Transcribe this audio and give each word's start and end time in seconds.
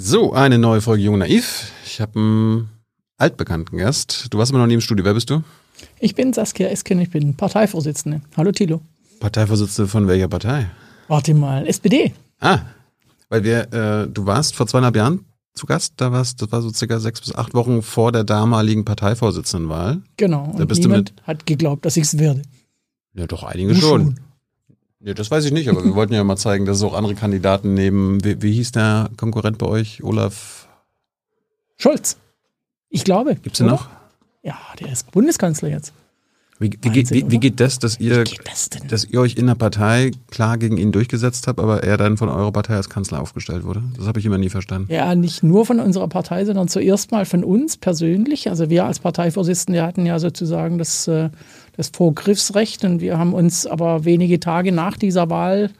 So, 0.00 0.32
eine 0.32 0.58
neue 0.58 0.80
Folge 0.80 1.02
Jung 1.02 1.18
Naiv. 1.18 1.72
Ich 1.84 2.00
habe 2.00 2.20
einen 2.20 2.70
altbekannten 3.16 3.78
Gast. 3.78 4.28
Du 4.30 4.38
warst 4.38 4.52
immer 4.52 4.60
noch 4.60 4.68
nie 4.68 4.74
im 4.74 4.80
Studio. 4.80 5.04
Wer 5.04 5.14
bist 5.14 5.28
du? 5.28 5.42
Ich 5.98 6.14
bin 6.14 6.32
Saskia 6.32 6.68
Esken, 6.68 7.00
ich 7.00 7.10
bin 7.10 7.34
Parteivorsitzende. 7.34 8.20
Hallo 8.36 8.52
Thilo. 8.52 8.80
Parteivorsitzende 9.18 9.88
von 9.88 10.06
welcher 10.06 10.28
Partei? 10.28 10.70
Warte 11.08 11.34
mal, 11.34 11.66
SPD. 11.66 12.12
Ah, 12.38 12.60
weil 13.28 13.42
wir, 13.42 13.72
äh, 13.72 14.06
du 14.08 14.24
warst 14.24 14.54
vor 14.54 14.68
zweieinhalb 14.68 14.94
Jahren 14.94 15.24
zu 15.54 15.66
Gast, 15.66 15.94
da 15.96 16.12
warst, 16.12 16.40
das 16.42 16.52
war 16.52 16.62
so 16.62 16.72
circa 16.72 17.00
sechs 17.00 17.20
bis 17.20 17.34
acht 17.34 17.54
Wochen 17.54 17.82
vor 17.82 18.12
der 18.12 18.22
damaligen 18.22 18.84
Parteivorsitzendenwahl. 18.84 20.02
Genau. 20.16 20.52
Da 20.54 20.62
Und 20.62 20.68
bist 20.68 20.84
du 20.84 20.88
niemand 20.90 21.12
hat 21.24 21.44
geglaubt, 21.44 21.84
dass 21.84 21.96
ich 21.96 22.04
es 22.04 22.18
werde. 22.20 22.42
Ja, 23.14 23.26
doch 23.26 23.42
einige 23.42 23.74
schon. 23.74 23.80
schon. 23.80 24.20
Ja, 25.00 25.14
das 25.14 25.30
weiß 25.30 25.44
ich 25.44 25.52
nicht, 25.52 25.68
aber 25.68 25.84
wir 25.84 25.94
wollten 25.94 26.12
ja 26.12 26.24
mal 26.24 26.36
zeigen, 26.36 26.64
dass 26.64 26.78
es 26.78 26.82
auch 26.82 26.94
andere 26.94 27.14
Kandidaten 27.14 27.74
neben, 27.74 28.22
wie, 28.24 28.42
wie 28.42 28.52
hieß 28.52 28.72
der 28.72 29.10
Konkurrent 29.16 29.58
bei 29.58 29.66
euch? 29.66 30.02
Olaf, 30.02 30.68
Scholz. 31.76 32.16
Ich 32.90 33.04
glaube. 33.04 33.36
gibt's 33.36 33.58
den 33.58 33.68
oder? 33.68 33.76
noch? 33.76 33.88
Ja, 34.42 34.58
der 34.80 34.92
ist 34.92 35.10
Bundeskanzler 35.12 35.68
jetzt. 35.68 35.92
Wie, 36.60 36.76
wie, 36.82 36.90
geht, 36.90 37.12
wie, 37.12 37.30
wie 37.30 37.38
geht 37.38 37.60
das, 37.60 37.78
dass 37.78 38.00
ihr, 38.00 38.24
das 38.24 38.70
dass 38.88 39.04
ihr 39.04 39.20
euch 39.20 39.36
in 39.36 39.46
der 39.46 39.54
Partei 39.54 40.10
klar 40.28 40.58
gegen 40.58 40.76
ihn 40.76 40.90
durchgesetzt 40.90 41.46
habt, 41.46 41.60
aber 41.60 41.84
er 41.84 41.96
dann 41.96 42.16
von 42.16 42.28
eurer 42.28 42.50
Partei 42.50 42.74
als 42.74 42.90
Kanzler 42.90 43.20
aufgestellt 43.20 43.62
wurde? 43.62 43.84
Das 43.96 44.08
habe 44.08 44.18
ich 44.18 44.26
immer 44.26 44.38
nie 44.38 44.48
verstanden. 44.48 44.92
Ja, 44.92 45.14
nicht 45.14 45.44
nur 45.44 45.66
von 45.66 45.78
unserer 45.78 46.08
Partei, 46.08 46.44
sondern 46.44 46.66
zuerst 46.66 47.12
mal 47.12 47.26
von 47.26 47.44
uns 47.44 47.76
persönlich. 47.76 48.50
Also 48.50 48.70
wir 48.70 48.86
als 48.86 48.98
Parteivorsitzende 48.98 49.84
hatten 49.84 50.04
ja 50.04 50.18
sozusagen 50.18 50.78
das, 50.78 51.06
äh, 51.06 51.30
das 51.78 51.90
Vorgriffsrecht 51.94 52.84
und 52.84 53.00
wir 53.00 53.18
haben 53.18 53.32
uns 53.32 53.66
aber 53.66 54.04
wenige 54.04 54.40
Tage 54.40 54.72
nach 54.72 54.96
dieser 54.96 55.30
Wahl, 55.30 55.70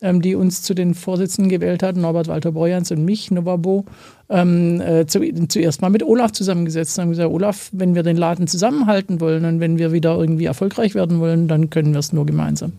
ähm, 0.00 0.22
die 0.22 0.36
uns 0.36 0.62
zu 0.62 0.72
den 0.72 0.94
Vorsitzenden 0.94 1.50
gewählt 1.50 1.82
hatten, 1.82 2.00
Norbert 2.00 2.28
Walter 2.28 2.52
Borjans 2.52 2.92
und 2.92 3.04
mich, 3.04 3.32
Novabo, 3.32 3.84
ähm, 4.28 4.80
äh, 4.80 5.06
zu, 5.06 5.20
zuerst 5.48 5.82
mal 5.82 5.90
mit 5.90 6.04
Olaf 6.04 6.30
zusammengesetzt 6.30 6.96
und 6.96 7.02
haben 7.02 7.10
gesagt, 7.10 7.30
Olaf, 7.30 7.70
wenn 7.72 7.96
wir 7.96 8.04
den 8.04 8.16
Laden 8.16 8.46
zusammenhalten 8.46 9.20
wollen 9.20 9.44
und 9.44 9.58
wenn 9.58 9.78
wir 9.78 9.90
wieder 9.92 10.16
irgendwie 10.16 10.44
erfolgreich 10.44 10.94
werden 10.94 11.18
wollen, 11.18 11.48
dann 11.48 11.70
können 11.70 11.92
wir 11.92 11.98
es 11.98 12.12
nur 12.12 12.24
gemeinsam. 12.24 12.74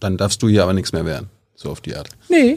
Dann 0.00 0.16
darfst 0.16 0.42
du 0.42 0.48
hier 0.48 0.64
aber 0.64 0.74
nichts 0.74 0.92
mehr 0.92 1.06
werden. 1.06 1.28
So 1.54 1.70
auf 1.70 1.80
die 1.80 1.94
Art. 1.94 2.08
Nee, 2.28 2.56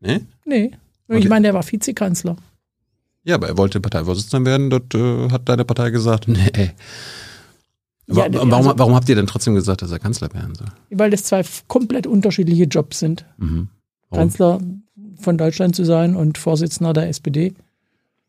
Ne? 0.00 0.20
nee. 0.44 0.70
Okay. 1.08 1.18
Ich 1.20 1.28
meine, 1.28 1.44
der 1.44 1.54
war 1.54 1.64
Vizekanzler. 1.70 2.36
Ja, 3.24 3.34
aber 3.36 3.48
er 3.48 3.58
wollte 3.58 3.80
Parteivorsitzender 3.80 4.50
werden, 4.50 4.70
dort 4.70 4.94
äh, 4.94 5.30
hat 5.30 5.48
deine 5.48 5.64
Partei 5.64 5.90
gesagt, 5.90 6.28
nee. 6.28 6.72
Ja, 8.10 8.28
der- 8.28 8.40
warum, 8.40 8.52
also- 8.68 8.72
warum 8.78 8.94
habt 8.94 9.08
ihr 9.08 9.14
denn 9.16 9.26
trotzdem 9.26 9.54
gesagt, 9.54 9.82
dass 9.82 9.90
er 9.92 9.98
Kanzler 9.98 10.32
werden 10.34 10.54
soll? 10.54 10.68
Weil 10.90 11.10
das 11.10 11.24
zwei 11.24 11.42
komplett 11.66 12.06
unterschiedliche 12.06 12.64
Jobs 12.64 12.98
sind. 13.00 13.24
Mhm. 13.38 13.68
Kanzler 14.12 14.60
von 15.20 15.36
Deutschland 15.36 15.76
zu 15.76 15.84
sein 15.84 16.16
und 16.16 16.38
Vorsitzender 16.38 16.92
der 16.92 17.08
SPD. 17.08 17.52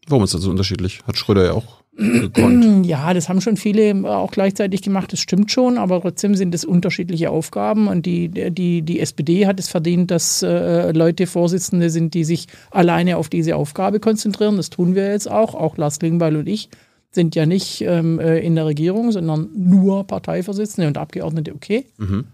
Warum 0.07 0.23
ist 0.23 0.33
das 0.33 0.41
so 0.41 0.49
unterschiedlich? 0.49 1.01
Hat 1.07 1.17
Schröder 1.17 1.45
ja 1.45 1.53
auch 1.53 1.83
gekonnt. 1.95 2.65
Ja, 2.85 3.13
das 3.13 3.29
haben 3.29 3.39
schon 3.41 3.55
viele 3.57 3.93
auch 4.09 4.31
gleichzeitig 4.31 4.81
gemacht, 4.81 5.13
das 5.13 5.19
stimmt 5.19 5.51
schon, 5.51 5.77
aber 5.77 6.01
trotzdem 6.01 6.33
sind 6.35 6.55
es 6.55 6.65
unterschiedliche 6.65 7.29
Aufgaben 7.29 7.87
und 7.87 8.05
die, 8.05 8.29
die, 8.29 8.81
die 8.81 8.99
SPD 8.99 9.45
hat 9.45 9.59
es 9.59 9.67
verdient, 9.67 10.09
dass 10.09 10.41
äh, 10.41 10.91
Leute 10.91 11.27
Vorsitzende 11.27 11.89
sind, 11.89 12.13
die 12.15 12.23
sich 12.23 12.47
alleine 12.71 13.17
auf 13.17 13.29
diese 13.29 13.55
Aufgabe 13.55 13.99
konzentrieren. 13.99 14.57
Das 14.57 14.69
tun 14.69 14.95
wir 14.95 15.11
jetzt 15.11 15.29
auch. 15.29 15.53
Auch 15.55 15.77
Lars 15.77 15.99
Klingbeil 15.99 16.35
und 16.37 16.47
ich 16.47 16.69
sind 17.11 17.35
ja 17.35 17.45
nicht 17.45 17.81
ähm, 17.81 18.19
äh, 18.19 18.39
in 18.39 18.55
der 18.55 18.65
Regierung, 18.65 19.11
sondern 19.11 19.49
nur 19.55 20.05
Parteivorsitzende 20.05 20.87
und 20.87 20.97
Abgeordnete, 20.97 21.53
okay. 21.53 21.85
Mhm. 21.97 22.25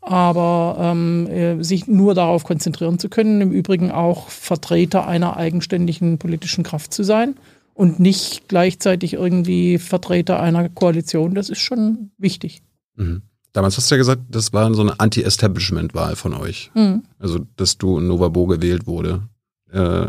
aber 0.00 0.76
ähm, 0.78 1.26
äh, 1.26 1.62
sich 1.62 1.86
nur 1.86 2.14
darauf 2.14 2.44
konzentrieren 2.44 2.98
zu 2.98 3.08
können, 3.08 3.40
im 3.40 3.52
Übrigen 3.52 3.90
auch 3.90 4.28
Vertreter 4.28 5.06
einer 5.06 5.36
eigenständigen 5.36 6.18
politischen 6.18 6.64
Kraft 6.64 6.94
zu 6.94 7.02
sein 7.02 7.34
und 7.74 7.98
nicht 8.00 8.48
gleichzeitig 8.48 9.14
irgendwie 9.14 9.78
Vertreter 9.78 10.40
einer 10.40 10.68
Koalition, 10.68 11.34
das 11.34 11.48
ist 11.48 11.60
schon 11.60 12.10
wichtig. 12.18 12.62
Mhm. 12.96 13.22
Damals 13.52 13.76
hast 13.76 13.90
du 13.90 13.96
ja 13.96 13.98
gesagt, 13.98 14.22
das 14.30 14.52
war 14.52 14.72
so 14.72 14.80
eine 14.80 14.98
Anti-Establishment-Wahl 14.98 16.16
von 16.16 16.32
euch. 16.34 16.70
Mhm. 16.74 17.02
Also, 17.18 17.40
dass 17.56 17.76
du 17.76 17.98
in 17.98 18.06
Novabo 18.06 18.46
gewählt 18.46 18.86
wurde. 18.86 19.28
Äh, 19.70 20.06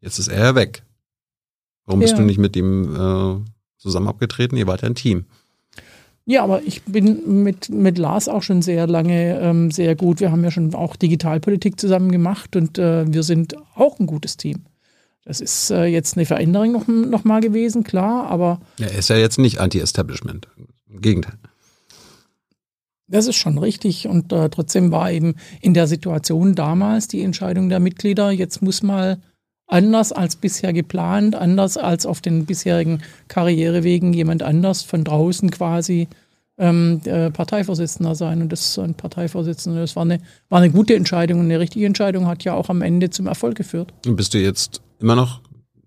jetzt 0.00 0.18
ist 0.18 0.28
er 0.28 0.40
ja 0.40 0.54
weg. 0.54 0.82
Warum 1.92 2.00
bist 2.00 2.12
Ja. 2.12 2.18
du 2.18 2.24
nicht 2.24 2.38
mit 2.38 2.56
ihm 2.56 2.94
äh, 2.94 3.50
zusammen 3.78 4.08
abgetreten? 4.08 4.56
Ihr 4.56 4.66
wart 4.66 4.82
ja 4.82 4.88
ein 4.88 4.94
Team. 4.94 5.24
Ja, 6.24 6.44
aber 6.44 6.62
ich 6.62 6.82
bin 6.84 7.42
mit, 7.42 7.68
mit 7.70 7.98
Lars 7.98 8.28
auch 8.28 8.42
schon 8.42 8.62
sehr 8.62 8.86
lange 8.86 9.40
ähm, 9.40 9.70
sehr 9.72 9.96
gut. 9.96 10.20
Wir 10.20 10.30
haben 10.30 10.44
ja 10.44 10.50
schon 10.52 10.72
auch 10.74 10.94
Digitalpolitik 10.96 11.80
zusammen 11.80 12.12
gemacht 12.12 12.54
und 12.54 12.78
äh, 12.78 13.12
wir 13.12 13.22
sind 13.24 13.56
auch 13.74 13.98
ein 13.98 14.06
gutes 14.06 14.36
Team. 14.36 14.60
Das 15.24 15.40
ist 15.40 15.70
äh, 15.70 15.84
jetzt 15.86 16.16
eine 16.16 16.24
Veränderung 16.26 16.72
noch, 16.72 16.86
noch 16.88 17.24
mal 17.24 17.40
gewesen, 17.40 17.82
klar, 17.84 18.26
aber 18.28 18.60
Ja, 18.78 18.86
er 18.86 18.98
ist 18.98 19.08
ja 19.08 19.16
jetzt 19.16 19.38
nicht 19.38 19.58
Anti-Establishment. 19.58 20.46
Im 20.88 21.00
Gegenteil. 21.00 21.34
Das 23.08 23.26
ist 23.26 23.36
schon 23.36 23.58
richtig. 23.58 24.06
Und 24.08 24.32
äh, 24.32 24.48
trotzdem 24.48 24.90
war 24.90 25.10
eben 25.10 25.34
in 25.60 25.74
der 25.74 25.86
Situation 25.86 26.54
damals 26.54 27.08
die 27.08 27.22
Entscheidung 27.22 27.68
der 27.68 27.80
Mitglieder, 27.80 28.30
jetzt 28.30 28.62
muss 28.62 28.82
mal 28.82 29.20
anders 29.72 30.12
als 30.12 30.36
bisher 30.36 30.72
geplant, 30.72 31.34
anders 31.34 31.76
als 31.76 32.06
auf 32.06 32.20
den 32.20 32.46
bisherigen 32.46 33.00
Karrierewegen 33.28 34.12
jemand 34.12 34.42
anders 34.42 34.82
von 34.82 35.02
draußen 35.02 35.50
quasi 35.50 36.08
ähm, 36.58 37.00
äh, 37.04 37.30
Parteivorsitzender 37.30 38.14
sein. 38.14 38.42
Und 38.42 38.52
das 38.52 38.78
ein 38.78 38.94
Parteivorsitzender. 38.94 39.80
Das 39.80 39.96
war 39.96 40.02
eine, 40.02 40.20
war 40.48 40.60
eine 40.60 40.70
gute 40.70 40.94
Entscheidung 40.94 41.40
und 41.40 41.46
eine 41.46 41.58
richtige 41.58 41.86
Entscheidung 41.86 42.26
hat 42.26 42.44
ja 42.44 42.54
auch 42.54 42.68
am 42.68 42.82
Ende 42.82 43.10
zum 43.10 43.26
Erfolg 43.26 43.56
geführt. 43.56 43.92
Und 44.06 44.16
bist 44.16 44.34
du 44.34 44.38
jetzt 44.38 44.82
immer 45.00 45.16
noch 45.16 45.40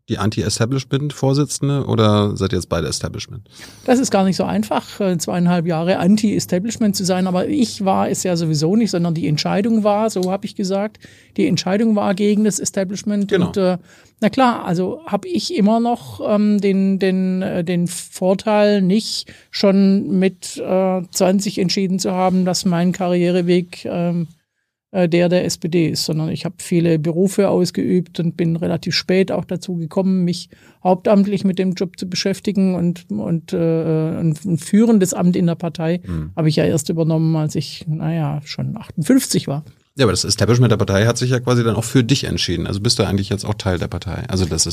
die 0.09 0.19
Anti-Establishment-Vorsitzende 0.19 1.85
oder 1.85 2.37
seid 2.37 2.53
ihr 2.53 2.57
jetzt 2.57 2.69
beide 2.69 2.87
Establishment? 2.87 3.47
Das 3.85 3.99
ist 3.99 4.11
gar 4.11 4.23
nicht 4.23 4.35
so 4.35 4.43
einfach, 4.43 4.99
äh, 4.99 5.17
zweieinhalb 5.17 5.65
Jahre 5.65 5.97
Anti-Establishment 5.97 6.95
zu 6.95 7.03
sein, 7.03 7.25
aber 7.25 7.47
ich 7.47 7.83
war 7.83 8.09
es 8.09 8.21
ja 8.21 8.35
sowieso 8.37 8.75
nicht, 8.75 8.91
sondern 8.91 9.15
die 9.15 9.27
Entscheidung 9.27 9.83
war, 9.83 10.09
so 10.11 10.31
habe 10.31 10.45
ich 10.45 10.55
gesagt, 10.55 10.99
die 11.37 11.47
Entscheidung 11.47 11.95
war 11.95 12.13
gegen 12.13 12.43
das 12.43 12.59
Establishment. 12.59 13.29
Genau. 13.29 13.47
Und 13.47 13.57
äh, 13.57 13.77
na 14.21 14.29
klar, 14.29 14.63
also 14.65 15.01
habe 15.07 15.27
ich 15.27 15.55
immer 15.55 15.79
noch 15.79 16.21
ähm, 16.23 16.61
den, 16.61 16.99
den, 16.99 17.41
äh, 17.41 17.63
den 17.63 17.87
Vorteil, 17.87 18.83
nicht 18.83 19.33
schon 19.49 20.19
mit 20.19 20.57
äh, 20.57 21.01
20 21.09 21.57
entschieden 21.57 21.97
zu 21.97 22.11
haben, 22.11 22.45
dass 22.45 22.63
mein 22.63 22.91
Karriereweg 22.91 23.85
ähm, 23.85 24.23
äh, 24.23 24.44
der 25.09 25.29
der 25.29 25.45
SPD 25.45 25.89
ist, 25.89 26.05
sondern 26.05 26.29
ich 26.29 26.45
habe 26.45 26.55
viele 26.59 26.99
Berufe 26.99 27.49
ausgeübt 27.49 28.19
und 28.19 28.37
bin 28.37 28.55
relativ 28.55 28.95
spät 28.95 29.31
auch 29.31 29.45
dazu 29.45 29.75
gekommen, 29.75 30.23
mich 30.23 30.49
hauptamtlich 30.83 31.43
mit 31.43 31.59
dem 31.59 31.73
Job 31.73 31.99
zu 31.99 32.07
beschäftigen 32.07 32.75
und, 32.75 33.09
und 33.09 33.53
äh, 33.53 33.57
ein, 33.57 34.37
ein 34.45 34.57
führendes 34.57 35.13
Amt 35.13 35.35
in 35.35 35.47
der 35.47 35.55
Partei 35.55 36.01
habe 36.35 36.49
ich 36.49 36.55
ja 36.55 36.65
erst 36.65 36.89
übernommen, 36.89 37.35
als 37.35 37.55
ich, 37.55 37.85
naja, 37.87 38.41
schon 38.45 38.77
58 38.77 39.47
war. 39.47 39.63
Ja, 39.97 40.05
aber 40.05 40.11
das 40.11 40.25
Establishment 40.25 40.71
der 40.71 40.77
Partei 40.77 41.05
hat 41.05 41.17
sich 41.17 41.29
ja 41.29 41.39
quasi 41.39 41.63
dann 41.63 41.75
auch 41.75 41.83
für 41.83 42.03
dich 42.03 42.25
entschieden. 42.25 42.67
Also 42.67 42.81
bist 42.81 42.99
du 42.99 43.03
eigentlich 43.03 43.29
jetzt 43.29 43.45
auch 43.45 43.53
Teil 43.53 43.79
der 43.79 43.87
Partei, 43.87 44.23
also 44.27 44.45
des 44.45 44.65
äh, 44.65 44.71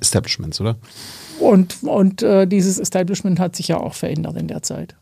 Establishments, 0.00 0.60
oder? 0.60 0.76
Und, 1.38 1.82
und 1.82 2.22
äh, 2.22 2.46
dieses 2.46 2.78
Establishment 2.78 3.40
hat 3.40 3.56
sich 3.56 3.68
ja 3.68 3.78
auch 3.78 3.94
verändert 3.94 4.36
in 4.36 4.48
der 4.48 4.62
Zeit. 4.62 4.96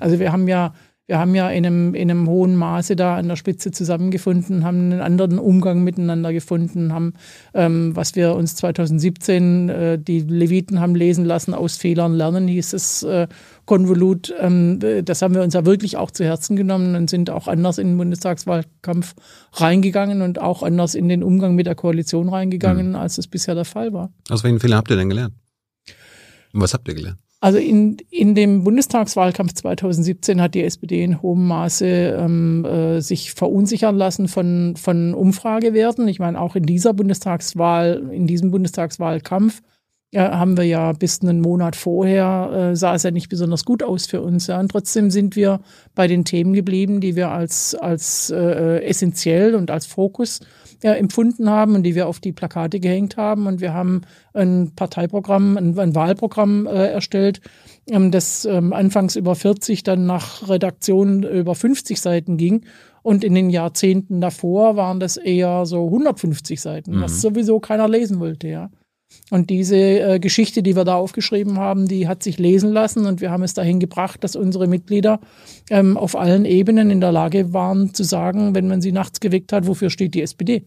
Also 0.00 0.18
wir 0.18 0.32
haben 0.32 0.48
ja, 0.48 0.74
wir 1.10 1.18
haben 1.18 1.34
ja 1.34 1.50
in 1.50 1.66
einem, 1.66 1.94
in 1.96 2.08
einem 2.08 2.28
hohen 2.28 2.54
Maße 2.54 2.94
da 2.94 3.16
an 3.16 3.26
der 3.26 3.34
Spitze 3.34 3.72
zusammengefunden, 3.72 4.64
haben 4.64 4.92
einen 4.92 5.00
anderen 5.00 5.40
Umgang 5.40 5.82
miteinander 5.82 6.32
gefunden, 6.32 6.92
haben, 6.92 7.14
ähm, 7.52 7.96
was 7.96 8.14
wir 8.14 8.36
uns 8.36 8.54
2017, 8.54 9.68
äh, 9.68 9.98
die 9.98 10.20
Leviten 10.20 10.78
haben 10.78 10.94
lesen 10.94 11.24
lassen, 11.24 11.52
aus 11.52 11.76
Fehlern 11.76 12.14
lernen, 12.14 12.46
hieß 12.46 12.74
es 12.74 13.02
äh, 13.02 13.26
Konvolut. 13.66 14.32
Ähm, 14.38 14.78
äh, 14.84 15.02
das 15.02 15.20
haben 15.20 15.34
wir 15.34 15.42
uns 15.42 15.54
ja 15.54 15.66
wirklich 15.66 15.96
auch 15.96 16.12
zu 16.12 16.22
Herzen 16.24 16.54
genommen 16.54 16.94
und 16.94 17.10
sind 17.10 17.28
auch 17.28 17.48
anders 17.48 17.78
in 17.78 17.88
den 17.88 17.98
Bundestagswahlkampf 17.98 19.16
reingegangen 19.54 20.22
und 20.22 20.40
auch 20.40 20.62
anders 20.62 20.94
in 20.94 21.08
den 21.08 21.24
Umgang 21.24 21.56
mit 21.56 21.66
der 21.66 21.74
Koalition 21.74 22.28
reingegangen, 22.28 22.94
als 22.94 23.18
es 23.18 23.26
bisher 23.26 23.56
der 23.56 23.64
Fall 23.64 23.92
war. 23.92 24.12
Aus 24.28 24.44
welchen 24.44 24.60
Fehlern 24.60 24.78
habt 24.78 24.90
ihr 24.90 24.96
denn 24.96 25.08
gelernt? 25.08 25.34
Und 26.52 26.60
was 26.60 26.72
habt 26.72 26.86
ihr 26.86 26.94
gelernt? 26.94 27.18
Also 27.42 27.56
in, 27.56 27.96
in 28.10 28.34
dem 28.34 28.64
Bundestagswahlkampf 28.64 29.54
2017 29.54 30.42
hat 30.42 30.54
die 30.54 30.62
SPD 30.62 31.02
in 31.02 31.22
hohem 31.22 31.46
Maße 31.46 31.86
ähm, 31.86 32.66
äh, 32.66 33.00
sich 33.00 33.32
verunsichern 33.32 33.96
lassen 33.96 34.28
von, 34.28 34.74
von 34.76 35.14
Umfragewerten. 35.14 36.06
Ich 36.06 36.18
meine, 36.18 36.38
auch 36.38 36.54
in 36.54 36.64
dieser 36.64 36.92
Bundestagswahl, 36.92 38.10
in 38.12 38.26
diesem 38.26 38.50
Bundestagswahlkampf 38.50 39.62
ja, 40.12 40.38
haben 40.38 40.58
wir 40.58 40.64
ja 40.64 40.92
bis 40.92 41.22
einen 41.22 41.40
Monat 41.40 41.76
vorher, 41.76 42.72
äh, 42.72 42.76
sah 42.76 42.94
es 42.94 43.04
ja 43.04 43.10
nicht 43.10 43.30
besonders 43.30 43.64
gut 43.64 43.82
aus 43.82 44.06
für 44.06 44.20
uns. 44.20 44.46
Ja. 44.48 44.60
Und 44.60 44.70
trotzdem 44.70 45.10
sind 45.10 45.34
wir 45.34 45.60
bei 45.94 46.08
den 46.08 46.26
Themen 46.26 46.52
geblieben, 46.52 47.00
die 47.00 47.16
wir 47.16 47.30
als, 47.30 47.74
als 47.74 48.30
äh, 48.30 48.84
essentiell 48.84 49.54
und 49.54 49.70
als 49.70 49.86
Fokus 49.86 50.40
ja, 50.82 50.94
empfunden 50.94 51.50
haben 51.50 51.74
und 51.74 51.82
die 51.82 51.94
wir 51.94 52.06
auf 52.06 52.20
die 52.20 52.32
Plakate 52.32 52.80
gehängt 52.80 53.16
haben. 53.16 53.46
Und 53.46 53.60
wir 53.60 53.74
haben 53.74 54.02
ein 54.32 54.72
Parteiprogramm, 54.74 55.56
ein, 55.56 55.78
ein 55.78 55.94
Wahlprogramm 55.94 56.66
äh, 56.66 56.88
erstellt, 56.88 57.40
ähm, 57.88 58.10
das 58.10 58.44
ähm, 58.44 58.72
anfangs 58.72 59.16
über 59.16 59.34
40, 59.34 59.82
dann 59.82 60.06
nach 60.06 60.48
Redaktion 60.48 61.22
über 61.22 61.54
50 61.54 62.00
Seiten 62.00 62.36
ging 62.36 62.64
Und 63.02 63.24
in 63.24 63.34
den 63.34 63.50
Jahrzehnten 63.50 64.20
davor 64.20 64.76
waren 64.76 65.00
das 65.00 65.16
eher 65.16 65.66
so 65.66 65.86
150 65.86 66.60
Seiten, 66.60 66.96
mhm. 66.96 67.02
was 67.02 67.20
sowieso 67.20 67.60
keiner 67.60 67.88
lesen 67.88 68.20
wollte, 68.20 68.48
ja. 68.48 68.70
Und 69.30 69.50
diese 69.50 69.76
äh, 69.76 70.18
Geschichte, 70.18 70.62
die 70.62 70.76
wir 70.76 70.84
da 70.84 70.96
aufgeschrieben 70.96 71.58
haben, 71.58 71.86
die 71.86 72.08
hat 72.08 72.22
sich 72.22 72.38
lesen 72.38 72.72
lassen 72.72 73.06
und 73.06 73.20
wir 73.20 73.30
haben 73.30 73.42
es 73.42 73.54
dahin 73.54 73.78
gebracht, 73.78 74.24
dass 74.24 74.36
unsere 74.36 74.66
Mitglieder 74.66 75.20
ähm, 75.70 75.96
auf 75.96 76.16
allen 76.16 76.44
Ebenen 76.44 76.90
in 76.90 77.00
der 77.00 77.12
Lage 77.12 77.52
waren 77.52 77.94
zu 77.94 78.02
sagen, 78.02 78.54
wenn 78.54 78.68
man 78.68 78.80
sie 78.80 78.92
nachts 78.92 79.20
geweckt 79.20 79.52
hat, 79.52 79.66
wofür 79.66 79.90
steht 79.90 80.14
die 80.14 80.22
SPD. 80.22 80.64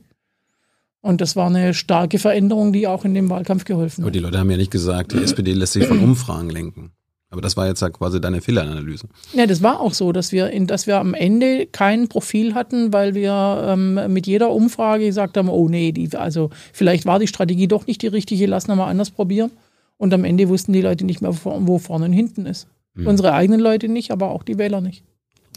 Und 1.01 1.19
das 1.19 1.35
war 1.35 1.47
eine 1.47 1.73
starke 1.73 2.17
Veränderung, 2.17 2.71
die 2.71 2.87
auch 2.87 3.03
in 3.03 3.13
dem 3.13 3.29
Wahlkampf 3.29 3.65
geholfen 3.65 4.03
hat. 4.03 4.05
Aber 4.05 4.11
die 4.11 4.19
Leute 4.19 4.39
haben 4.39 4.49
ja 4.49 4.55
nicht 4.55 4.71
gesagt, 4.71 5.11
die 5.11 5.17
SPD 5.17 5.51
lässt 5.51 5.73
sich 5.73 5.85
von 5.85 5.99
Umfragen 5.99 6.49
lenken. 6.49 6.91
Aber 7.33 7.41
das 7.41 7.57
war 7.57 7.65
jetzt 7.65 7.81
ja 7.81 7.89
quasi 7.89 8.21
deine 8.21 8.41
Fehleranalyse. 8.41 9.07
Ja, 9.33 9.47
das 9.47 9.63
war 9.63 9.79
auch 9.79 9.95
so, 9.95 10.11
dass 10.11 10.31
wir, 10.31 10.51
in, 10.51 10.67
dass 10.67 10.85
wir 10.85 10.99
am 10.99 11.15
Ende 11.15 11.65
kein 11.65 12.07
Profil 12.07 12.53
hatten, 12.53 12.93
weil 12.93 13.15
wir 13.15 13.65
ähm, 13.69 14.13
mit 14.13 14.27
jeder 14.27 14.51
Umfrage 14.51 15.05
gesagt 15.05 15.35
haben, 15.35 15.49
oh 15.49 15.67
nee, 15.67 15.91
die, 15.91 16.15
also 16.15 16.51
vielleicht 16.73 17.07
war 17.07 17.17
die 17.17 17.25
Strategie 17.25 17.67
doch 17.67 17.87
nicht 17.87 18.03
die 18.03 18.07
richtige, 18.07 18.45
lass 18.45 18.67
noch 18.67 18.75
mal 18.75 18.85
anders 18.85 19.09
probieren. 19.09 19.49
Und 19.97 20.13
am 20.13 20.25
Ende 20.25 20.47
wussten 20.47 20.73
die 20.73 20.81
Leute 20.81 21.05
nicht 21.05 21.23
mehr, 21.23 21.33
wo 21.43 21.79
vorne 21.79 22.05
und 22.05 22.13
hinten 22.13 22.45
ist. 22.45 22.67
Hm. 22.93 23.07
Unsere 23.07 23.33
eigenen 23.33 23.59
Leute 23.59 23.89
nicht, 23.89 24.11
aber 24.11 24.29
auch 24.29 24.43
die 24.43 24.59
Wähler 24.59 24.79
nicht. 24.79 25.03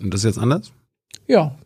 Und 0.03 0.15
das 0.15 0.21
ist 0.21 0.25
jetzt 0.25 0.39
anders? 0.39 0.73
Ja, 1.29 1.57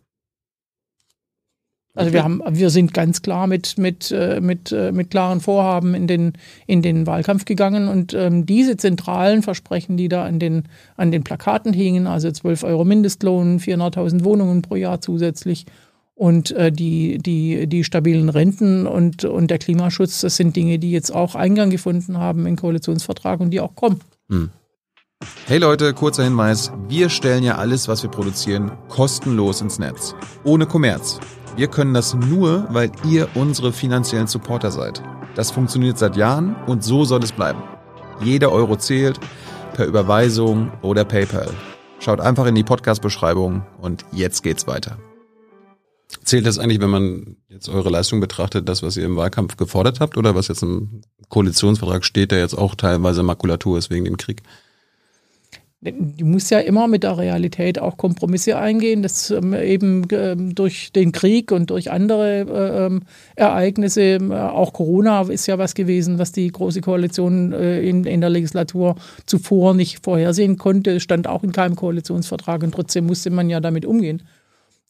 also 2.00 2.12
wir 2.12 2.24
haben, 2.24 2.42
wir 2.48 2.70
sind 2.70 2.94
ganz 2.94 3.22
klar 3.22 3.46
mit, 3.46 3.78
mit, 3.78 4.10
äh, 4.10 4.40
mit, 4.40 4.72
äh, 4.72 4.92
mit 4.92 5.10
klaren 5.10 5.40
Vorhaben 5.40 5.94
in 5.94 6.06
den, 6.06 6.32
in 6.66 6.82
den 6.82 7.06
Wahlkampf 7.06 7.44
gegangen 7.44 7.88
und 7.88 8.14
ähm, 8.14 8.46
diese 8.46 8.76
zentralen 8.76 9.42
Versprechen, 9.42 9.96
die 9.96 10.08
da 10.08 10.24
an 10.24 10.38
den, 10.38 10.64
an 10.96 11.10
den 11.10 11.24
Plakaten 11.24 11.72
hingen, 11.72 12.06
also 12.06 12.30
12 12.30 12.64
Euro 12.64 12.84
Mindestlohn, 12.84 13.60
400.000 13.60 14.24
Wohnungen 14.24 14.62
pro 14.62 14.76
Jahr 14.76 15.00
zusätzlich 15.00 15.66
und 16.20 16.50
äh, 16.50 16.70
die, 16.70 17.16
die, 17.16 17.66
die 17.66 17.82
stabilen 17.82 18.28
Renten 18.28 18.86
und, 18.86 19.24
und 19.24 19.50
der 19.50 19.56
Klimaschutz, 19.58 20.20
das 20.20 20.36
sind 20.36 20.54
Dinge, 20.54 20.78
die 20.78 20.90
jetzt 20.90 21.14
auch 21.14 21.34
Eingang 21.34 21.70
gefunden 21.70 22.18
haben 22.18 22.46
im 22.46 22.56
Koalitionsvertrag 22.56 23.40
und 23.40 23.50
die 23.50 23.60
auch 23.60 23.74
kommen. 23.74 24.00
Hm. 24.28 24.50
Hey 25.46 25.58
Leute, 25.58 25.92
kurzer 25.94 26.24
Hinweis. 26.24 26.72
Wir 26.88 27.08
stellen 27.08 27.42
ja 27.42 27.56
alles, 27.56 27.88
was 27.88 28.02
wir 28.02 28.10
produzieren, 28.10 28.72
kostenlos 28.88 29.60
ins 29.60 29.78
Netz. 29.78 30.14
Ohne 30.44 30.66
Kommerz. 30.66 31.20
Wir 31.56 31.68
können 31.68 31.94
das 31.94 32.14
nur, 32.14 32.66
weil 32.70 32.90
ihr 33.04 33.28
unsere 33.34 33.72
finanziellen 33.72 34.26
Supporter 34.26 34.70
seid. 34.70 35.02
Das 35.34 35.50
funktioniert 35.50 35.98
seit 35.98 36.16
Jahren 36.16 36.56
und 36.66 36.84
so 36.84 37.04
soll 37.04 37.22
es 37.22 37.32
bleiben. 37.32 37.62
Jeder 38.22 38.52
Euro 38.52 38.76
zählt, 38.76 39.18
per 39.74 39.86
Überweisung 39.86 40.72
oder 40.82 41.04
PayPal. 41.04 41.50
Schaut 41.98 42.20
einfach 42.20 42.46
in 42.46 42.54
die 42.54 42.64
Podcast-Beschreibung 42.64 43.62
und 43.80 44.04
jetzt 44.12 44.42
geht's 44.42 44.66
weiter. 44.66 44.96
Zählt 46.24 46.46
das 46.46 46.58
eigentlich, 46.58 46.80
wenn 46.80 46.90
man 46.90 47.36
jetzt 47.48 47.68
eure 47.68 47.90
Leistung 47.90 48.20
betrachtet, 48.20 48.68
das, 48.68 48.82
was 48.82 48.96
ihr 48.96 49.04
im 49.04 49.16
Wahlkampf 49.16 49.56
gefordert 49.56 50.00
habt 50.00 50.16
oder 50.16 50.34
was 50.34 50.48
jetzt 50.48 50.62
im 50.62 51.02
Koalitionsvertrag 51.28 52.04
steht, 52.04 52.32
der 52.32 52.40
jetzt 52.40 52.54
auch 52.54 52.74
teilweise 52.74 53.22
Makulatur 53.22 53.78
ist 53.78 53.90
wegen 53.90 54.04
dem 54.04 54.16
Krieg? 54.16 54.42
Die 55.82 56.24
muss 56.24 56.50
ja 56.50 56.58
immer 56.58 56.88
mit 56.88 57.04
der 57.04 57.16
Realität 57.16 57.78
auch 57.78 57.96
Kompromisse 57.96 58.58
eingehen, 58.58 59.02
dass 59.02 59.30
ähm, 59.30 59.54
eben 59.54 60.06
ähm, 60.12 60.54
durch 60.54 60.92
den 60.92 61.10
Krieg 61.12 61.52
und 61.52 61.70
durch 61.70 61.90
andere 61.90 62.40
äh, 62.40 62.86
ähm, 62.86 63.02
Ereignisse, 63.34 64.18
auch 64.52 64.74
Corona 64.74 65.22
ist 65.22 65.46
ja 65.46 65.56
was 65.56 65.74
gewesen, 65.74 66.18
was 66.18 66.32
die 66.32 66.48
Große 66.48 66.82
Koalition 66.82 67.52
äh, 67.52 67.80
in, 67.80 68.04
in 68.04 68.20
der 68.20 68.28
Legislatur 68.28 68.96
zuvor 69.24 69.72
nicht 69.72 70.04
vorhersehen 70.04 70.58
konnte, 70.58 71.00
stand 71.00 71.26
auch 71.26 71.42
in 71.42 71.52
keinem 71.52 71.76
Koalitionsvertrag 71.76 72.62
und 72.62 72.74
trotzdem 72.74 73.06
musste 73.06 73.30
man 73.30 73.48
ja 73.48 73.60
damit 73.60 73.86
umgehen. 73.86 74.22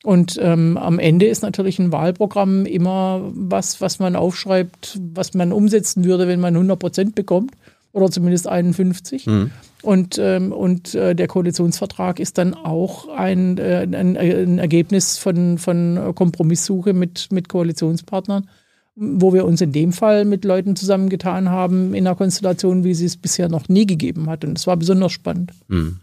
Und 0.02 0.38
ähm, 0.42 0.76
am 0.76 0.98
Ende 0.98 1.26
ist 1.26 1.42
natürlich 1.42 1.78
ein 1.78 1.92
Wahlprogramm 1.92 2.66
immer 2.66 3.30
was, 3.32 3.80
was 3.80 3.98
man 4.00 4.16
aufschreibt, 4.16 4.98
was 5.14 5.34
man 5.34 5.52
umsetzen 5.52 6.04
würde, 6.04 6.26
wenn 6.26 6.40
man 6.40 6.54
100 6.54 6.78
Prozent 6.78 7.14
bekommt 7.14 7.52
oder 7.92 8.10
zumindest 8.10 8.48
51. 8.48 9.26
Mhm. 9.26 9.50
Und, 9.82 10.18
ähm, 10.18 10.52
und 10.52 10.94
äh, 10.94 11.14
der 11.14 11.26
Koalitionsvertrag 11.26 12.20
ist 12.20 12.38
dann 12.38 12.54
auch 12.54 13.08
ein, 13.08 13.56
äh, 13.58 13.86
ein, 13.90 14.16
ein, 14.16 14.58
Ergebnis 14.58 15.16
von, 15.16 15.58
von 15.58 16.12
Kompromisssuche 16.14 16.92
mit, 16.92 17.32
mit 17.32 17.48
Koalitionspartnern, 17.48 18.48
wo 18.94 19.32
wir 19.32 19.46
uns 19.46 19.60
in 19.60 19.72
dem 19.72 19.92
Fall 19.92 20.24
mit 20.26 20.44
Leuten 20.44 20.76
zusammengetan 20.76 21.48
haben, 21.48 21.94
in 21.94 22.06
einer 22.06 22.16
Konstellation, 22.16 22.84
wie 22.84 22.94
sie 22.94 23.06
es 23.06 23.16
bisher 23.16 23.48
noch 23.48 23.68
nie 23.68 23.86
gegeben 23.86 24.28
hat. 24.28 24.44
Und 24.44 24.58
es 24.58 24.66
war 24.66 24.76
besonders 24.76 25.12
spannend. 25.12 25.52
Hm. 25.68 26.00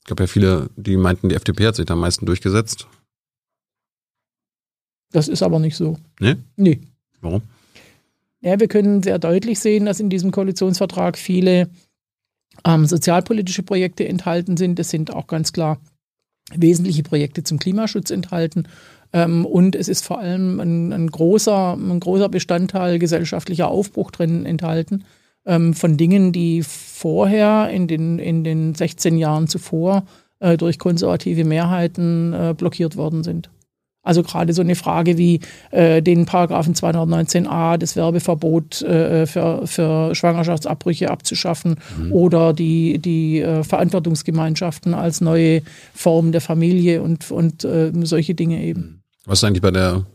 Es 0.00 0.04
gab 0.08 0.20
ja 0.20 0.26
viele, 0.26 0.70
die 0.76 0.96
meinten, 0.96 1.28
die 1.28 1.34
FDP 1.34 1.66
hat 1.66 1.76
sich 1.76 1.84
da 1.84 1.94
am 1.94 2.00
meisten 2.00 2.24
durchgesetzt. 2.24 2.86
Das 5.12 5.28
ist 5.28 5.42
aber 5.42 5.58
nicht 5.58 5.76
so. 5.76 5.98
Nee? 6.20 6.36
Nee. 6.56 6.80
Warum? 7.20 7.42
Ja, 8.40 8.60
wir 8.60 8.68
können 8.68 9.02
sehr 9.02 9.18
deutlich 9.18 9.58
sehen, 9.58 9.86
dass 9.86 10.00
in 10.00 10.10
diesem 10.10 10.30
Koalitionsvertrag 10.30 11.18
viele 11.18 11.68
ähm, 12.64 12.86
sozialpolitische 12.86 13.62
Projekte 13.62 14.06
enthalten 14.06 14.56
sind. 14.56 14.78
Es 14.78 14.90
sind 14.90 15.12
auch 15.12 15.26
ganz 15.26 15.52
klar 15.52 15.78
wesentliche 16.54 17.02
Projekte 17.02 17.42
zum 17.42 17.58
Klimaschutz 17.58 18.10
enthalten. 18.10 18.64
Ähm, 19.12 19.46
und 19.46 19.74
es 19.74 19.88
ist 19.88 20.04
vor 20.04 20.18
allem 20.18 20.60
ein, 20.60 20.92
ein, 20.92 21.10
großer, 21.10 21.74
ein 21.74 22.00
großer 22.00 22.28
Bestandteil 22.28 22.98
gesellschaftlicher 22.98 23.68
Aufbruch 23.68 24.10
drin 24.10 24.44
enthalten 24.44 25.04
ähm, 25.46 25.74
von 25.74 25.96
Dingen, 25.96 26.32
die 26.32 26.62
vorher 26.62 27.70
in 27.70 27.88
den, 27.88 28.18
in 28.18 28.44
den 28.44 28.74
16 28.74 29.16
Jahren 29.16 29.48
zuvor 29.48 30.04
äh, 30.40 30.56
durch 30.56 30.78
konservative 30.78 31.44
Mehrheiten 31.44 32.32
äh, 32.32 32.54
blockiert 32.56 32.96
worden 32.96 33.24
sind. 33.24 33.50
Also 34.08 34.22
gerade 34.22 34.54
so 34.54 34.62
eine 34.62 34.74
Frage 34.74 35.18
wie 35.18 35.40
äh, 35.70 36.00
den 36.00 36.24
Paragraphen 36.24 36.72
219a, 36.72 37.76
das 37.76 37.94
Werbeverbot 37.94 38.80
äh, 38.80 39.26
für, 39.26 39.66
für 39.66 40.14
Schwangerschaftsabbrüche 40.14 41.10
abzuschaffen 41.10 41.76
mhm. 41.98 42.12
oder 42.12 42.54
die, 42.54 42.98
die 42.98 43.40
äh, 43.40 43.62
Verantwortungsgemeinschaften 43.62 44.94
als 44.94 45.20
neue 45.20 45.60
Form 45.92 46.32
der 46.32 46.40
Familie 46.40 47.02
und, 47.02 47.30
und 47.30 47.64
äh, 47.64 47.92
solche 48.04 48.34
Dinge 48.34 48.62
eben. 48.62 48.80
Mhm. 48.80 49.00
Was 49.26 49.40
ist 49.40 49.44
eigentlich 49.44 49.60
bei 49.60 49.72
der 49.72 50.06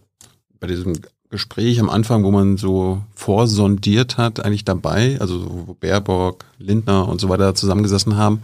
bei 0.60 0.66
diesem 0.66 0.94
Gespräch 1.30 1.80
am 1.80 1.90
Anfang, 1.90 2.24
wo 2.24 2.32
man 2.32 2.58
so 2.58 3.04
vorsondiert 3.14 4.18
hat, 4.18 4.44
eigentlich 4.44 4.66
dabei, 4.66 5.18
also 5.20 5.66
wo 5.68 5.74
Baerbock, 5.76 6.46
Lindner 6.58 7.08
und 7.08 7.22
so 7.22 7.30
weiter 7.30 7.54
zusammengesessen 7.54 8.18
haben? 8.18 8.42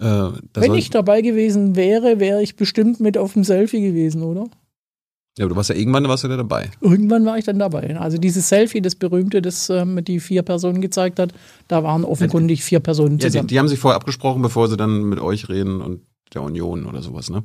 Äh, 0.00 0.30
Wenn 0.54 0.74
ich 0.74 0.90
dabei 0.90 1.22
gewesen 1.22 1.74
wäre, 1.74 2.20
wäre 2.20 2.42
ich 2.42 2.56
bestimmt 2.56 3.00
mit 3.00 3.18
auf 3.18 3.32
dem 3.32 3.44
Selfie 3.44 3.80
gewesen, 3.80 4.22
oder? 4.22 4.48
Ja, 5.38 5.44
aber 5.44 5.50
du 5.50 5.56
warst 5.56 5.70
ja 5.70 5.76
irgendwann 5.76 6.06
warst 6.08 6.24
du 6.24 6.28
ja 6.28 6.36
dabei. 6.36 6.68
Irgendwann 6.80 7.24
war 7.24 7.38
ich 7.38 7.44
dann 7.44 7.60
dabei. 7.60 7.96
Also 7.96 8.18
dieses 8.18 8.48
Selfie, 8.48 8.82
das 8.82 8.96
berühmte, 8.96 9.40
das 9.40 9.70
ähm, 9.70 10.04
die 10.04 10.18
vier 10.18 10.42
Personen 10.42 10.80
gezeigt 10.80 11.20
hat, 11.20 11.32
da 11.68 11.84
waren 11.84 12.04
offenkundig 12.04 12.64
vier 12.64 12.80
Personen 12.80 13.20
zusammen. 13.20 13.34
Ja, 13.34 13.40
die, 13.42 13.46
die, 13.46 13.58
haben 13.60 13.68
sich 13.68 13.78
vorher 13.78 13.96
abgesprochen, 13.96 14.42
bevor 14.42 14.66
sie 14.66 14.76
dann 14.76 15.04
mit 15.04 15.20
euch 15.20 15.48
reden 15.48 15.80
und 15.80 16.00
der 16.34 16.42
Union 16.42 16.86
oder 16.86 17.02
sowas, 17.02 17.30
ne? 17.30 17.44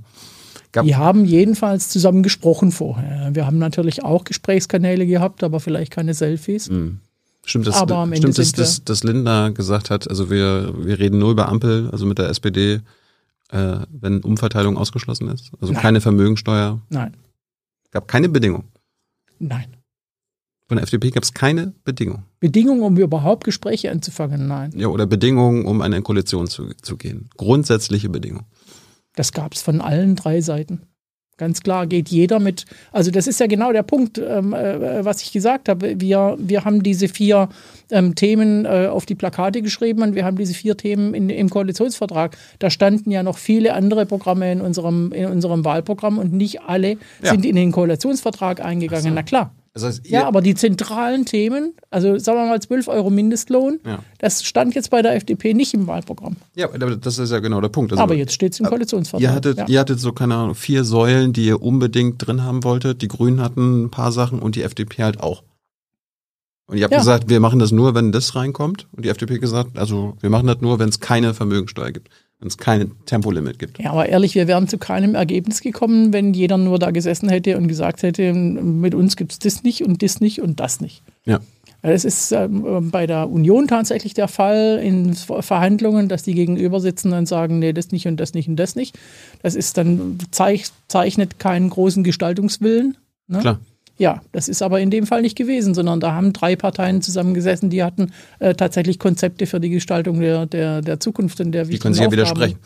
Gab 0.71 0.85
die 0.85 0.95
haben 0.95 1.23
jedenfalls 1.25 1.89
zusammen 1.89 2.23
gesprochen 2.23 2.71
vorher. 2.71 3.29
Wir 3.33 3.45
haben 3.45 3.59
natürlich 3.59 4.03
auch 4.03 4.23
Gesprächskanäle 4.23 5.05
gehabt, 5.05 5.43
aber 5.43 5.59
vielleicht 5.59 5.91
keine 5.91 6.15
Selfies. 6.15 6.71
Mhm. 6.71 6.99
Stimmt, 7.45 7.67
das, 7.67 7.75
Aber 7.75 7.97
am 7.97 8.15
stimmt 8.15 8.37
das, 8.39 8.53
dass, 8.53 8.83
dass 8.83 9.03
Lindner 9.03 9.51
gesagt 9.51 9.91
hat, 9.91 10.09
also 10.09 10.31
wir, 10.31 10.73
wir 10.77 10.97
reden 10.97 11.19
nur 11.19 11.31
über 11.31 11.49
Ampel, 11.49 11.89
also 11.91 12.07
mit 12.07 12.17
der 12.17 12.29
SPD, 12.29 12.79
äh, 13.51 13.77
wenn 13.91 14.21
Umverteilung 14.21 14.77
ausgeschlossen 14.77 15.27
ist? 15.27 15.51
Also 15.61 15.73
Nein. 15.73 15.81
keine 15.81 16.01
Vermögensteuer? 16.01 16.79
Nein. 16.89 17.13
Gab 17.93 18.07
keine 18.07 18.27
Bedingung? 18.27 18.65
Nein. 19.37 19.77
Von 20.67 20.77
der 20.77 20.83
FDP 20.83 21.11
gab 21.11 21.21
es 21.21 21.33
keine 21.33 21.75
Bedingung? 21.83 22.23
Bedingungen, 22.39 22.81
um 22.81 22.97
überhaupt 22.97 23.43
Gespräche 23.43 23.91
anzufangen? 23.91 24.47
Nein. 24.47 24.71
Ja, 24.75 24.87
oder 24.87 25.05
Bedingungen, 25.05 25.65
um 25.65 25.81
eine 25.81 26.01
Koalition 26.01 26.47
zu, 26.47 26.73
zu 26.81 26.97
gehen? 26.97 27.29
Grundsätzliche 27.37 28.09
Bedingungen? 28.09 28.47
Das 29.15 29.31
gab 29.31 29.53
es 29.53 29.61
von 29.61 29.79
allen 29.79 30.15
drei 30.15 30.41
Seiten. 30.41 30.87
Ganz 31.37 31.61
klar 31.61 31.87
geht 31.87 32.09
jeder 32.09 32.39
mit. 32.39 32.65
Also 32.91 33.09
das 33.09 33.25
ist 33.25 33.39
ja 33.39 33.47
genau 33.47 33.71
der 33.73 33.81
Punkt, 33.81 34.19
ähm, 34.19 34.53
äh, 34.53 35.03
was 35.03 35.23
ich 35.23 35.31
gesagt 35.31 35.67
habe. 35.67 35.99
Wir, 35.99 36.35
wir 36.37 36.63
haben 36.63 36.83
diese 36.83 37.07
vier 37.07 37.49
ähm, 37.89 38.13
Themen 38.13 38.65
äh, 38.65 38.87
auf 38.87 39.07
die 39.07 39.15
Plakate 39.15 39.63
geschrieben 39.63 40.03
und 40.03 40.13
wir 40.13 40.25
haben 40.25 40.37
diese 40.37 40.53
vier 40.53 40.77
Themen 40.77 41.15
in, 41.15 41.31
im 41.31 41.49
Koalitionsvertrag. 41.49 42.37
Da 42.59 42.69
standen 42.69 43.09
ja 43.09 43.23
noch 43.23 43.39
viele 43.39 43.73
andere 43.73 44.05
Programme 44.05 44.51
in 44.51 44.61
unserem, 44.61 45.11
in 45.11 45.25
unserem 45.25 45.65
Wahlprogramm 45.65 46.19
und 46.19 46.33
nicht 46.33 46.61
alle 46.61 46.97
ja. 47.23 47.31
sind 47.31 47.45
in 47.45 47.55
den 47.55 47.71
Koalitionsvertrag 47.71 48.63
eingegangen. 48.63 49.03
So. 49.03 49.09
Na 49.09 49.23
klar. 49.23 49.51
Das 49.73 49.83
heißt, 49.83 50.07
ja, 50.07 50.27
aber 50.27 50.41
die 50.41 50.53
zentralen 50.53 51.25
Themen, 51.25 51.73
also 51.89 52.19
sagen 52.19 52.37
wir 52.37 52.45
mal 52.45 52.61
12 52.61 52.87
Euro 52.89 53.09
Mindestlohn, 53.09 53.79
ja. 53.83 53.99
das 54.19 54.43
stand 54.43 54.75
jetzt 54.75 54.91
bei 54.91 55.01
der 55.01 55.15
FDP 55.15 55.55
nicht 55.55 55.73
im 55.73 55.87
Wahlprogramm. 55.87 56.35
Ja, 56.55 56.67
aber 56.67 56.95
das 56.95 57.17
ist 57.17 57.31
ja 57.31 57.39
genau 57.39 57.59
der 57.59 57.69
Punkt. 57.69 57.91
Also, 57.91 58.03
aber 58.03 58.13
jetzt 58.13 58.33
steht 58.33 58.53
es 58.53 58.59
im 58.59 58.67
Koalitionsvertrag. 58.67 59.21
Ihr 59.21 59.33
hattet, 59.33 59.57
ja. 59.57 59.65
ihr 59.67 59.79
hattet 59.79 59.99
so, 59.99 60.11
keine 60.11 60.35
Ahnung, 60.35 60.53
vier 60.53 60.83
Säulen, 60.83 61.33
die 61.33 61.45
ihr 61.45 61.63
unbedingt 61.63 62.25
drin 62.25 62.43
haben 62.43 62.63
wolltet. 62.63 63.01
Die 63.01 63.07
Grünen 63.07 63.41
hatten 63.41 63.85
ein 63.85 63.89
paar 63.89 64.11
Sachen 64.11 64.37
und 64.37 64.55
die 64.55 64.61
FDP 64.61 65.01
halt 65.01 65.19
auch. 65.19 65.41
Und 66.67 66.77
ihr 66.77 66.83
habt 66.83 66.93
ja. 66.93 66.99
gesagt, 66.99 67.29
wir 67.29 67.39
machen 67.39 67.57
das 67.57 67.71
nur, 67.71 67.95
wenn 67.95 68.11
das 68.11 68.35
reinkommt. 68.35 68.87
Und 68.91 69.05
die 69.05 69.09
FDP 69.09 69.39
gesagt, 69.39 69.77
also 69.79 70.15
wir 70.21 70.29
machen 70.29 70.45
das 70.45 70.61
nur, 70.61 70.77
wenn 70.77 70.89
es 70.89 70.99
keine 70.99 71.33
Vermögensteuer 71.33 71.91
gibt. 71.91 72.09
Wenn 72.43 72.49
es 72.49 72.57
kein 72.57 72.91
Tempolimit 73.05 73.57
gibt. 73.57 73.79
Ja, 73.79 73.91
aber 73.91 74.09
ehrlich, 74.09 74.35
wir 74.35 74.47
wären 74.47 74.67
zu 74.67 74.77
keinem 74.77 75.15
Ergebnis 75.15 75.61
gekommen, 75.61 76.11
wenn 76.11 76.33
jeder 76.33 76.57
nur 76.57 76.77
da 76.77 76.91
gesessen 76.91 77.29
hätte 77.29 77.57
und 77.57 77.69
gesagt 77.69 78.03
hätte, 78.03 78.33
mit 78.33 78.93
uns 78.93 79.15
gibt 79.15 79.31
es 79.31 79.39
das 79.39 79.63
nicht 79.63 79.83
und 79.83 80.03
das 80.03 80.19
nicht 80.19 80.41
und 80.41 80.59
das 80.59 80.81
nicht. 80.81 81.03
Ja. 81.25 81.39
Das 81.81 82.05
ist 82.05 82.31
ähm, 82.31 82.91
bei 82.91 83.07
der 83.07 83.29
Union 83.29 83.67
tatsächlich 83.67 84.13
der 84.13 84.27
Fall 84.27 84.79
in 84.81 85.13
Verhandlungen, 85.13 86.07
dass 86.07 86.23
die 86.23 86.33
gegenüber 86.33 86.79
sitzen 86.79 87.13
und 87.13 87.27
sagen, 87.27 87.59
nee, 87.59 87.73
das 87.73 87.91
nicht 87.91 88.07
und 88.07 88.17
das 88.17 88.33
nicht 88.33 88.47
und 88.47 88.57
das 88.57 88.75
nicht. 88.75 88.97
Das 89.41 89.55
ist 89.55 89.77
dann 89.77 90.17
zeichnet 90.31 91.39
keinen 91.39 91.69
großen 91.69 92.03
Gestaltungswillen. 92.03 92.97
Ne? 93.27 93.39
Klar. 93.39 93.59
Ja, 93.97 94.21
das 94.31 94.47
ist 94.49 94.61
aber 94.61 94.79
in 94.79 94.89
dem 94.89 95.05
Fall 95.05 95.21
nicht 95.21 95.37
gewesen, 95.37 95.73
sondern 95.73 95.99
da 95.99 96.13
haben 96.13 96.33
drei 96.33 96.55
Parteien 96.55 97.01
zusammengesessen, 97.01 97.69
die 97.69 97.83
hatten 97.83 98.11
äh, 98.39 98.55
tatsächlich 98.55 98.97
Konzepte 98.97 99.45
für 99.45 99.59
die 99.59 99.69
Gestaltung 99.69 100.19
der, 100.19 100.47
der, 100.47 100.81
der 100.81 100.99
Zukunft 100.99 101.39
und 101.39 101.51
der 101.51 101.65
Die 101.65 101.77
können 101.77 101.93
Sie 101.93 102.01
ja 102.01 102.11
widersprechen. 102.11 102.57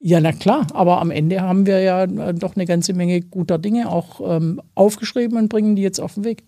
Ja, 0.00 0.20
na 0.20 0.32
klar, 0.32 0.66
aber 0.74 1.00
am 1.00 1.12
Ende 1.12 1.40
haben 1.40 1.64
wir 1.64 1.78
ja 1.80 2.02
äh, 2.02 2.34
doch 2.34 2.56
eine 2.56 2.66
ganze 2.66 2.92
Menge 2.92 3.20
guter 3.20 3.58
Dinge 3.58 3.88
auch 3.88 4.20
ähm, 4.24 4.60
aufgeschrieben 4.74 5.38
und 5.38 5.48
bringen 5.48 5.76
die 5.76 5.82
jetzt 5.82 6.00
auf 6.00 6.14
den 6.14 6.24
Weg. 6.24 6.42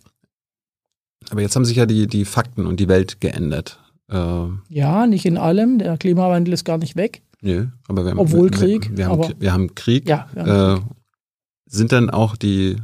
Aber 1.31 1.41
jetzt 1.41 1.55
haben 1.55 1.65
sich 1.65 1.77
ja 1.77 1.87
die, 1.87 2.09
die 2.09 2.25
Fakten 2.25 2.67
und 2.67 2.81
die 2.81 2.89
Welt 2.89 3.21
geändert. 3.21 3.79
Äh, 4.11 4.47
ja, 4.69 5.07
nicht 5.07 5.25
in 5.25 5.39
allem. 5.39 5.79
Der 5.79 5.97
Klimawandel 5.97 6.53
ist 6.53 6.65
gar 6.65 6.79
nicht 6.79 6.97
weg. 6.97 7.23
Nö, 7.41 7.69
aber 7.87 8.05
wir 8.05 8.11
haben, 8.11 8.19
Obwohl 8.19 8.51
wir, 8.51 8.59
Krieg. 8.59 8.91
Wir, 8.91 8.97
wir, 8.99 9.07
haben, 9.07 9.35
wir 9.39 9.53
haben 9.53 9.75
Krieg. 9.77 10.09
Ja, 10.09 10.27
wir 10.33 10.45
haben 10.45 10.75
Krieg. 10.75 10.83
Äh, 10.83 10.95
sind 11.67 11.93
dann 11.93 12.11
auch 12.11 12.37
die 12.37 12.77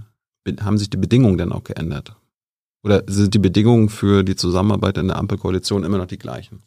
haben 0.60 0.78
sich 0.78 0.90
die 0.90 0.96
Bedingungen 0.96 1.38
dann 1.38 1.52
auch 1.52 1.64
geändert? 1.64 2.16
Oder 2.82 3.02
sind 3.06 3.34
die 3.34 3.38
Bedingungen 3.38 3.88
für 3.88 4.22
die 4.22 4.36
Zusammenarbeit 4.36 4.96
in 4.98 5.08
der 5.08 5.18
Ampelkoalition 5.18 5.84
immer 5.84 5.98
noch 5.98 6.06
die 6.06 6.18
gleichen? 6.18 6.62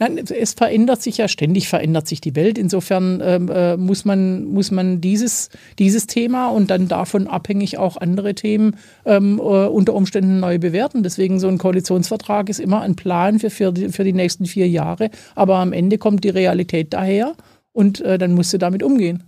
Ja, 0.00 0.08
es 0.08 0.54
verändert 0.54 1.02
sich 1.02 1.18
ja 1.18 1.28
ständig, 1.28 1.68
verändert 1.68 2.08
sich 2.08 2.20
die 2.20 2.34
Welt. 2.34 2.58
Insofern 2.58 3.20
ähm, 3.22 3.48
äh, 3.48 3.76
muss 3.76 4.04
man, 4.04 4.44
muss 4.44 4.72
man 4.72 5.00
dieses, 5.00 5.50
dieses 5.78 6.08
Thema 6.08 6.48
und 6.48 6.70
dann 6.70 6.88
davon 6.88 7.28
abhängig 7.28 7.78
auch 7.78 7.96
andere 7.96 8.34
Themen 8.34 8.76
ähm, 9.04 9.38
äh, 9.38 9.42
unter 9.42 9.94
Umständen 9.94 10.40
neu 10.40 10.58
bewerten. 10.58 11.04
Deswegen 11.04 11.38
so 11.38 11.46
ein 11.46 11.58
Koalitionsvertrag 11.58 12.48
ist 12.48 12.58
immer 12.58 12.80
ein 12.80 12.96
Plan 12.96 13.38
für, 13.38 13.50
für, 13.50 13.72
die, 13.72 13.90
für 13.90 14.02
die 14.02 14.12
nächsten 14.12 14.46
vier 14.46 14.68
Jahre. 14.68 15.10
Aber 15.36 15.58
am 15.58 15.72
Ende 15.72 15.98
kommt 15.98 16.24
die 16.24 16.30
Realität 16.30 16.92
daher 16.92 17.34
und 17.72 18.00
äh, 18.00 18.18
dann 18.18 18.34
musst 18.34 18.52
du 18.52 18.58
damit 18.58 18.82
umgehen. 18.82 19.22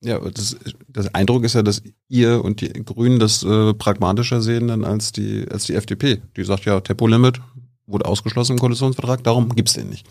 Ja, 0.00 0.20
das, 0.20 0.56
das 0.88 1.12
Eindruck 1.14 1.44
ist 1.44 1.54
ja, 1.54 1.62
dass 1.62 1.82
ihr 2.08 2.44
und 2.44 2.60
die 2.60 2.72
Grünen 2.84 3.18
das 3.18 3.42
äh, 3.42 3.74
pragmatischer 3.74 4.40
sehen 4.40 4.68
dann 4.68 4.84
als 4.84 5.10
die, 5.10 5.46
als 5.50 5.64
die 5.64 5.74
FDP. 5.74 6.22
Die 6.36 6.44
sagt 6.44 6.64
ja, 6.66 6.80
Tempolimit 6.80 7.40
wurde 7.86 8.04
ausgeschlossen 8.04 8.52
im 8.52 8.58
Koalitionsvertrag, 8.58 9.24
darum 9.24 9.54
gibt's 9.54 9.72
den 9.72 9.88
nicht. 9.88 10.06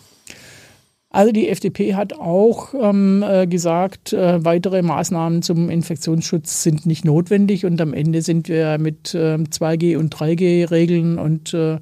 Also 1.09 1.31
die 1.31 1.47
FDP 1.47 1.95
hat 1.95 2.13
auch 2.13 2.73
ähm, 2.73 3.23
äh, 3.25 3.47
gesagt, 3.47 4.11
äh, 4.11 4.43
weitere 4.43 4.81
Maßnahmen 4.81 5.41
zum 5.41 5.69
Infektionsschutz 5.69 6.63
sind 6.63 6.85
nicht 6.85 7.05
notwendig 7.05 7.65
und 7.65 7.79
am 7.79 7.93
Ende 7.93 8.21
sind 8.21 8.49
wir 8.49 8.77
mit 8.77 9.13
äh, 9.13 9.37
2G 9.37 9.95
und 9.95 10.13
3G-Regeln 10.13 11.17
und 11.17 11.53
äh, 11.53 11.79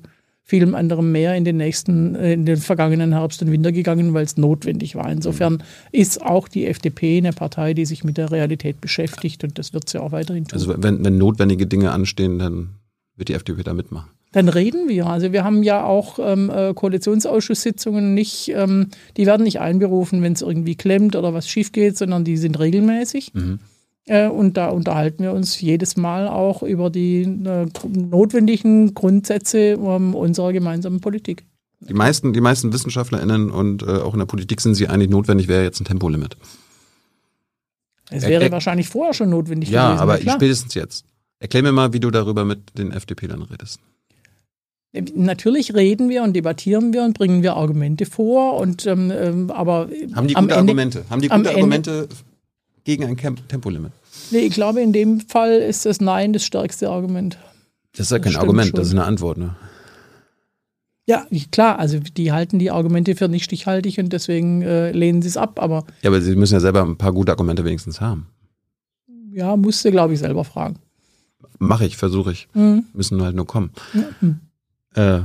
vielem 0.47 0.75
anderem 0.75 1.11
mehr 1.11 1.35
in 1.35 1.43
den 1.43 1.57
nächsten, 1.57 2.13
äh, 2.13 2.33
in 2.33 2.45
den 2.45 2.57
vergangenen 2.57 3.13
Herbst 3.13 3.41
und 3.41 3.51
Winter 3.51 3.71
gegangen, 3.71 4.13
weil 4.13 4.23
es 4.23 4.37
notwendig 4.37 4.95
war. 4.95 5.11
Insofern 5.11 5.63
ist 5.91 6.21
auch 6.21 6.47
die 6.47 6.67
FDP 6.67 7.17
eine 7.17 7.33
Partei, 7.33 7.73
die 7.73 7.85
sich 7.85 8.03
mit 8.03 8.17
der 8.17 8.31
Realität 8.31 8.79
beschäftigt 8.79 9.43
und 9.43 9.57
das 9.57 9.73
wird 9.73 9.89
sie 9.89 9.99
auch 9.99 10.11
weiterhin 10.11 10.45
tun. 10.45 10.53
Also 10.53 10.75
wenn, 10.77 11.03
wenn 11.03 11.17
notwendige 11.17 11.65
Dinge 11.65 11.91
anstehen, 11.91 12.37
dann 12.37 12.69
wird 13.17 13.29
die 13.29 13.33
FDP 13.33 13.63
da 13.63 13.73
mitmachen. 13.73 14.11
Dann 14.33 14.47
reden 14.49 14.87
wir. 14.87 15.07
Also 15.07 15.31
wir 15.31 15.43
haben 15.43 15.63
ja 15.63 15.83
auch 15.83 16.19
ähm, 16.19 16.51
äh, 16.53 16.73
Koalitionsausschusssitzungen 16.75 18.13
nicht, 18.13 18.49
ähm, 18.49 18.89
die 19.17 19.25
werden 19.25 19.43
nicht 19.43 19.61
einberufen, 19.61 20.21
wenn 20.21 20.33
es 20.33 20.43
irgendwie 20.43 20.75
klemmt 20.75 21.15
oder 21.15 21.33
was 21.33 21.49
schief 21.49 21.71
geht, 21.71 21.97
sondern 21.97 22.23
die 22.23 22.37
sind 22.37 22.59
regelmäßig. 22.59 23.33
Mhm. 23.33 23.59
Äh, 24.07 24.27
und 24.27 24.55
da 24.55 24.69
unterhalten 24.69 25.23
wir 25.23 25.33
uns 25.33 25.59
jedes 25.59 25.97
Mal 25.97 26.27
auch 26.27 26.61
über 26.61 26.89
die 26.89 27.23
äh, 27.23 27.65
notwendigen 27.87 28.93
Grundsätze 28.93 29.59
ähm, 29.59 30.13
unserer 30.13 30.53
gemeinsamen 30.53 31.01
Politik. 31.01 31.43
Die 31.79 31.93
meisten, 31.93 32.33
die 32.33 32.41
meisten 32.41 32.71
WissenschaftlerInnen 32.71 33.49
und 33.51 33.83
äh, 33.83 33.85
auch 33.85 34.13
in 34.13 34.19
der 34.19 34.25
Politik 34.25 34.61
sind 34.61 34.75
sie 34.75 34.87
eigentlich 34.87 35.09
notwendig, 35.09 35.47
wäre 35.47 35.63
jetzt 35.63 35.79
ein 35.81 35.85
Tempolimit. 35.85 36.37
Es 38.11 38.27
wäre 38.27 38.45
äh, 38.45 38.51
wahrscheinlich 38.51 38.87
vorher 38.87 39.13
schon 39.13 39.29
notwendig 39.29 39.69
ja, 39.69 39.87
gewesen. 39.87 39.97
Ja, 39.97 40.03
aber 40.03 40.37
spätestens 40.37 40.73
jetzt. 40.75 41.05
Erklär 41.39 41.63
mir 41.63 41.71
mal, 41.71 41.93
wie 41.93 41.99
du 41.99 42.11
darüber 42.11 42.45
mit 42.45 42.77
den 42.77 42.91
FDP-Lern 42.91 43.41
redest. 43.41 43.79
Natürlich 45.13 45.73
reden 45.73 46.09
wir 46.09 46.23
und 46.23 46.33
debattieren 46.33 46.93
wir 46.93 47.03
und 47.03 47.17
bringen 47.17 47.43
wir 47.43 47.55
Argumente 47.55 48.05
vor 48.05 48.55
und 48.55 48.85
ähm, 48.85 49.11
ähm 49.13 49.51
aber 49.51 49.89
haben 50.13 50.27
die 50.27 50.33
gute 50.33 50.45
Ende, 50.45 50.55
Argumente? 50.55 51.05
Haben 51.09 51.21
die 51.21 51.27
gute 51.27 51.49
Argumente 51.49 52.07
gegen 52.85 53.03
ein 53.03 53.17
Tempolimit? 53.17 53.91
Nee, 54.31 54.39
ich 54.39 54.53
glaube, 54.53 54.81
in 54.81 54.93
dem 54.93 55.19
Fall 55.19 55.53
ist 55.53 55.85
das 55.85 55.99
Nein 55.99 56.31
das 56.31 56.45
stärkste 56.45 56.89
Argument. 56.89 57.37
Das 57.91 58.07
ist 58.07 58.11
ja 58.11 58.19
kein 58.19 58.33
das 58.33 58.41
Argument, 58.41 58.67
schon. 58.67 58.75
das 58.77 58.87
ist 58.87 58.93
eine 58.93 59.03
Antwort, 59.03 59.37
ne? 59.37 59.55
Ja, 61.07 61.27
klar, 61.51 61.77
also 61.77 61.99
die 61.99 62.31
halten 62.31 62.57
die 62.57 62.71
Argumente 62.71 63.15
für 63.15 63.27
nicht 63.27 63.43
stichhaltig 63.43 63.99
und 63.99 64.11
deswegen 64.11 64.63
äh, 64.63 64.91
lehnen 64.91 65.21
sie 65.21 65.27
es 65.27 65.37
ab, 65.37 65.61
aber. 65.61 65.85
Ja, 66.01 66.09
aber 66.09 66.21
sie 66.21 66.35
müssen 66.35 66.53
ja 66.55 66.59
selber 66.59 66.81
ein 66.81 66.97
paar 66.97 67.13
gute 67.13 67.31
Argumente 67.31 67.63
wenigstens 67.63 68.01
haben. 68.01 68.27
Ja, 69.31 69.55
musste, 69.55 69.91
glaube 69.91 70.13
ich, 70.13 70.19
selber 70.19 70.43
fragen. 70.45 70.77
Mache 71.59 71.85
ich, 71.85 71.97
versuche 71.97 72.31
ich. 72.31 72.47
Mhm. 72.53 72.85
Müssen 72.93 73.21
halt 73.21 73.35
nur 73.35 73.45
kommen. 73.45 73.71
Mhm. 74.21 74.39
Äh, 74.95 75.21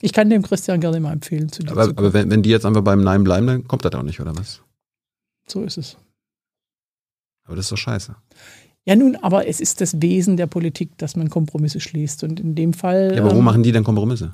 ich 0.00 0.12
kann 0.12 0.30
dem 0.30 0.42
Christian 0.42 0.80
gerne 0.80 1.00
mal 1.00 1.12
empfehlen. 1.12 1.50
Zu 1.50 1.62
aber, 1.68 1.88
aber 1.88 2.12
wenn, 2.12 2.30
wenn 2.30 2.42
die 2.42 2.50
jetzt 2.50 2.64
einfach 2.64 2.82
beim 2.82 3.02
Nein 3.02 3.24
bleiben, 3.24 3.46
dann 3.46 3.68
kommt 3.68 3.84
das 3.84 3.92
auch 3.92 4.02
nicht, 4.02 4.20
oder 4.20 4.34
was? 4.36 4.62
So 5.46 5.62
ist 5.62 5.76
es. 5.76 5.96
Aber 7.48 7.56
das 7.56 7.66
ist 7.66 7.72
doch 7.72 7.78
scheiße. 7.78 8.14
Ja, 8.84 8.94
nun, 8.94 9.16
aber 9.16 9.48
es 9.48 9.60
ist 9.60 9.80
das 9.80 10.00
Wesen 10.00 10.36
der 10.36 10.46
Politik, 10.46 10.96
dass 10.98 11.16
man 11.16 11.30
Kompromisse 11.30 11.80
schließt. 11.80 12.24
Und 12.24 12.40
in 12.40 12.54
dem 12.54 12.72
Fall. 12.72 13.14
Ja, 13.14 13.22
aber 13.22 13.32
wo 13.32 13.38
ähm, 13.38 13.44
machen 13.44 13.62
die 13.62 13.72
denn 13.72 13.84
Kompromisse? 13.84 14.32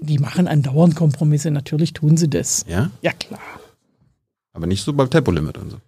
Die 0.00 0.18
machen 0.18 0.46
andauernd 0.46 0.94
Kompromisse, 0.94 1.50
natürlich 1.50 1.94
tun 1.94 2.16
sie 2.16 2.28
das. 2.28 2.66
Ja? 2.68 2.90
Ja, 3.00 3.12
klar. 3.12 3.40
Aber 4.52 4.66
nicht 4.66 4.84
so 4.84 4.92
beim 4.92 5.08
Tempolimit 5.08 5.56
und 5.56 5.70
so. 5.70 5.78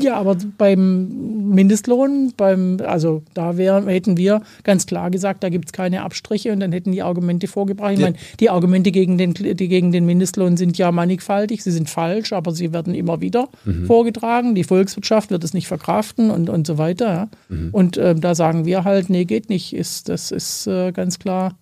Ja, 0.00 0.16
aber 0.16 0.36
beim 0.58 1.48
Mindestlohn, 1.50 2.32
beim, 2.36 2.78
also 2.84 3.22
da 3.34 3.56
wär, 3.56 3.84
hätten 3.86 4.16
wir 4.16 4.42
ganz 4.64 4.86
klar 4.86 5.10
gesagt, 5.10 5.44
da 5.44 5.48
gibt 5.48 5.66
es 5.66 5.72
keine 5.72 6.02
Abstriche 6.02 6.52
und 6.52 6.60
dann 6.60 6.72
hätten 6.72 6.92
die 6.92 7.02
Argumente 7.02 7.46
vorgebracht. 7.46 7.92
Ich 7.92 8.00
meine, 8.00 8.16
die 8.40 8.50
Argumente 8.50 8.90
gegen 8.90 9.16
den, 9.16 9.34
die 9.34 9.68
gegen 9.68 9.92
den 9.92 10.06
Mindestlohn 10.06 10.56
sind 10.56 10.76
ja 10.78 10.90
mannigfaltig, 10.90 11.62
sie 11.62 11.70
sind 11.70 11.88
falsch, 11.88 12.32
aber 12.32 12.52
sie 12.52 12.72
werden 12.72 12.94
immer 12.94 13.20
wieder 13.20 13.48
mhm. 13.64 13.86
vorgetragen. 13.86 14.54
Die 14.54 14.64
Volkswirtschaft 14.64 15.30
wird 15.30 15.44
es 15.44 15.54
nicht 15.54 15.68
verkraften 15.68 16.30
und, 16.30 16.50
und 16.50 16.66
so 16.66 16.78
weiter. 16.78 17.06
Ja. 17.06 17.28
Mhm. 17.48 17.68
Und 17.72 17.96
äh, 17.96 18.14
da 18.14 18.34
sagen 18.34 18.64
wir 18.64 18.84
halt, 18.84 19.08
nee, 19.08 19.24
geht 19.24 19.48
nicht. 19.48 19.72
Ist, 19.72 20.08
das 20.08 20.30
ist 20.30 20.66
äh, 20.66 20.92
ganz 20.92 21.18
klar 21.18 21.56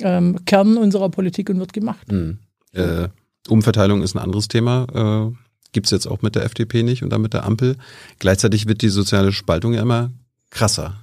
ähm, 0.00 0.44
Kern 0.46 0.76
unserer 0.76 1.10
Politik 1.10 1.50
und 1.50 1.58
wird 1.58 1.72
gemacht. 1.72 2.10
Mhm. 2.10 2.38
Äh, 2.72 3.08
Umverteilung 3.48 4.02
ist 4.02 4.14
ein 4.14 4.22
anderes 4.22 4.48
Thema. 4.48 5.32
Äh 5.78 5.88
gibt's 5.88 5.90
jetzt 5.92 6.08
auch 6.08 6.22
mit 6.22 6.34
der 6.34 6.44
FDP 6.44 6.82
nicht 6.82 7.04
und 7.04 7.10
dann 7.10 7.22
mit 7.22 7.34
der 7.34 7.44
Ampel. 7.44 7.76
Gleichzeitig 8.18 8.66
wird 8.66 8.82
die 8.82 8.88
soziale 8.88 9.32
Spaltung 9.32 9.74
ja 9.74 9.82
immer 9.82 10.10
krasser. 10.50 10.94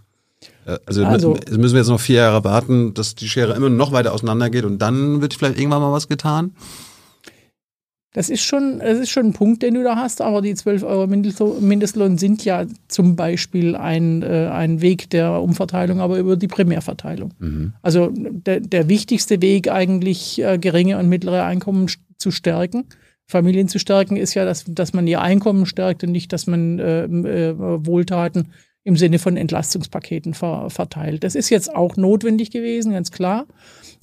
Äh, 0.65 0.77
also, 0.86 1.05
also 1.05 1.38
müssen 1.51 1.74
wir 1.74 1.79
jetzt 1.79 1.88
noch 1.88 2.00
vier 2.00 2.17
Jahre 2.17 2.44
warten, 2.44 2.94
dass 2.94 3.15
die 3.15 3.29
Schere 3.29 3.53
immer 3.53 3.70
noch 3.70 3.94
weiter 3.94 4.13
auseinandergeht 4.13 4.65
und 4.65 4.79
dann 4.79 5.22
wird 5.22 5.34
vielleicht 5.34 5.58
irgendwann 5.58 5.82
mal 5.82 5.94
was 5.94 6.10
getan. 6.10 6.51
Das 8.13 8.29
ist 8.29 8.44
schon, 8.44 8.79
das 8.79 9.00
ist 9.00 9.10
schon 9.10 9.27
ein 9.27 9.34
Punkt, 9.34 9.62
den 9.62 9.74
du 9.74 9.84
da 9.84 9.98
hast, 9.98 10.22
aber 10.22 10.41
die 10.41 10.55
12 10.55 10.84
Euro 10.84 11.05
Mindestlohn 11.05 12.17
sind 12.17 12.46
ja 12.46 12.65
zum 12.88 13.17
Beispiel 13.17 13.75
ein, 13.75 14.24
äh, 14.24 14.50
ein 14.51 14.82
Weg 14.82 15.10
der 15.10 15.41
Umverteilung, 15.41 16.00
aber 16.00 16.17
über 16.17 16.38
die 16.38 16.48
Primärverteilung. 16.48 17.34
Mhm. 17.39 17.74
Also 17.82 18.12
der, 18.13 18.62
der 18.62 18.88
wichtigste 18.88 19.41
Weg 19.41 19.70
eigentlich, 19.70 20.41
äh, 20.41 20.58
geringe 20.58 20.98
und 20.98 21.10
mittlere 21.10 21.44
Einkommen 21.44 21.88
zu 22.17 22.32
stärken 22.32 22.86
Familien 23.27 23.67
zu 23.67 23.79
stärken, 23.79 24.17
ist 24.17 24.34
ja, 24.36 24.46
dass, 24.46 24.65
dass 24.67 24.94
man 24.94 25.08
ihr 25.08 25.22
Einkommen 25.22 25.65
stärkt 25.65 26.03
und 26.03 26.12
nicht, 26.12 26.32
dass 26.32 26.48
man 26.48 26.79
äh, 26.79 27.05
äh, 27.05 27.55
Wohltaten 27.58 28.51
im 28.84 28.96
Sinne 28.96 29.17
von 29.17 29.36
Entlastungspaketen 29.36 30.36
ver, 30.36 30.70
verteilt. 30.70 31.24
Das 31.24 31.34
ist 31.34 31.50
jetzt 31.50 31.75
auch 31.75 31.98
notwendig 31.98 32.51
gewesen, 32.51 32.94
ganz 32.94 33.12
klar. 33.12 33.48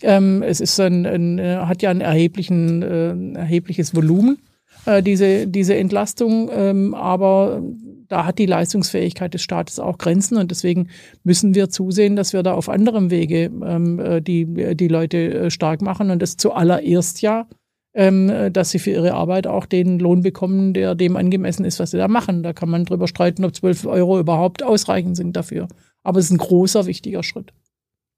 Ähm, 0.03 0.43
es 0.43 0.61
ist 0.61 0.79
ein, 0.81 1.07
ein, 1.07 1.39
äh, 1.39 1.59
hat 1.59 1.83
ja 1.83 1.91
ein, 1.91 2.01
erheblichen, 2.01 2.83
äh, 2.83 3.39
erhebliches 3.39 3.95
Volumen, 3.95 4.39
äh, 4.87 5.01
diese, 5.01 5.47
diese 5.47 5.77
Entlastung, 5.77 6.51
ähm, 6.53 6.95
aber 6.95 7.63
da 8.09 8.27
hat 8.27 8.41
die 8.41 8.47
Leistungsfähigkeit 8.47 9.33
des 9.33 9.43
Staates 9.43 9.79
auch 9.79 9.99
Grenzen 9.99 10.37
und 10.37 10.51
deswegen 10.51 10.89
müssen 11.23 11.55
wir 11.55 11.71
zusehen, 11.71 12.17
dass 12.17 12.33
wir 12.33 12.43
da 12.43 12.55
auf 12.55 12.69
anderem 12.69 13.13
Wege 13.13 13.45
ähm, 13.45 14.01
äh, 14.01 14.21
die, 14.21 14.75
die 14.75 14.89
Leute 14.89 15.53
stark 15.53 15.81
machen 15.81 16.11
und 16.11 16.21
das 16.21 16.37
zuallererst 16.37 17.23
ja 17.23 17.47
ähm, 17.95 18.53
dass 18.53 18.71
sie 18.71 18.79
für 18.79 18.91
ihre 18.91 19.15
Arbeit 19.15 19.47
auch 19.47 19.67
den 19.67 19.99
Lohn 19.99 20.23
bekommen, 20.23 20.73
der 20.73 20.95
dem 20.95 21.17
angemessen 21.17 21.65
ist, 21.65 21.79
was 21.79 21.91
sie 21.91 21.99
da 21.99 22.09
machen. 22.09 22.43
Da 22.43 22.53
kann 22.53 22.71
man 22.71 22.85
drüber 22.85 23.09
streiten, 23.09 23.45
ob 23.45 23.55
12 23.55 23.87
Euro 23.87 24.19
überhaupt 24.19 24.63
ausreichend 24.63 25.17
sind 25.17 25.37
dafür. 25.37 25.69
Aber 26.03 26.19
es 26.19 26.27
ist 26.27 26.33
ein 26.33 26.39
großer, 26.39 26.87
wichtiger 26.87 27.23
Schritt. 27.23 27.53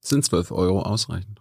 Sind 0.01 0.25
12 0.25 0.53
Euro 0.53 0.83
ausreichend? 0.83 1.41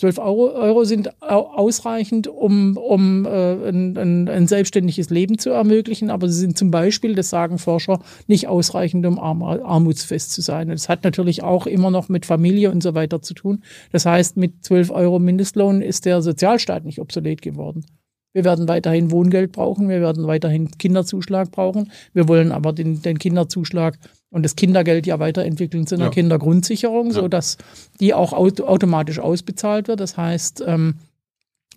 12 0.00 0.18
Euro, 0.18 0.50
Euro 0.52 0.84
sind 0.84 1.10
ausreichend, 1.22 2.26
um, 2.26 2.78
um 2.78 3.26
äh, 3.26 3.68
ein, 3.68 4.28
ein, 4.28 4.46
selbstständiges 4.46 5.10
Leben 5.10 5.36
zu 5.36 5.50
ermöglichen, 5.50 6.08
aber 6.08 6.26
sie 6.26 6.40
sind 6.40 6.56
zum 6.56 6.70
Beispiel, 6.70 7.14
das 7.14 7.28
sagen 7.28 7.58
Forscher, 7.58 8.00
nicht 8.26 8.48
ausreichend, 8.48 9.04
um 9.04 9.18
arm, 9.18 9.42
armutsfest 9.42 10.32
zu 10.32 10.40
sein. 10.40 10.68
Das 10.68 10.88
hat 10.88 11.04
natürlich 11.04 11.42
auch 11.42 11.66
immer 11.66 11.90
noch 11.90 12.08
mit 12.08 12.24
Familie 12.24 12.70
und 12.70 12.82
so 12.82 12.94
weiter 12.94 13.20
zu 13.20 13.34
tun. 13.34 13.62
Das 13.92 14.06
heißt, 14.06 14.38
mit 14.38 14.64
12 14.64 14.90
Euro 14.90 15.18
Mindestlohn 15.18 15.82
ist 15.82 16.06
der 16.06 16.22
Sozialstaat 16.22 16.86
nicht 16.86 16.98
obsolet 16.98 17.42
geworden. 17.42 17.84
Wir 18.32 18.44
werden 18.44 18.68
weiterhin 18.68 19.10
Wohngeld 19.10 19.52
brauchen, 19.52 19.90
wir 19.90 20.00
werden 20.00 20.26
weiterhin 20.26 20.70
Kinderzuschlag 20.78 21.50
brauchen. 21.50 21.90
Wir 22.14 22.26
wollen 22.26 22.52
aber 22.52 22.72
den, 22.72 23.02
den 23.02 23.18
Kinderzuschlag 23.18 23.98
und 24.30 24.44
das 24.44 24.56
Kindergeld 24.56 25.06
ja 25.06 25.18
weiterentwickeln 25.18 25.86
zu 25.86 25.96
einer 25.96 26.06
ja. 26.06 26.10
Kindergrundsicherung, 26.10 27.08
ja. 27.08 27.14
sodass 27.14 27.58
die 27.98 28.14
auch 28.14 28.32
automatisch 28.32 29.18
ausbezahlt 29.18 29.88
wird. 29.88 30.00
Das 30.00 30.16
heißt, 30.16 30.62
ähm, 30.66 30.94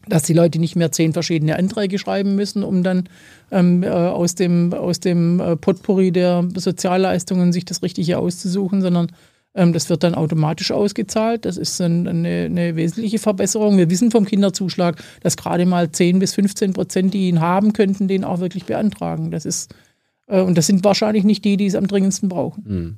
dass 0.08 0.24
die 0.24 0.34
Leute 0.34 0.60
nicht 0.60 0.76
mehr 0.76 0.92
zehn 0.92 1.14
verschiedene 1.14 1.58
Anträge 1.58 1.98
schreiben 1.98 2.36
müssen, 2.36 2.64
um 2.64 2.84
dann 2.84 3.10
ähm, 3.52 3.84
äh, 3.84 3.90
aus 3.90 4.36
dem, 4.36 4.74
aus 4.74 5.00
dem 5.00 5.40
äh, 5.40 5.56
Potpourri 5.56 6.12
der 6.12 6.48
Sozialleistungen 6.56 7.54
sich 7.54 7.66
das 7.66 7.82
Richtige 7.82 8.18
auszusuchen, 8.18 8.82
sondern 8.82 9.12
ähm, 9.56 9.72
das 9.74 9.90
wird 9.90 10.04
dann 10.04 10.16
automatisch 10.16 10.72
ausgezahlt. 10.72 11.46
Das 11.46 11.58
ist 11.58 11.80
eine, 11.80 12.10
eine, 12.10 12.76
wesentliche 12.76 13.20
Verbesserung. 13.20 13.78
Wir 13.78 13.90
wissen 13.90 14.12
vom 14.12 14.26
Kinderzuschlag, 14.26 15.02
dass 15.22 15.38
gerade 15.38 15.66
mal 15.66 15.92
10 15.92 16.20
bis 16.20 16.34
15 16.34 16.74
Prozent, 16.74 17.14
die 17.14 17.30
ihn 17.30 17.40
haben 17.40 17.74
könnten, 17.74 18.08
den 18.08 18.24
auch 18.24 18.40
wirklich 18.40 18.66
beantragen. 18.66 19.32
Das 19.32 19.46
ist, 19.46 19.74
und 20.42 20.58
das 20.58 20.68
sind 20.68 20.84
wahrscheinlich 20.84 21.24
nicht 21.24 21.44
die, 21.46 21.58
die 21.58 21.66
es 21.66 21.76
am 21.76 21.88
dringendsten 21.88 22.30
brauchen. 22.30 22.66
Hm. 22.66 22.98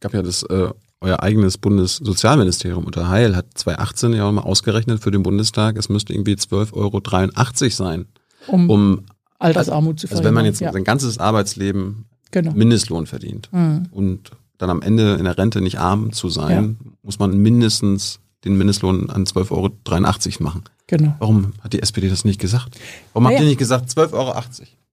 Gab 0.00 0.14
ja 0.14 0.22
das, 0.22 0.42
äh, 0.44 0.70
euer 1.00 1.22
eigenes 1.22 1.58
Bundessozialministerium 1.58 2.84
unter 2.84 3.08
Heil 3.08 3.34
hat 3.34 3.46
2018 3.54 4.12
ja 4.12 4.24
auch 4.26 4.32
mal 4.32 4.42
ausgerechnet 4.42 5.02
für 5.02 5.10
den 5.10 5.22
Bundestag, 5.22 5.76
es 5.76 5.88
müsste 5.88 6.12
irgendwie 6.12 6.34
12,83 6.34 6.72
Euro 6.74 7.70
sein. 7.70 8.06
Um, 8.46 8.70
um 8.70 9.04
Altersarmut 9.38 10.00
zu 10.00 10.06
verhindern. 10.06 10.26
Also 10.26 10.28
wenn 10.28 10.34
man 10.34 10.44
jetzt 10.44 10.60
ja. 10.60 10.72
sein 10.72 10.84
ganzes 10.84 11.18
Arbeitsleben 11.18 12.04
genau. 12.30 12.52
Mindestlohn 12.52 13.06
verdient 13.06 13.48
mhm. 13.52 13.86
und 13.90 14.30
dann 14.58 14.70
am 14.70 14.82
Ende 14.82 15.14
in 15.14 15.24
der 15.24 15.38
Rente 15.38 15.60
nicht 15.62 15.78
arm 15.78 16.12
zu 16.12 16.28
sein, 16.28 16.76
ja. 16.82 16.90
muss 17.02 17.18
man 17.18 17.36
mindestens 17.36 18.20
den 18.44 18.56
Mindestlohn 18.56 19.10
an 19.10 19.24
12,83 19.24 19.50
Euro 19.52 20.42
machen. 20.42 20.64
Genau. 20.86 21.14
Warum 21.18 21.52
hat 21.60 21.72
die 21.72 21.80
SPD 21.80 22.08
das 22.08 22.24
nicht 22.24 22.40
gesagt? 22.40 22.78
Warum 23.12 23.24
naja. 23.24 23.36
habt 23.36 23.44
ihr 23.44 23.48
nicht 23.48 23.58
gesagt 23.58 23.90
12,80 23.90 24.12
Euro 24.12 24.34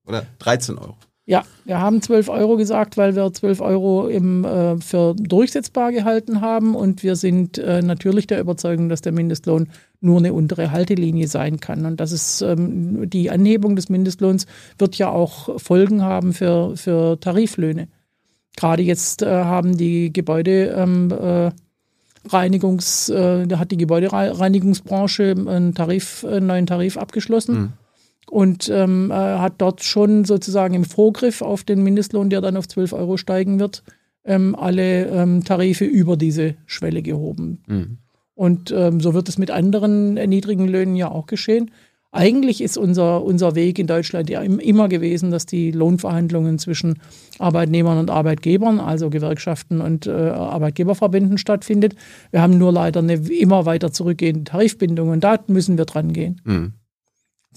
oder 0.06 0.26
13 0.40 0.78
Euro? 0.78 0.96
Ja, 1.30 1.44
wir 1.66 1.82
haben 1.82 2.02
12 2.02 2.30
Euro 2.30 2.56
gesagt, 2.56 2.96
weil 2.96 3.18
wir 3.18 3.34
12 3.34 3.60
Euro 3.60 4.08
im, 4.08 4.46
äh, 4.46 4.78
für 4.78 5.14
durchsetzbar 5.14 5.92
gehalten 5.92 6.40
haben 6.40 6.74
und 6.74 7.04
wir 7.04 7.18
sind 7.18 7.58
äh, 7.58 7.82
natürlich 7.82 8.28
der 8.28 8.40
Überzeugung, 8.40 8.88
dass 8.88 9.02
der 9.02 9.12
Mindestlohn 9.12 9.68
nur 10.00 10.20
eine 10.20 10.32
untere 10.32 10.72
Haltelinie 10.72 11.28
sein 11.28 11.60
kann. 11.60 11.86
Und 11.86 12.00
das 12.00 12.14
ist 12.14 12.42
ähm, 12.42 13.10
die 13.10 13.30
Anhebung 13.30 13.76
des 13.76 13.90
Mindestlohns 13.90 14.46
wird 14.78 14.96
ja 14.96 15.10
auch 15.10 15.60
Folgen 15.60 16.02
haben 16.02 16.32
für, 16.32 16.78
für 16.78 17.20
Tariflöhne. 17.20 17.90
Gerade 18.56 18.84
jetzt 18.84 19.22
äh, 19.22 19.28
haben 19.28 19.76
die 19.76 20.14
Gebäude 20.14 20.68
ähm, 20.78 21.12
äh, 21.12 21.52
Reinigungs, 22.30 23.10
äh, 23.10 23.46
da 23.46 23.60
hat 23.60 23.72
die 23.72 23.78
Gebäudereinigungsbranche 23.78 25.36
einen 25.46 25.76
Tarif, 25.76 26.24
einen 26.24 26.48
neuen 26.48 26.68
Tarif 26.68 26.96
abgeschlossen 26.96 27.54
mhm. 27.54 27.74
Und 28.30 28.70
ähm, 28.70 29.12
äh, 29.12 29.14
hat 29.14 29.56
dort 29.60 29.84
schon 29.84 30.26
sozusagen 30.26 30.74
im 30.74 30.84
Vorgriff 30.84 31.42
auf 31.42 31.64
den 31.64 31.84
Mindestlohn, 31.84 32.30
der 32.30 32.42
dann 32.42 32.58
auf 32.58 32.68
12 32.68 32.94
Euro 32.94 33.18
steigen 33.18 33.60
wird, 33.60 33.84
ähm, 34.26 34.56
alle 34.56 35.08
ähm, 35.08 35.44
Tarife 35.44 35.86
über 35.86 36.18
diese 36.18 36.56
Schwelle 36.66 37.02
gehoben. 37.02 37.64
Mhm. 37.68 37.98
Und 38.36 38.72
ähm, 38.72 39.00
so 39.00 39.14
wird 39.14 39.30
es 39.30 39.38
mit 39.38 39.50
anderen 39.50 40.14
niedrigen 40.14 40.68
Löhnen 40.68 40.96
ja 40.96 41.10
auch 41.10 41.26
geschehen. 41.26 41.72
Eigentlich 42.12 42.62
ist 42.62 42.78
unser, 42.78 43.24
unser 43.24 43.56
Weg 43.56 43.80
in 43.80 43.88
Deutschland 43.88 44.30
ja 44.30 44.42
immer 44.42 44.88
gewesen, 44.88 45.30
dass 45.30 45.46
die 45.46 45.72
Lohnverhandlungen 45.72 46.58
zwischen 46.58 47.00
Arbeitnehmern 47.38 47.98
und 47.98 48.10
Arbeitgebern, 48.10 48.80
also 48.80 49.10
Gewerkschaften 49.10 49.82
und 49.82 50.08
äh, 50.08 50.12
Arbeitgeberverbänden 50.12 51.38
stattfindet. 51.38 51.96
Wir 52.32 52.42
haben 52.42 52.58
nur 52.58 52.72
leider 52.72 53.02
eine 53.02 53.16
immer 53.16 53.66
weiter 53.66 53.92
zurückgehende 53.92 54.46
Tarifbindung 54.46 55.10
und 55.10 55.24
da 55.24 55.38
müssen 55.48 55.78
wir 55.78 55.86
dran 55.86 56.14
gehen. 56.14 56.42
Mhm. 56.46 56.74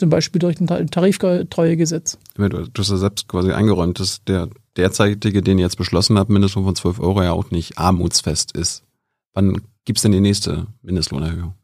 Zum 0.00 0.08
Beispiel 0.08 0.38
durch 0.38 0.58
ein 0.58 0.90
Tariftreuegesetz. 0.90 2.18
Du 2.36 2.68
hast 2.78 2.90
ja 2.90 2.96
selbst 2.96 3.28
quasi 3.28 3.52
eingeräumt, 3.52 4.00
dass 4.00 4.24
der 4.24 4.48
derzeitige, 4.76 5.42
den 5.42 5.58
ihr 5.58 5.64
jetzt 5.64 5.76
beschlossen 5.76 6.18
habt, 6.18 6.30
Mindestlohn 6.30 6.64
von 6.64 6.74
12 6.74 7.00
Euro 7.00 7.22
ja 7.22 7.32
auch 7.32 7.50
nicht 7.50 7.78
armutsfest 7.78 8.56
ist. 8.56 8.82
Wann 9.34 9.60
gibt 9.84 9.98
es 9.98 10.02
denn 10.02 10.12
die 10.12 10.20
nächste 10.20 10.66
Mindestlohnerhöhung? 10.82 11.54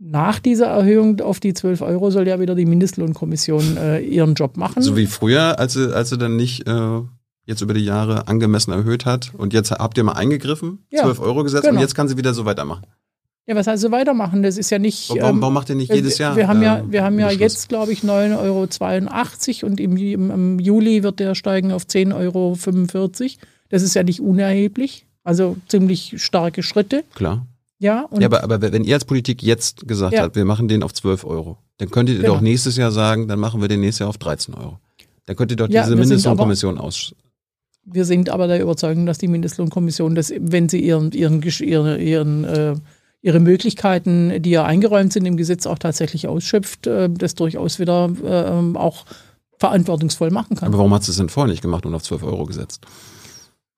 nach 0.00 0.38
dieser 0.38 0.66
Erhöhung 0.66 1.20
auf 1.20 1.40
die 1.40 1.54
12 1.54 1.82
Euro 1.82 2.10
soll 2.10 2.28
ja 2.28 2.38
wieder 2.38 2.54
die 2.54 2.66
Mindestlohnkommission 2.66 3.76
äh, 3.76 3.98
ihren 3.98 4.34
Job 4.34 4.56
machen. 4.56 4.80
So 4.80 4.96
wie 4.96 5.06
früher, 5.06 5.58
als 5.58 5.72
sie, 5.72 5.92
als 5.92 6.10
sie 6.10 6.18
dann 6.18 6.36
nicht 6.36 6.68
äh, 6.68 7.00
jetzt 7.46 7.62
über 7.62 7.74
die 7.74 7.84
Jahre 7.84 8.28
angemessen 8.28 8.72
erhöht 8.72 9.06
hat. 9.06 9.32
Und 9.36 9.52
jetzt 9.52 9.72
habt 9.72 9.98
ihr 9.98 10.04
mal 10.04 10.12
eingegriffen, 10.12 10.84
ja, 10.92 11.02
12 11.02 11.20
Euro 11.20 11.42
gesetzt 11.42 11.64
genau. 11.64 11.76
und 11.76 11.80
jetzt 11.80 11.94
kann 11.94 12.06
sie 12.06 12.16
wieder 12.16 12.32
so 12.32 12.44
weitermachen. 12.44 12.86
Ja, 13.48 13.54
was 13.54 13.66
heißt 13.66 13.80
so 13.80 13.90
weitermachen? 13.90 14.42
Das 14.42 14.58
ist 14.58 14.68
ja 14.68 14.78
nicht. 14.78 15.08
Warum, 15.08 15.36
ähm, 15.36 15.40
warum 15.40 15.54
macht 15.54 15.70
ihr 15.70 15.74
nicht 15.74 15.92
jedes 15.92 16.18
Jahr? 16.18 16.36
Wir 16.36 16.48
haben 16.48 16.62
ja, 16.62 16.84
wir 16.86 17.02
haben 17.02 17.18
ja 17.18 17.30
jetzt, 17.30 17.70
glaube 17.70 17.92
ich, 17.92 18.00
9,82 18.00 19.62
Euro 19.62 19.70
und 19.70 19.80
im, 19.80 19.96
im, 19.96 20.30
im, 20.30 20.58
Juli 20.58 21.02
wird 21.02 21.18
der 21.18 21.34
steigen 21.34 21.72
auf 21.72 21.84
10,45 21.84 22.14
Euro. 22.14 23.30
Das 23.70 23.82
ist 23.82 23.94
ja 23.94 24.02
nicht 24.02 24.20
unerheblich. 24.20 25.06
Also 25.24 25.56
ziemlich 25.66 26.14
starke 26.22 26.62
Schritte. 26.62 27.04
Klar. 27.14 27.46
Ja, 27.78 28.06
ja 28.18 28.26
aber, 28.26 28.44
aber 28.44 28.60
wenn 28.60 28.84
ihr 28.84 28.94
als 28.94 29.06
Politik 29.06 29.42
jetzt 29.42 29.88
gesagt 29.88 30.12
ja. 30.12 30.24
habt, 30.24 30.36
wir 30.36 30.44
machen 30.44 30.68
den 30.68 30.82
auf 30.82 30.92
12 30.92 31.24
Euro, 31.24 31.56
dann 31.78 31.90
könntet 31.90 32.16
ihr 32.16 32.22
genau. 32.22 32.34
doch 32.34 32.40
nächstes 32.42 32.76
Jahr 32.76 32.92
sagen, 32.92 33.28
dann 33.28 33.38
machen 33.38 33.62
wir 33.62 33.68
den 33.68 33.80
nächstes 33.80 34.00
Jahr 34.00 34.10
auf 34.10 34.18
13 34.18 34.52
Euro. 34.54 34.78
Dann 35.24 35.36
könnt 35.36 35.52
ihr 35.52 35.56
doch 35.56 35.70
ja, 35.70 35.84
diese 35.84 35.96
Mindestlohnkommission 35.96 36.76
aus. 36.76 37.14
Wir 37.84 38.04
sind 38.04 38.28
aber 38.28 38.46
der 38.46 38.60
Überzeugung, 38.60 39.06
dass 39.06 39.16
die 39.16 39.28
Mindestlohnkommission, 39.28 40.14
dass, 40.14 40.34
wenn 40.38 40.68
sie 40.68 40.84
ihren, 40.84 41.12
ihren, 41.12 41.40
ihren, 41.40 41.98
ihren 41.98 42.44
äh, 42.44 42.74
ihre 43.20 43.40
Möglichkeiten, 43.40 44.42
die 44.42 44.50
ja 44.50 44.64
eingeräumt 44.64 45.12
sind 45.12 45.26
im 45.26 45.36
Gesetz, 45.36 45.66
auch 45.66 45.78
tatsächlich 45.78 46.28
ausschöpft, 46.28 46.86
äh, 46.86 47.08
das 47.10 47.34
durchaus 47.34 47.78
wieder 47.78 48.10
äh, 48.24 48.76
auch 48.76 49.04
verantwortungsvoll 49.58 50.30
machen 50.30 50.56
kann. 50.56 50.68
Aber 50.68 50.78
warum 50.78 50.94
hat 50.94 51.04
sie 51.04 51.10
es 51.10 51.16
denn 51.16 51.28
vorher 51.28 51.50
nicht 51.50 51.62
gemacht 51.62 51.84
und 51.84 51.94
auf 51.94 52.02
12 52.02 52.22
Euro 52.22 52.46
gesetzt? 52.46 52.86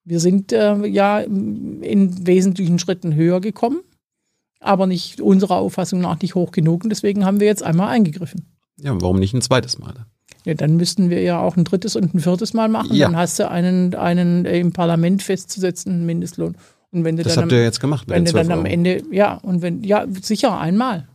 Wir 0.03 0.19
sind 0.19 0.51
äh, 0.51 0.85
ja 0.85 1.19
in 1.19 2.27
wesentlichen 2.27 2.79
Schritten 2.79 3.15
höher 3.15 3.41
gekommen 3.41 3.81
aber 4.61 4.87
nicht 4.87 5.19
unserer 5.19 5.57
Auffassung 5.57 5.99
nach 5.99 6.21
nicht 6.21 6.35
hoch 6.35 6.51
genug. 6.51 6.83
Und 6.83 6.91
deswegen 6.91 7.25
haben 7.25 7.39
wir 7.39 7.47
jetzt 7.47 7.63
einmal 7.63 7.89
eingegriffen. 7.89 8.45
Ja, 8.77 8.99
warum 9.01 9.19
nicht 9.19 9.33
ein 9.33 9.41
zweites 9.41 9.79
Mal? 9.79 10.05
Ja, 10.45 10.53
dann 10.53 10.77
müssten 10.77 11.09
wir 11.09 11.21
ja 11.21 11.39
auch 11.39 11.57
ein 11.57 11.65
drittes 11.65 11.95
und 11.95 12.15
ein 12.15 12.19
viertes 12.19 12.53
Mal 12.53 12.69
machen. 12.69 12.95
Ja. 12.95 13.07
Dann 13.07 13.17
hast 13.17 13.37
du 13.39 13.49
einen, 13.49 13.93
einen 13.95 14.45
im 14.45 14.71
Parlament 14.71 15.21
festzusetzenden 15.21 16.05
Mindestlohn. 16.05 16.55
Und 16.91 17.05
wenn 17.05 17.15
du 17.15 17.23
das 17.23 17.35
dann 17.35 17.43
habt 17.43 17.53
am, 17.53 17.57
ihr 17.57 17.63
jetzt 17.63 17.79
gemacht. 17.79 18.03
Wenn 18.07 18.25
du 18.25 18.33
dann 18.33 18.51
am 18.51 18.65
Ende, 18.65 19.01
ja, 19.11 19.35
und 19.35 19.61
wenn, 19.61 19.83
ja, 19.83 20.05
sicher 20.21 20.59
einmal. 20.59 21.07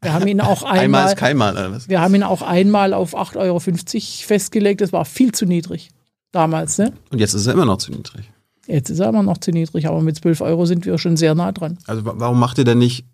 Wir 0.00 0.14
haben 0.14 0.26
ihn 0.26 0.40
auch 0.40 0.62
einmal. 0.64 0.78
einmal 0.78 1.06
ist 1.08 1.16
kein 1.16 1.36
Mal, 1.36 1.52
oder 1.52 1.72
was? 1.72 1.88
Wir 1.88 2.00
haben 2.00 2.14
ihn 2.14 2.22
auch 2.22 2.42
einmal 2.42 2.94
auf 2.94 3.14
8,50 3.14 3.36
Euro 3.36 3.60
festgelegt. 3.60 4.80
Das 4.80 4.92
war 4.92 5.04
viel 5.04 5.32
zu 5.32 5.44
niedrig 5.44 5.90
damals, 6.32 6.78
ne? 6.78 6.92
Und 7.10 7.18
jetzt 7.18 7.34
ist 7.34 7.46
er 7.46 7.52
immer 7.52 7.66
noch 7.66 7.78
zu 7.78 7.92
niedrig. 7.92 8.30
Jetzt 8.66 8.88
ist 8.88 9.00
er 9.00 9.08
immer 9.08 9.22
noch 9.22 9.38
zu 9.38 9.50
niedrig, 9.50 9.88
aber 9.88 10.00
mit 10.00 10.16
12 10.16 10.40
Euro 10.42 10.64
sind 10.64 10.86
wir 10.86 10.96
schon 10.96 11.16
sehr 11.16 11.34
nah 11.34 11.52
dran. 11.52 11.78
Also 11.86 12.02
warum 12.04 12.38
macht 12.38 12.56
ihr 12.58 12.64
denn 12.64 12.78
nicht, 12.78 13.04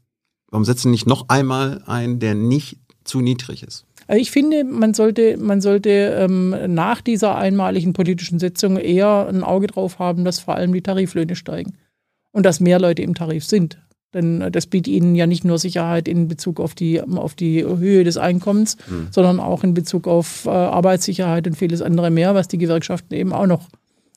warum 0.51 0.65
setzt 0.65 0.85
ihr 0.85 0.91
nicht 0.91 1.07
noch 1.07 1.29
einmal 1.29 1.83
ein, 1.87 2.19
der 2.19 2.35
nicht 2.35 2.79
zu 3.05 3.21
niedrig 3.21 3.63
ist? 3.63 3.85
Also 4.07 4.21
ich 4.21 4.31
finde, 4.31 4.65
man 4.65 4.95
sollte, 4.95 5.37
man 5.39 5.61
sollte 5.61 5.91
ähm, 5.91 6.55
nach 6.69 7.01
dieser 7.01 7.37
einmaligen 7.37 7.95
politischen 7.95 8.39
Sitzung 8.39 8.77
eher 8.77 9.27
ein 9.29 9.43
Auge 9.43 9.67
drauf 9.67 9.99
haben, 9.99 10.25
dass 10.25 10.39
vor 10.39 10.55
allem 10.55 10.73
die 10.73 10.83
Tariflöhne 10.83 11.35
steigen 11.35 11.73
und 12.37 12.45
dass 12.45 12.61
mehr 12.61 12.79
Leute 12.79 13.03
im 13.03 13.15
Tarif 13.15 13.45
sind. 13.45 13.79
Denn 14.15 14.41
äh, 14.41 14.51
das 14.51 14.67
bietet 14.67 14.93
ihnen 14.93 15.15
ja 15.15 15.27
nicht 15.27 15.45
nur 15.45 15.59
Sicherheit 15.59 16.09
in 16.09 16.29
Bezug 16.29 16.61
auf 16.61 16.75
die, 16.75 17.01
auf 17.01 17.35
die 17.35 17.65
Höhe 17.65 18.05
des 18.05 18.17
Einkommens, 18.17 18.77
mhm. 18.89 19.09
sondern 19.11 19.41
auch 19.41 19.65
in 19.65 19.75
Bezug 19.75 20.07
auf 20.07 20.47
äh, 20.47 20.51
Arbeitssicherheit 20.51 21.47
und 21.47 21.55
vieles 21.55 21.83
andere 21.83 22.11
mehr, 22.11 22.35
was 22.35 22.49
die 22.49 22.59
Gewerkschaften 22.59 23.15
eben 23.15 23.33
auch 23.33 23.47
noch 23.47 23.69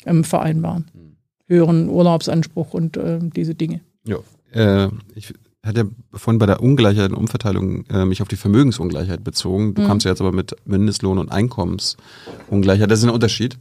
ähm, 0.05 0.23
vereinbaren. 0.23 0.85
Mhm 0.93 1.09
höheren 1.49 1.89
Urlaubsanspruch 1.89 2.73
und 2.73 2.95
äh, 2.95 3.19
diese 3.21 3.55
Dinge. 3.55 3.81
Ja, 4.05 4.19
äh, 4.53 4.89
ich 5.15 5.33
hatte 5.65 5.89
vorhin 6.13 6.39
bei 6.39 6.45
der 6.45 6.61
Ungleichheit 6.61 7.11
und 7.11 7.17
Umverteilung 7.17 7.85
äh, 7.87 8.05
mich 8.05 8.21
auf 8.21 8.27
die 8.29 8.37
Vermögensungleichheit 8.37 9.23
bezogen. 9.23 9.73
Du 9.73 9.81
mhm. 9.81 9.87
kamst 9.87 10.05
ja 10.05 10.11
jetzt 10.11 10.21
aber 10.21 10.31
mit 10.31 10.55
Mindestlohn 10.65 11.17
und 11.17 11.31
Einkommensungleichheit. 11.31 12.89
Das 12.89 12.99
ist 12.99 13.05
ein 13.05 13.11
Unterschied. 13.11 13.57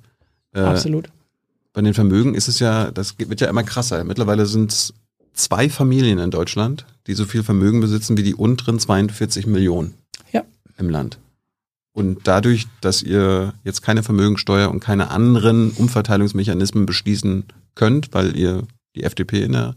Äh, 0.54 0.60
Absolut. 0.60 1.10
Bei 1.78 1.82
den 1.82 1.94
Vermögen 1.94 2.34
ist 2.34 2.48
es 2.48 2.58
ja, 2.58 2.90
das 2.90 3.20
wird 3.20 3.40
ja 3.40 3.46
immer 3.46 3.62
krasser. 3.62 4.02
Mittlerweile 4.02 4.46
sind 4.46 4.72
es 4.72 4.94
zwei 5.32 5.70
Familien 5.70 6.18
in 6.18 6.32
Deutschland, 6.32 6.86
die 7.06 7.14
so 7.14 7.24
viel 7.24 7.44
Vermögen 7.44 7.78
besitzen 7.80 8.16
wie 8.16 8.24
die 8.24 8.34
unteren 8.34 8.80
42 8.80 9.46
Millionen 9.46 9.94
ja. 10.32 10.42
im 10.76 10.90
Land. 10.90 11.20
Und 11.92 12.26
dadurch, 12.26 12.66
dass 12.80 13.00
ihr 13.04 13.54
jetzt 13.62 13.82
keine 13.82 14.02
Vermögensteuer 14.02 14.72
und 14.72 14.80
keine 14.80 15.12
anderen 15.12 15.70
Umverteilungsmechanismen 15.70 16.84
beschließen 16.84 17.44
könnt, 17.76 18.12
weil 18.12 18.36
ihr 18.36 18.64
die 18.96 19.04
FDP 19.04 19.44
in 19.44 19.52
der 19.52 19.76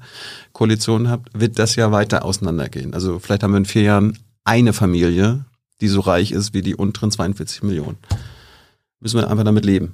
Koalition 0.54 1.08
habt, 1.08 1.30
wird 1.40 1.60
das 1.60 1.76
ja 1.76 1.92
weiter 1.92 2.26
auseinandergehen. 2.26 2.96
Also 2.96 3.20
vielleicht 3.20 3.44
haben 3.44 3.52
wir 3.52 3.60
in 3.60 3.66
vier 3.66 3.84
Jahren 3.84 4.18
eine 4.44 4.74
Familie, 4.74 5.46
die 5.82 5.88
so 5.88 6.00
reich 6.00 6.32
ist 6.32 6.56
wie 6.56 6.64
die 6.64 6.74
unteren 6.74 7.12
42 7.12 7.62
Millionen. 7.62 8.00
Müssen 9.00 9.20
wir 9.20 9.30
einfach 9.30 9.44
damit 9.44 9.66
leben. 9.66 9.94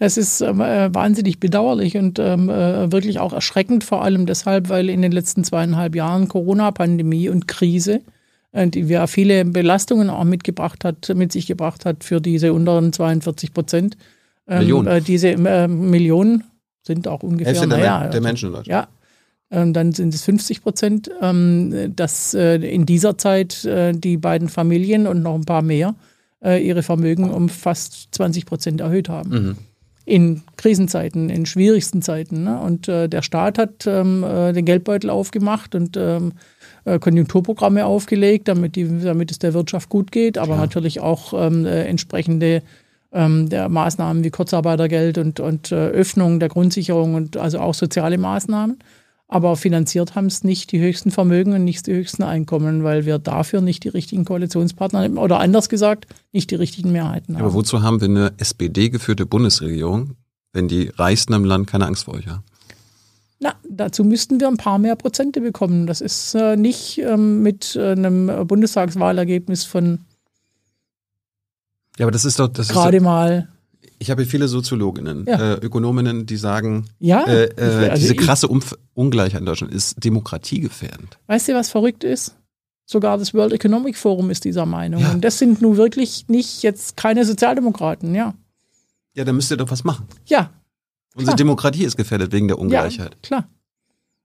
Das 0.00 0.16
ist 0.16 0.40
ähm, 0.40 0.62
äh, 0.62 0.92
wahnsinnig 0.94 1.40
bedauerlich 1.40 1.94
und 1.98 2.18
ähm, 2.18 2.48
äh, 2.48 2.90
wirklich 2.90 3.18
auch 3.20 3.34
erschreckend, 3.34 3.84
vor 3.84 4.02
allem 4.02 4.24
deshalb, 4.24 4.70
weil 4.70 4.88
in 4.88 5.02
den 5.02 5.12
letzten 5.12 5.44
zweieinhalb 5.44 5.94
Jahren 5.94 6.26
Corona-Pandemie 6.26 7.28
und 7.28 7.46
Krise, 7.46 8.00
äh, 8.52 8.66
die 8.66 8.80
ja 8.80 9.06
viele 9.06 9.44
Belastungen 9.44 10.08
auch 10.08 10.24
mitgebracht 10.24 10.84
hat, 10.84 11.12
mit 11.14 11.32
sich 11.32 11.46
gebracht 11.46 11.84
hat 11.84 12.02
für 12.02 12.22
diese 12.22 12.54
unteren 12.54 12.94
42 12.94 13.52
Prozent. 13.52 13.98
Ähm, 14.48 14.60
Millionen. 14.60 14.88
Äh, 14.88 15.00
diese 15.02 15.28
äh, 15.32 15.68
Millionen 15.68 16.44
sind 16.82 17.06
auch 17.06 17.22
ungefähr, 17.22 17.52
Hälfte 17.52 17.68
der, 17.68 17.78
naja, 17.78 18.00
Men- 18.00 18.10
der 18.10 18.20
Menschen 18.22 18.52
Deutschland. 18.52 18.68
ja, 18.68 18.88
ähm, 19.50 19.74
dann 19.74 19.92
sind 19.92 20.14
es 20.14 20.22
50 20.22 20.62
Prozent, 20.62 21.10
ähm, 21.20 21.92
dass 21.94 22.32
äh, 22.32 22.54
in 22.56 22.86
dieser 22.86 23.18
Zeit 23.18 23.68
die 23.68 24.16
beiden 24.16 24.48
Familien 24.48 25.06
und 25.06 25.22
noch 25.22 25.34
ein 25.34 25.44
paar 25.44 25.62
mehr 25.62 25.94
ihre 26.42 26.82
Vermögen 26.82 27.30
um 27.30 27.50
fast 27.50 28.14
20 28.14 28.46
Prozent 28.46 28.80
erhöht 28.80 29.10
haben. 29.10 29.30
Mhm. 29.30 29.56
In 30.10 30.42
Krisenzeiten, 30.56 31.30
in 31.30 31.46
schwierigsten 31.46 32.02
Zeiten. 32.02 32.42
Ne? 32.42 32.58
Und 32.60 32.88
äh, 32.88 33.08
der 33.08 33.22
Staat 33.22 33.58
hat 33.58 33.86
ähm, 33.86 34.24
äh, 34.24 34.52
den 34.52 34.64
Geldbeutel 34.64 35.08
aufgemacht 35.08 35.76
und 35.76 35.96
ähm, 35.96 36.32
äh, 36.84 36.98
Konjunkturprogramme 36.98 37.86
aufgelegt, 37.86 38.48
damit, 38.48 38.74
die, 38.74 39.02
damit 39.04 39.30
es 39.30 39.38
der 39.38 39.54
Wirtschaft 39.54 39.88
gut 39.88 40.10
geht, 40.10 40.36
aber 40.36 40.56
natürlich 40.56 40.98
auch 40.98 41.32
ähm, 41.32 41.64
äh, 41.64 41.84
entsprechende 41.84 42.62
ähm, 43.12 43.48
der 43.48 43.68
Maßnahmen 43.68 44.24
wie 44.24 44.30
Kurzarbeitergeld 44.30 45.16
und, 45.18 45.38
und 45.38 45.72
Öffnung 45.72 46.40
der 46.40 46.48
Grundsicherung 46.48 47.14
und 47.14 47.36
also 47.36 47.60
auch 47.60 47.74
soziale 47.74 48.18
Maßnahmen. 48.18 48.78
Aber 49.32 49.54
finanziert 49.54 50.16
haben 50.16 50.26
es 50.26 50.42
nicht 50.42 50.72
die 50.72 50.80
höchsten 50.80 51.12
Vermögen 51.12 51.52
und 51.52 51.62
nicht 51.62 51.86
die 51.86 51.94
höchsten 51.94 52.24
Einkommen, 52.24 52.82
weil 52.82 53.06
wir 53.06 53.20
dafür 53.20 53.60
nicht 53.60 53.84
die 53.84 53.88
richtigen 53.88 54.24
Koalitionspartner 54.24 55.08
oder 55.22 55.38
anders 55.38 55.68
gesagt 55.68 56.08
nicht 56.32 56.50
die 56.50 56.56
richtigen 56.56 56.90
Mehrheiten 56.90 57.36
haben. 57.36 57.44
Aber 57.44 57.54
wozu 57.54 57.80
haben 57.80 58.00
wir 58.00 58.08
eine 58.08 58.32
SPD-geführte 58.38 59.26
Bundesregierung, 59.26 60.16
wenn 60.52 60.66
die 60.66 60.88
Reichsten 60.88 61.32
im 61.34 61.44
Land 61.44 61.68
keine 61.68 61.86
Angst 61.86 62.06
vor 62.06 62.14
euch 62.14 62.26
haben? 62.26 62.42
Na, 63.38 63.54
dazu 63.68 64.02
müssten 64.02 64.40
wir 64.40 64.48
ein 64.48 64.56
paar 64.56 64.78
mehr 64.78 64.96
Prozente 64.96 65.40
bekommen. 65.40 65.86
Das 65.86 66.00
ist 66.00 66.34
äh, 66.34 66.56
nicht 66.56 66.98
ähm, 66.98 67.44
mit 67.44 67.76
äh, 67.76 67.92
einem 67.92 68.48
Bundestagswahlergebnis 68.48 69.62
von 69.62 70.00
Ja, 71.98 72.06
aber 72.06 72.10
das 72.10 72.24
ist 72.24 72.40
doch, 72.40 72.48
das 72.48 72.66
ist 72.66 72.72
gerade 72.72 72.98
doch, 72.98 73.04
mal. 73.04 73.48
Ich 74.00 74.10
habe 74.10 74.22
hier 74.22 74.30
viele 74.30 74.48
Soziologinnen, 74.48 75.26
Ja. 75.28 75.54
äh, 75.54 75.54
Ökonominnen, 75.58 76.26
die 76.26 76.36
sagen, 76.36 76.86
Ja, 76.98 77.24
äh, 77.26 77.44
äh, 77.44 77.88
also 77.90 78.00
diese 78.00 78.16
krasse 78.16 78.48
Umf 78.48 78.76
Ungleichheit 78.94 79.40
in 79.40 79.46
Deutschland 79.46 79.72
ist 79.72 80.02
demokratiegefährdend. 80.04 81.18
Weißt 81.28 81.48
du, 81.48 81.54
was 81.54 81.70
verrückt 81.70 82.02
ist? 82.02 82.34
Sogar 82.86 83.16
das 83.18 83.32
World 83.34 83.52
Economic 83.52 83.96
Forum 83.96 84.30
ist 84.30 84.44
dieser 84.44 84.66
Meinung. 84.66 85.00
Ja. 85.02 85.12
Und 85.12 85.24
das 85.24 85.38
sind 85.38 85.62
nun 85.62 85.76
wirklich 85.76 86.26
nicht 86.28 86.62
jetzt 86.64 86.96
keine 86.96 87.24
Sozialdemokraten, 87.24 88.14
ja. 88.16 88.34
Ja, 89.14 89.24
dann 89.24 89.36
müsst 89.36 89.50
ihr 89.52 89.56
doch 89.56 89.70
was 89.70 89.84
machen. 89.84 90.06
Ja, 90.26 90.50
Unsere 91.14 91.30
Klar. 91.30 91.36
Demokratie 91.38 91.84
ist 91.84 91.96
gefährdet 91.96 92.30
wegen 92.32 92.46
der 92.48 92.58
Ungleichheit. 92.58 93.10
ja 93.14 93.18
klar. 93.22 93.48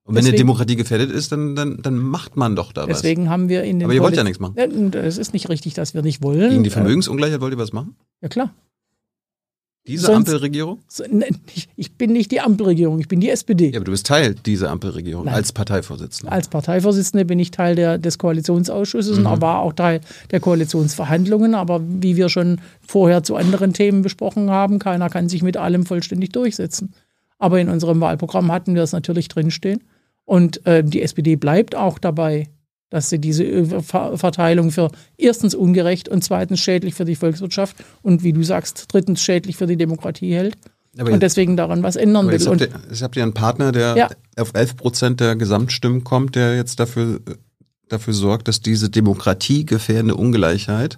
Und 0.03 0.13
wenn 0.13 0.19
eine 0.19 0.25
Deswegen- 0.31 0.37
Demokratie 0.37 0.75
gefährdet 0.75 1.09
ist, 1.09 1.31
dann, 1.31 1.55
dann, 1.55 1.81
dann 1.81 1.97
macht 1.97 2.37
man 2.37 2.55
doch 2.55 2.71
da 2.71 2.83
was. 2.87 3.01
Deswegen 3.01 3.27
haben 3.31 3.49
wir 3.49 3.63
in 3.63 3.79
den. 3.79 3.85
Aber 3.85 3.93
ihr 3.95 4.03
wollt 4.03 4.15
ja 4.15 4.23
nichts 4.23 4.39
machen. 4.39 4.55
Es 4.93 5.17
ist 5.17 5.33
nicht 5.33 5.49
richtig, 5.49 5.73
dass 5.73 5.95
wir 5.95 6.03
nicht 6.03 6.21
wollen. 6.21 6.51
Gegen 6.51 6.63
die 6.63 6.69
Äh, 6.69 6.73
Vermögensungleichheit 6.73 7.41
wollt 7.41 7.53
ihr 7.53 7.57
was 7.57 7.73
machen? 7.73 7.95
Ja, 8.21 8.29
klar. 8.29 8.53
Diese 9.87 10.07
Sonst- 10.07 10.29
Ampelregierung? 10.29 10.79
So, 10.87 11.03
ne, 11.09 11.27
ich, 11.53 11.69
ich 11.75 11.93
bin 11.95 12.11
nicht 12.11 12.31
die 12.31 12.41
Ampelregierung, 12.41 12.99
ich 12.99 13.07
bin 13.07 13.19
die 13.19 13.29
SPD. 13.29 13.69
Ja, 13.69 13.77
aber 13.77 13.85
du 13.85 13.91
bist 13.91 14.07
Teil 14.07 14.33
dieser 14.33 14.71
Ampelregierung 14.71 15.25
Nein. 15.25 15.35
als 15.35 15.53
Parteivorsitzender. 15.53 16.31
Als 16.31 16.47
Parteivorsitzende 16.47 17.23
bin 17.25 17.37
ich 17.37 17.51
Teil 17.51 17.75
der, 17.75 17.99
des 17.99 18.17
Koalitionsausschusses 18.17 19.19
Mhm. 19.19 19.25
und 19.27 19.41
war 19.41 19.59
auch 19.59 19.73
Teil 19.73 20.01
der 20.31 20.39
Koalitionsverhandlungen. 20.39 21.53
Aber 21.55 21.81
wie 21.87 22.15
wir 22.15 22.29
schon 22.29 22.59
vorher 22.81 23.21
zu 23.23 23.35
anderen 23.35 23.73
Themen 23.73 24.01
besprochen 24.01 24.49
haben, 24.49 24.79
keiner 24.79 25.09
kann 25.09 25.29
sich 25.29 25.43
mit 25.43 25.57
allem 25.57 25.85
vollständig 25.85 26.31
durchsetzen. 26.31 26.93
Aber 27.37 27.59
in 27.59 27.69
unserem 27.69 27.99
Wahlprogramm 28.01 28.51
hatten 28.51 28.75
wir 28.75 28.81
es 28.83 28.91
natürlich 28.91 29.27
drinstehen. 29.27 29.83
Und 30.25 30.65
äh, 30.65 30.83
die 30.83 31.03
SPD 31.03 31.35
bleibt 31.35 31.75
auch 31.75 31.99
dabei, 31.99 32.47
dass 32.95 33.09
sie 33.09 33.19
diese 33.19 33.65
Ver 33.83 34.17
Verteilung 34.17 34.71
für 34.71 34.89
erstens 35.17 35.53
ungerecht 35.53 36.07
und 36.07 36.23
zweitens 36.23 36.61
schädlich 36.61 36.93
für 36.95 37.03
die 37.03 37.17
Volkswirtschaft 37.17 37.75
und 38.01 38.23
wie 38.23 38.31
du 38.31 38.41
sagst, 38.41 38.85
drittens 38.87 39.21
schädlich 39.21 39.57
für 39.57 39.67
die 39.67 39.75
Demokratie 39.75 40.33
hält. 40.33 40.55
Aber 40.97 41.11
und 41.11 41.21
deswegen 41.21 41.57
daran 41.57 41.83
was 41.83 41.97
ändern 41.97 42.27
will. 42.27 42.35
jetzt 42.35 42.47
habt, 42.47 42.61
ihr, 42.61 42.69
jetzt 42.89 43.01
habt 43.01 43.17
ihr 43.17 43.23
einen 43.23 43.33
Partner, 43.33 43.73
der 43.73 43.97
Ja. 43.97 44.09
auf 44.37 44.53
11 44.53 44.77
Prozent 44.77 45.19
der 45.19 45.35
Gesamtstimmen 45.35 46.05
kommt, 46.05 46.35
der 46.35 46.55
jetzt 46.55 46.79
dafür, 46.79 47.19
dafür 47.89 48.13
sorgt, 48.13 48.47
dass 48.47 48.61
diese 48.61 48.89
demokratiegefährdende 48.89 50.15
Ungleichheit 50.15 50.97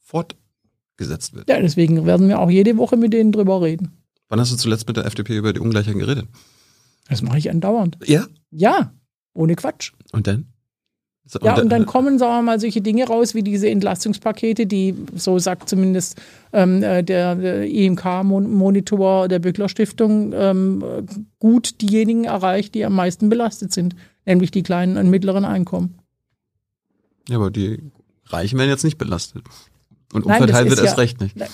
fortgesetzt 0.00 1.34
wird. 1.34 1.48
ja, 1.48 1.60
deswegen 1.60 2.04
werden 2.04 2.26
wir 2.28 2.40
auch 2.40 2.50
jede 2.50 2.76
Woche 2.78 2.96
mit 2.96 3.12
denen 3.12 3.30
drüber 3.30 3.62
reden. 3.62 3.92
Wann 4.28 4.40
hast 4.40 4.50
du 4.50 4.56
zuletzt 4.56 4.88
mit 4.88 4.96
der 4.96 5.06
FDP 5.06 5.36
über 5.36 5.52
die 5.52 5.60
Ungleichheit 5.60 5.94
geredet? 5.96 6.26
Das 7.08 7.22
mache 7.22 7.38
ich 7.38 7.48
andauernd. 7.48 7.96
Ja. 8.06 8.26
Ja, 8.50 8.92
ohne 9.34 9.54
Quatsch. 9.54 9.92
Und 10.10 10.26
dann? 10.26 10.51
So, 11.24 11.38
Ja, 11.42 11.54
und 11.54 11.70
da- 11.70 11.78
dann 11.78 11.86
kommen, 11.86 12.18
sagen 12.18 12.32
wir 12.38 12.42
mal, 12.42 12.60
solche 12.60 12.80
Dinge 12.80 13.06
raus 13.06 13.34
wie 13.34 13.42
diese 13.42 13.70
Entlastungspakete, 13.70 14.66
die, 14.66 14.94
so 15.14 15.38
sagt 15.38 15.68
zumindest 15.68 16.20
ähm, 16.52 16.82
äh, 16.82 17.02
der, 17.04 17.36
der 17.36 17.64
IMK-Monitor 17.70 19.28
der 19.28 19.38
Böckler 19.38 19.68
Stiftung, 19.68 20.32
ähm, 20.34 20.82
äh, 20.82 21.02
gut 21.38 21.80
diejenigen 21.80 22.24
erreicht, 22.24 22.74
die 22.74 22.84
am 22.84 22.94
meisten 22.94 23.28
belastet 23.28 23.72
sind, 23.72 23.94
nämlich 24.26 24.50
die 24.50 24.62
kleinen 24.62 24.96
und 24.96 25.10
mittleren 25.10 25.44
Einkommen. 25.44 25.94
ja, 27.28 27.36
aber 27.36 27.50
die 27.50 27.78
Reichen 28.26 28.58
werden 28.58 28.70
jetzt 28.70 28.84
nicht 28.84 28.98
belastet. 28.98 29.44
Und 30.12 30.26
Nein, 30.26 30.46
das 30.46 30.60
ist 30.60 30.78
erst 30.78 30.82
ja- 30.84 30.92
recht 30.94 31.20
nicht. 31.22 31.34
Na, 31.36 31.46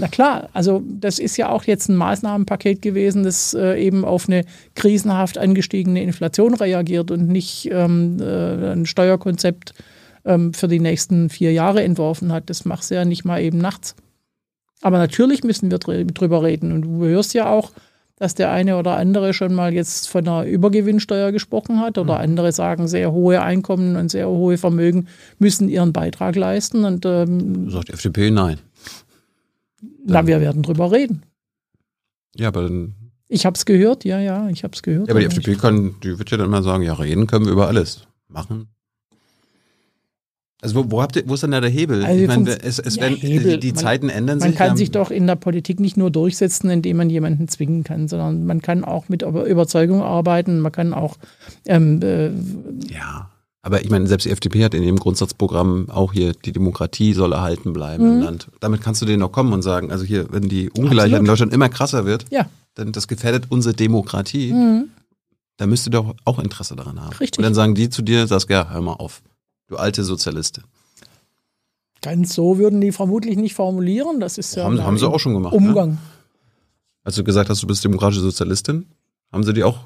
na 0.00 0.08
klar, 0.08 0.48
also 0.52 0.82
das 0.84 1.18
ist 1.20 1.36
ja 1.36 1.48
auch 1.50 1.64
jetzt 1.64 1.88
ein 1.88 1.94
Maßnahmenpaket 1.96 2.82
gewesen, 2.82 3.22
das 3.22 3.54
äh, 3.54 3.80
eben 3.80 4.04
auf 4.04 4.28
eine 4.28 4.44
krisenhaft 4.74 5.38
angestiegene 5.38 6.02
Inflation 6.02 6.54
reagiert 6.54 7.10
und 7.12 7.28
nicht 7.28 7.68
ähm, 7.70 8.18
äh, 8.20 8.72
ein 8.72 8.84
Steuerkonzept 8.86 9.74
ähm, 10.24 10.52
für 10.52 10.66
die 10.66 10.80
nächsten 10.80 11.30
vier 11.30 11.52
Jahre 11.52 11.82
entworfen 11.84 12.32
hat. 12.32 12.50
Das 12.50 12.64
machst 12.64 12.90
du 12.90 12.96
ja 12.96 13.04
nicht 13.04 13.24
mal 13.24 13.40
eben 13.40 13.58
nachts. 13.58 13.94
Aber 14.82 14.98
natürlich 14.98 15.44
müssen 15.44 15.70
wir 15.70 15.78
drü- 15.78 16.10
drüber 16.12 16.42
reden. 16.42 16.72
Und 16.72 16.82
du 16.82 17.04
hörst 17.04 17.32
ja 17.34 17.48
auch, 17.50 17.70
dass 18.20 18.34
der 18.34 18.52
eine 18.52 18.76
oder 18.76 18.98
andere 18.98 19.32
schon 19.32 19.54
mal 19.54 19.72
jetzt 19.72 20.06
von 20.10 20.28
einer 20.28 20.44
Übergewinnsteuer 20.44 21.32
gesprochen 21.32 21.80
hat 21.80 21.96
oder 21.96 22.20
andere 22.20 22.52
sagen, 22.52 22.86
sehr 22.86 23.12
hohe 23.12 23.40
Einkommen 23.40 23.96
und 23.96 24.10
sehr 24.10 24.28
hohe 24.28 24.58
Vermögen 24.58 25.08
müssen 25.38 25.70
ihren 25.70 25.94
Beitrag 25.94 26.36
leisten. 26.36 26.84
Und 26.84 27.06
ähm, 27.06 27.70
Sagt 27.70 27.88
die 27.88 27.94
FDP 27.94 28.30
nein. 28.30 28.58
na, 30.04 30.26
wir 30.26 30.38
werden 30.42 30.62
drüber 30.62 30.92
reden. 30.92 31.22
Ja, 32.36 32.48
aber 32.48 32.64
dann, 32.64 32.94
Ich 33.28 33.46
habe 33.46 33.54
es 33.56 33.64
gehört, 33.64 34.04
ja, 34.04 34.20
ja, 34.20 34.50
ich 34.50 34.64
habe 34.64 34.74
es 34.74 34.82
gehört. 34.82 35.08
ja, 35.08 35.14
aber 35.14 35.20
die 35.20 35.26
FDP 35.26 35.54
kann, 35.54 35.94
die 36.04 36.18
wird 36.18 36.30
ja 36.30 36.36
dann 36.36 36.50
mal 36.50 36.62
sagen, 36.62 36.82
ja, 36.82 36.92
reden 36.92 37.26
können 37.26 37.46
wir 37.46 37.52
über 37.52 37.68
alles. 37.68 38.06
Machen. 38.28 38.68
Also 40.62 40.74
wo, 40.76 40.90
wo 40.90 41.00
habt 41.02 41.16
ihr, 41.16 41.22
wo 41.26 41.34
ist 41.34 41.42
denn 41.42 41.52
da 41.52 41.60
der 41.60 41.70
Hebel? 41.70 42.04
Also 42.04 42.20
ich 42.20 42.26
meine, 42.28 42.50
es, 42.62 42.78
es 42.78 42.96
ja, 42.96 43.02
werden, 43.02 43.16
Hebel, 43.16 43.58
die 43.58 43.68
man- 43.68 43.76
Zeiten 43.76 44.08
ändern 44.10 44.38
Man 44.38 44.50
sich. 44.50 44.58
kann 44.58 44.72
wir 44.72 44.76
sich 44.76 44.90
doch 44.90 45.10
in 45.10 45.26
der 45.26 45.36
Politik 45.36 45.80
nicht 45.80 45.96
nur 45.96 46.10
durchsetzen, 46.10 46.68
indem 46.68 46.98
man 46.98 47.08
jemanden 47.08 47.48
zwingen 47.48 47.82
kann, 47.82 48.08
sondern 48.08 48.44
man 48.44 48.60
kann 48.60 48.84
auch 48.84 49.08
mit 49.08 49.22
Über- 49.22 49.44
Überzeugung 49.46 50.02
arbeiten. 50.02 50.60
Man 50.60 50.72
kann 50.72 50.92
auch 50.92 51.16
ähm, 51.66 52.00
äh, 52.02 52.30
Ja. 52.92 53.30
Aber 53.62 53.82
ich 53.84 53.90
meine, 53.90 54.06
selbst 54.06 54.24
die 54.24 54.30
FDP 54.30 54.64
hat 54.64 54.72
in 54.72 54.82
ihrem 54.82 54.96
Grundsatzprogramm 54.98 55.90
auch 55.90 56.14
hier, 56.14 56.32
die 56.32 56.52
Demokratie 56.52 57.12
soll 57.12 57.32
erhalten 57.34 57.74
bleiben 57.74 58.04
Mhm. 58.06 58.16
im 58.16 58.22
Land. 58.22 58.48
Damit 58.60 58.80
kannst 58.80 59.02
du 59.02 59.06
denen 59.06 59.20
noch 59.20 59.32
kommen 59.32 59.52
und 59.52 59.60
sagen, 59.60 59.90
also 59.92 60.02
hier, 60.04 60.26
wenn 60.32 60.48
die 60.48 60.70
Ungleichheit 60.70 60.98
Absolut. 61.12 61.20
in 61.20 61.24
Deutschland 61.26 61.52
immer 61.52 61.68
krasser 61.68 62.06
wird, 62.06 62.24
ja, 62.30 62.46
dann 62.74 62.92
das 62.92 63.06
gefährdet 63.06 63.44
unsere 63.50 63.74
Demokratie, 63.74 64.52
mhm. 64.54 64.88
da 65.58 65.66
müsst 65.66 65.86
ihr 65.86 65.90
doch 65.90 66.14
auch 66.24 66.38
Interesse 66.38 66.74
daran 66.74 67.00
haben. 67.02 67.12
Richtig. 67.16 67.38
Und 67.38 67.42
dann 67.44 67.52
sagen 67.54 67.74
die 67.74 67.90
zu 67.90 68.00
dir, 68.00 68.26
sagst, 68.26 68.48
ja, 68.48 68.66
hör 68.70 68.80
mal 68.80 68.94
auf, 68.94 69.20
du 69.70 69.76
alte 69.76 70.04
Sozialistin. 70.04 70.64
ganz 72.02 72.34
so 72.34 72.58
würden 72.58 72.80
die 72.80 72.92
vermutlich 72.92 73.36
nicht 73.36 73.54
formulieren. 73.54 74.20
Das 74.20 74.36
ist 74.38 74.54
ja 74.56 74.64
haben, 74.64 74.82
haben 74.82 74.98
sie 74.98 75.08
auch 75.08 75.18
schon 75.20 75.34
gemacht. 75.34 75.52
Ne? 75.52 75.58
Umgang. 75.58 75.98
Als 77.04 77.16
du 77.16 77.24
gesagt 77.24 77.48
hast, 77.50 77.62
du 77.62 77.66
bist 77.66 77.82
demokratische 77.84 78.20
Sozialistin, 78.20 78.86
haben 79.32 79.42
sie 79.44 79.52
die 79.54 79.64
auch 79.64 79.78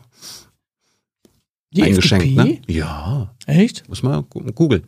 Die 1.72 1.82
eingeschenkt, 1.82 2.26
FDP? 2.26 2.60
ne? 2.66 2.72
Ja, 2.72 3.34
Echt? 3.46 3.88
muss 3.88 4.02
mal 4.02 4.22
gu- 4.22 4.40
googeln. 4.52 4.84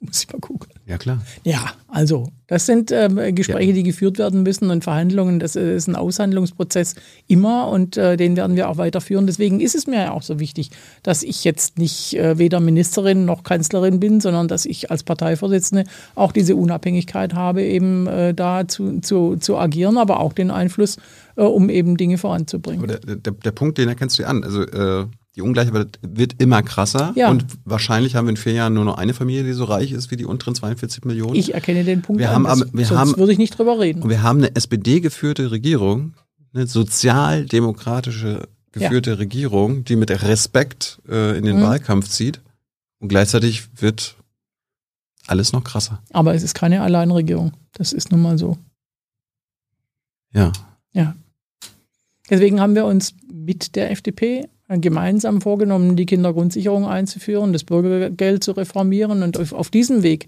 Muss 0.10 0.22
ich 0.24 0.32
mal 0.32 0.38
gucken. 0.40 0.70
Ja, 0.86 0.96
klar. 0.96 1.20
Ja, 1.44 1.72
also 1.88 2.30
das 2.46 2.64
sind 2.66 2.90
ähm, 2.90 3.34
Gespräche, 3.34 3.68
Ja. 3.70 3.74
die 3.74 3.82
geführt 3.82 4.18
werden 4.18 4.42
müssen 4.42 4.70
und 4.70 4.82
Verhandlungen. 4.82 5.38
Das 5.40 5.56
ist 5.56 5.88
ein 5.88 5.94
Aushandlungsprozess 5.94 6.94
immer 7.28 7.68
und 7.68 7.96
äh, 7.98 8.16
den 8.16 8.34
werden 8.34 8.56
wir 8.56 8.70
auch 8.70 8.78
weiterführen. 8.78 9.26
Deswegen 9.26 9.60
ist 9.60 9.74
es 9.74 9.86
mir 9.86 9.96
ja 10.00 10.12
auch 10.12 10.22
so 10.22 10.40
wichtig, 10.40 10.70
dass 11.02 11.22
ich 11.22 11.44
jetzt 11.44 11.78
nicht 11.78 12.14
äh, 12.14 12.38
weder 12.38 12.60
Ministerin 12.60 13.26
noch 13.26 13.44
Kanzlerin 13.44 14.00
bin, 14.00 14.20
sondern 14.20 14.48
dass 14.48 14.64
ich 14.64 14.90
als 14.90 15.02
Parteivorsitzende 15.02 15.84
auch 16.14 16.32
diese 16.32 16.56
Unabhängigkeit 16.56 17.34
habe, 17.34 17.62
eben 17.62 18.06
äh, 18.06 18.32
da 18.32 18.66
zu, 18.66 19.00
zu, 19.00 19.36
zu 19.36 19.58
agieren, 19.58 19.98
aber 19.98 20.20
auch 20.20 20.32
den 20.32 20.50
Einfluss, 20.50 20.96
äh, 21.36 21.42
um 21.42 21.68
eben 21.68 21.98
Dinge 21.98 22.16
voranzubringen. 22.16 22.82
Aber 22.84 22.98
der, 22.98 23.16
der, 23.16 23.32
der 23.34 23.52
Punkt, 23.52 23.76
den 23.76 23.88
erkennst 23.90 24.18
du 24.18 24.22
ja 24.22 24.28
an. 24.28 24.42
Also 24.44 24.62
äh, 24.62 25.06
die 25.36 25.42
Ungleichheit 25.42 25.98
wird 26.02 26.42
immer 26.42 26.62
krasser 26.62 27.12
Ja. 27.16 27.30
und 27.30 27.46
wahrscheinlich 27.64 28.16
haben 28.16 28.26
wir 28.26 28.30
in 28.30 28.36
vier 28.36 28.52
Jahren 28.52 28.74
nur 28.74 28.84
noch 28.84 28.98
eine 28.98 29.14
Familie, 29.14 29.44
die 29.44 29.52
so 29.52 29.64
reich 29.64 29.92
ist 29.92 30.10
wie 30.10 30.16
die 30.16 30.24
unteren 30.24 30.54
42 30.56 31.04
Millionen. 31.04 31.36
Ich 31.36 31.54
erkenne 31.54 31.84
den 31.84 32.02
Punkt 32.02 32.20
Wir 32.20 32.30
an, 32.30 32.46
haben 32.48 32.64
wir 32.72 32.84
sonst 32.86 32.98
haben- 32.98 33.16
würde 33.16 33.32
ich 33.32 33.38
nicht 33.38 33.56
drüber 33.58 33.78
reden. 33.78 34.02
und 34.02 34.08
wir 34.10 34.22
haben 34.22 34.38
eine 34.38 34.54
SPD-geführte 34.56 35.50
Regierung, 35.52 36.14
eine 36.52 36.66
sozialdemokratische 36.66 38.48
geführte 38.72 39.18
Regierung, 39.18 39.84
die 39.84 39.96
mit 39.96 40.10
Respekt 40.10 41.00
äh, 41.08 41.36
in 41.38 41.44
den 41.44 41.58
Mhm. 41.58 41.62
Wahlkampf 41.62 42.08
zieht. 42.08 42.40
Und 43.00 43.08
gleichzeitig 43.08 43.68
wird 43.80 44.16
alles 45.26 45.52
noch 45.52 45.64
krasser. 45.64 46.02
Aber 46.12 46.34
es 46.34 46.42
ist 46.42 46.54
keine 46.54 46.82
Alleinregierung. 46.82 47.52
Das 47.72 47.92
ist 47.92 48.10
nun 48.12 48.22
mal 48.22 48.36
so. 48.38 48.58
Ja. 50.32 50.52
Deswegen 52.28 52.60
haben 52.60 52.76
wir 52.76 52.84
uns 52.86 53.14
mit 53.32 53.74
der 53.74 53.90
FDP 53.90 54.48
gemeinsam 54.78 55.40
vorgenommen, 55.40 55.96
die 55.96 56.06
Kindergrundsicherung 56.06 56.86
einzuführen, 56.86 57.52
das 57.52 57.64
Bürgergeld 57.64 58.44
zu 58.44 58.52
reformieren 58.52 59.22
und 59.22 59.38
auf, 59.38 59.52
auf 59.52 59.70
diesem 59.70 60.02
Weg 60.02 60.26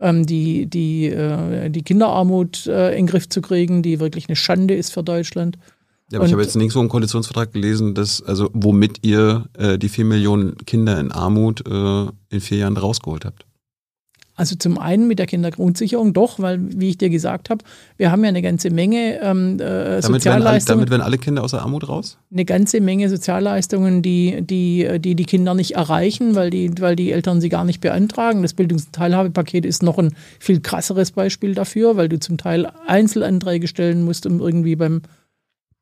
ähm, 0.00 0.26
die, 0.26 0.66
die, 0.66 1.06
äh, 1.06 1.70
die 1.70 1.82
Kinderarmut 1.82 2.66
äh, 2.66 2.90
in 2.90 2.96
den 2.98 3.06
Griff 3.06 3.28
zu 3.28 3.40
kriegen, 3.40 3.82
die 3.82 3.98
wirklich 4.00 4.28
eine 4.28 4.36
Schande 4.36 4.74
ist 4.74 4.92
für 4.92 5.02
Deutschland. 5.02 5.58
Ja, 6.10 6.18
aber 6.18 6.26
ich 6.26 6.32
Und- 6.32 6.38
habe 6.38 6.42
jetzt 6.42 6.56
nirgendwo 6.56 6.80
im 6.80 6.88
Koalitionsvertrag 6.88 7.52
gelesen, 7.52 7.94
dass, 7.94 8.22
also 8.22 8.50
womit 8.52 9.04
ihr 9.06 9.46
äh, 9.58 9.78
die 9.78 9.88
vier 9.88 10.04
Millionen 10.04 10.56
Kinder 10.66 10.98
in 11.00 11.12
Armut 11.12 11.66
äh, 11.66 12.06
in 12.30 12.40
vier 12.40 12.58
Jahren 12.58 12.76
rausgeholt 12.76 13.24
habt. 13.24 13.44
Also 14.38 14.54
zum 14.54 14.78
einen 14.78 15.08
mit 15.08 15.18
der 15.18 15.26
Kindergrundsicherung 15.26 16.12
doch, 16.12 16.38
weil, 16.38 16.60
wie 16.60 16.90
ich 16.90 16.96
dir 16.98 17.10
gesagt 17.10 17.50
habe, 17.50 17.64
wir 17.96 18.12
haben 18.12 18.22
ja 18.22 18.28
eine 18.28 18.40
ganze 18.40 18.70
Menge 18.70 19.20
ähm, 19.20 19.54
äh, 19.54 19.58
Damit 19.58 19.64
werden, 19.64 19.98
alle, 19.98 20.00
Sozialleistungen. 20.00 20.78
damit 20.78 20.90
werden 20.90 21.02
alle 21.02 21.18
Kinder 21.18 21.42
aus 21.42 21.50
der 21.50 21.62
Armut 21.62 21.88
raus? 21.88 22.18
eine 22.30 22.44
ganze 22.44 22.80
Menge 22.80 23.08
Sozialleistungen, 23.08 24.00
die 24.00 24.42
die, 24.42 25.00
die, 25.00 25.16
die 25.16 25.24
Kinder 25.24 25.54
nicht 25.54 25.72
erreichen, 25.72 26.36
weil 26.36 26.50
die, 26.50 26.70
weil 26.80 26.94
die 26.94 27.10
Eltern 27.10 27.40
sie 27.40 27.48
gar 27.48 27.64
nicht 27.64 27.80
beantragen. 27.80 28.42
Das 28.42 28.54
Bildungs- 28.54 28.86
und 28.86 28.92
Teilhabepaket 28.92 29.66
ist 29.66 29.82
noch 29.82 29.98
ein 29.98 30.14
viel 30.38 30.60
krasseres 30.60 31.10
Beispiel 31.10 31.54
dafür, 31.54 31.96
weil 31.96 32.08
du 32.08 32.20
zum 32.20 32.38
Teil 32.38 32.70
Einzelanträge 32.86 33.66
stellen 33.66 34.04
musst, 34.04 34.24
um 34.24 34.40
irgendwie 34.40 34.76
beim 34.76 35.02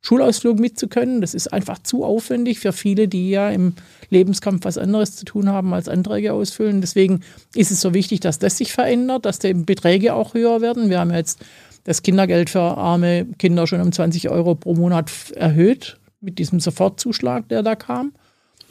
Schulausflug 0.06 0.60
mitzukönnen. 0.60 1.20
Das 1.20 1.34
ist 1.34 1.52
einfach 1.52 1.80
zu 1.80 2.04
aufwendig 2.04 2.60
für 2.60 2.72
viele, 2.72 3.08
die 3.08 3.28
ja 3.28 3.50
im 3.50 3.74
Lebenskampf 4.08 4.64
was 4.64 4.78
anderes 4.78 5.16
zu 5.16 5.24
tun 5.24 5.48
haben 5.48 5.74
als 5.74 5.88
Anträge 5.88 6.32
ausfüllen. 6.32 6.80
Deswegen 6.80 7.22
ist 7.56 7.72
es 7.72 7.80
so 7.80 7.92
wichtig, 7.92 8.20
dass 8.20 8.38
das 8.38 8.56
sich 8.56 8.72
verändert, 8.72 9.24
dass 9.24 9.40
die 9.40 9.52
Beträge 9.52 10.14
auch 10.14 10.34
höher 10.34 10.60
werden. 10.60 10.90
Wir 10.90 11.00
haben 11.00 11.12
jetzt 11.12 11.44
das 11.82 12.02
Kindergeld 12.02 12.50
für 12.50 12.60
arme 12.60 13.26
Kinder 13.40 13.66
schon 13.66 13.80
um 13.80 13.90
20 13.90 14.30
Euro 14.30 14.54
pro 14.54 14.74
Monat 14.74 15.10
erhöht 15.34 15.98
mit 16.20 16.38
diesem 16.38 16.60
Sofortzuschlag, 16.60 17.48
der 17.48 17.64
da 17.64 17.74
kam. 17.74 18.12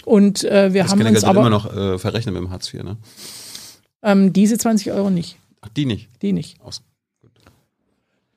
Und 0.06 0.46
äh, 0.46 0.72
wir 0.72 0.84
Das 0.84 0.92
haben 0.92 1.00
Kindergeld 1.00 1.24
uns 1.24 1.30
aber 1.30 1.42
immer 1.42 1.50
noch 1.50 1.76
äh, 1.76 2.00
verrechnet 2.00 2.34
mit 2.34 2.44
dem 2.44 2.50
Hartz 2.50 2.74
IV, 2.74 2.84
ne? 2.84 2.96
ähm, 4.04 4.32
diese 4.32 4.58
20 4.58 4.94
Euro 4.94 5.10
nicht, 5.10 5.38
Ach, 5.60 5.68
die 5.68 5.86
nicht. 5.86 6.08
die 6.22 6.32
nicht. 6.32 6.62
Aus. 6.62 6.82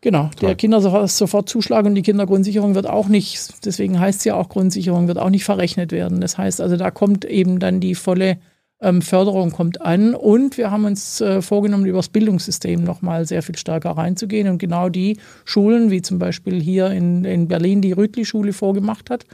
Genau, 0.00 0.30
der 0.40 0.54
Kindersofortzuschlag 0.54 1.84
und 1.84 1.96
die 1.96 2.02
Kindergrundsicherung 2.02 2.76
wird 2.76 2.86
auch 2.86 3.08
nicht, 3.08 3.64
deswegen 3.64 3.98
heißt 3.98 4.20
es 4.20 4.24
ja 4.24 4.36
auch 4.36 4.48
Grundsicherung, 4.48 5.08
wird 5.08 5.18
auch 5.18 5.30
nicht 5.30 5.44
verrechnet 5.44 5.90
werden. 5.90 6.20
Das 6.20 6.38
heißt 6.38 6.60
also, 6.60 6.76
da 6.76 6.92
kommt 6.92 7.24
eben 7.24 7.58
dann 7.58 7.80
die 7.80 7.96
volle 7.96 8.38
ähm, 8.80 9.02
Förderung 9.02 9.50
kommt 9.50 9.80
an 9.80 10.14
und 10.14 10.56
wir 10.56 10.70
haben 10.70 10.84
uns 10.84 11.20
äh, 11.20 11.42
vorgenommen, 11.42 11.86
über 11.86 11.98
das 11.98 12.08
Bildungssystem 12.08 12.84
nochmal 12.84 13.26
sehr 13.26 13.42
viel 13.42 13.56
stärker 13.56 13.90
reinzugehen 13.90 14.48
und 14.48 14.58
genau 14.58 14.88
die 14.88 15.18
Schulen, 15.44 15.90
wie 15.90 16.00
zum 16.00 16.18
Beispiel 16.18 16.60
hier 16.60 16.90
in, 16.90 17.24
in 17.24 17.48
Berlin 17.48 17.82
die 17.82 17.92
Rütli-Schule 17.92 18.52
vorgemacht 18.52 19.10
hat, 19.10 19.24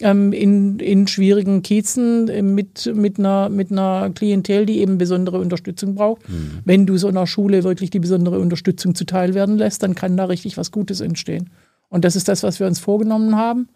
ähm, 0.00 0.32
in, 0.32 0.78
in 0.78 1.06
schwierigen 1.06 1.62
Kiezen 1.62 2.28
äh, 2.28 2.40
mit, 2.42 2.90
mit, 2.94 3.18
einer, 3.18 3.50
mit 3.50 3.70
einer 3.70 4.10
Klientel, 4.14 4.64
die 4.64 4.78
eben 4.78 4.96
besondere 4.96 5.38
Unterstützung 5.38 5.94
braucht. 5.94 6.22
Wenn 6.64 6.86
du 6.86 6.96
so 6.96 7.08
einer 7.08 7.26
Schule 7.26 7.62
wirklich 7.64 7.90
die 7.90 8.00
besondere 8.00 8.38
Unterstützung 8.38 8.94
zuteil 8.94 9.34
werden 9.34 9.58
lässt, 9.58 9.82
dann 9.82 9.94
kann 9.94 10.16
da 10.16 10.24
richtig 10.24 10.56
was 10.56 10.70
Gutes 10.70 11.00
entstehen. 11.00 11.50
Und 11.90 12.04
das 12.04 12.16
ist 12.16 12.28
das, 12.28 12.42
was 12.42 12.58
wir 12.58 12.66
uns 12.66 12.80
vorgenommen 12.80 13.36
haben. 13.36 13.68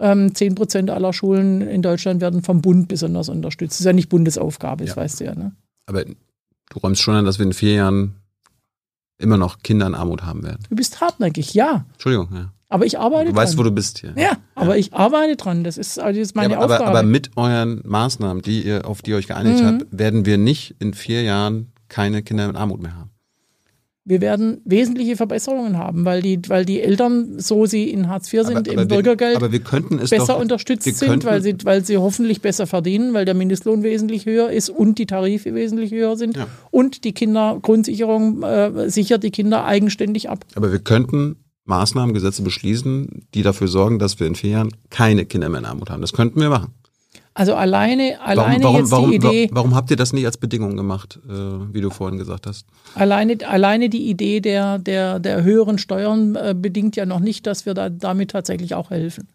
Ähm, 0.00 0.34
10 0.34 0.54
Prozent 0.54 0.90
aller 0.90 1.12
Schulen 1.12 1.60
in 1.60 1.82
Deutschland 1.82 2.20
werden 2.20 2.42
vom 2.42 2.60
Bund 2.62 2.86
besonders 2.88 3.28
unterstützt. 3.28 3.72
Das 3.74 3.80
ist 3.80 3.86
ja 3.86 3.92
nicht 3.92 4.08
Bundesaufgabe, 4.08 4.84
das 4.84 4.94
Ja. 4.94 5.02
weißt 5.02 5.20
du 5.20 5.24
ja. 5.24 5.34
Ne? 5.34 5.52
Aber 5.86 6.04
du 6.04 6.78
räumst 6.82 7.02
schon 7.02 7.14
an, 7.16 7.24
dass 7.24 7.38
wir 7.38 7.46
in 7.46 7.52
vier 7.52 7.74
Jahren 7.74 8.14
immer 9.20 9.36
noch 9.36 9.58
Kinder 9.62 9.86
in 9.86 9.94
Armut 9.94 10.22
haben 10.24 10.44
werden. 10.44 10.62
Du 10.68 10.76
bist 10.76 11.00
hartnäckig, 11.00 11.54
ja. 11.54 11.84
Entschuldigung, 11.94 12.28
ja. 12.32 12.52
Aber 12.68 12.84
ich 12.86 12.98
arbeite 12.98 13.30
Du 13.30 13.36
weißt, 13.36 13.54
wo 13.56 13.62
dran. 13.62 13.70
du 13.70 13.74
bist 13.76 13.98
hier. 13.98 14.12
ja, 14.16 14.36
aber 14.54 14.76
ich 14.76 14.92
arbeite 14.94 15.36
dran. 15.36 15.64
Das 15.64 15.78
ist, 15.78 15.98
also 15.98 16.20
das 16.20 16.28
ist 16.28 16.36
meine 16.36 16.52
Ja, 16.54 16.60
aber, 16.60 16.74
Aufgabe. 16.74 16.98
aber 16.98 17.02
mit 17.02 17.30
euren 17.36 17.80
Maßnahmen, 17.84 18.42
die 18.42 18.62
ihr, 18.62 18.86
auf 18.86 19.00
die 19.02 19.12
ihr 19.12 19.16
euch 19.16 19.26
geeinigt 19.26 19.62
Mhm. 19.62 19.66
habt, 19.66 19.86
werden 19.90 20.26
wir 20.26 20.36
nicht 20.38 20.76
in 20.78 20.92
vier 20.94 21.22
Jahren 21.22 21.72
keine 21.88 22.22
Kinder 22.22 22.48
in 22.48 22.56
Armut 22.56 22.82
mehr 22.82 22.94
haben. 22.94 23.10
Wir 24.08 24.22
werden 24.22 24.62
wesentliche 24.64 25.16
Verbesserungen 25.16 25.76
haben, 25.76 26.06
weil 26.06 26.22
die, 26.22 26.40
weil 26.48 26.64
die 26.64 26.80
Eltern, 26.80 27.38
so 27.38 27.66
sie 27.66 27.90
in 27.90 28.08
Hartz 28.08 28.32
IV 28.32 28.44
sind, 28.44 28.56
aber, 28.56 28.72
im 28.72 28.78
aber 28.78 28.86
Bürgergeld 28.86 29.40
Wir, 29.40 29.98
besser 29.98 30.18
doch, 30.18 30.40
unterstützt 30.40 30.96
sind, 30.96 31.24
weil 31.24 31.42
sie, 31.42 31.56
weil 31.64 31.84
sie 31.84 31.98
hoffentlich 31.98 32.40
besser 32.40 32.66
verdienen, 32.66 33.12
weil 33.12 33.26
der 33.26 33.34
Mindestlohn 33.34 33.82
wesentlich 33.82 34.24
höher 34.24 34.50
ist 34.50 34.70
und 34.70 34.98
die 34.98 35.04
Tarife 35.04 35.54
wesentlich 35.54 35.92
höher 35.92 36.16
sind. 36.16 36.38
Ja. 36.38 36.46
Und 36.70 37.04
die 37.04 37.12
Kindergrundsicherung 37.12 38.42
äh, 38.42 38.88
sichert 38.88 39.22
die 39.24 39.30
Kinder 39.30 39.66
eigenständig 39.66 40.30
ab. 40.30 40.44
aber 40.54 40.72
wir 40.72 40.78
könnten 40.78 41.36
Maßnahmen, 41.66 42.14
Gesetze 42.14 42.42
beschließen, 42.42 43.26
die 43.34 43.42
dafür 43.42 43.68
sorgen, 43.68 43.98
dass 43.98 44.18
wir 44.18 44.26
in 44.26 44.34
vier 44.34 44.50
Jahren 44.50 44.70
keine 44.88 45.26
Kinder 45.26 45.50
mehr 45.50 45.60
in 45.60 45.66
Armut 45.66 45.90
haben. 45.90 46.00
Das 46.00 46.14
könnten 46.14 46.40
wir 46.40 46.48
machen. 46.48 46.72
Also 47.38 47.54
alleine, 47.54 48.20
alleine 48.20 48.64
warum, 48.64 48.76
jetzt 48.76 48.90
warum, 48.90 49.10
die 49.10 49.16
Idee, 49.16 49.48
warum, 49.52 49.54
warum 49.54 49.74
habt 49.76 49.92
ihr 49.92 49.96
das 49.96 50.12
nicht 50.12 50.26
als 50.26 50.38
Bedingung 50.38 50.76
gemacht, 50.76 51.20
äh, 51.24 51.32
wie 51.72 51.80
du 51.80 51.90
vorhin 51.90 52.18
gesagt 52.18 52.48
hast? 52.48 52.66
alleine, 52.96 53.38
alleine 53.46 53.88
die 53.88 54.10
Idee 54.10 54.40
der, 54.40 54.80
der, 54.80 55.20
der 55.20 55.44
höheren 55.44 55.78
Steuern 55.78 56.34
äh, 56.34 56.56
bedingt 56.58 56.96
ja 56.96 57.06
noch 57.06 57.20
nicht, 57.20 57.46
dass 57.46 57.64
wir 57.64 57.74
da, 57.74 57.90
damit 57.90 58.32
tatsächlich 58.32 58.74
auch 58.74 58.90
helfen. 58.90 59.28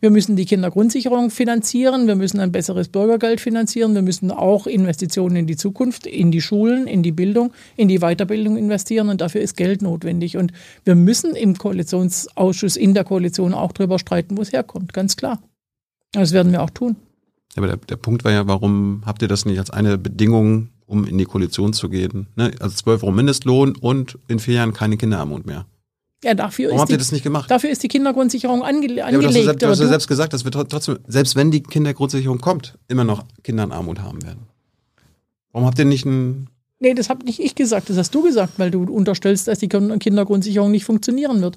Wir 0.00 0.10
müssen 0.10 0.34
die 0.34 0.44
Kindergrundsicherung 0.44 1.30
finanzieren, 1.30 2.08
wir 2.08 2.16
müssen 2.16 2.40
ein 2.40 2.50
besseres 2.50 2.88
Bürgergeld 2.88 3.40
finanzieren, 3.40 3.94
wir 3.94 4.02
müssen 4.02 4.32
auch 4.32 4.66
Investitionen 4.66 5.36
in 5.36 5.46
die 5.46 5.56
Zukunft, 5.56 6.08
in 6.08 6.32
die 6.32 6.40
Schulen, 6.40 6.88
in 6.88 7.04
die 7.04 7.12
Bildung, 7.12 7.52
in 7.76 7.86
die 7.86 8.00
Weiterbildung 8.00 8.56
investieren 8.56 9.08
und 9.08 9.20
dafür 9.20 9.40
ist 9.40 9.56
Geld 9.56 9.82
notwendig. 9.82 10.36
Und 10.36 10.52
wir 10.82 10.96
müssen 10.96 11.36
im 11.36 11.56
Koalitionsausschuss, 11.56 12.74
in 12.74 12.92
der 12.92 13.04
Koalition 13.04 13.54
auch 13.54 13.70
darüber 13.70 14.00
streiten, 14.00 14.36
wo 14.36 14.42
es 14.42 14.52
herkommt, 14.52 14.92
ganz 14.92 15.14
klar. 15.14 15.40
Das 16.14 16.32
werden 16.32 16.52
wir 16.52 16.62
auch 16.62 16.70
tun. 16.70 16.96
Ja, 17.54 17.58
aber 17.62 17.66
der, 17.68 17.76
der 17.76 17.96
Punkt 17.96 18.24
war 18.24 18.32
ja, 18.32 18.46
warum 18.48 19.02
habt 19.06 19.22
ihr 19.22 19.28
das 19.28 19.44
nicht 19.44 19.58
als 19.58 19.70
eine 19.70 19.98
Bedingung, 19.98 20.68
um 20.86 21.04
in 21.04 21.18
die 21.18 21.24
Koalition 21.24 21.72
zu 21.72 21.88
gehen? 21.88 22.26
Ne? 22.36 22.52
Also 22.60 22.74
12 22.76 23.02
Euro 23.04 23.12
Mindestlohn 23.12 23.76
und 23.76 24.18
in 24.28 24.38
vier 24.38 24.54
Jahren 24.54 24.72
keine 24.72 24.96
Kinderarmut 24.96 25.46
mehr. 25.46 25.66
Ja, 26.24 26.32
dafür, 26.34 26.66
Warum 26.68 26.76
ist 26.76 26.80
habt 26.82 26.90
ihr 26.90 26.96
die, 26.96 26.98
das 27.02 27.12
nicht 27.12 27.22
gemacht? 27.22 27.50
dafür 27.50 27.68
ist 27.70 27.82
die 27.82 27.88
Kindergrundsicherung 27.88 28.62
ange, 28.62 28.90
Ja, 28.94 29.04
aber 29.06 29.12
du 29.12 29.18
hast, 29.18 29.34
ja 29.34 29.40
angelegt. 29.40 29.44
selbst, 29.44 29.62
du 29.62 29.68
hast 29.68 29.80
ja 29.80 29.86
selbst 29.88 30.08
gesagt, 30.08 30.32
dass 30.32 30.44
wir 30.44 30.52
tr- 30.52 30.66
trotzdem, 30.68 30.98
selbst 31.06 31.36
wenn 31.36 31.50
die 31.50 31.62
Kindergrundsicherung 31.62 32.38
kommt, 32.38 32.78
immer 32.88 33.04
noch 33.04 33.24
Kinder 33.42 33.64
in 33.64 33.72
Armut 33.72 34.00
haben 34.00 34.22
werden. 34.22 34.46
Warum 35.52 35.66
habt 35.66 35.78
ihr 35.78 35.84
nicht 35.84 36.06
ein, 36.06 36.48
Nee, 36.80 36.94
das 36.94 37.08
habe 37.08 37.24
nicht 37.24 37.40
ich 37.40 37.54
gesagt, 37.54 37.88
das 37.88 37.96
hast 37.96 38.14
du 38.14 38.22
gesagt, 38.22 38.54
weil 38.58 38.70
du 38.70 38.82
unterstellst, 38.84 39.48
dass 39.48 39.58
die 39.58 39.68
Kin- 39.68 39.98
Kindergrundsicherung 39.98 40.70
nicht 40.70 40.84
funktionieren 40.84 41.40
wird. 41.40 41.56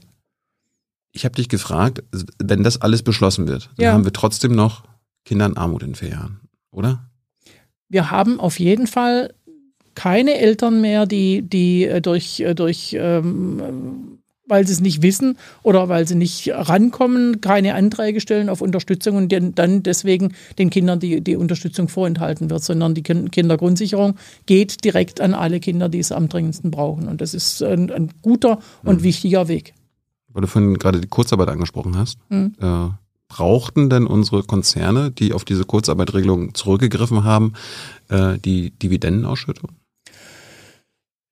Ich 1.18 1.26
habe 1.26 1.36
dich 1.36 1.50
gefragt, 1.50 2.04
wenn 2.42 2.64
das 2.64 2.80
alles 2.82 3.02
beschlossen 3.02 3.48
wird, 3.48 3.70
dann 3.78 3.84
Ja. 3.86 3.94
haben 3.94 4.06
wir 4.06 4.14
trotzdem 4.14 4.54
noch 4.56 4.84
Kinder 5.26 5.46
in 5.48 5.58
Armut 5.58 5.84
in 5.84 5.96
vier 5.96 6.10
Jahren, 6.10 6.40
oder? 6.72 7.10
Wir 7.90 8.12
haben 8.12 8.40
auf 8.40 8.60
jeden 8.60 8.88
Fall 8.88 9.34
keine 9.96 10.36
Eltern 10.36 10.80
mehr, 10.80 11.06
die, 11.08 11.42
die 11.42 11.86
äh, 11.86 12.02
durch, 12.02 12.40
äh, 12.42 12.54
durch 12.54 12.96
ähm, 13.00 13.60
äh, 13.60 14.18
weil 14.50 14.66
sie 14.66 14.72
es 14.72 14.80
nicht 14.80 15.02
wissen 15.02 15.38
oder 15.64 15.90
weil 15.90 16.08
sie 16.08 16.16
nicht 16.16 16.50
rankommen, 16.54 17.42
keine 17.42 17.74
Anträge 17.74 18.22
stellen 18.22 18.48
auf 18.48 18.62
Unterstützung 18.62 19.18
und 19.18 19.30
den, 19.30 19.54
dann 19.56 19.84
deswegen 19.84 20.34
den 20.58 20.70
Kindern 20.70 21.02
die, 21.02 21.20
die 21.20 21.36
Unterstützung 21.36 21.90
vorenthalten 21.90 22.50
wird, 22.50 22.64
sondern 22.64 22.94
die 22.94 23.02
Kin- 23.04 23.30
Kindergrundsicherung 23.30 24.16
geht 24.46 24.86
direkt 24.86 25.20
an 25.20 25.34
alle 25.34 25.60
Kinder, 25.60 25.90
die 25.90 26.00
es 26.00 26.14
am 26.14 26.30
dringendsten 26.30 26.72
brauchen. 26.72 27.10
Und 27.10 27.20
das 27.20 27.34
ist 27.34 27.62
ein, 27.62 27.92
ein 27.92 28.10
guter 28.22 28.60
und 28.84 29.04
wichtiger 29.04 29.50
Weg. 29.50 29.74
Weil 30.38 30.44
du 30.44 30.48
vorhin 30.50 30.78
gerade 30.78 31.02
die 31.02 31.08
Kurzarbeit 31.08 31.50
angesprochen 31.50 31.98
hast. 31.98 32.20
Mhm. 32.30 32.54
Äh, 32.62 32.90
brauchten 33.28 33.90
denn 33.90 34.06
unsere 34.06 34.44
Konzerne, 34.44 35.10
die 35.10 35.34
auf 35.34 35.46
diese 35.46 35.66
Kurzarbeitregelung 35.66 36.54
zurückgegriffen 36.54 37.24
haben, 37.24 37.54
äh, 38.10 38.38
die 38.38 38.70
Dividendenausschüttung? 38.70 39.72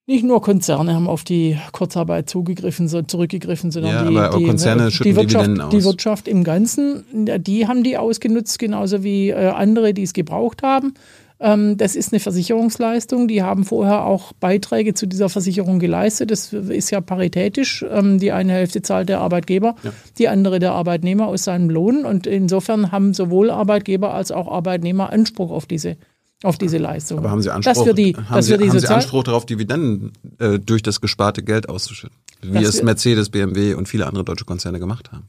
Nicht 0.07 0.23
nur 0.23 0.41
Konzerne 0.41 0.95
haben 0.95 1.07
auf 1.07 1.23
die 1.23 1.55
Kurzarbeit 1.71 2.31
zugegriffen, 2.31 2.87
so 2.87 3.03
zurückgegriffen, 3.03 3.69
sondern 3.69 4.15
Ja, 4.15 4.29
die, 4.31 4.39
die, 4.39 4.45
Konzerne 4.47 4.89
schütten 4.89 5.11
die, 5.11 5.15
Wirtschaft, 5.15 5.73
die 5.73 5.83
Wirtschaft 5.83 6.27
im 6.27 6.43
Ganzen, 6.43 7.03
die 7.13 7.67
haben 7.67 7.83
die 7.83 7.97
ausgenutzt, 7.99 8.57
genauso 8.57 9.03
wie 9.03 9.29
äh, 9.29 9.49
andere, 9.49 9.93
die 9.93 10.01
es 10.01 10.13
gebraucht 10.13 10.63
haben. 10.63 10.95
Ähm, 11.39 11.77
das 11.77 11.95
ist 11.95 12.13
eine 12.13 12.19
Versicherungsleistung. 12.19 13.27
Die 13.27 13.43
haben 13.43 13.65
vorher 13.65 14.05
auch 14.05 14.31
Beiträge 14.33 14.93
zu 14.93 15.05
dieser 15.05 15.29
Versicherung 15.29 15.79
geleistet. 15.79 16.31
Das 16.31 16.53
ist 16.53 16.91
ja 16.91 17.01
paritätisch. 17.01 17.85
Ähm, 17.89 18.19
die 18.19 18.31
eine 18.31 18.53
Hälfte 18.53 18.81
zahlt 18.81 19.09
der 19.09 19.19
Arbeitgeber, 19.19 19.75
Ja. 19.83 19.91
die 20.17 20.27
andere 20.29 20.59
der 20.59 20.71
Arbeitnehmer 20.73 21.27
aus 21.27 21.43
seinem 21.43 21.69
Lohn. 21.69 22.05
Und 22.05 22.25
insofern 22.25 22.91
haben 22.91 23.13
sowohl 23.13 23.49
Arbeitgeber 23.49 24.13
als 24.13 24.31
auch 24.31 24.49
Arbeitnehmer 24.49 25.11
Anspruch 25.11 25.51
auf 25.51 25.65
diese, 25.65 25.97
auf 26.43 26.57
diese 26.57 26.77
Leistung. 26.77 27.19
Aber 27.19 27.31
haben 27.31 27.41
Sie 27.41 27.51
Anspruch, 27.51 27.73
dass 27.73 27.85
wir 27.85 27.93
die, 27.93 28.15
haben 28.15 28.35
dass 28.35 28.45
Sie, 28.45 28.51
wir 28.51 28.57
die 28.57 28.69
haben 28.69 28.79
Sie 28.79 28.87
Anspruch 28.87 29.23
darauf, 29.23 29.45
Dividenden 29.45 30.13
äh, 30.39 30.59
durch 30.59 30.83
das 30.83 31.01
gesparte 31.01 31.43
Geld 31.43 31.67
auszuschütten? 31.67 32.15
Wie 32.41 32.63
es 32.63 32.81
Mercedes, 32.83 33.29
BMW 33.29 33.73
und 33.73 33.87
viele 33.89 34.05
andere 34.05 34.23
deutsche 34.23 34.45
Konzerne 34.45 34.79
gemacht 34.79 35.11
haben. 35.11 35.27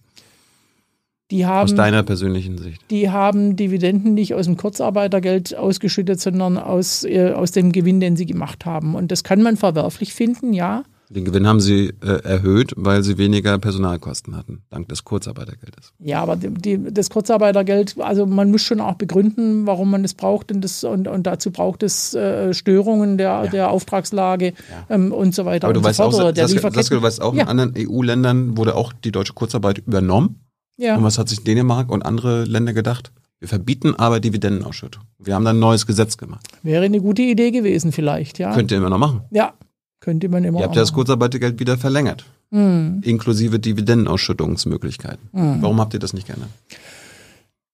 Die 1.31 1.45
Aus 1.45 1.51
haben, 1.71 1.77
deiner 1.77 2.03
persönlichen 2.03 2.57
Sicht. 2.59 2.81
die 2.91 3.11
haben 3.11 3.57
Dividenden 3.57 4.15
nicht 4.15 4.35
aus 4.35 4.47
dem 4.47 4.57
Kurzarbeitergeld 4.57 5.57
ausgeschüttet, 5.57 6.21
sondern 6.21 6.57
aus, 6.59 7.05
äh, 7.05 7.33
aus 7.33 7.51
dem 7.51 7.73
Gewinn, 7.73 8.01
den 8.01 8.17
sie 8.17 8.27
gemacht 8.27 8.65
haben. 8.65 8.95
Und 8.95 9.11
das 9.11 9.25
kann 9.25 9.43
man 9.43 9.57
verwerflich 9.57 10.15
finden, 10.15 10.53
ja. 10.53 10.85
Den 11.09 11.25
Gewinn 11.25 11.47
haben 11.47 11.61
sie 11.61 11.93
äh, 12.03 12.21
erhöht, 12.25 12.73
weil 12.77 13.05
sie 13.05 13.17
weniger 13.17 13.57
Personalkosten 13.59 14.37
hatten, 14.37 14.63
dank 14.71 14.89
des 14.89 15.05
Kurzarbeitergeldes. 15.05 15.93
Ja, 16.01 16.21
aber 16.21 16.35
die, 16.35 16.51
die, 16.51 16.93
das 16.93 17.11
Kurzarbeitergeld, 17.11 17.95
also 18.01 18.27
man 18.27 18.51
muss 18.51 18.63
schon 18.63 18.81
auch 18.81 18.95
begründen, 18.95 19.67
warum 19.69 19.91
man 19.93 20.05
es 20.05 20.15
braucht 20.15 20.51
und, 20.51 20.63
das, 20.63 20.83
und, 20.83 21.07
und 21.07 21.25
dazu 21.25 21.53
braucht 21.53 21.85
es 21.85 22.13
äh, 22.15 22.53
Störungen 22.55 23.19
der, 23.19 23.47
der 23.47 23.71
Auftragslage 23.71 24.53
ähm, 24.91 25.13
und 25.13 25.33
so 25.33 25.45
weiter 25.45 25.69
Aber 25.69 25.75
du 25.75 25.85
weißt 25.85 25.99
so 25.99 26.11
fort. 26.11 26.15
auch, 26.15 26.37
Saskia. 26.37 26.71
Saskia, 26.73 26.97
du 26.99 27.03
weißt 27.05 27.23
auch, 27.23 27.35
Ja. 27.35 27.43
in 27.45 27.49
anderen 27.51 27.75
EU-Ländern 27.79 28.57
wurde 28.57 28.75
auch 28.75 28.93
die 28.93 29.13
deutsche 29.13 29.33
Kurzarbeit 29.33 29.79
übernommen. 29.79 30.41
Ja. 30.77 30.97
Und 30.97 31.05
was 31.05 31.19
hat 31.19 31.29
sich 31.29 31.45
Dänemark 31.45 31.91
und 31.91 32.05
andere 32.05 32.45
Länder 32.45 32.73
gedacht? 32.73 33.13
Wir 33.39 33.49
verbieten 33.49 33.95
aber 33.97 34.21
Dividendenausschüttung. 34.21 35.03
Wir 35.19 35.35
haben 35.35 35.45
dann 35.45 35.57
ein 35.57 35.61
neues 35.61 35.87
Gesetz 35.87 36.17
gemacht. 36.17 36.47
Wäre 36.63 36.85
eine 36.85 37.01
gute 37.01 37.23
Idee 37.23 37.51
gewesen 37.51 37.93
vielleicht, 37.93 38.39
ja. 38.39 38.55
Könnt 38.55 38.71
ihr 38.71 38.79
immer 38.79 38.91
noch 38.91 38.99
machen. 38.99 39.23
ja, 39.31 39.53
könnte 40.01 40.29
man 40.29 40.45
immer 40.45 40.59
Ihr 40.61 40.65
habt 40.65 40.77
ja 40.77 40.83
das 40.83 40.91
machen. 40.91 40.97
Kurzarbeitergeld 40.97 41.59
wieder 41.61 41.77
verlängert. 41.77 42.25
Hm. 42.51 43.01
Inklusive 43.03 43.59
Dividendenausschüttungsmöglichkeiten. 43.59 45.29
Warum 45.33 45.81
habt 45.81 45.95
ihr 45.95 46.01
das 46.01 46.13
nicht 46.13 46.27
geändert? 46.29 46.51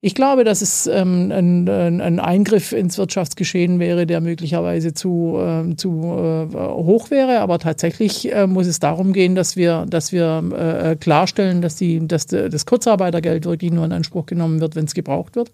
Ich 0.04 0.16
glaube, 0.16 0.42
dass 0.42 0.62
es 0.62 0.88
ähm, 0.88 1.30
ein, 1.30 1.68
ein, 1.68 2.00
ein 2.00 2.18
Eingriff 2.18 2.72
ins 2.72 2.98
Wirtschaftsgeschehen 2.98 3.78
wäre, 3.78 4.04
der 4.04 4.20
möglicherweise 4.20 4.94
zu, 4.94 5.38
ähm, 5.40 5.78
zu 5.78 5.90
äh, 5.90 6.56
hoch 6.56 7.12
wäre. 7.12 7.38
Aber 7.38 7.60
tatsächlich 7.60 8.32
äh, 8.34 8.48
muss 8.48 8.66
es 8.66 8.80
darum 8.80 9.12
gehen, 9.12 9.36
dass 9.36 9.54
wir, 9.54 9.86
dass 9.88 10.10
wir 10.10 10.42
äh, 10.58 10.96
klarstellen, 10.96 11.62
dass, 11.62 11.76
die, 11.76 12.04
dass 12.08 12.26
das 12.26 12.66
Kurzarbeitergeld 12.66 13.44
wirklich 13.44 13.70
nur 13.70 13.84
in 13.84 13.92
Anspruch 13.92 14.26
genommen 14.26 14.60
wird, 14.60 14.74
wenn 14.74 14.86
es 14.86 14.94
gebraucht 14.94 15.36
wird. 15.36 15.52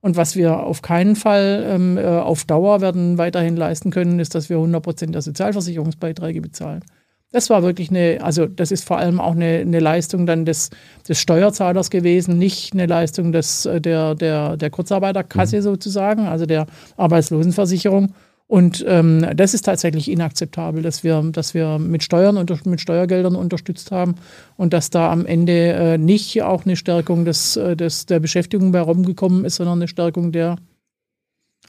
Und 0.00 0.16
was 0.16 0.36
wir 0.36 0.60
auf 0.60 0.80
keinen 0.80 1.16
Fall 1.16 1.66
ähm, 1.68 1.98
äh, 1.98 2.06
auf 2.06 2.44
Dauer 2.44 2.80
werden 2.80 3.18
weiterhin 3.18 3.56
leisten 3.56 3.90
können, 3.90 4.20
ist, 4.20 4.32
dass 4.36 4.48
wir 4.48 4.58
100 4.58 4.80
Prozent 4.80 5.14
der 5.16 5.22
Sozialversicherungsbeiträge 5.22 6.40
bezahlen. 6.40 6.84
Das 7.30 7.50
war 7.50 7.62
wirklich 7.62 7.90
eine, 7.90 8.20
also 8.22 8.46
das 8.46 8.70
ist 8.70 8.84
vor 8.84 8.98
allem 8.98 9.20
auch 9.20 9.32
eine, 9.32 9.58
eine 9.58 9.80
Leistung 9.80 10.24
dann 10.24 10.46
des, 10.46 10.70
des 11.06 11.20
Steuerzahlers 11.20 11.90
gewesen, 11.90 12.38
nicht 12.38 12.72
eine 12.72 12.86
Leistung 12.86 13.32
des, 13.32 13.66
äh, 13.66 13.80
der, 13.80 14.14
der, 14.14 14.56
der 14.56 14.70
Kurzarbeiterkasse 14.70 15.60
sozusagen, 15.60 16.26
also 16.26 16.46
der 16.46 16.66
Arbeitslosenversicherung. 16.96 18.14
Und 18.46 18.82
ähm, 18.88 19.26
das 19.36 19.52
ist 19.52 19.66
tatsächlich 19.66 20.10
inakzeptabel, 20.10 20.82
dass 20.82 21.04
wir, 21.04 21.22
dass 21.32 21.52
wir 21.52 21.78
mit 21.78 22.02
Steuern 22.02 22.38
und 22.38 22.64
mit 22.64 22.80
Steuergeldern 22.80 23.36
unterstützt 23.36 23.90
haben 23.90 24.14
und 24.56 24.72
dass 24.72 24.88
da 24.88 25.12
am 25.12 25.26
Ende 25.26 25.72
äh, 25.72 25.98
nicht 25.98 26.42
auch 26.42 26.64
eine 26.64 26.76
Stärkung 26.76 27.26
des, 27.26 27.58
äh, 27.58 27.76
des, 27.76 28.06
der 28.06 28.20
Beschäftigung 28.20 28.72
bei 28.72 28.80
rumgekommen 28.80 29.44
ist, 29.44 29.56
sondern 29.56 29.80
eine 29.80 29.88
Stärkung 29.88 30.32
der 30.32 30.56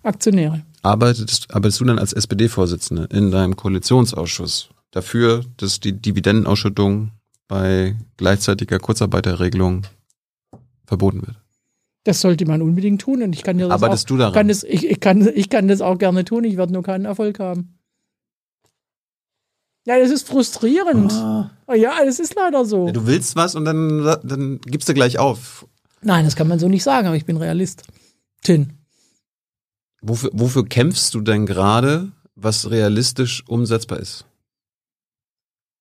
Aktionäre. 0.03 0.61
Arbeitest, 0.81 1.53
arbeitest 1.53 1.81
du 1.81 1.83
dann 1.83 1.99
als 1.99 2.13
SPD-Vorsitzende 2.13 3.09
in 3.11 3.29
deinem 3.29 3.57
Koalitionsausschuss 3.57 4.69
dafür, 4.91 5.43
dass 5.57 5.79
die 5.79 5.93
Dividendenausschüttung 5.93 7.11
bei 7.47 7.95
gleichzeitiger 8.17 8.79
Kurzarbeiterregelung 8.79 9.85
verboten 10.85 11.25
wird? 11.25 11.37
Das 12.03 12.21
sollte 12.21 12.45
man 12.45 12.61
unbedingt 12.61 13.01
tun 13.01 13.21
und 13.21 13.33
ich 13.33 13.43
kann 13.43 13.57
dir 13.57 13.67
das 13.67 13.73
Arbeitest 13.73 14.05
auch, 14.05 14.09
du 14.09 14.17
daran? 14.17 14.33
Kann 14.33 14.47
das, 14.47 14.63
ich, 14.63 14.85
ich, 14.85 14.99
kann, 14.99 15.29
ich 15.33 15.49
kann 15.49 15.67
das 15.67 15.81
auch 15.81 15.97
gerne 15.97 16.25
tun, 16.25 16.43
ich 16.43 16.57
werde 16.57 16.73
nur 16.73 16.83
keinen 16.83 17.05
Erfolg 17.05 17.39
haben. 17.39 17.79
Ja, 19.85 19.99
das 19.99 20.11
ist 20.11 20.27
frustrierend. 20.27 21.11
Ah. 21.13 21.51
Ja, 21.73 22.03
das 22.05 22.19
ist 22.19 22.35
leider 22.35 22.65
so. 22.65 22.87
Ja, 22.87 22.93
du 22.93 23.07
willst 23.07 23.35
was 23.35 23.55
und 23.55 23.65
dann, 23.65 24.03
dann 24.23 24.59
gibst 24.61 24.87
du 24.87 24.93
gleich 24.93 25.17
auf. 25.17 25.67
Nein, 26.01 26.25
das 26.25 26.35
kann 26.35 26.47
man 26.47 26.59
so 26.59 26.69
nicht 26.69 26.83
sagen, 26.83 27.07
aber 27.07 27.15
ich 27.15 27.25
bin 27.25 27.37
Realist. 27.37 27.83
Tin. 28.41 28.73
Wofür, 30.01 30.29
wofür 30.33 30.65
kämpfst 30.65 31.13
du 31.13 31.21
denn 31.21 31.45
gerade, 31.45 32.11
was 32.35 32.69
realistisch 32.69 33.43
umsetzbar 33.47 33.99
ist? 33.99 34.25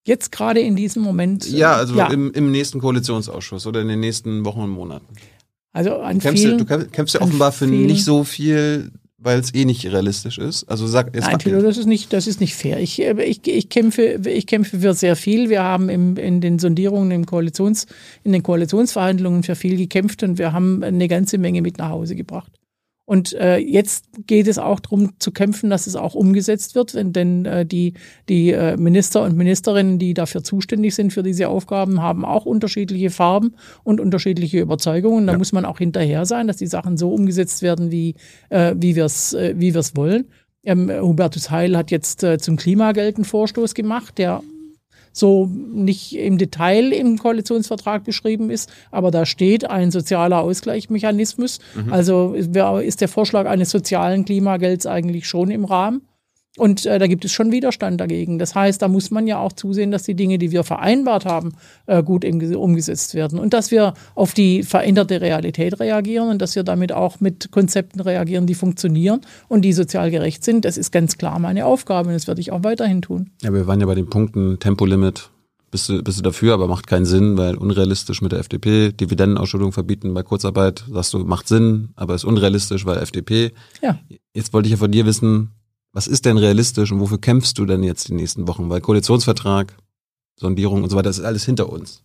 Jetzt 0.08 0.32
gerade 0.32 0.60
in 0.60 0.74
diesem 0.74 1.02
Moment. 1.02 1.46
äh, 1.46 1.56
Ja, 1.56 1.74
also 1.74 1.94
ja, 1.94 2.06
Im, 2.10 2.32
im 2.32 2.50
nächsten 2.50 2.80
Koalitionsausschuss 2.80 3.66
oder 3.66 3.80
in 3.82 3.88
den 3.88 4.00
nächsten 4.00 4.44
Wochen 4.46 4.60
und 4.62 4.70
Monaten. 4.70 5.06
also 5.72 5.96
an 5.96 6.16
Du 6.18 6.22
kämpfst, 6.22 6.42
vielen, 6.44 6.58
du 6.58 6.64
kämpfst, 6.64 6.92
kämpfst 6.92 7.14
ja 7.14 7.20
offenbar 7.20 7.52
für 7.52 7.68
vielen- 7.68 7.86
nicht 7.86 8.04
so 8.04 8.24
viel, 8.24 8.90
weil 9.18 9.38
es 9.40 9.52
eh 9.52 9.64
nicht 9.64 9.84
realistisch 9.84 10.38
ist. 10.38 10.64
Also 10.64 10.86
sag, 10.86 11.14
jetzt 11.14 11.26
Nein, 11.26 11.38
Thilo, 11.40 11.60
das 11.60 11.76
ist 11.76 11.86
nicht, 11.86 12.12
das 12.12 12.26
ist 12.26 12.40
nicht 12.40 12.54
fair. 12.54 12.80
Ich, 12.80 13.00
äh, 13.02 13.22
ich, 13.22 13.46
ich, 13.46 13.68
kämpfe, 13.68 14.20
ich 14.26 14.46
kämpfe 14.46 14.78
für 14.80 14.94
sehr 14.94 15.14
viel. 15.16 15.50
Wir 15.50 15.62
haben 15.62 15.88
im, 15.88 16.16
in 16.16 16.40
den 16.40 16.58
Sondierungen 16.58 17.10
im 17.10 17.26
Koalitions, 17.26 17.86
in 18.24 18.32
den 18.32 18.42
Koalitionsverhandlungen 18.42 19.42
für 19.42 19.56
viel 19.56 19.76
gekämpft 19.76 20.22
und 20.22 20.38
wir 20.38 20.52
haben 20.52 20.82
eine 20.82 21.08
ganze 21.08 21.36
Menge 21.36 21.60
mit 21.62 21.78
nach 21.78 21.90
Hause 21.90 22.14
gebracht. 22.16 22.52
Und 23.08 23.32
äh, 23.32 23.56
jetzt 23.56 24.04
geht 24.26 24.48
es 24.48 24.58
auch 24.58 24.80
darum 24.80 25.18
zu 25.18 25.32
kämpfen, 25.32 25.70
dass 25.70 25.86
es 25.86 25.96
auch 25.96 26.14
umgesetzt 26.14 26.74
wird, 26.74 26.94
wenn, 26.94 27.14
denn 27.14 27.46
äh, 27.46 27.64
die, 27.64 27.94
die 28.28 28.50
äh, 28.52 28.76
Minister 28.76 29.22
und 29.22 29.34
Ministerinnen, 29.34 29.98
die 29.98 30.12
dafür 30.12 30.44
zuständig 30.44 30.94
sind 30.94 31.14
für 31.14 31.22
diese 31.22 31.48
Aufgaben, 31.48 32.02
haben 32.02 32.26
auch 32.26 32.44
unterschiedliche 32.44 33.08
Farben 33.08 33.54
und 33.82 33.98
unterschiedliche 33.98 34.60
Überzeugungen. 34.60 35.26
Da 35.26 35.32
Ja. 35.32 35.38
muss 35.38 35.52
man 35.52 35.64
auch 35.64 35.78
hinterher 35.78 36.26
sein, 36.26 36.48
dass 36.48 36.58
die 36.58 36.66
Sachen 36.66 36.98
so 36.98 37.10
umgesetzt 37.10 37.62
werden, 37.62 37.90
wie, 37.90 38.14
äh, 38.50 38.74
wie 38.76 38.94
wir 38.94 39.06
es 39.06 39.32
äh, 39.32 39.54
wie 39.56 39.72
wir's 39.72 39.96
wollen. 39.96 40.26
Ähm, 40.62 40.90
Hubertus 40.90 41.50
Heil 41.50 41.78
hat 41.78 41.90
jetzt 41.90 42.22
äh, 42.24 42.36
zum 42.36 42.56
Klimageld 42.58 43.16
einen 43.16 43.24
Vorstoß 43.24 43.72
gemacht, 43.72 44.18
der 44.18 44.42
so 45.18 45.46
nicht 45.46 46.16
im 46.16 46.38
Detail 46.38 46.92
im 46.92 47.18
Koalitionsvertrag 47.18 48.04
beschrieben 48.04 48.50
ist, 48.50 48.70
aber 48.90 49.10
da 49.10 49.26
steht 49.26 49.68
ein 49.68 49.90
sozialer 49.90 50.40
Ausgleichsmechanismus. 50.40 51.58
Also 51.90 52.34
wer- 52.36 52.80
ist 52.82 53.00
der 53.00 53.08
Vorschlag 53.08 53.46
eines 53.46 53.70
sozialen 53.70 54.24
Klimagelds 54.24 54.86
eigentlich 54.86 55.26
schon 55.26 55.50
im 55.50 55.64
Rahmen. 55.64 56.02
Und 56.58 56.86
äh, 56.86 56.98
da 56.98 57.06
gibt 57.06 57.24
es 57.24 57.32
schon 57.32 57.52
Widerstand 57.52 58.00
dagegen. 58.00 58.38
Das 58.38 58.54
heißt, 58.54 58.82
da 58.82 58.88
muss 58.88 59.10
man 59.10 59.26
ja 59.26 59.38
auch 59.38 59.52
zusehen, 59.52 59.90
dass 59.90 60.02
die 60.02 60.14
Dinge, 60.14 60.38
die 60.38 60.50
wir 60.50 60.64
vereinbart 60.64 61.24
haben, 61.24 61.52
äh, 61.86 62.02
gut 62.02 62.24
umgesetzt 62.24 63.14
werden. 63.14 63.38
Und 63.38 63.54
dass 63.54 63.70
wir 63.70 63.94
auf 64.14 64.34
die 64.34 64.62
veränderte 64.62 65.20
Realität 65.20 65.80
reagieren 65.80 66.30
und 66.30 66.42
dass 66.42 66.56
wir 66.56 66.64
damit 66.64 66.92
auch 66.92 67.20
mit 67.20 67.50
Konzepten 67.50 68.00
reagieren, 68.00 68.46
die 68.46 68.54
funktionieren 68.54 69.20
und 69.48 69.62
die 69.62 69.72
sozial 69.72 70.10
gerecht 70.10 70.44
sind. 70.44 70.64
Das 70.64 70.76
ist 70.76 70.90
ganz 70.90 71.16
klar 71.16 71.38
meine 71.38 71.64
Aufgabe 71.64 72.08
und 72.08 72.14
das 72.14 72.26
werde 72.26 72.40
ich 72.40 72.52
auch 72.52 72.64
weiterhin 72.64 73.02
tun. 73.02 73.30
Ja, 73.42 73.52
wir 73.52 73.66
waren 73.66 73.80
ja 73.80 73.86
bei 73.86 73.94
den 73.94 74.10
Punkten 74.10 74.58
Tempolimit. 74.58 75.30
Bist 75.70 75.90
du, 75.90 76.02
bist 76.02 76.18
du 76.18 76.22
dafür, 76.22 76.54
aber 76.54 76.66
macht 76.66 76.86
keinen 76.86 77.04
Sinn, 77.04 77.36
weil 77.36 77.54
unrealistisch 77.56 78.22
mit 78.22 78.32
der 78.32 78.38
FDP. 78.38 78.92
Dividendenausschüttung 78.92 79.72
verbieten 79.72 80.14
bei 80.14 80.22
Kurzarbeit, 80.22 80.84
sagst 80.90 81.12
du, 81.12 81.18
macht 81.18 81.46
Sinn, 81.46 81.90
aber 81.94 82.14
ist 82.14 82.24
unrealistisch, 82.24 82.86
weil 82.86 82.96
FDP. 82.98 83.52
Ja. 83.82 83.98
Jetzt 84.32 84.54
wollte 84.54 84.66
ich 84.66 84.72
ja 84.72 84.78
von 84.78 84.90
dir 84.90 85.04
wissen, 85.04 85.50
was 85.98 86.06
ist 86.06 86.26
denn 86.26 86.38
realistisch 86.38 86.92
und 86.92 87.00
wofür 87.00 87.18
kämpfst 87.20 87.58
du 87.58 87.66
denn 87.66 87.82
jetzt 87.82 88.06
die 88.06 88.14
nächsten 88.14 88.46
Wochen? 88.46 88.70
Weil 88.70 88.80
Koalitionsvertrag, 88.80 89.76
Sondierung 90.38 90.84
und 90.84 90.90
so 90.90 90.96
weiter, 90.96 91.08
das 91.08 91.18
ist 91.18 91.24
alles 91.24 91.44
hinter 91.44 91.68
uns. 91.72 92.04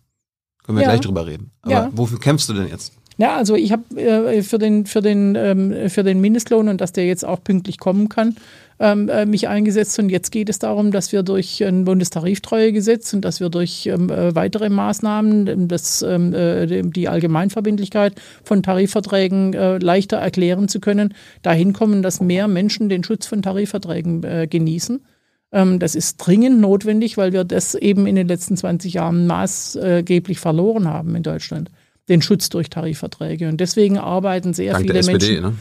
Können 0.64 0.78
wir 0.78 0.82
Ja. 0.82 0.88
gleich 0.90 1.00
drüber 1.02 1.26
reden. 1.28 1.52
Aber 1.62 1.70
Ja. 1.72 1.90
wofür 1.92 2.18
kämpfst 2.18 2.48
du 2.48 2.54
denn 2.54 2.66
jetzt? 2.66 2.92
Ja, 3.16 3.36
also 3.36 3.54
ich 3.54 3.70
habe 3.70 4.00
äh, 4.00 4.42
für, 4.42 4.58
den, 4.58 4.86
für, 4.86 5.00
den, 5.00 5.36
ähm, 5.36 5.88
für 5.88 6.02
den 6.02 6.20
Mindestlohn 6.20 6.68
und 6.68 6.80
dass 6.80 6.92
der 6.92 7.06
jetzt 7.06 7.24
auch 7.24 7.42
pünktlich 7.42 7.78
kommen 7.78 8.08
kann, 8.08 8.34
ähm, 8.80 9.08
äh, 9.08 9.24
mich 9.24 9.46
eingesetzt. 9.46 9.98
Und 10.00 10.08
jetzt 10.08 10.32
geht 10.32 10.48
es 10.48 10.58
darum, 10.58 10.90
dass 10.90 11.12
wir 11.12 11.22
durch 11.22 11.62
ein 11.62 11.84
Bundestariftreuegesetz 11.84 13.14
und 13.14 13.24
dass 13.24 13.38
wir 13.38 13.50
durch 13.50 13.86
ähm, 13.86 14.10
äh, 14.10 14.34
weitere 14.34 14.68
Maßnahmen 14.68 15.46
ähm, 15.46 15.68
das, 15.68 16.02
ähm, 16.02 16.34
äh, 16.34 16.82
die 16.82 17.08
Allgemeinverbindlichkeit 17.08 18.14
von 18.42 18.64
Tarifverträgen 18.64 19.54
äh, 19.54 19.78
leichter 19.78 20.16
erklären 20.16 20.66
zu 20.66 20.80
können, 20.80 21.14
dahin 21.42 21.72
kommen, 21.72 22.02
dass 22.02 22.20
mehr 22.20 22.48
Menschen 22.48 22.88
den 22.88 23.04
Schutz 23.04 23.26
von 23.26 23.42
Tarifverträgen 23.42 24.24
äh, 24.24 24.48
genießen. 24.50 25.04
Ähm, 25.52 25.78
Das 25.78 25.94
ist 25.94 26.16
dringend 26.16 26.60
notwendig, 26.60 27.16
weil 27.16 27.32
wir 27.32 27.44
das 27.44 27.76
eben 27.76 28.08
in 28.08 28.16
den 28.16 28.26
letzten 28.26 28.56
20 28.56 28.94
Jahren 28.94 29.28
maßgeblich 29.28 30.40
verloren 30.40 30.88
haben 30.88 31.14
in 31.14 31.22
Deutschland. 31.22 31.70
Den 32.08 32.22
Schutz 32.22 32.48
durch 32.50 32.70
Tarifverträge. 32.70 33.48
Und 33.48 33.60
deswegen 33.60 33.98
arbeiten 33.98 34.52
sehr 34.52 34.72
Dank 34.72 34.82
viele 34.82 34.92
der 34.94 35.00
SPD, 35.00 35.40
Menschen. 35.40 35.42
ne? 35.42 35.56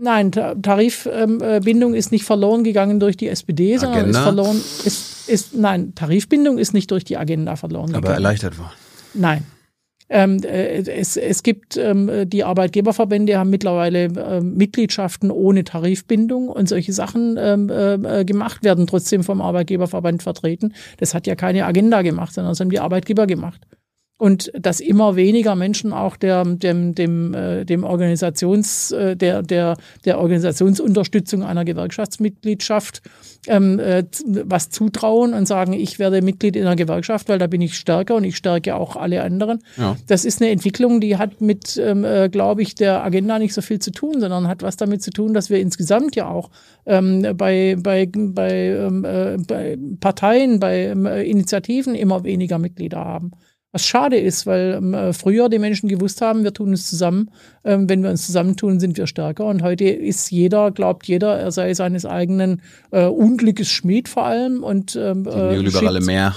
Nein, 0.00 0.32
Tarifbindung 0.32 1.94
ist 1.94 2.10
nicht 2.10 2.24
verloren 2.24 2.64
gegangen 2.64 3.00
durch 3.00 3.16
die 3.16 3.28
SPD, 3.28 3.76
sondern 3.78 4.00
Agenda? 4.00 4.18
ist 4.18 4.24
verloren, 4.24 4.56
ist, 4.56 5.28
ist, 5.28 5.54
nein, 5.54 5.94
Tarifbindung 5.94 6.58
ist 6.58 6.74
nicht 6.74 6.90
durch 6.90 7.04
die 7.04 7.16
Agenda 7.16 7.56
verloren 7.56 7.86
gegangen. 7.86 8.04
Aber 8.04 8.14
erleichtert 8.14 8.58
war. 8.58 8.72
Nein. 9.14 9.44
Ähm, 10.10 10.42
äh, 10.42 10.82
es, 10.82 11.16
es 11.16 11.42
gibt 11.42 11.78
ähm, 11.78 12.28
die 12.28 12.44
Arbeitgeberverbände 12.44 13.38
haben 13.38 13.48
mittlerweile 13.48 14.04
ähm, 14.04 14.54
Mitgliedschaften 14.54 15.30
ohne 15.30 15.64
Tarifbindung 15.64 16.48
und 16.48 16.68
solche 16.68 16.92
Sachen 16.92 17.36
ähm, 17.38 17.70
äh, 17.70 18.24
gemacht 18.24 18.64
werden 18.64 18.86
trotzdem 18.86 19.24
vom 19.24 19.40
Arbeitgeberverband 19.40 20.22
vertreten. 20.22 20.74
Das 20.98 21.14
hat 21.14 21.26
ja 21.26 21.36
keine 21.36 21.64
Agenda 21.64 22.02
gemacht, 22.02 22.34
sondern 22.34 22.52
das 22.52 22.60
haben 22.60 22.70
die 22.70 22.80
Arbeitgeber 22.80 23.26
gemacht 23.26 23.66
und 24.16 24.52
dass 24.58 24.80
immer 24.80 25.16
weniger 25.16 25.56
Menschen 25.56 25.92
auch 25.92 26.16
der, 26.16 26.44
dem, 26.44 26.94
dem, 26.94 27.34
äh, 27.34 27.64
dem 27.64 27.82
Organisations, 27.82 28.92
äh, 28.92 29.16
der, 29.16 29.42
der, 29.42 29.76
der 30.04 30.18
Organisationsunterstützung 30.18 31.42
einer 31.42 31.64
Gewerkschaftsmitgliedschaft 31.64 33.02
ähm, 33.48 33.80
äh, 33.80 34.04
was 34.24 34.70
zutrauen 34.70 35.34
und 35.34 35.46
sagen, 35.46 35.72
ich 35.72 35.98
werde 35.98 36.22
Mitglied 36.22 36.54
in 36.54 36.62
einer 36.62 36.76
Gewerkschaft, 36.76 37.28
weil 37.28 37.38
da 37.38 37.48
bin 37.48 37.60
ich 37.60 37.76
stärker 37.76 38.14
und 38.14 38.24
ich 38.24 38.36
stärke 38.36 38.76
auch 38.76 38.94
alle 38.94 39.22
anderen. 39.22 39.62
Ja. 39.76 39.96
Das 40.06 40.24
ist 40.24 40.40
eine 40.40 40.50
Entwicklung, 40.50 41.00
die 41.00 41.16
hat 41.16 41.40
mit, 41.40 41.76
ähm, 41.76 42.04
äh, 42.04 42.28
glaube 42.28 42.62
ich, 42.62 42.76
der 42.76 43.02
Agenda 43.04 43.40
nicht 43.40 43.52
so 43.52 43.62
viel 43.62 43.80
zu 43.80 43.90
tun, 43.90 44.20
sondern 44.20 44.46
hat 44.46 44.62
was 44.62 44.76
damit 44.76 45.02
zu 45.02 45.10
tun, 45.10 45.34
dass 45.34 45.50
wir 45.50 45.58
insgesamt 45.58 46.14
ja 46.14 46.28
auch 46.28 46.50
ähm, 46.86 47.26
bei, 47.36 47.76
bei, 47.78 48.08
bei, 48.14 48.52
ähm, 48.52 49.04
äh, 49.04 49.36
bei 49.38 49.76
Parteien, 49.98 50.60
bei 50.60 50.86
ähm, 50.86 51.06
Initiativen 51.06 51.96
immer 51.96 52.22
weniger 52.22 52.58
Mitglieder 52.58 53.04
haben. 53.04 53.32
Was 53.74 53.84
schade 53.84 54.16
ist, 54.16 54.46
weil 54.46 54.74
ähm, 54.78 54.94
äh, 54.94 55.12
früher 55.12 55.48
die 55.48 55.58
Menschen 55.58 55.88
gewusst 55.88 56.20
haben, 56.20 56.44
wir 56.44 56.52
tun 56.52 56.72
es 56.72 56.88
zusammen. 56.88 57.32
Ähm, 57.64 57.88
wenn 57.88 58.04
wir 58.04 58.10
uns 58.10 58.24
zusammentun, 58.24 58.78
sind 58.78 58.96
wir 58.96 59.08
stärker. 59.08 59.46
Und 59.46 59.64
heute 59.64 59.82
ist 59.86 60.30
jeder, 60.30 60.70
glaubt 60.70 61.08
jeder, 61.08 61.36
er 61.40 61.50
sei 61.50 61.74
seines 61.74 62.06
eigenen 62.06 62.62
äh, 62.92 63.06
Unglückes 63.06 63.68
Schmied 63.68 64.08
vor 64.08 64.26
allem. 64.26 64.62
Und, 64.62 64.94
ähm, 64.94 65.24
die 65.24 65.30
neoliberale 65.30 65.98
äh, 65.98 66.04
mehr. 66.04 66.36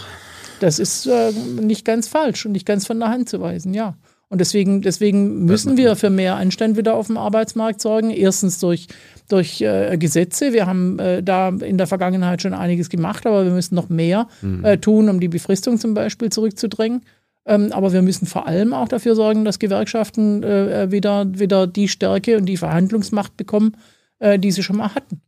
Das 0.62 0.80
ist 0.80 1.06
äh, 1.06 1.32
nicht 1.62 1.86
ganz 1.86 2.08
falsch 2.08 2.44
und 2.48 2.54
nicht 2.54 2.66
ganz 2.66 2.88
von 2.88 2.98
der 3.00 3.10
Hand 3.10 3.30
zu 3.30 3.40
weisen, 3.40 3.76
ja. 3.76 3.96
Und 4.30 4.42
deswegen, 4.42 4.82
deswegen 4.82 5.46
müssen 5.46 5.78
wir 5.78 5.96
für 5.96 6.10
mehr 6.10 6.36
Anstand 6.36 6.76
wieder 6.76 6.96
auf 6.96 7.08
dem 7.08 7.18
Arbeitsmarkt 7.18 7.80
sorgen. 7.80 8.10
Erstens 8.10 8.60
durch, 8.60 8.88
durch 9.30 9.62
äh, 9.62 9.96
Gesetze. 9.98 10.52
Wir 10.52 10.66
haben 10.66 11.00
äh, 11.00 11.24
da 11.24 11.50
in 11.50 11.78
der 11.78 11.88
Vergangenheit 11.88 12.42
schon 12.42 12.54
einiges 12.54 12.90
gemacht, 12.90 13.26
aber 13.26 13.46
wir 13.46 13.54
müssen 13.54 13.76
noch 13.76 13.88
mehr 13.88 14.28
mhm. 14.42 14.66
äh, 14.66 14.78
tun, 14.80 15.08
um 15.08 15.22
die 15.22 15.30
Befristung 15.30 15.80
zum 15.80 15.94
Beispiel 15.94 16.30
zurückzudrängen. 16.30 17.04
Ähm, 17.48 17.72
aber 17.72 17.92
wir 17.94 18.02
müssen 18.02 18.26
vor 18.28 18.46
allem 18.46 18.74
auch 18.74 18.90
dafür 18.90 19.16
sorgen, 19.16 19.46
dass 19.46 19.58
Gewerkschaften 19.58 20.44
äh, 20.44 20.84
äh, 20.84 20.92
wieder, 20.92 21.40
wieder 21.40 21.66
die 21.66 21.88
Stärke 21.88 22.36
und 22.38 22.46
die 22.46 22.58
Verhandlungsmacht 22.58 23.38
bekommen, 23.38 23.78
äh, 24.20 24.38
die 24.38 24.52
sie 24.52 24.64
schon 24.64 24.76
mal 24.76 24.94
hatten. 24.94 25.22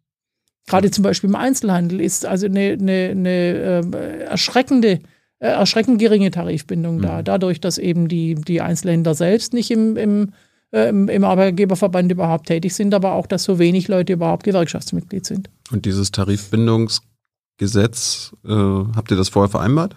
Gerade 0.67 0.91
zum 0.91 1.03
Beispiel 1.03 1.29
im 1.29 1.37
Einzelhandel 1.37 2.01
ist 2.01 2.25
also 2.25 2.47
eine, 2.47 2.73
eine, 2.73 3.11
eine 3.11 3.29
äh, 3.29 4.19
erschreckende, 4.23 4.99
äh, 5.39 5.47
erschreckend 5.47 5.99
geringe 5.99 6.29
Tarifbindung 6.29 6.97
mhm. 6.97 7.03
da. 7.03 7.23
Dadurch, 7.23 7.61
dass 7.61 7.77
eben 7.77 8.09
die, 8.09 8.35
die 8.35 8.59
Einzelhändler 8.59 9.15
selbst 9.15 9.53
nicht 9.53 9.71
im, 9.71 9.95
im, 9.95 10.33
äh, 10.71 10.89
im, 10.89 11.07
im 11.07 11.23
Arbeitgeberverband 11.23 12.11
überhaupt 12.11 12.47
tätig 12.47 12.75
sind, 12.75 12.93
aber 12.93 13.13
auch, 13.13 13.27
dass 13.27 13.45
so 13.45 13.59
wenig 13.59 13.87
Leute 13.87 14.11
überhaupt 14.11 14.43
Gewerkschaftsmitglied 14.43 15.25
sind. 15.25 15.49
Und 15.71 15.85
dieses 15.85 16.11
Tarifbindungsgesetz, 16.11 18.33
habt 18.43 19.09
ihr 19.09 19.17
das 19.17 19.29
vorher 19.29 19.49
vereinbart? 19.49 19.95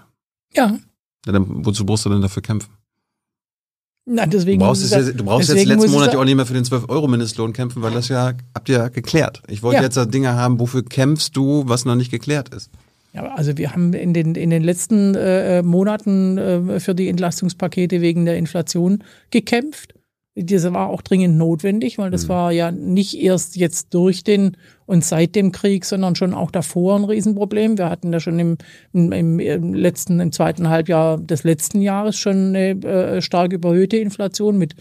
Ja. 0.54 0.78
Ja, 1.26 1.32
dann, 1.32 1.64
wozu 1.64 1.86
brauchst 1.86 2.04
du 2.04 2.10
denn 2.10 2.20
dafür 2.20 2.42
kämpfen? 2.42 2.72
Na, 4.04 4.26
deswegen 4.26 4.58
du 4.58 4.66
brauchst, 4.66 4.90
jetzt, 4.90 5.18
du 5.18 5.24
brauchst 5.24 5.48
jetzt 5.48 5.64
letzten 5.64 5.92
Monat 5.92 6.12
ja 6.12 6.18
auch 6.18 6.24
nicht 6.24 6.34
mehr 6.34 6.46
für 6.46 6.54
den 6.54 6.64
12-Euro-Mindestlohn 6.64 7.52
kämpfen, 7.52 7.82
weil 7.82 7.92
das 7.92 8.08
ja, 8.08 8.32
habt 8.52 8.68
ihr 8.68 8.78
ja 8.78 8.88
geklärt. 8.88 9.42
Ich 9.46 9.62
wollte 9.62 9.76
ja. 9.76 9.82
jetzt 9.84 9.96
Dinge 10.12 10.34
haben, 10.34 10.58
wofür 10.58 10.84
kämpfst 10.84 11.36
du, 11.36 11.62
was 11.66 11.84
noch 11.84 11.94
nicht 11.94 12.10
geklärt 12.10 12.48
ist. 12.48 12.70
Ja, 13.12 13.34
also 13.34 13.56
wir 13.58 13.72
haben 13.72 13.92
in 13.92 14.12
den, 14.12 14.34
in 14.34 14.50
den 14.50 14.62
letzten 14.62 15.14
äh, 15.14 15.62
Monaten 15.62 16.38
äh, 16.38 16.80
für 16.80 16.94
die 16.94 17.08
Entlastungspakete 17.08 18.00
wegen 18.00 18.24
der 18.24 18.38
Inflation 18.38 19.04
gekämpft. 19.30 19.94
Diese 20.35 20.72
war 20.72 20.89
auch 20.89 21.03
dringend 21.03 21.37
notwendig, 21.37 21.99
weil 21.99 22.11
das 22.11 22.24
mhm. 22.24 22.28
war 22.28 22.53
ja 22.53 22.70
nicht 22.70 23.20
erst 23.20 23.57
jetzt 23.57 23.93
durch 23.93 24.24
den 24.24 24.57
und 24.87 25.05
seit 25.05 25.35
dem 25.35 25.53
Krieg, 25.53 25.85
sondern 25.85 26.16
schon 26.16 26.33
auch 26.33 26.51
davor 26.51 26.97
ein 26.97 27.05
Riesenproblem. 27.05 27.76
Wir 27.76 27.91
hatten 27.91 28.12
da 28.12 28.20
schon 28.20 28.39
im, 28.39 28.57
im, 28.95 29.39
im 29.39 29.74
letzten, 29.74 30.20
im 30.20 30.33
zweiten 30.33 30.70
Halbjahr 30.70 31.18
des 31.18 31.45
letzten 31.45 31.83
Jahres 31.83 32.16
schon 32.16 32.57
eine 32.57 32.70
äh, 32.83 33.20
stark 33.20 33.53
überhöhte 33.53 33.99
Inflation 33.99 34.57
mit 34.57 34.74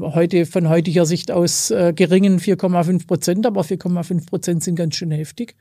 heute 0.00 0.44
von 0.44 0.68
heutiger 0.68 1.06
Sicht 1.06 1.30
aus 1.30 1.70
äh, 1.70 1.92
geringen 1.94 2.38
4,5 2.38 3.06
Prozent, 3.06 3.46
aber 3.46 3.62
4,5 3.62 4.26
Prozent 4.26 4.62
sind 4.62 4.74
ganz 4.74 4.96
schön 4.96 5.10
heftig. 5.10 5.54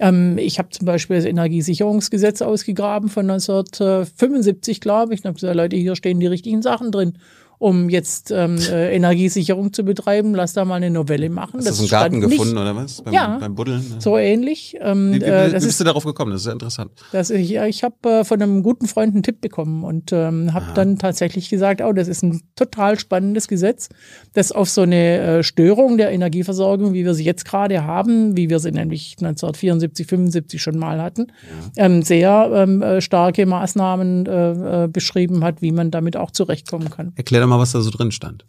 Ähm, 0.00 0.38
ich 0.38 0.58
habe 0.58 0.70
zum 0.70 0.86
Beispiel 0.86 1.16
das 1.16 1.26
Energiesicherungsgesetz 1.26 2.40
ausgegraben 2.40 3.08
von 3.08 3.30
1975, 3.30 4.80
glaube 4.80 5.14
ich. 5.14 5.20
Und 5.20 5.26
habe 5.26 5.34
gesagt, 5.34 5.56
Leute, 5.56 5.76
hier 5.76 5.94
stehen 5.94 6.20
die 6.20 6.26
richtigen 6.26 6.62
Sachen 6.62 6.90
drin 6.90 7.18
um 7.58 7.88
jetzt 7.88 8.30
ähm, 8.30 8.58
äh, 8.58 8.94
Energiesicherung 8.94 9.72
zu 9.72 9.84
betreiben. 9.84 10.34
Lass 10.34 10.52
da 10.52 10.64
mal 10.64 10.76
eine 10.76 10.90
Novelle 10.90 11.30
machen. 11.30 11.58
Hast 11.58 11.68
das 11.68 11.76
du 11.76 11.82
einen 11.82 11.90
Garten 11.90 12.20
gefunden 12.20 12.58
oder 12.58 12.76
was? 12.76 13.02
Beim, 13.02 13.14
ja, 13.14 13.38
beim 13.38 13.54
Buddeln? 13.54 13.82
So 13.98 14.16
ähnlich. 14.18 14.76
Ähm, 14.80 15.14
wie, 15.14 15.20
wie, 15.20 15.24
äh, 15.24 15.48
wie 15.48 15.64
bist 15.64 15.80
du 15.80 15.84
darauf 15.84 16.04
gekommen? 16.04 16.32
Das 16.32 16.40
ist 16.40 16.44
sehr 16.44 16.52
interessant. 16.52 16.92
Das 17.12 17.30
ich 17.30 17.50
ja, 17.50 17.66
ich 17.66 17.82
habe 17.82 17.96
äh, 18.08 18.24
von 18.24 18.40
einem 18.42 18.62
guten 18.62 18.86
Freund 18.86 19.14
einen 19.14 19.22
Tipp 19.22 19.40
bekommen 19.40 19.84
und 19.84 20.12
ähm, 20.12 20.52
habe 20.52 20.66
dann 20.74 20.98
tatsächlich 20.98 21.48
gesagt, 21.48 21.80
oh, 21.80 21.92
das 21.92 22.08
ist 22.08 22.22
ein 22.22 22.42
total 22.54 22.98
spannendes 22.98 23.48
Gesetz, 23.48 23.88
das 24.34 24.52
auf 24.52 24.68
so 24.68 24.82
eine 24.82 25.18
äh, 25.18 25.42
Störung 25.42 25.96
der 25.96 26.10
Energieversorgung, 26.12 26.92
wie 26.92 27.04
wir 27.04 27.14
sie 27.14 27.24
jetzt 27.24 27.44
gerade 27.44 27.84
haben, 27.84 28.36
wie 28.36 28.50
wir 28.50 28.58
sie 28.58 28.72
nämlich 28.72 29.16
1974, 29.18 30.06
75 30.06 30.62
schon 30.62 30.78
mal 30.78 31.00
hatten, 31.00 31.28
ja. 31.76 31.84
ähm, 31.84 32.02
sehr 32.02 32.50
ähm, 32.54 32.82
äh, 32.82 33.00
starke 33.00 33.46
Maßnahmen 33.46 34.26
äh, 34.26 34.84
äh, 34.84 34.88
beschrieben 34.88 35.44
hat, 35.44 35.62
wie 35.62 35.72
man 35.72 35.90
damit 35.90 36.16
auch 36.16 36.30
zurechtkommen 36.30 36.90
kann. 36.90 37.12
Erklär 37.16 37.45
doch 37.46 37.56
mal, 37.56 37.58
was 37.58 37.72
da 37.72 37.80
so 37.80 37.90
drin 37.90 38.12
stand. 38.12 38.44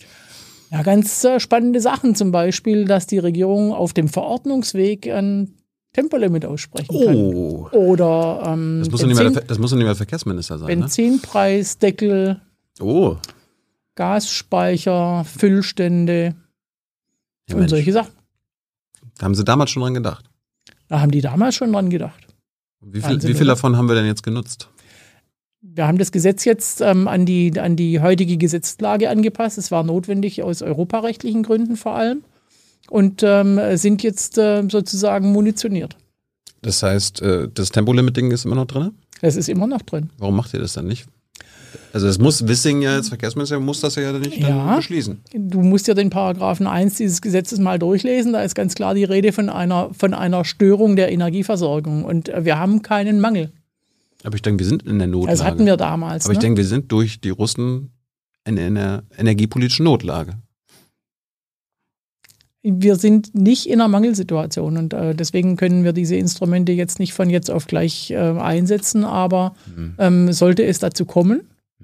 Ja, 0.72 0.84
ganz 0.84 1.24
äh, 1.24 1.40
spannende 1.40 1.80
Sachen. 1.80 2.16
Zum 2.16 2.32
Beispiel, 2.32 2.86
dass 2.86 3.08
die 3.08 3.20
Regierung 3.20 3.74
auf 3.74 3.94
dem 3.94 4.10
Verordnungsweg 4.10 5.08
ein 5.08 5.54
Tempolimit 5.94 6.46
aussprechen 6.46 7.06
kann. 7.06 7.16
Oh. 7.16 7.70
Oder 7.72 8.44
ähm, 8.46 8.80
das, 8.80 8.92
muss 8.92 9.02
Benzin, 9.02 9.26
nicht 9.26 9.36
mehr 9.36 9.44
das 9.44 9.60
muss 9.60 9.72
nicht 9.72 9.80
mehr 9.80 9.88
der 9.88 9.96
Verkehrsminister 9.96 10.58
sein. 10.60 10.68
Ne? 10.68 10.76
Benzinpreisdeckel. 10.76 12.28
Ne? 12.28 12.42
Oh. 12.80 13.16
Gasspeicher, 13.96 15.26
Füllstände 15.26 16.36
ja, 17.48 17.56
und 17.56 17.62
Mensch. 17.62 17.72
solche 17.72 17.94
Sachen. 17.94 18.12
Da 19.18 19.26
haben 19.26 19.36
Sie 19.36 19.44
damals 19.44 19.72
schon 19.72 19.82
dran 19.82 19.96
gedacht? 19.96 20.30
Da 20.88 21.00
haben 21.00 21.12
die 21.12 21.22
damals 21.22 21.56
schon 21.56 21.74
dran 21.74 21.90
gedacht. 21.90 22.28
Wie 22.82 23.02
viel, 23.02 23.22
wie 23.24 23.34
viel 23.34 23.48
davon 23.48 23.76
haben 23.76 23.88
wir 23.88 23.96
denn 23.96 24.06
jetzt 24.06 24.22
genutzt? 24.22 24.70
Wir 25.62 25.88
haben 25.88 25.98
das 25.98 26.12
Gesetz 26.12 26.46
jetzt 26.46 26.82
ähm, 26.82 27.08
an, 27.08 27.26
die, 27.26 27.60
an 27.60 27.76
die 27.76 28.00
heutige 28.00 28.38
Gesetzlage 28.38 29.10
angepasst. 29.10 29.58
Es 29.58 29.72
war 29.72 29.84
notwendig 29.84 30.44
aus 30.44 30.62
europarechtlichen 30.62 31.44
Gründen 31.44 31.78
vor 31.78 31.96
allem 31.96 32.24
und 32.90 33.24
ähm, 33.24 33.60
sind 33.76 34.04
jetzt 34.04 34.38
äh, 34.38 34.64
sozusagen 34.70 35.32
munitioniert. 35.32 35.98
Das 36.62 36.84
heißt, 36.84 37.22
äh, 37.22 37.50
das 37.54 37.70
Tempolimit-Ding 37.72 38.32
ist 38.32 38.46
immer 38.46 38.56
noch 38.56 38.66
drin? 38.66 38.92
Es 39.22 39.36
ist 39.36 39.50
immer 39.50 39.68
noch 39.68 39.82
drin. 39.82 40.10
Warum 40.18 40.36
macht 40.36 40.54
ihr 40.54 40.60
das 40.60 40.74
dann 40.74 40.88
nicht? 40.88 41.08
Also 41.94 42.08
es 42.08 42.20
muss 42.20 42.48
Wissing 42.48 42.82
ja 42.82 42.96
als 42.96 43.10
Verkehrsminister 43.10 43.60
muss 43.60 43.82
das 43.82 43.96
ja 43.96 44.12
nicht 44.14 44.38
ja, 44.38 44.76
beschließen. 44.76 45.22
Du 45.34 45.62
musst 45.62 45.88
ja 45.88 45.94
den 45.94 46.10
Paragraphen 46.10 46.68
1 46.68 46.96
dieses 46.98 47.22
Gesetzes 47.22 47.60
mal 47.60 47.80
durchlesen. 47.80 48.34
Da 48.34 48.42
ist 48.44 48.56
ganz 48.56 48.76
klar 48.76 48.94
die 48.94 49.04
Rede 49.04 49.32
von 49.32 49.50
einer, 49.50 49.90
von 49.94 50.14
einer 50.14 50.46
Störung 50.46 50.96
der 50.96 51.12
Energieversorgung. 51.12 52.06
Und 52.06 52.32
wir 52.40 52.60
haben 52.60 52.82
keinen 52.82 53.20
Mangel. 53.20 53.52
Aber 54.24 54.36
ich 54.36 54.42
denke, 54.42 54.60
wir 54.60 54.68
sind 54.68 54.84
in 54.84 55.00
der 55.00 55.08
Notlage. 55.08 55.38
Das 55.38 55.46
hatten 55.46 55.66
wir 55.66 55.78
damals. 55.78 56.26
Aber 56.26 56.34
ne? 56.34 56.38
ich 56.38 56.42
denke, 56.42 56.58
wir 56.58 56.66
sind 56.66 56.92
durch 56.92 57.22
die 57.22 57.30
Russen 57.30 57.92
in 58.46 58.58
einer 58.58 59.04
energiepolitischen 59.18 59.86
Notlage. 59.86 60.38
Wir 62.64 62.96
sind 62.96 63.34
nicht 63.34 63.68
in 63.68 63.80
einer 63.80 63.88
Mangelsituation 63.88 64.78
und 64.78 64.94
äh, 64.94 65.16
deswegen 65.16 65.56
können 65.56 65.84
wir 65.84 65.94
diese 65.94 66.16
Instrumente 66.16 66.72
jetzt 66.72 67.00
nicht 67.00 67.14
von 67.14 67.30
jetzt 67.30 67.50
auf 67.50 67.68
gleich 67.68 68.12
äh, 68.12 68.18
einsetzen. 68.18 69.06
Aber 69.06 69.56
mhm. 69.74 69.96
ähm, 70.00 70.34
sollte 70.34 70.66
es 70.66 70.80
dazu 70.80 71.06
kommen, 71.06 71.42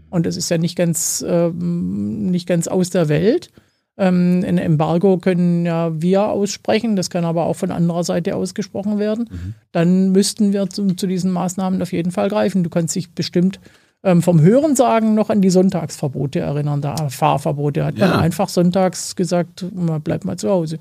und 0.10 0.28
es 0.28 0.38
ist 0.38 0.50
ja 0.50 0.60
nicht 0.60 0.76
ganz, 0.76 1.24
äh, 1.28 1.50
nicht 1.50 2.48
ganz 2.48 2.68
aus 2.68 2.92
der 2.92 3.10
Welt, 3.10 3.50
ähm, 3.98 4.44
ein 4.46 4.58
Embargo 4.58 5.18
können 5.18 5.66
ja 5.66 5.92
wir 6.02 6.30
aussprechen, 6.30 6.96
das 6.96 7.10
kann 7.10 7.26
aber 7.26 7.46
auch 7.46 7.56
von 7.56 7.72
anderer 7.72 8.04
Seite 8.04 8.36
ausgesprochen 8.36 8.98
werden. 8.98 9.30
Mhm. 9.30 9.54
Dann 9.72 10.12
müssten 10.12 10.52
wir 10.52 10.70
zu, 10.70 10.88
zu, 10.96 11.06
diesen 11.06 11.32
Maßnahmen 11.32 11.82
auf 11.82 11.92
jeden 11.92 12.12
Fall 12.12 12.30
greifen. 12.30 12.64
Du 12.64 12.70
kannst 12.70 12.96
dich 12.96 13.12
bestimmt 13.12 13.60
ähm, 14.04 14.22
vom 14.22 14.42
Hörensagen 14.42 15.14
noch 15.14 15.30
an 15.30 15.42
die 15.42 15.52
Sonntagsverbote 15.52 16.40
erinnern, 16.40 16.82
da 16.82 17.10
Fahrverbote. 17.10 17.86
Hat 17.86 17.98
ja. 17.98 18.08
man 18.08 18.20
einfach 18.20 18.50
sonntags 18.50 19.16
gesagt, 19.16 19.66
man 19.74 20.02
bleibt 20.02 20.26
mal 20.26 20.38
zu 20.38 20.50
Hause. 20.50 20.80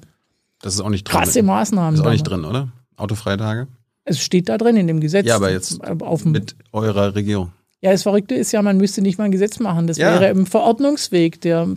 Das 0.62 0.74
ist 0.74 0.80
auch 0.80 0.88
nicht 0.88 1.04
drin. 1.04 1.18
Krasse 1.18 1.42
Maßnahmen. 1.42 1.92
Das 1.92 2.00
ist 2.00 2.06
auch 2.06 2.12
nicht 2.12 2.24
drin, 2.28 2.44
oder? 2.44 2.68
Autofreitage? 2.96 3.68
Es 4.04 4.20
steht 4.20 4.48
da 4.48 4.58
drin 4.58 4.76
in 4.76 4.86
dem 4.86 5.00
Gesetz. 5.00 5.26
Ja, 5.26 5.36
aber 5.36 5.50
jetzt 5.50 5.80
mit 6.24 6.56
eurer 6.72 7.14
Regierung. 7.14 7.52
Ja, 7.82 7.90
das 7.90 8.04
Verrückte 8.04 8.34
ist 8.36 8.52
ja, 8.52 8.62
man 8.62 8.76
müsste 8.78 9.02
nicht 9.02 9.18
mal 9.18 9.24
ein 9.24 9.32
Gesetz 9.32 9.58
machen. 9.58 9.88
Das 9.88 9.96
ja. 9.98 10.12
wäre 10.12 10.28
im 10.30 10.46
Verordnungsweg. 10.46 11.40
Der 11.40 11.68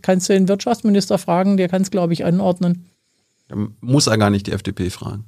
kannst 0.00 0.28
du 0.28 0.32
den 0.34 0.46
Wirtschaftsminister 0.48 1.18
fragen, 1.18 1.56
der 1.56 1.68
kann 1.68 1.82
es, 1.82 1.90
glaube 1.90 2.12
ich, 2.12 2.24
anordnen. 2.24 2.84
Dann 3.48 3.74
muss 3.80 4.06
er 4.06 4.16
gar 4.18 4.30
nicht 4.30 4.46
die 4.46 4.52
FDP 4.52 4.88
fragen. 4.90 5.24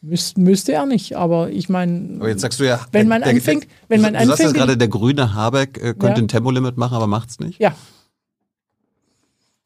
Müs 0.00 0.34
müsste 0.38 0.72
er 0.72 0.86
nicht, 0.86 1.14
aber 1.14 1.50
ich 1.50 1.68
meine. 1.68 2.16
Aber 2.20 2.30
jetzt 2.30 2.40
sagst 2.40 2.58
du 2.58 2.64
ja, 2.64 2.80
wenn 2.90 3.06
man 3.06 3.20
der- 3.20 3.32
anfängt, 3.32 3.64
der, 3.64 3.70
wenn 3.88 4.00
man 4.00 4.14
du 4.14 4.18
sagst 4.20 4.30
anfängt, 4.30 4.48
jetzt 4.48 4.56
gerade, 4.58 4.78
der 4.78 4.88
grüne 4.88 5.34
Habeck 5.34 5.76
äh, 5.76 5.92
könnte 5.92 6.06
Ja. 6.06 6.24
ein 6.24 6.28
Tempolimit 6.28 6.78
machen, 6.78 6.94
aber 6.94 7.06
macht's 7.06 7.38
nicht. 7.38 7.60
ja, 7.60 7.74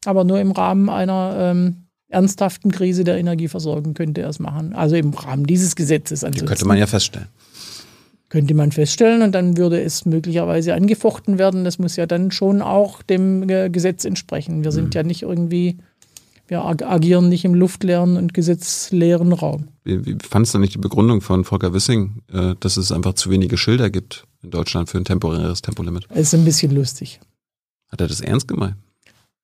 aber 0.05 0.23
nur 0.23 0.39
im 0.39 0.51
Rahmen 0.51 0.89
einer 0.89 1.35
ähm, 1.39 1.85
ernsthaften 2.09 2.71
Krise 2.71 3.03
der 3.03 3.17
Energieversorgung 3.17 3.93
könnte 3.93 4.21
er 4.21 4.29
es 4.29 4.39
machen. 4.39 4.75
Also 4.75 4.95
im 4.95 5.11
Rahmen 5.13 5.45
dieses 5.45 5.75
Gesetzes. 5.75 6.19
Die 6.19 6.25
Ansonsten 6.27 6.47
könnte 6.47 6.65
man 6.67 6.77
ja 6.77 6.85
feststellen. 6.85 7.27
Könnte 8.35 8.53
man 8.53 8.73
feststellen 8.73 9.21
und 9.21 9.31
dann 9.31 9.55
würde 9.55 9.81
es 9.81 10.03
möglicherweise 10.05 10.73
angefochten 10.73 11.37
werden. 11.37 11.63
Das 11.63 11.79
muss 11.79 11.95
ja 11.95 12.05
dann 12.05 12.31
schon 12.31 12.61
auch 12.61 13.01
dem 13.01 13.47
äh, 13.49 13.69
Gesetz 13.69 14.03
entsprechen. 14.03 14.61
Wir 14.65 14.71
Mhm. 14.71 14.75
sind 14.75 14.93
ja 14.95 15.03
nicht 15.03 15.21
irgendwie, 15.21 15.77
wir 16.49 16.65
ag 16.65 16.83
agieren 16.83 17.29
nicht 17.29 17.45
im 17.45 17.53
luftleeren 17.53 18.17
und 18.17 18.33
gesetzleeren 18.33 19.31
Raum. 19.31 19.69
Wie, 19.85 20.05
wie 20.05 20.17
fandst 20.21 20.53
du 20.53 20.59
nicht 20.59 20.73
die 20.73 20.79
Begründung 20.79 21.21
von 21.21 21.45
Volker 21.45 21.73
Wissing, 21.73 22.23
äh, 22.33 22.55
dass 22.59 22.75
es 22.75 22.91
einfach 22.91 23.13
zu 23.13 23.29
wenige 23.29 23.55
Schilder 23.55 23.89
gibt 23.89 24.25
in 24.43 24.51
Deutschland 24.51 24.89
für 24.89 24.97
ein 24.97 25.05
temporäres 25.05 25.61
Tempolimit? 25.61 26.05
Es 26.09 26.33
ist 26.33 26.33
ein 26.35 26.43
bisschen 26.43 26.75
lustig. 26.75 27.21
Hat 27.89 28.01
er 28.01 28.07
das 28.09 28.19
ernst 28.19 28.49
gemeint? 28.49 28.75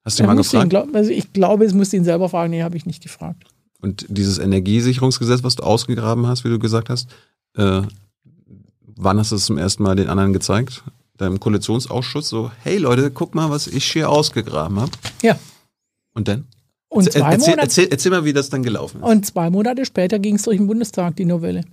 Hast 0.04 0.20
du 0.20 0.24
ihn 0.24 0.28
mal 0.28 0.36
musste 0.36 0.58
ihn, 0.58 0.68
gefragt? 0.68 0.90
glaub, 0.92 0.96
also 0.96 1.12
ich 1.12 1.32
glaube, 1.32 1.64
es 1.64 1.74
musste 1.74 1.96
ihn 1.96 2.04
selber 2.04 2.28
fragen. 2.28 2.52
Nee, 2.52 2.64
habe 2.64 2.76
ich 2.76 2.86
nicht 2.86 3.02
gefragt. 3.02 3.46
Und 3.80 4.06
dieses 4.10 4.38
Energiesicherungsgesetz, 4.38 5.44
was 5.44 5.56
du 5.56 5.64
ausgegraben 5.64 6.28
hast, 6.28 6.44
wie 6.44 6.50
du 6.50 6.60
gesagt 6.60 6.90
hast, 6.90 7.10
äh, 7.56 7.84
wann 8.96 9.18
hast 9.20 9.32
du 9.32 9.36
es 9.36 9.46
zum 9.46 9.58
ersten 9.58 9.84
Mal 9.84 9.96
den 9.96 10.08
anderen 10.10 10.34
gezeigt? 10.34 10.84
Deinem 11.18 11.40
Koalitionsausschuss 11.40 12.30
so, 12.30 12.52
hey 12.64 12.78
Leute, 12.78 13.12
guck 13.12 13.36
mal, 13.36 13.50
was 13.50 13.68
ich 13.68 13.86
hier 13.92 14.10
ausgegraben 14.10 14.80
habe. 14.80 14.92
Ja. 15.22 15.38
Und 16.14 16.28
dann? 16.28 16.46
Und 16.90 17.06
erzähl, 17.08 17.22
zwei, 17.22 17.38
Monate, 17.38 17.62
erzähl, 17.62 17.88
erzähl 17.90 18.12
mal, 18.12 18.26
wie 18.26 18.34
das 18.34 18.50
dann 18.50 18.64
gelaufen 18.64 18.98
ist. 19.02 19.08
und 19.08 19.26
zwei 19.26 19.50
Monate 19.50 19.86
später 19.86 20.20
ging 20.20 20.36
es 20.36 20.44
durch 20.44 20.58
den 20.58 20.68
Bundestag, 20.68 21.16
die 21.16 21.26
Novelle. 21.26 21.64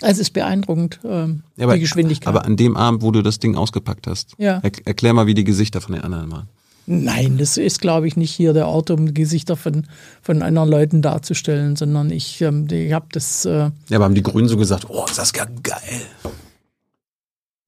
Es 0.00 0.18
ist 0.18 0.30
beeindruckend, 0.32 1.00
ähm, 1.04 1.42
Ja, 1.56 1.64
aber- 1.64 1.74
die 1.74 1.80
Geschwindigkeit. 1.80 2.28
Aber 2.28 2.44
an 2.44 2.56
dem 2.56 2.76
Abend, 2.76 3.02
wo 3.02 3.10
du 3.10 3.22
das 3.22 3.38
Ding 3.38 3.56
ausgepackt 3.56 4.06
hast, 4.06 4.34
ja. 4.38 4.60
er, 4.62 4.70
erklär 4.86 5.12
mal, 5.12 5.26
wie 5.26 5.34
die 5.34 5.44
Gesichter 5.44 5.80
von 5.80 5.94
den 5.94 6.02
anderen 6.02 6.30
waren. 6.32 6.48
Nein, 6.90 7.36
das 7.36 7.58
ist, 7.58 7.82
glaube 7.82 8.08
ich, 8.08 8.16
nicht 8.16 8.30
hier 8.30 8.54
der 8.54 8.66
Ort, 8.66 8.90
um 8.90 9.12
Gesichter 9.12 9.56
von, 9.56 9.86
von 10.22 10.40
anderen 10.40 10.70
Leuten 10.70 11.02
darzustellen, 11.02 11.76
sondern 11.76 12.10
ich, 12.10 12.40
ähm, 12.40 12.66
ich 12.70 12.94
habe 12.94 13.06
das. 13.12 13.44
Äh, 13.44 13.70
Ja, 13.90 13.96
aber 13.96 14.06
haben 14.06 14.14
die 14.14 14.22
Grünen 14.22 14.48
so 14.48 14.56
gesagt, 14.56 14.86
oh, 14.88 15.06
Saskia, 15.06 15.46
geil. 15.62 16.00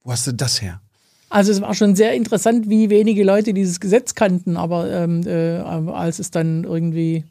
Wo 0.02 0.12
hast 0.12 0.26
du 0.26 0.32
das 0.32 0.62
her? 0.62 0.80
Also 1.28 1.52
es 1.52 1.60
war 1.60 1.74
schon 1.74 1.96
sehr 1.96 2.14
interessant, 2.14 2.70
wie 2.70 2.88
wenige 2.88 3.22
Leute 3.22 3.52
dieses 3.52 3.78
Gesetz 3.78 4.14
kannten, 4.14 4.56
aber 4.56 4.90
ähm, 4.90 5.26
äh, 5.26 5.58
als 5.58 6.18
es 6.18 6.30
dann 6.30 6.64
irgendwie 6.64 7.24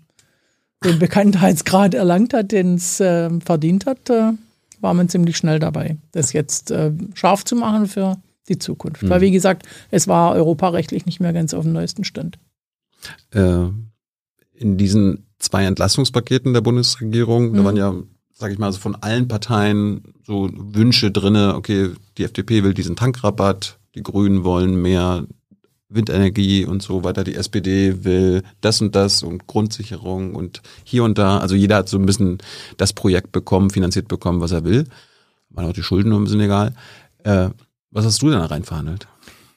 den 0.85 0.99
Bekanntheitsgrad 0.99 1.95
erlangt 1.95 2.35
hat, 2.35 2.51
den 2.51 2.75
es 2.75 2.99
äh, 2.99 3.31
verdient 3.43 3.87
hat, 3.87 4.11
äh, 4.11 4.33
war 4.79 4.93
man 4.93 5.09
ziemlich 5.09 5.37
schnell 5.37 5.57
dabei, 5.57 5.97
das 6.11 6.33
jetzt 6.33 6.69
äh, 6.69 6.91
scharf 7.15 7.45
zu 7.45 7.55
machen 7.55 7.87
für 7.87 8.17
die 8.49 8.59
Zukunft. 8.59 9.07
Weil 9.07 9.21
wie 9.21 9.31
gesagt, 9.31 9.65
es 9.91 10.07
war 10.07 10.33
europarechtlich 10.33 11.05
nicht 11.05 11.19
mehr 11.19 11.33
ganz 11.33 11.53
auf 11.53 11.63
dem 11.63 11.73
neuesten 11.73 12.03
Stand. 12.03 12.37
Äh, 13.31 13.65
in 14.53 14.77
diesen 14.77 15.25
zwei 15.39 15.63
Entlastungspaketen 15.65 16.53
der 16.53 16.61
Bundesregierung, 16.61 17.53
da 17.53 17.61
Mhm. 17.61 17.65
waren 17.65 17.77
ja, 17.77 17.93
sag 18.33 18.51
ich 18.51 18.57
mal, 18.59 18.71
so 18.73 18.79
von 18.79 18.95
allen 18.95 19.27
Parteien 19.27 20.01
so 20.25 20.49
Wünsche 20.53 21.11
drinne. 21.11 21.55
Okay, 21.55 21.91
die 22.17 22.23
FDP 22.25 22.63
will 22.63 22.73
diesen 22.73 22.95
Tankrabatt, 22.95 23.77
die 23.95 24.03
Grünen 24.03 24.43
wollen 24.43 24.81
mehr 24.81 25.25
Windenergie 25.91 26.65
und 26.65 26.83
so 26.83 27.03
weiter. 27.03 27.23
Die 27.23 27.35
SPD 27.35 28.03
will 28.03 28.43
das 28.61 28.79
und 28.81 28.93
das 28.95 29.23
und 29.23 29.47
Grundsicherung 29.47 30.35
und 30.35 30.61
hier 30.83 31.03
und 31.03 31.17
da. 31.17 31.39
Also 31.39 31.55
jeder 31.55 31.77
hat 31.77 31.89
so 31.89 31.97
ein 31.97 32.05
bisschen 32.05 32.37
das 32.77 32.93
Projekt 32.93 33.31
bekommen, 33.31 33.71
finanziert 33.71 34.07
bekommen, 34.07 34.39
was 34.41 34.51
er 34.51 34.63
will. 34.65 34.85
Waren 35.49 35.65
auch 35.69 35.73
die 35.73 35.81
Schulden 35.81 36.09
nur 36.09 36.19
ein 36.19 36.25
bisschen 36.25 36.41
egal. 36.41 36.75
Äh, 37.23 37.49
was 37.91 38.05
hast 38.05 38.21
du 38.21 38.29
denn 38.29 38.39
da 38.39 38.45
rein 38.45 38.63
verhandelt? 38.63 39.07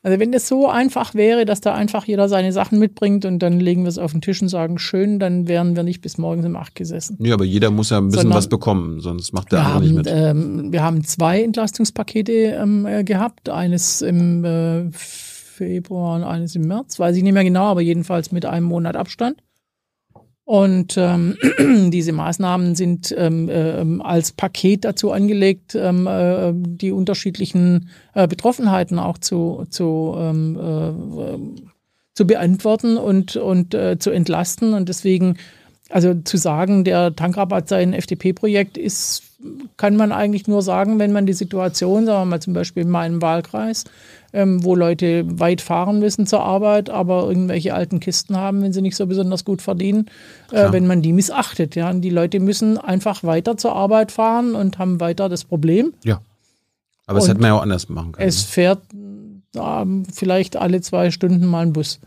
Also 0.05 0.19
wenn 0.19 0.33
das 0.33 0.49
so 0.49 0.69
einfach 0.69 1.15
wäre, 1.15 1.45
dass 1.45 1.61
da 1.61 1.75
einfach 1.75 2.07
jeder 2.07 2.29
seine 2.29 2.53
Sachen 2.53 2.81
mitbringt 2.81 3.25
und 3.25 3.39
dann 3.39 3.61
legen 3.61 3.83
wir 3.83 3.89
es 3.89 3.99
auf 3.99 4.11
den 4.11 4.21
Tisch 4.21 4.43
und 4.43 4.49
sagen, 4.49 4.81
schön, 4.81 5.21
dann 5.21 5.47
wären 5.47 5.77
wir 5.77 5.85
nicht 5.85 6.01
bis 6.01 6.19
morgens 6.19 6.45
um 6.45 6.57
acht 6.57 6.75
gesessen. 6.75 7.17
Nee, 7.21 7.31
aber 7.31 7.45
jeder 7.45 7.71
muss 7.71 7.91
ja 7.91 7.99
ein 7.99 8.07
bisschen 8.07 8.23
Sondern- 8.23 8.37
was 8.39 8.49
bekommen, 8.49 8.99
sonst 8.99 9.33
macht 9.33 9.53
der 9.53 9.65
andere 9.65 9.81
nicht 9.83 9.95
mit. 9.95 10.07
ähm, 10.11 10.73
wir 10.73 10.83
haben 10.83 11.05
zwei 11.05 11.43
Entlastungspakete 11.45 12.33
ähm, 12.33 12.85
äh, 12.85 13.05
gehabt, 13.05 13.49
eines 13.49 14.03
im 14.03 14.45
äh, 14.45 14.91
Februar 14.91 16.17
und 16.17 16.25
eines 16.25 16.57
im 16.57 16.63
März, 16.63 16.99
weiß 16.99 17.17
ich 17.17 17.23
nicht 17.23 17.35
mehr 17.35 17.45
genau, 17.45 17.67
aber 17.67 17.81
jedenfalls 17.83 18.33
mit 18.33 18.45
einem 18.45 18.67
Monat 18.67 18.97
Abstand. 18.97 19.37
Und 20.53 20.99
ähm, 20.99 21.39
diese 21.91 22.13
Maßnahmen 22.13 22.75
sind 22.75 23.15
ähm, 23.17 23.49
ähm, 23.51 24.03
als 24.03 24.33
Paket 24.33 24.85
dazu 24.85 25.11
angelegt, 25.11 25.75
ähm, 25.75 26.07
äh, 26.07 26.53
die 26.55 26.93
unterschiedlichen 26.93 27.89
äh, 28.13 28.29
Betroffenheiten 28.29 28.99
auch 28.99 29.17
zu, 29.17 29.65
zu, 29.71 30.15
ähm, 30.19 30.59
äh, 30.61 31.63
zu 32.13 32.27
beantworten 32.27 32.99
und, 32.99 33.37
und 33.37 33.73
äh, 33.73 33.99
zu 33.99 34.11
entlasten. 34.11 34.75
Und 34.75 34.91
deswegen, 34.91 35.39
also 35.89 36.13
zu 36.17 36.37
sagen, 36.37 36.85
der 36.85 37.17
Tankrabatt 37.17 37.71
sei 37.71 37.81
ein 37.81 37.95
FDP-Projekt 37.95 38.77
ist, 38.77 39.23
kann 39.79 39.97
man 39.97 40.13
eigentlich 40.13 40.49
nur 40.49 40.61
sagen, 40.61 40.99
wenn 40.99 41.13
man 41.13 41.25
die 41.25 41.33
Situation, 41.33 42.05
sagen 42.05 42.21
wir 42.21 42.27
mal 42.27 42.43
zum 42.43 42.53
Beispiel 42.53 42.83
in 42.83 42.91
meinem 42.91 43.23
Wahlkreis, 43.23 43.85
ähm, 44.33 44.65
wo 44.65 44.75
Leute 44.75 45.25
weit 45.39 45.61
fahren 45.61 45.99
müssen 45.99 46.27
zur 46.27 46.43
Arbeit, 46.43 46.91
aber 46.91 47.29
irgendwelche 47.29 47.75
alten 47.75 48.01
Kisten 48.01 48.37
haben, 48.37 48.63
wenn 48.63 48.73
sie 48.73 48.83
nicht 48.83 48.97
so 48.97 49.07
besonders 49.07 49.45
gut 49.45 49.63
verdienen, 49.63 50.07
äh, 50.51 50.73
wenn 50.73 50.87
man 50.87 51.03
die 51.03 51.13
missachtet. 51.13 51.75
Ja? 51.75 51.91
Und 51.91 52.01
die 52.01 52.11
Leute 52.11 52.41
müssen 52.41 52.79
einfach 52.79 53.23
weiter 53.25 53.57
zur 53.57 53.75
Arbeit 53.75 54.13
fahren 54.13 54.55
und 54.55 54.79
haben 54.79 55.01
weiter 55.01 55.29
das 55.29 55.45
Problem. 55.45 55.93
Ja. 56.05 56.21
Aber 57.07 57.19
es 57.19 57.25
Und 57.25 57.31
hätte 57.31 57.41
man 57.41 57.49
ja 57.49 57.55
auch 57.57 57.63
anders 57.63 57.89
machen 57.89 58.13
können. 58.13 58.29
Es 58.29 58.43
fährt 58.43 58.83
ähm, 59.55 60.05
vielleicht 60.13 60.57
alle 60.57 60.81
zwei 60.81 61.11
Stunden 61.11 61.47
mal 61.47 61.67
ein 61.67 61.73
Bus. 61.73 62.01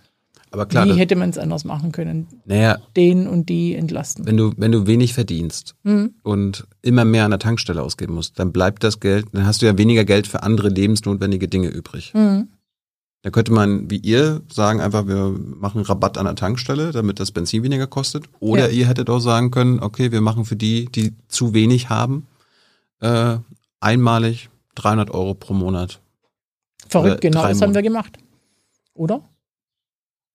Aber 0.56 0.66
klar, 0.68 0.86
Wie 0.88 0.94
hätte 0.94 1.18
man 1.18 1.30
es 1.30 1.38
anders 1.38 1.66
machen 1.66 1.92
können? 1.92 2.28
naja, 2.46 2.78
Den 2.96 3.28
und 3.28 3.50
die 3.50 3.76
entlasten. 3.76 4.26
wenn 4.26 4.38
du, 4.38 4.54
wenn 4.56 4.72
du 4.72 4.88
wenig 4.88 5.14
verdienst 5.14 5.76
Mhm. 5.84 6.14
und 6.24 6.66
immer 6.82 7.04
mehr 7.04 7.26
an 7.26 7.32
der 7.32 7.40
Tankstelle 7.42 7.84
ausgeben 7.84 8.14
musst, 8.14 8.40
dann 8.40 8.54
bleibt 8.54 8.86
das 8.86 9.02
Geld, 9.02 9.26
dann 9.34 9.46
hast 9.46 9.62
du 9.62 9.66
ja 9.66 9.78
weniger 9.78 10.06
Geld 10.06 10.28
für 10.28 10.44
andere 10.44 10.70
lebensnotwendige 10.70 11.50
Dinge 11.50 11.68
übrig. 11.68 12.14
Mhm. 12.14 12.48
Da 13.22 13.32
könnte 13.32 13.52
man, 13.52 13.90
wie 13.92 13.98
ihr, 13.98 14.44
sagen 14.50 14.80
einfach, 14.80 15.08
wir 15.08 15.36
machen 15.38 15.82
Rabatt 15.82 16.18
an 16.18 16.24
der 16.26 16.36
Tankstelle, 16.36 16.92
damit 16.92 17.20
das 17.20 17.32
Benzin 17.32 17.64
weniger 17.64 17.88
kostet. 17.88 18.26
Oder 18.40 18.68
Ja. 18.70 18.78
ihr 18.78 18.88
hättet 18.88 19.10
auch 19.10 19.20
sagen 19.20 19.52
können, 19.52 19.82
okay, 19.82 20.14
wir 20.14 20.22
machen 20.22 20.46
für 20.46 20.56
die, 20.56 20.86
die 20.86 21.12
zu 21.28 21.54
wenig 21.54 21.90
haben, 21.90 22.28
äh, 23.02 23.38
einmalig 23.82 24.50
300 24.76 25.12
Euro 25.12 25.34
pro 25.34 25.54
Monat. 25.54 26.00
Verrückt, 26.88 27.20
genau 27.22 27.46
das 27.46 27.62
haben 27.62 27.74
wir 27.76 27.82
gemacht. 27.82 28.18
Oder? 28.94 29.22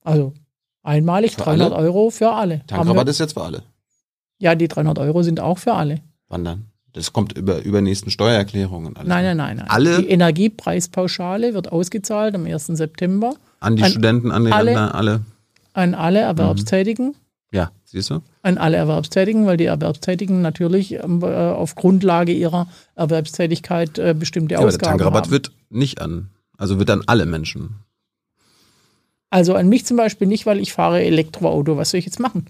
Also 0.03 0.33
einmalig 0.83 1.33
Für 1.35 1.43
300 1.43 1.73
alle? 1.73 1.83
Euro 1.85 2.11
für 2.11 2.33
alle. 2.33 2.55
Haben 2.61 2.67
Tankrabatt 2.67 3.09
ist 3.09 3.19
jetzt 3.21 3.35
für 3.35 3.43
alle. 3.43 3.63
ja, 4.39 4.55
die 4.55 4.69
300 4.69 4.99
Euro 4.99 5.23
sind 5.23 5.41
auch 5.41 5.59
für 5.59 5.75
alle. 5.75 6.01
Wann 6.29 6.45
dann? 6.45 6.67
Das 6.93 7.13
kommt 7.13 7.37
über, 7.39 7.63
über 7.63 7.81
nächsten 7.83 8.11
Steuererklärungen 8.11 8.89
und 8.89 8.97
alles. 8.99 9.09
Nein, 9.09 9.25
nein, 9.25 9.37
nein, 9.37 9.57
nein. 9.59 9.67
Alle? 9.71 9.99
Die 10.03 10.09
Energiepreispauschale 10.09 11.55
wird 11.55 11.71
ausgezahlt 11.71 12.35
am 12.35 12.47
1. 12.47 12.67
September 12.67 13.35
An 13.61 13.77
die 13.77 13.83
An 13.85 13.91
Studenten, 13.91 14.31
an 14.33 14.45
die 14.45 14.53
alle? 14.53 14.65
Länder, 14.73 14.95
alle. 14.95 15.21
an 15.73 15.91
Mhm. 15.91 15.95
alle 15.95 16.19
Erwerbstätigen. 16.21 17.15
Ja, 17.53 17.71
siehst 17.85 18.11
du? 18.11 18.21
An 18.43 18.59
alle 18.59 18.77
Erwerbstätigen, 18.77 19.45
weil 19.47 19.57
die 19.57 19.65
Erwerbstätigen 19.67 20.41
natürlich 20.41 20.95
ähm, 20.95 21.21
äh, 21.23 21.27
auf 21.27 21.75
Grundlage 21.75 22.33
ihrer 22.33 22.69
Erwerbstätigkeit 22.95 23.99
äh, 23.99 24.15
bestimmte 24.19 24.55
Ja, 24.55 24.61
aber 24.61 24.69
der 24.69 24.75
Ausgaben 24.77 24.99
Tankrabatt 24.99 25.25
haben. 25.27 25.31
wird 25.33 25.53
nicht 25.69 26.01
an. 26.01 26.31
Also 26.57 26.79
wird 26.79 26.91
an 26.91 27.03
alle 27.07 27.27
Menschen. 27.27 27.77
Also 29.31 29.55
an 29.55 29.69
mich 29.69 29.87
zum 29.87 29.97
Beispiel 29.97 30.27
nicht, 30.27 30.45
weil 30.45 30.59
ich 30.59 30.73
fahre 30.73 31.03
Elektroauto. 31.03 31.77
Was 31.77 31.91
soll 31.91 31.99
ich 31.99 32.07
jetzt 32.07 32.21
machen? 32.21 32.47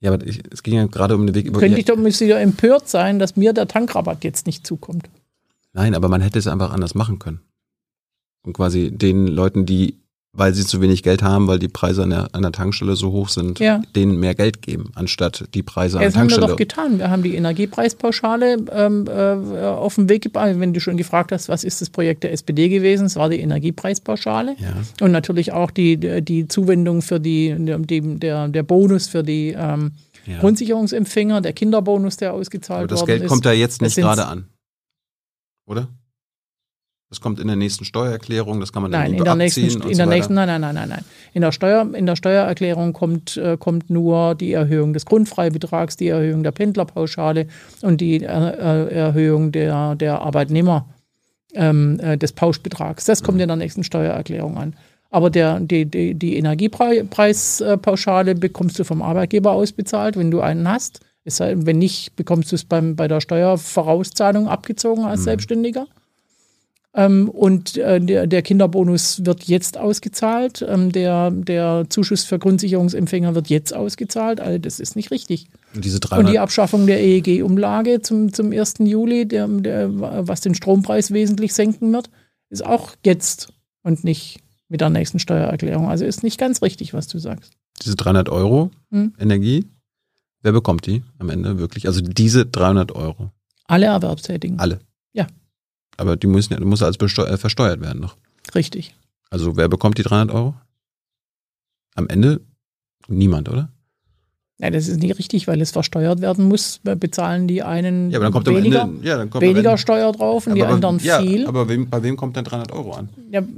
Ja, 0.00 0.12
aber 0.12 0.26
ich, 0.26 0.42
es 0.50 0.64
ging 0.64 0.74
ja 0.74 0.86
gerade 0.86 1.14
um 1.14 1.26
den 1.26 1.34
Weg 1.34 1.46
über. 1.46 1.60
Könnte 1.60 1.78
ich 1.78 1.84
doch 1.84 1.96
müsste 1.96 2.24
ich 2.24 2.32
doch 2.32 2.38
empört 2.38 2.88
sein, 2.88 3.20
dass 3.20 3.36
mir 3.36 3.52
der 3.52 3.68
Tankrabatt 3.68 4.24
jetzt 4.24 4.46
nicht 4.46 4.66
zukommt. 4.66 5.08
Nein, 5.72 5.94
aber 5.94 6.08
man 6.08 6.20
hätte 6.20 6.40
es 6.40 6.48
einfach 6.48 6.72
anders 6.72 6.94
machen 6.96 7.20
können. 7.20 7.40
Und 8.44 8.54
quasi 8.54 8.90
den 8.90 9.28
Leuten, 9.28 9.64
die, 9.64 10.01
weil 10.34 10.54
sie 10.54 10.64
zu 10.64 10.80
wenig 10.80 11.02
Geld 11.02 11.22
haben, 11.22 11.46
weil 11.46 11.58
die 11.58 11.68
Preise 11.68 12.04
an 12.04 12.10
der, 12.10 12.34
an 12.34 12.40
der 12.40 12.52
Tankstelle 12.52 12.96
so 12.96 13.12
hoch 13.12 13.28
sind, 13.28 13.58
Ja. 13.58 13.82
denen 13.94 14.18
mehr 14.18 14.34
Geld 14.34 14.62
geben, 14.62 14.90
anstatt 14.94 15.44
die 15.52 15.62
Preise 15.62 15.98
an 15.98 16.04
Das 16.04 16.14
der 16.14 16.20
haben 16.22 16.30
wir 16.30 16.36
Tankstelle. 16.36 16.52
doch 16.52 16.56
getan. 16.56 16.98
Wir 16.98 17.10
haben 17.10 17.22
die 17.22 17.34
Energiepreispauschale 17.34 18.56
ähm, 18.72 19.06
äh, 19.08 19.66
auf 19.66 19.96
den 19.96 20.08
Weg 20.08 20.22
gebracht. 20.22 20.58
Wenn 20.58 20.72
du 20.72 20.80
schon 20.80 20.96
gefragt 20.96 21.32
hast, 21.32 21.50
was 21.50 21.64
ist 21.64 21.82
das 21.82 21.90
Projekt 21.90 22.24
der 22.24 22.32
SPD 22.32 22.70
gewesen, 22.70 23.04
es 23.06 23.16
war 23.16 23.28
die 23.28 23.40
Energiepreispauschale. 23.40 24.56
ja. 24.58 24.74
Und 25.04 25.12
natürlich 25.12 25.52
auch 25.52 25.70
die, 25.70 25.98
die 26.22 26.48
Zuwendung 26.48 27.02
für 27.02 27.20
die, 27.20 27.54
die 27.58 28.18
der, 28.18 28.48
der 28.48 28.62
Bonus 28.62 29.08
für 29.08 29.22
die 29.22 29.54
ähm, 29.56 29.92
Ja. 30.24 30.38
Grundsicherungsempfänger, 30.38 31.40
der 31.42 31.52
Kinderbonus, 31.52 32.16
der 32.16 32.32
ausgezahlt 32.32 32.84
Aber 32.90 33.00
das 33.00 33.04
Geld 33.04 33.22
ist. 33.24 33.28
kommt 33.28 33.44
da 33.44 33.52
jetzt 33.52 33.82
Das 33.82 33.96
nicht 33.96 34.02
gerade 34.04 34.24
an. 34.26 34.46
Oder? 35.66 35.88
Das 37.12 37.20
kommt 37.20 37.40
in 37.40 37.46
der 37.46 37.56
nächsten 37.56 37.84
Steuererklärung, 37.84 38.58
das 38.58 38.72
kann 38.72 38.80
man 38.80 38.90
dann 38.90 39.02
Nein, 39.02 39.10
so 39.10 39.18
in 39.18 39.24
der 39.24 39.34
nächsten, 39.34 39.64
in 39.64 39.70
so 39.70 39.78
der 39.80 39.90
weiter. 39.90 40.06
nächsten, 40.06 40.32
nein, 40.32 40.46
nein, 40.46 40.62
nein, 40.62 40.74
nein, 40.74 40.88
nein. 40.88 41.04
In 41.34 41.42
der 41.42 41.52
Steuer, 41.52 41.94
in 41.94 42.06
der 42.06 42.16
Steuererklärung 42.16 42.94
kommt, 42.94 43.36
äh, 43.36 43.58
kommt 43.58 43.90
nur 43.90 44.34
die 44.34 44.54
Erhöhung 44.54 44.94
des 44.94 45.04
Grundfreibetrags, 45.04 45.98
die 45.98 46.08
Erhöhung 46.08 46.42
der 46.42 46.52
Pendlerpauschale 46.52 47.48
und 47.82 48.00
die 48.00 48.22
äh, 48.22 48.26
äh, 48.26 48.94
Erhöhung 48.94 49.52
der, 49.52 49.94
der 49.94 50.22
Arbeitnehmer 50.22 50.86
ähm, 51.52 52.00
äh, 52.00 52.16
des 52.16 52.32
Pauschbetrags. 52.32 53.04
Das 53.04 53.22
kommt 53.22 53.42
in 53.42 53.48
der 53.48 53.58
nächsten 53.58 53.84
Steuererklärung 53.84 54.56
an. 54.56 54.74
Aber 55.10 55.28
der, 55.28 55.60
die, 55.60 55.84
die, 55.84 56.14
die 56.14 56.38
Energiepreispauschale 56.38 58.36
bekommst 58.36 58.78
du 58.78 58.84
vom 58.84 59.02
Arbeitgeber 59.02 59.52
ausbezahlt, 59.52 60.16
wenn 60.16 60.30
du 60.30 60.40
einen 60.40 60.66
hast. 60.66 61.00
Es 61.24 61.36
sei, 61.36 61.56
wenn 61.58 61.76
nicht, 61.76 62.16
bekommst 62.16 62.52
du 62.52 62.56
es 62.56 62.64
beim, 62.64 62.96
bei 62.96 63.06
der 63.06 63.20
Steuervorauszahlung 63.20 64.48
abgezogen 64.48 65.04
als 65.04 65.24
Selbstständiger. 65.24 65.86
Ähm, 66.94 67.28
und 67.30 67.78
äh, 67.78 68.00
der, 68.00 68.26
der 68.26 68.42
Kinderbonus 68.42 69.24
wird 69.24 69.44
jetzt 69.44 69.78
ausgezahlt. 69.78 70.64
Ähm, 70.68 70.92
der, 70.92 71.30
der 71.30 71.86
Zuschuss 71.88 72.24
für 72.24 72.38
Grundsicherungsempfänger 72.38 73.34
wird 73.34 73.48
jetzt 73.48 73.74
ausgezahlt. 73.74 74.40
Also 74.40 74.58
das 74.58 74.78
ist 74.78 74.94
nicht 74.94 75.10
richtig. 75.10 75.48
Und 75.74 75.84
diese 75.86 75.96
Und 75.96 76.10
300, 76.10 76.32
die 76.34 76.38
Abschaffung 76.38 76.86
der 76.86 77.00
EEG-Umlage 77.02 78.02
zum, 78.02 78.32
zum 78.34 78.52
1. 78.52 78.74
Juli, 78.80 79.26
der, 79.26 79.48
der, 79.48 79.88
was 80.28 80.42
den 80.42 80.54
Strompreis 80.54 81.12
wesentlich 81.12 81.54
senken 81.54 81.92
wird, 81.92 82.10
ist 82.50 82.64
auch 82.64 82.94
jetzt 83.04 83.48
und 83.82 84.04
nicht 84.04 84.40
mit 84.68 84.82
der 84.82 84.90
nächsten 84.90 85.18
Steuererklärung. 85.18 85.88
Also 85.88 86.04
ist 86.04 86.22
nicht 86.22 86.38
ganz 86.38 86.60
richtig, 86.60 86.92
was 86.92 87.08
du 87.08 87.18
sagst. 87.18 87.52
diese 87.82 87.96
300 87.96 88.28
Euro 88.28 88.70
Hm. 88.90 89.14
Energie, 89.18 89.64
wer 90.42 90.52
bekommt 90.52 90.84
die 90.86 91.02
am 91.18 91.30
Ende 91.30 91.58
wirklich? 91.58 91.86
Also 91.86 92.02
diese 92.02 92.44
300 92.44 92.92
Euro, 92.92 93.30
Alle 93.64 93.86
Erwerbstätigen. 93.86 94.58
alle. 94.58 94.80
Ja. 95.14 95.26
Aber 96.02 96.16
die 96.16 96.26
müssen 96.26 96.52
ja, 96.52 96.60
muss 96.60 96.82
als 96.82 96.98
besteu 96.98 97.22
äh, 97.22 97.38
versteuert 97.38 97.80
werden 97.80 98.00
noch. 98.00 98.16
Richtig. 98.56 98.96
Also 99.30 99.56
wer 99.56 99.68
bekommt 99.68 99.98
die 99.98 100.02
300 100.02 100.34
Euro? 100.34 100.56
Am 101.94 102.08
Ende 102.08 102.40
niemand, 103.06 103.48
oder? 103.48 103.68
Ja, 104.58 104.70
das 104.70 104.88
ist 104.88 105.00
nicht 105.00 105.16
richtig, 105.16 105.46
weil 105.46 105.60
es 105.60 105.70
versteuert 105.70 106.20
werden 106.20 106.48
muss. 106.48 106.80
Bezahlen 106.82 107.46
die 107.46 107.62
einen 107.62 108.10
Ja, 108.10 108.20
weniger, 108.20 108.82
Ende, 108.82 109.06
ja, 109.06 109.40
weniger 109.40 109.78
Steuer 109.78 110.10
drauf 110.10 110.48
und 110.48 110.56
die 110.56 110.64
aber, 110.64 110.74
anderen 110.74 110.98
ja, 110.98 111.20
viel. 111.20 111.46
Aber 111.46 111.68
wem, 111.68 111.88
bei 111.88 112.02
wem 112.02 112.16
kommt 112.16 112.36
dann 112.36 112.46
300 112.46 112.72
Euro 112.72 112.94
an? 112.94 113.08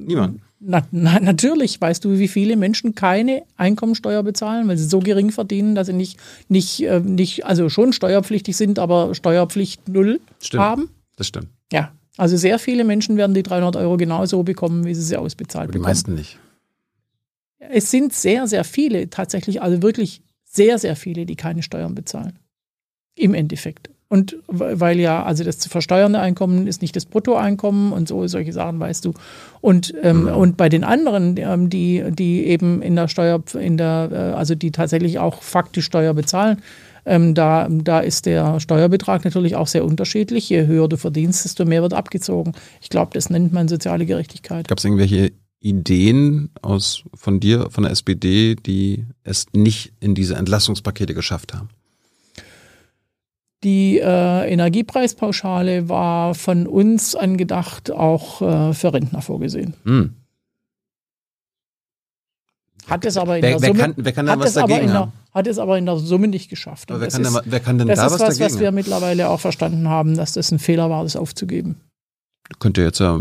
Niemand. 0.07 0.41
Na, 0.61 0.87
na, 0.91 1.21
natürlich. 1.21 1.81
Weißt 1.81 2.05
du, 2.05 2.19
wie 2.19 2.29
viele 2.29 2.59
Menschen 2.59 2.95
keine 2.95 3.45
Einkommensteuer 3.57 4.23
bezahlen, 4.23 4.69
weil 4.69 4.77
sie 4.77 4.85
so 4.85 4.99
gering 4.99 5.31
verdienen, 5.31 5.75
dass 5.75 5.87
sie 5.87 5.95
nicht, 5.95 6.19
nicht, 6.49 6.83
äh, 6.83 7.01
nicht 7.01 7.47
also 7.47 7.71
schon 7.71 7.95
steuerpflichtig 7.95 8.55
sind, 8.55 8.79
aber 8.79 9.15
Steuerpflicht 9.15 9.89
null 9.89 10.21
Stimmt. 10.41 10.63
haben? 10.63 10.91
Das 11.17 11.29
stimmt. 11.29 11.49
Ja. 11.73 11.93
Also 12.17 12.37
sehr 12.37 12.59
viele 12.59 12.85
Menschen 12.85 13.17
werden 13.17 13.35
die 13.35 13.43
300 13.43 13.77
Euro 13.77 13.97
genauso 13.97 14.43
bekommen, 14.43 14.85
wie 14.85 14.95
sie 14.95 15.03
sie 15.03 15.17
ausbezahlt 15.17 15.65
Aber 15.65 15.73
die 15.73 15.79
bekommen. 15.79 15.91
meisten 15.91 16.15
nicht. 16.15 16.39
Es 17.59 17.91
sind 17.91 18.13
sehr, 18.13 18.47
sehr 18.47 18.65
viele 18.65 19.11
tatsächlich, 19.11 19.63
also 19.63 19.83
wirklich 19.83 20.23
sehr, 20.45 20.79
sehr 20.79 20.97
viele, 20.97 21.27
die 21.27 21.37
keine 21.37 21.63
Steuern 21.63 21.95
bezahlen. 21.95 22.39
Im 23.17 23.35
Endeffekt. 23.35 23.91
Und 24.09 24.37
weil 24.47 25.01
ja, 25.01 25.25
also 25.25 25.43
das 25.43 25.59
zu 25.59 25.69
versteuernde 25.69 26.21
Einkommen 26.21 26.67
ist 26.69 26.83
nicht 26.83 26.95
das 26.95 27.07
Bruttoeinkommen 27.07 27.93
und 27.93 28.07
so 28.07 28.27
solche 28.29 28.53
Sachen, 28.53 28.79
weißt 28.79 29.05
du. 29.05 29.15
Und, 29.61 29.93
ähm, 30.03 30.29
und 30.29 30.57
bei 30.57 30.69
den 30.69 30.85
anderen, 30.85 31.37
ähm, 31.37 31.69
die, 31.71 32.05
die 32.11 32.45
eben 32.45 32.81
in 32.83 32.95
der 32.95 33.09
Steuer, 33.09 33.43
in 33.59 33.77
der, 33.77 34.11
äh, 34.13 34.17
also 34.37 34.55
die 34.55 34.71
tatsächlich 34.71 35.19
auch 35.19 35.43
faktisch 35.43 35.87
Steuer 35.87 36.15
bezahlen, 36.15 36.63
ähm, 37.07 37.35
da, 37.35 37.69
da 37.71 38.01
ist 38.01 38.27
der 38.27 38.61
Steuerbetrag 38.61 39.25
natürlich 39.25 39.57
auch 39.57 39.67
sehr 39.67 39.85
unterschiedlich. 39.85 40.49
Je 40.49 40.67
höher 40.67 40.89
du 40.89 40.97
verdienst, 40.97 41.45
desto 41.45 41.65
mehr 41.65 41.83
wird 41.83 41.95
abgezogen. 41.95 42.53
Ich 42.81 42.89
glaube, 42.89 43.11
das 43.15 43.31
nennt 43.31 43.53
man 43.53 43.69
soziale 43.69 44.07
Gerechtigkeit. 44.07 44.69
Gab 44.69 44.79
es 44.79 44.85
irgendwelche 44.85 45.33
Ideen 45.61 46.51
aus, 46.63 47.05
von 47.15 47.41
dir, 47.41 47.69
von 47.71 47.85
der 47.85 47.93
SPD, 47.93 48.55
die 48.55 49.07
es 49.23 49.47
nicht 49.55 49.93
in 50.01 50.15
diese 50.15 50.35
Entlastungspakete 50.35 51.15
geschafft 51.15 51.55
haben? 51.55 51.69
Die 53.65 53.99
äh, 53.99 54.53
Energiepreispauschale 54.53 55.89
war 55.89 56.35
von 56.35 56.67
uns 56.67 57.15
angedacht 57.15 57.91
auch 57.91 58.43
äh, 58.43 58.75
für 58.75 58.93
Rentner 58.93 59.23
vorgesehen. 59.23 59.73
Hm. 59.85 60.17
Hat 62.89 63.05
es 63.05 63.17
aber 63.17 63.37
in 63.37 63.43
Wer, 63.43 63.53
der 63.53 63.63
wer, 63.63 63.69
Summe, 63.69 63.81
kann, 63.81 63.95
wer 63.97 64.13
kann 64.13 64.29
hat, 64.29 64.39
was 64.39 64.51
es 64.51 64.57
aber 64.57 64.69
dagegen 64.69 64.89
in 64.89 64.93
der, 64.93 65.13
hat 65.33 65.47
es 65.47 65.59
aber 65.59 65.79
in 65.79 65.87
der 65.87 65.97
Summe 65.97 66.29
nicht 66.29 66.51
geschafft. 66.51 66.91
Wer, 66.91 66.99
das 66.99 67.15
kann, 67.15 67.23
ist, 67.23 67.35
denn, 67.35 67.43
wer 67.47 67.61
kann 67.61 67.79
denn 67.79 67.89
das 67.89 67.99
da 67.99 68.07
ist 68.07 68.13
was, 68.13 68.21
was, 68.21 68.29
was 68.29 68.39
dagegen 68.39 68.61
wir 68.61 68.73
mittlerweile 68.73 69.31
auch 69.31 69.41
verstanden 69.41 69.89
haben, 69.89 70.17
dass 70.17 70.33
das 70.33 70.51
ein 70.51 70.59
Fehler 70.59 70.91
war, 70.91 71.03
das 71.03 71.17
aufzugeben. 71.17 71.77
Könnt 72.59 72.77
ihr 72.77 72.85
jetzt 72.85 73.01
ja 73.01 73.21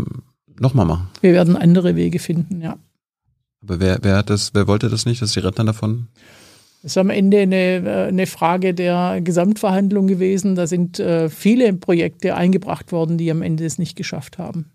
nochmal 0.58 0.86
machen. 0.86 1.08
Wir 1.20 1.32
werden 1.32 1.56
andere 1.56 1.96
Wege 1.96 2.18
finden, 2.18 2.60
ja. 2.60 2.76
Aber 3.62 3.80
wer, 3.80 3.98
wer 4.02 4.16
hat 4.18 4.30
das, 4.30 4.52
wer 4.52 4.66
wollte 4.66 4.90
das 4.90 5.06
nicht, 5.06 5.22
dass 5.22 5.32
die 5.32 5.40
Rentner 5.40 5.64
davon? 5.64 6.08
Das 6.82 6.92
ist 6.92 6.98
am 6.98 7.08
Ende 7.08 7.40
eine, 7.40 7.56
äh, 7.56 8.08
eine 8.08 8.26
Frage 8.26 8.74
der 8.74 9.22
Gesamtverhandlung 9.22 10.06
gewesen. 10.06 10.54
Da 10.54 10.66
sind 10.66 11.00
äh, 11.00 11.30
viele 11.30 11.72
Projekte 11.72 12.34
eingebracht 12.34 12.92
worden, 12.92 13.16
die 13.16 13.30
am 13.30 13.40
Ende 13.40 13.64
es 13.64 13.78
nicht 13.78 13.96
geschafft 13.96 14.36
haben. 14.36 14.70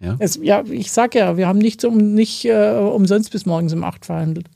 Ja? 0.00 0.16
Es, 0.18 0.36
ja, 0.36 0.64
ich 0.64 0.92
sag 0.92 1.14
ja, 1.14 1.36
wir 1.36 1.46
haben 1.46 1.58
nicht, 1.58 1.84
um, 1.84 2.14
nicht 2.14 2.44
äh, 2.44 2.76
umsonst 2.78 3.30
bis 3.30 3.46
morgens 3.46 3.72
um 3.72 3.84
acht 3.84 4.04
verhandelt. 4.06 4.48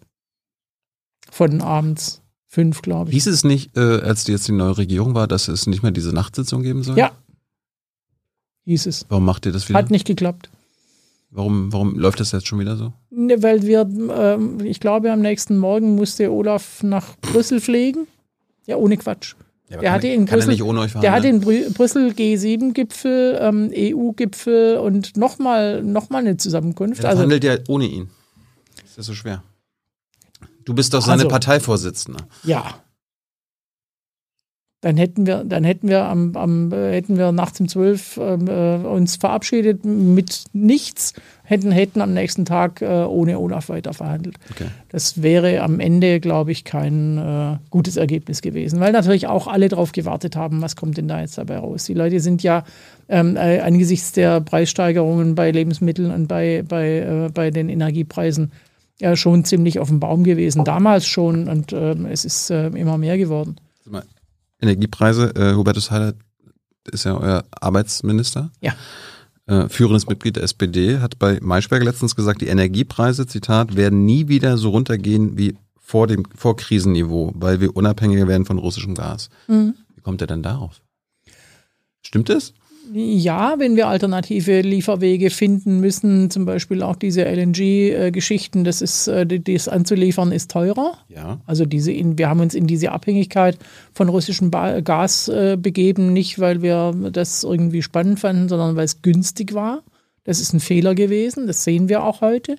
Von 1.31 1.61
abends 1.61 2.23
fünf, 2.49 2.83
glaube 2.83 3.11
ich. 3.11 3.15
Hieß 3.15 3.27
es 3.29 3.45
nicht, 3.45 3.77
äh, 3.77 4.01
als 4.01 4.25
die 4.25 4.33
jetzt 4.33 4.49
die 4.49 4.53
neue 4.53 4.77
Regierung 4.77 5.15
war, 5.15 5.29
dass 5.29 5.49
es 5.49 5.67
nicht 5.67 5.83
mehr 5.83 5.93
diese 5.93 6.13
Nachtsitzung 6.13 6.63
geben 6.63 6.83
soll? 6.83 6.99
Ja. 6.99 7.13
Hieß 8.65 8.87
es. 8.87 9.07
Warum 9.09 9.25
macht 9.25 9.47
ihr 9.47 9.53
das 9.53 9.69
wieder? 9.69 9.79
Hat 9.79 9.91
nicht 9.91 10.07
geklappt. 10.07 10.51
Warum, 11.31 11.73
warum 11.73 11.99
läuft 11.99 12.21
das 12.21 12.33
jetzt 12.33 12.47
schon 12.47 12.59
wieder 12.59 12.77
so? 12.77 12.93
Ne, 13.11 13.43
weil 13.43 13.63
wir, 13.63 13.81
ähm, 13.81 14.61
ich 14.65 14.81
glaube, 14.81 15.13
am 15.13 15.21
nächsten 15.21 15.59
Morgen 15.59 15.95
musste 15.95 16.33
Olaf 16.33 16.83
nach 16.83 17.17
Brüssel 17.21 17.61
fliegen. 17.61 18.07
Ja, 18.67 18.77
ohne 18.77 18.97
Quatsch. 18.97 19.35
Ja, 19.71 19.77
Der 19.79 19.93
hatte 19.93 20.07
er- 20.09 20.15
in 20.15 20.25
Brüssel- 20.25 20.57
Der 20.57 20.89
verhandeln? 20.89 21.13
hat 21.13 21.25
in 21.25 21.41
Brü 21.41 21.71
Brüssel 21.73 22.13
G7-Gipfel, 22.13 23.39
ähm, 23.41 23.71
EU-Gipfel 23.75 24.79
und 24.79 25.17
nochmal 25.17 25.83
noch 25.83 26.09
mal 26.09 26.19
eine 26.19 26.37
Zusammenkunft. 26.39 27.03
Er 27.03 27.11
Also, 27.11 27.19
verhandelt 27.19 27.45
ja 27.45 27.57
ohne 27.69 27.85
ihn. 27.87 28.09
Ist 28.85 28.97
das 28.97 29.07
so 29.07 29.15
schwer? 29.15 29.43
Du 30.65 30.75
bist 30.75 30.95
doch 30.95 31.03
seine 31.03 31.17
Also- 31.23 31.29
Parteivorsitzende. 31.29 32.25
ja. 32.45 32.75
Dann 34.81 34.97
hätten 34.97 35.27
wir, 35.27 35.43
dann 35.43 35.65
hätten 35.65 35.89
wir 35.89 36.05
am, 36.05 36.37
am 36.37 36.73
äh, 36.73 36.93
hätten 36.93 37.19
wir 37.19 37.33
nachts 37.33 37.59
um 37.59 37.67
zwölf 37.67 38.17
ähm, 38.17 38.47
äh, 38.47 38.77
uns 38.77 39.17
verabschiedet 39.17 39.85
mit 39.85 40.45
nichts, 40.53 41.15
hätten, 41.43 41.73
hätten 41.73 42.01
am 42.01 42.15
nächsten 42.15 42.45
Tag 42.45 42.81
äh, 42.81 42.87
ohne 42.87 43.41
Olaf 43.41 43.71
weiter 43.71 43.93
verhandelt. 43.93 44.37
Okay. 44.53 44.67
Das 44.91 45.21
wäre 45.21 45.63
am 45.63 45.81
Ende, 45.81 46.21
glaube 46.21 46.53
ich, 46.53 46.63
kein 46.63 47.19
äh, 47.19 47.57
gutes 47.71 47.97
Ergebnis 47.97 48.41
gewesen, 48.41 48.79
weil 48.79 48.93
natürlich 48.93 49.27
auch 49.27 49.49
alle 49.49 49.69
darauf 49.69 49.91
gewartet 49.91 50.37
haben, 50.37 50.63
was 50.63 50.77
kommt 50.77 50.97
denn 50.97 51.09
da 51.09 51.23
jetzt 51.23 51.39
dabei 51.39 51.59
raus. 51.59 51.87
Die 51.87 51.95
Leute 51.95 52.21
sind 52.21 52.45
ja 52.45 52.63
ähm, 53.09 53.35
äh, 53.35 53.59
angesichts 53.59 54.13
der 54.13 54.41
Preissteigerungen 54.41 55.35
bei 55.35 55.51
Lebensmitteln 55.51 56.13
und 56.13 56.29
bei, 56.29 56.63
bei, 56.63 56.99
äh, 56.99 57.31
bei 57.35 57.51
den 57.51 57.69
Energiepreisen 57.69 58.53
ja 59.01 59.17
schon 59.17 59.45
ziemlich 59.45 59.81
auf 59.81 59.89
dem 59.89 59.99
Baum 59.99 60.23
gewesen. 60.23 60.65
Damals 60.65 61.09
schon 61.09 61.49
und 61.49 61.73
ähm, 61.73 62.07
es 62.07 62.25
ist 62.25 62.51
immer 62.51 62.97
mehr 62.97 63.19
geworden. 63.19 63.57
Energiepreise, 64.61 65.35
äh, 65.35 65.55
Hubertus 65.55 65.91
Heil 65.91 66.15
ist 66.91 67.05
ja 67.05 67.17
euer 67.17 67.45
Arbeitsminister. 67.51 68.51
Ja. 68.61 68.75
Äh, 69.47 69.69
führendes 69.69 70.07
Mitglied 70.07 70.37
der 70.37 70.43
SPD, 70.43 70.99
hat 70.99 71.19
bei 71.19 71.39
Maischberger 71.41 71.85
letztens 71.85 72.15
gesagt, 72.17 72.43
die 72.43 72.49
Energiepreise, 72.49 73.27
Zitat, 73.27 73.77
werden 73.77 74.05
nie 74.05 74.29
wieder 74.29 74.59
so 74.59 74.71
runtergehen 74.71 75.39
wie 75.39 75.57
vor 75.79 76.07
dem 76.07 76.25
Vorkrisenniveau, 76.35 77.33
weil 77.35 77.61
wir 77.61 77.75
unabhängiger 77.75 78.29
werden 78.29 78.45
von 78.45 78.59
russischem 78.59 78.95
Gas. 78.95 79.31
Wie 79.95 80.01
kommt 80.03 80.21
er 80.21 80.27
denn 80.27 80.43
darauf? 80.43 80.83
Stimmt 82.03 82.29
das? 82.29 82.53
Ja, 82.93 83.57
wenn 83.59 83.77
wir 83.77 83.89
alternative 83.89 84.61
Lieferwege 84.61 85.31
finden 85.31 85.81
müssen, 85.81 86.31
zum 86.31 86.45
Beispiel 86.45 86.83
auch 86.83 86.97
diese 86.97 87.25
LNG-Geschichten, 87.25 88.65
das 88.65 88.83
ist, 88.83 89.09
äh, 89.09 89.27
das 89.27 89.69
anzuliefern 89.69 90.33
ist 90.33 90.51
teurer. 90.51 90.99
Ja. 91.09 91.41
Also 91.47 91.65
diese, 91.65 91.93
wir 91.93 92.29
haben 92.29 92.41
uns 92.41 92.55
in 92.55 92.67
diese 92.67 92.93
Abhängigkeit 92.93 93.59
von 93.93 94.09
russischem 94.09 94.51
Gas 94.51 95.29
äh, 95.29 95.57
begeben, 95.61 96.13
nicht 96.13 96.39
weil 96.39 96.63
wir 96.63 96.95
das 97.13 97.45
irgendwie 97.45 97.83
spannend 97.83 98.21
fanden, 98.21 98.49
sondern 98.49 98.77
weil 98.77 98.85
es 98.85 99.03
günstig 99.03 99.55
war. 99.55 99.83
Das 100.25 100.41
ist 100.41 100.53
ein 100.53 100.61
Fehler 100.61 100.95
gewesen, 100.95 101.47
das 101.47 101.65
sehen 101.65 101.89
wir 101.89 102.05
auch 102.05 102.21
heute. 102.21 102.57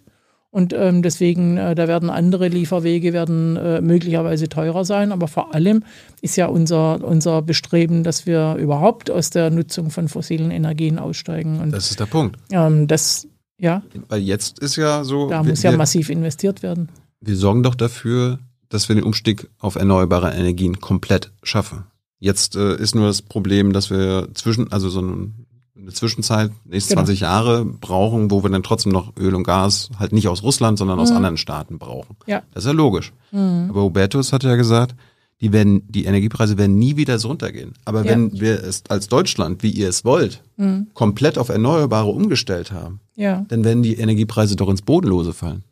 Und 0.51 0.73
ähm, 0.73 1.03
deswegen, 1.03 1.57
äh, 1.57 1.75
da 1.75 1.87
werden 1.87 2.09
andere 2.09 2.47
Lieferwege 2.47 3.13
werden 3.13 3.55
äh, 3.55 3.81
möglicherweise 3.81 4.49
teurer 4.49 4.83
sein, 4.83 5.11
aber 5.11 5.27
vor 5.27 5.53
allem 5.53 5.83
ist 6.21 6.37
ja 6.37 6.47
unser, 6.47 7.03
unser 7.03 7.43
Bestreben, 7.43 8.03
dass 8.03 8.25
wir 8.25 8.55
überhaupt 8.55 9.11
aus 9.11 9.29
der 9.29 9.51
Nutzung 9.51 9.91
von 9.91 10.07
fossilen 10.07 10.49
Energien 10.49 10.97
aussteigen. 10.97 11.59
Und 11.59 11.71
Das 11.71 11.91
ist 11.91 11.99
der 11.99 12.07
Punkt. 12.07 12.37
ähm, 12.49 12.87
das, 12.87 13.27
ja, 13.59 13.83
Weil 14.07 14.21
jetzt 14.21 14.57
ist 14.59 14.75
ja 14.75 15.03
so, 15.03 15.29
da 15.29 15.43
wir, 15.43 15.49
muss 15.49 15.61
ja 15.61 15.71
massiv 15.77 16.09
investiert 16.09 16.63
werden. 16.63 16.89
wir 17.21 17.35
sorgen 17.35 17.61
doch 17.61 17.75
dafür, 17.75 18.39
dass 18.69 18.89
wir 18.89 18.95
den 18.95 19.03
Umstieg 19.03 19.49
auf 19.59 19.75
erneuerbare 19.75 20.31
Energien 20.31 20.79
komplett 20.79 21.31
schaffen. 21.43 21.83
Jetzt 22.19 22.55
äh, 22.55 22.75
ist 22.75 22.95
nur 22.95 23.07
das 23.07 23.21
Problem, 23.21 23.71
dass 23.71 23.89
wir 23.89 24.29
zwischen, 24.33 24.71
also 24.71 24.89
so 24.89 25.01
ein, 25.01 25.45
eine 25.89 25.95
Zwischenzeit, 25.95 26.51
nächste 26.65 26.93
genau. 26.93 27.05
20 27.05 27.21
Jahre 27.21 27.65
brauchen, 27.65 28.31
wo 28.31 28.43
wir 28.43 28.49
dann 28.49 28.63
trotzdem 28.63 28.91
noch 28.91 29.13
Öl 29.17 29.33
und 29.35 29.43
Gas 29.43 29.89
halt 29.97 30.13
nicht 30.13 30.27
aus 30.27 30.43
Russland, 30.43 30.77
sondern 30.77 30.99
aus 30.99 31.09
mhm. 31.09 31.17
anderen 31.17 31.37
Staaten 31.37 31.79
brauchen. 31.79 32.15
Ja. 32.27 32.43
Das 32.53 32.63
ist 32.63 32.67
ja 32.67 32.73
logisch. 32.73 33.11
Mhm. 33.31 33.67
Aber 33.69 33.83
Hubertus 33.83 34.31
hat 34.31 34.43
ja 34.43 34.55
gesagt, 34.55 34.95
die 35.41 35.53
werden, 35.53 35.83
die 35.87 36.05
Energiepreise 36.05 36.57
werden 36.57 36.77
nie 36.77 36.97
wieder 36.97 37.17
so 37.17 37.29
runtergehen. 37.29 37.73
Aber 37.85 38.03
ja. 38.03 38.11
wenn 38.11 38.39
wir 38.39 38.63
es 38.63 38.83
als 38.89 39.07
Deutschland, 39.07 39.63
wie 39.63 39.71
ihr 39.71 39.89
es 39.89 40.05
wollt, 40.05 40.43
mhm. 40.57 40.87
komplett 40.93 41.37
auf 41.37 41.49
Erneuerbare 41.49 42.09
umgestellt 42.09 42.71
haben, 42.71 42.99
ja. 43.15 43.45
dann 43.47 43.63
werden 43.63 43.81
die 43.81 43.95
Energiepreise 43.95 44.55
doch 44.55 44.69
ins 44.69 44.81
Bodenlose 44.81 45.33
fallen. 45.33 45.63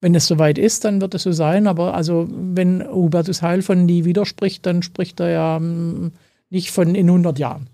Wenn 0.00 0.14
es 0.14 0.26
soweit 0.26 0.58
ist, 0.58 0.84
dann 0.84 1.00
wird 1.00 1.14
es 1.14 1.24
so 1.24 1.32
sein. 1.32 1.66
Aber 1.66 1.94
also, 1.94 2.28
wenn 2.30 2.86
Hubertus 2.86 3.42
Heil 3.42 3.62
von 3.62 3.84
nie 3.84 4.04
widerspricht, 4.04 4.64
dann 4.64 4.82
spricht 4.82 5.18
er 5.18 5.30
ja 5.30 5.56
hm, 5.56 6.12
nicht 6.50 6.70
von 6.70 6.94
in 6.94 7.08
100 7.08 7.38
Jahren. 7.38 7.68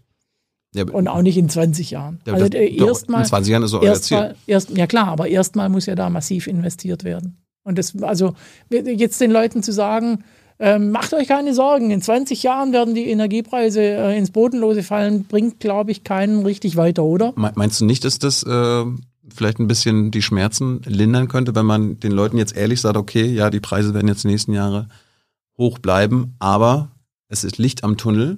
Ja, 0.74 0.84
und 0.84 1.08
auch 1.08 1.22
nicht 1.22 1.36
in 1.36 1.48
20 1.48 1.90
Jahren. 1.92 2.20
Ja, 2.26 2.34
also 2.34 2.46
erstmal. 2.46 3.22
In 3.22 3.26
20 3.26 3.50
Jahren 3.50 3.62
ist 3.62 3.70
so 3.70 3.80
euer 3.80 3.94
Ziel. 3.94 4.34
Erst, 4.46 4.76
ja 4.76 4.86
klar, 4.86 5.08
aber 5.08 5.28
erstmal 5.28 5.68
muss 5.68 5.86
ja 5.86 5.94
da 5.94 6.10
massiv 6.10 6.46
investiert 6.46 7.04
werden. 7.04 7.38
Und 7.62 7.78
das, 7.78 7.94
also 8.02 8.34
jetzt 8.70 9.20
den 9.20 9.30
Leuten 9.30 9.62
zu 9.62 9.72
sagen, 9.72 10.24
ähm, 10.58 10.90
macht 10.90 11.14
euch 11.14 11.28
keine 11.28 11.54
Sorgen, 11.54 11.90
in 11.90 12.00
20 12.00 12.42
Jahren 12.42 12.72
werden 12.72 12.94
die 12.94 13.08
Energiepreise 13.08 13.80
äh, 13.80 14.18
ins 14.18 14.30
Bodenlose 14.30 14.82
fallen, 14.82 15.24
bringt, 15.24 15.60
glaube 15.60 15.90
ich, 15.90 16.04
keinen 16.04 16.44
richtig 16.44 16.76
weiter, 16.76 17.02
oder? 17.04 17.32
Meinst 17.36 17.80
du 17.80 17.84
nicht, 17.84 18.04
dass 18.04 18.18
das 18.18 18.44
äh, 18.44 18.84
vielleicht 19.28 19.58
ein 19.58 19.66
bisschen 19.66 20.10
die 20.10 20.22
Schmerzen 20.22 20.80
lindern 20.84 21.28
könnte, 21.28 21.54
wenn 21.54 21.66
man 21.66 21.98
den 21.98 22.12
Leuten 22.12 22.38
jetzt 22.38 22.56
ehrlich 22.56 22.80
sagt, 22.80 22.96
okay, 22.96 23.26
ja, 23.26 23.50
die 23.50 23.60
Preise 23.60 23.94
werden 23.94 24.08
jetzt 24.08 24.24
nächsten 24.24 24.52
Jahre 24.52 24.88
hoch 25.58 25.78
bleiben, 25.78 26.34
aber 26.38 26.90
es 27.28 27.42
ist 27.42 27.58
Licht 27.58 27.82
am 27.82 27.96
Tunnel 27.96 28.36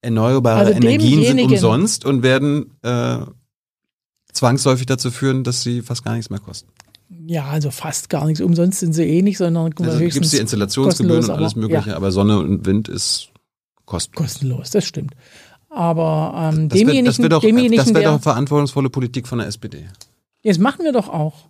erneuerbare 0.00 0.60
also 0.60 0.72
Energien 0.72 1.22
sind 1.22 1.40
umsonst 1.40 2.04
und 2.04 2.22
werden 2.22 2.78
äh, 2.82 3.18
zwangsläufig 4.32 4.86
dazu 4.86 5.10
führen, 5.10 5.44
dass 5.44 5.62
sie 5.62 5.82
fast 5.82 6.04
gar 6.04 6.14
nichts 6.14 6.30
mehr 6.30 6.40
kosten. 6.40 6.70
Ja, 7.26 7.46
also 7.46 7.70
fast 7.70 8.10
gar 8.10 8.26
nichts. 8.26 8.40
Umsonst 8.40 8.80
sind 8.80 8.92
sie 8.92 9.04
eh 9.04 9.22
nicht, 9.22 9.38
sondern 9.38 9.72
also 9.78 9.98
gibt 9.98 10.24
es 10.24 10.30
die 10.30 10.38
Installationsgebühren 10.38 11.24
und 11.24 11.30
alles 11.30 11.56
Mögliche, 11.56 11.90
ja. 11.90 11.96
aber 11.96 12.12
Sonne 12.12 12.38
und 12.38 12.66
Wind 12.66 12.88
ist 12.88 13.30
kostenlos. 13.86 14.22
Kostenlos, 14.22 14.70
das 14.70 14.84
stimmt. 14.84 15.14
Aber 15.70 16.52
ähm, 16.54 16.68
das 16.68 16.78
demjenigen, 16.78 17.06
das 17.06 17.18
wäre 17.18 17.28
doch, 17.28 17.42
das 17.42 17.94
wär 17.94 18.12
doch 18.12 18.20
verantwortungsvolle 18.20 18.90
Politik 18.90 19.26
von 19.28 19.38
der 19.38 19.48
SPD. 19.48 19.86
Das 20.42 20.58
machen 20.58 20.84
wir 20.84 20.92
doch 20.92 21.08
auch. 21.08 21.48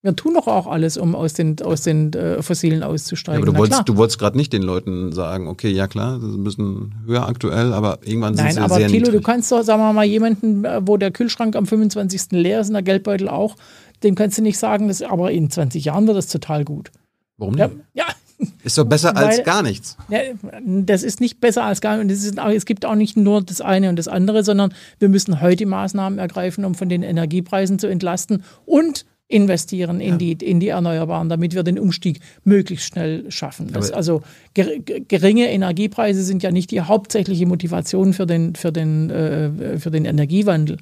Wir 0.00 0.14
tun 0.14 0.34
doch 0.34 0.46
auch 0.46 0.68
alles, 0.68 0.96
um 0.96 1.16
aus 1.16 1.32
den, 1.32 1.60
aus 1.60 1.82
den 1.82 2.12
äh, 2.12 2.40
Fossilen 2.40 2.84
auszusteigen. 2.84 3.40
Ja, 3.40 3.44
aber 3.44 3.52
du 3.52 3.58
wolltest, 3.58 3.88
du 3.88 3.96
wolltest 3.96 4.20
gerade 4.20 4.36
nicht 4.36 4.52
den 4.52 4.62
Leuten 4.62 5.12
sagen, 5.12 5.48
okay, 5.48 5.70
ja 5.70 5.88
klar, 5.88 6.20
das 6.20 6.30
ist 6.30 6.36
ein 6.36 6.44
bisschen 6.44 6.94
höher 7.04 7.26
aktuell, 7.26 7.72
aber 7.72 7.98
irgendwann 8.04 8.36
sind 8.36 8.44
Nein, 8.44 8.54
sie 8.54 8.60
aber 8.60 8.76
sehr 8.76 8.86
Thilo, 8.86 9.06
niedrig. 9.06 9.22
du 9.22 9.26
kannst 9.26 9.50
doch, 9.50 9.62
sagen 9.62 9.82
wir 9.82 9.92
mal, 9.92 10.04
jemanden, 10.04 10.64
äh, 10.64 10.80
wo 10.86 10.96
der 10.98 11.10
Kühlschrank 11.10 11.56
am 11.56 11.66
25. 11.66 12.30
leer 12.30 12.60
ist 12.60 12.68
und 12.68 12.74
der 12.74 12.82
Geldbeutel 12.82 13.28
auch, 13.28 13.56
dem 14.04 14.14
kannst 14.14 14.38
du 14.38 14.42
nicht 14.42 14.58
sagen, 14.58 14.86
dass, 14.86 15.02
aber 15.02 15.32
in 15.32 15.50
20 15.50 15.84
Jahren 15.84 16.06
wird 16.06 16.16
das 16.16 16.28
total 16.28 16.64
gut. 16.64 16.92
Warum 17.36 17.54
nicht? 17.54 17.70
Ja. 17.94 18.04
ja. 18.06 18.14
Ist 18.62 18.78
doch 18.78 18.84
besser 18.84 19.16
Weil, 19.16 19.24
als 19.24 19.42
gar 19.42 19.62
nichts. 19.62 19.96
Ja, 20.08 20.20
das 20.64 21.02
ist 21.02 21.20
nicht 21.20 21.40
besser 21.40 21.64
als 21.64 21.80
gar 21.80 21.96
nichts. 21.96 22.24
Und 22.24 22.38
es, 22.38 22.54
es 22.54 22.66
gibt 22.66 22.86
auch 22.86 22.94
nicht 22.94 23.16
nur 23.16 23.42
das 23.42 23.60
eine 23.60 23.88
und 23.88 23.96
das 23.96 24.06
andere, 24.06 24.44
sondern 24.44 24.72
wir 25.00 25.08
müssen 25.08 25.40
heute 25.40 25.66
Maßnahmen 25.66 26.20
ergreifen, 26.20 26.64
um 26.64 26.76
von 26.76 26.88
den 26.88 27.02
Energiepreisen 27.02 27.80
zu 27.80 27.88
entlasten 27.88 28.44
und 28.64 29.06
investieren 29.28 30.00
in, 30.00 30.12
ja. 30.12 30.16
die, 30.16 30.32
in 30.32 30.58
die 30.58 30.68
Erneuerbaren, 30.68 31.28
damit 31.28 31.54
wir 31.54 31.62
den 31.62 31.78
Umstieg 31.78 32.20
möglichst 32.44 32.86
schnell 32.86 33.30
schaffen. 33.30 33.70
Das, 33.72 33.90
also 33.90 34.22
geringe 34.54 35.50
Energiepreise 35.50 36.24
sind 36.24 36.42
ja 36.42 36.50
nicht 36.50 36.70
die 36.70 36.80
hauptsächliche 36.80 37.46
Motivation 37.46 38.14
für 38.14 38.26
den, 38.26 38.54
für 38.54 38.72
den, 38.72 39.10
äh, 39.10 39.78
für 39.78 39.90
den 39.90 40.06
Energiewandel, 40.06 40.78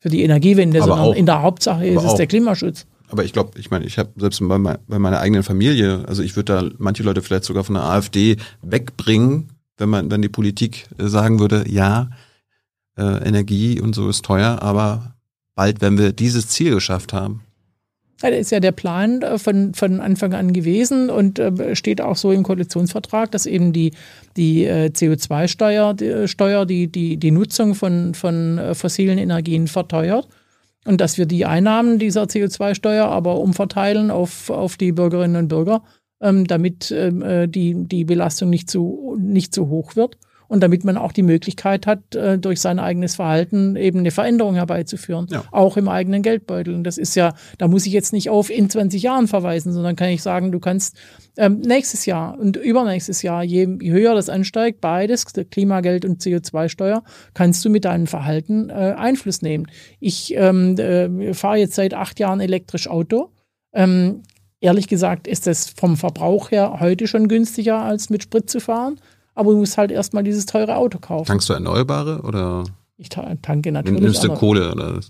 für 0.00 0.08
die 0.08 0.22
Energiewende, 0.24 0.78
aber 0.82 0.88
sondern 0.88 1.06
auch, 1.06 1.14
in 1.14 1.26
der 1.26 1.42
Hauptsache 1.42 1.86
ist 1.86 2.02
es 2.02 2.14
der 2.16 2.26
Klimaschutz. 2.26 2.84
Aber 3.08 3.24
ich 3.24 3.32
glaube, 3.32 3.58
ich 3.60 3.70
meine, 3.70 3.84
ich 3.84 3.98
habe 3.98 4.10
selbst 4.16 4.40
bei, 4.40 4.58
bei 4.58 4.98
meiner 4.98 5.20
eigenen 5.20 5.44
Familie, 5.44 6.04
also 6.08 6.22
ich 6.22 6.34
würde 6.34 6.52
da 6.52 6.70
manche 6.78 7.04
Leute 7.04 7.22
vielleicht 7.22 7.44
sogar 7.44 7.62
von 7.62 7.74
der 7.74 7.84
AfD 7.84 8.38
wegbringen, 8.62 9.50
wenn 9.76 9.88
man, 9.88 10.10
wenn 10.10 10.22
die 10.22 10.28
Politik 10.28 10.88
äh, 10.98 11.06
sagen 11.06 11.38
würde, 11.38 11.64
ja, 11.68 12.10
äh, 12.96 13.28
Energie 13.28 13.80
und 13.80 13.94
so 13.94 14.08
ist 14.08 14.24
teuer, 14.24 14.62
aber 14.62 15.14
bald, 15.54 15.80
wenn 15.80 15.98
wir 15.98 16.12
dieses 16.12 16.48
Ziel 16.48 16.74
geschafft 16.74 17.12
haben, 17.12 17.42
das 18.30 18.40
ist 18.40 18.50
ja 18.50 18.60
der 18.60 18.72
Plan 18.72 19.22
äh, 19.22 19.38
von, 19.38 19.74
von 19.74 20.00
Anfang 20.00 20.34
an 20.34 20.52
gewesen 20.52 21.10
und 21.10 21.38
äh, 21.38 21.74
steht 21.74 22.00
auch 22.00 22.16
so 22.16 22.32
im 22.32 22.42
Koalitionsvertrag, 22.42 23.30
dass 23.30 23.46
eben 23.46 23.72
die, 23.72 23.92
die 24.36 24.64
äh, 24.64 24.90
CO2-Steuer 24.94 25.94
die, 25.94 26.28
Steuer, 26.28 26.66
die, 26.66 26.88
die, 26.88 27.16
die 27.16 27.30
Nutzung 27.30 27.74
von, 27.74 28.14
von 28.14 28.60
fossilen 28.74 29.18
Energien 29.18 29.66
verteuert 29.68 30.28
und 30.84 31.00
dass 31.00 31.18
wir 31.18 31.26
die 31.26 31.44
Einnahmen 31.44 31.98
dieser 31.98 32.24
CO2-Steuer 32.24 33.06
aber 33.06 33.38
umverteilen 33.38 34.10
auf, 34.10 34.50
auf 34.50 34.76
die 34.76 34.92
Bürgerinnen 34.92 35.36
und 35.36 35.48
Bürger, 35.48 35.82
ähm, 36.20 36.46
damit 36.46 36.90
ähm, 36.90 37.50
die, 37.50 37.74
die 37.86 38.04
Belastung 38.04 38.50
nicht 38.50 38.70
zu, 38.70 39.16
nicht 39.20 39.54
zu 39.54 39.68
hoch 39.68 39.96
wird 39.96 40.16
und 40.52 40.60
damit 40.60 40.84
man 40.84 40.98
auch 40.98 41.12
die 41.12 41.22
Möglichkeit 41.22 41.86
hat, 41.86 42.14
äh, 42.14 42.38
durch 42.38 42.60
sein 42.60 42.78
eigenes 42.78 43.14
Verhalten 43.14 43.74
eben 43.74 44.00
eine 44.00 44.10
Veränderung 44.10 44.54
herbeizuführen, 44.54 45.26
ja. 45.30 45.44
auch 45.50 45.78
im 45.78 45.88
eigenen 45.88 46.20
Geldbeutel. 46.20 46.74
Und 46.74 46.84
das 46.84 46.98
ist 46.98 47.14
ja, 47.14 47.32
da 47.56 47.68
muss 47.68 47.86
ich 47.86 47.92
jetzt 47.94 48.12
nicht 48.12 48.28
auf 48.28 48.50
in 48.50 48.68
20 48.68 49.02
Jahren 49.02 49.28
verweisen, 49.28 49.72
sondern 49.72 49.96
kann 49.96 50.10
ich 50.10 50.20
sagen, 50.20 50.52
du 50.52 50.60
kannst 50.60 50.98
ähm, 51.38 51.60
nächstes 51.60 52.04
Jahr 52.04 52.38
und 52.38 52.58
übernächstes 52.58 53.22
Jahr, 53.22 53.42
je, 53.42 53.66
je 53.80 53.92
höher 53.92 54.14
das 54.14 54.28
ansteigt, 54.28 54.82
beides, 54.82 55.24
Klimageld 55.24 56.04
und 56.04 56.20
CO2-Steuer, 56.20 57.02
kannst 57.32 57.64
du 57.64 57.70
mit 57.70 57.86
deinem 57.86 58.06
Verhalten 58.06 58.68
äh, 58.68 58.94
Einfluss 58.98 59.40
nehmen. 59.40 59.68
Ich 60.00 60.34
ähm, 60.36 60.76
äh, 60.76 61.32
fahre 61.32 61.56
jetzt 61.56 61.76
seit 61.76 61.94
acht 61.94 62.20
Jahren 62.20 62.40
elektrisch 62.40 62.88
Auto. 62.88 63.30
Ähm, 63.72 64.20
ehrlich 64.60 64.86
gesagt 64.86 65.26
ist 65.26 65.46
es 65.46 65.70
vom 65.70 65.96
Verbrauch 65.96 66.50
her 66.50 66.76
heute 66.80 67.06
schon 67.06 67.28
günstiger, 67.28 67.80
als 67.80 68.10
mit 68.10 68.22
Sprit 68.24 68.50
zu 68.50 68.60
fahren 68.60 69.00
aber 69.34 69.52
du 69.52 69.58
musst 69.58 69.78
halt 69.78 69.90
erstmal 69.90 70.22
dieses 70.22 70.46
teure 70.46 70.76
Auto 70.76 70.98
kaufen. 70.98 71.26
Tankst 71.26 71.48
du 71.48 71.52
Erneuerbare 71.54 72.22
oder? 72.22 72.64
Ich 72.96 73.08
tanke 73.08 73.72
natürlich. 73.72 74.00
Nimmst 74.00 74.22
du 74.22 74.32
Kohle 74.34 74.72
oder? 74.72 75.00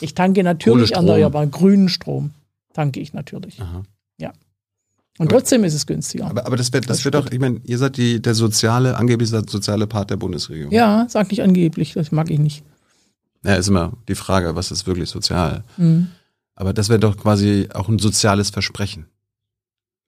Ich 0.00 0.14
tanke 0.14 0.44
natürlich 0.44 0.92
erneuerbaren 0.92 1.50
grünen 1.50 1.88
Strom. 1.88 2.30
Tanke 2.72 3.00
ich 3.00 3.12
natürlich. 3.12 3.60
Aha. 3.60 3.82
Ja. 4.18 4.32
Und 5.18 5.28
aber, 5.28 5.38
trotzdem 5.38 5.64
ist 5.64 5.74
es 5.74 5.86
günstiger. 5.86 6.26
Aber, 6.26 6.46
aber 6.46 6.56
das 6.56 6.72
wird 6.72 6.88
das 6.90 7.04
wird 7.04 7.14
doch, 7.14 7.30
ich 7.30 7.38
meine, 7.38 7.60
ihr 7.64 7.78
seid 7.78 7.96
die, 7.96 8.20
der 8.20 8.34
soziale, 8.34 8.96
angeblich 8.96 9.30
der 9.30 9.44
soziale 9.48 9.86
Part 9.86 10.10
der 10.10 10.16
Bundesregierung. 10.16 10.72
Ja, 10.72 11.06
sag 11.08 11.30
nicht 11.30 11.42
angeblich, 11.42 11.94
das 11.94 12.12
mag 12.12 12.30
ich 12.30 12.38
nicht. 12.38 12.64
Ja, 13.44 13.54
ist 13.54 13.68
immer 13.68 13.92
die 14.08 14.14
Frage, 14.14 14.56
was 14.56 14.70
ist 14.70 14.86
wirklich 14.86 15.10
sozial? 15.10 15.64
Mhm. 15.76 16.08
Aber 16.56 16.72
das 16.72 16.88
wäre 16.88 17.00
doch 17.00 17.16
quasi 17.16 17.68
auch 17.74 17.88
ein 17.88 17.98
soziales 17.98 18.50
Versprechen. 18.50 19.06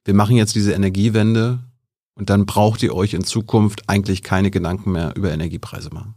Wir 0.05 0.15
machen 0.15 0.37
jetzt 0.37 0.55
diese 0.55 0.73
Energiewende 0.73 1.59
und 2.17 2.31
dann 2.31 2.47
braucht 2.47 2.83
ihr 2.83 2.95
euch 2.95 3.15
in 3.15 3.25
Zukunft 3.25 3.83
eigentlich 3.89 4.23
keine 4.23 4.51
Gedanken 4.51 4.93
mehr 4.93 5.13
über 5.17 5.31
Energiepreise 5.31 5.91
machen. 5.93 6.15